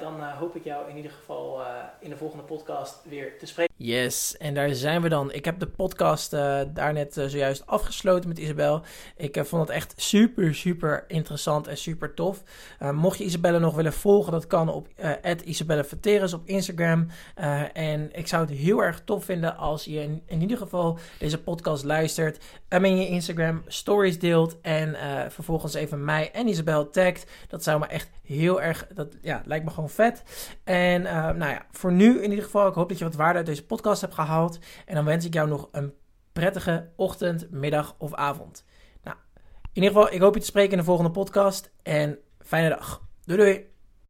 dan 0.00 0.22
hoop 0.22 0.56
ik 0.56 0.64
jou 0.64 0.90
in 0.90 0.96
ieder 0.96 1.10
geval 1.10 1.60
in 2.00 2.10
de 2.10 2.16
volgende 2.16 2.44
podcast 2.44 3.00
weer 3.08 3.38
te 3.38 3.46
spreken. 3.46 3.74
Yes, 3.76 4.36
en 4.36 4.54
daar 4.54 4.74
zijn 4.74 5.02
we 5.02 5.08
dan. 5.08 5.32
Ik 5.32 5.44
heb 5.44 5.58
de 5.58 5.66
podcast 5.66 6.30
daarnet 6.74 7.14
zojuist 7.14 7.66
afgesloten 7.66 8.28
met 8.28 8.38
Isabel. 8.38 8.82
Ik 9.16 9.40
vond 9.44 9.68
het 9.68 9.76
echt 9.76 9.94
super, 9.96 10.54
super 10.54 11.04
interessant 11.08 11.66
en 11.66 11.76
super 11.76 12.14
tof. 12.14 12.42
mocht 12.92 13.18
je 13.18 13.24
Isabelle 13.24 13.58
nog 13.58 13.74
willen 13.74 13.92
volgen, 13.92 14.32
dat 14.32 14.46
kan 14.46 14.68
op 14.68 14.88
Isabelle 15.44 15.84
Verteres 15.84 16.32
op 16.32 16.46
Instagram. 16.46 17.06
en 17.72 18.08
ik 18.12 18.26
zou 18.26 18.42
het 18.42 18.56
heel 18.56 18.82
erg 18.82 19.02
tof 19.04 19.24
vinden 19.24 19.56
als 19.56 19.84
je 19.84 20.20
in, 20.26 20.40
ieder 20.40 20.58
geval 20.58 20.98
deze 21.18 21.42
podcast 21.42 21.84
luistert. 21.84 22.44
En 22.68 22.84
in 22.84 22.96
je 22.96 23.08
Instagram 23.08 23.62
stories 23.66 24.18
deelt. 24.18 24.60
En 24.60 24.96
vervolgens 25.30 25.74
even 25.74 26.04
mij 26.04 26.30
en 26.32 26.48
Isabel 26.48 26.90
tagt. 26.90 27.30
Dat 27.48 27.62
zou 27.62 27.78
me 27.78 27.86
echt 27.86 28.10
heel 28.22 28.62
erg, 28.62 28.86
ja, 29.20 29.42
lijkt 29.44 29.64
me 29.64 29.70
gewoon 29.70 29.90
vet. 29.90 30.22
En 30.64 31.02
nou 31.02 31.38
ja, 31.38 31.66
voor 31.70 31.92
nu 31.92 32.22
in 32.22 32.30
ieder 32.30 32.44
geval, 32.44 32.68
ik 32.68 32.74
hoop 32.74 32.88
dat 32.88 32.98
je 32.98 33.04
wat 33.04 33.14
waarde 33.14 33.38
uit 33.38 33.46
deze 33.46 33.66
podcast 33.66 34.00
hebt 34.00 34.14
gehaald. 34.14 34.58
En 34.86 34.94
dan 34.94 35.04
wens 35.04 35.24
ik 35.24 35.34
jou 35.34 35.48
nog 35.48 35.68
een 35.72 35.94
prettige 36.32 36.90
ochtend, 36.96 37.50
middag 37.50 37.94
of 37.98 38.14
avond. 38.14 38.64
Nou, 39.02 39.16
in 39.72 39.82
ieder 39.82 39.90
geval, 39.90 40.12
ik 40.12 40.20
hoop 40.20 40.34
je 40.34 40.40
te 40.40 40.46
spreken 40.46 40.72
in 40.72 40.78
de 40.78 40.84
volgende 40.84 41.10
podcast. 41.10 41.70
En 41.82 42.18
fijne 42.38 42.68
dag. 42.68 43.02
Doei 43.24 43.40
doei. 43.40 43.77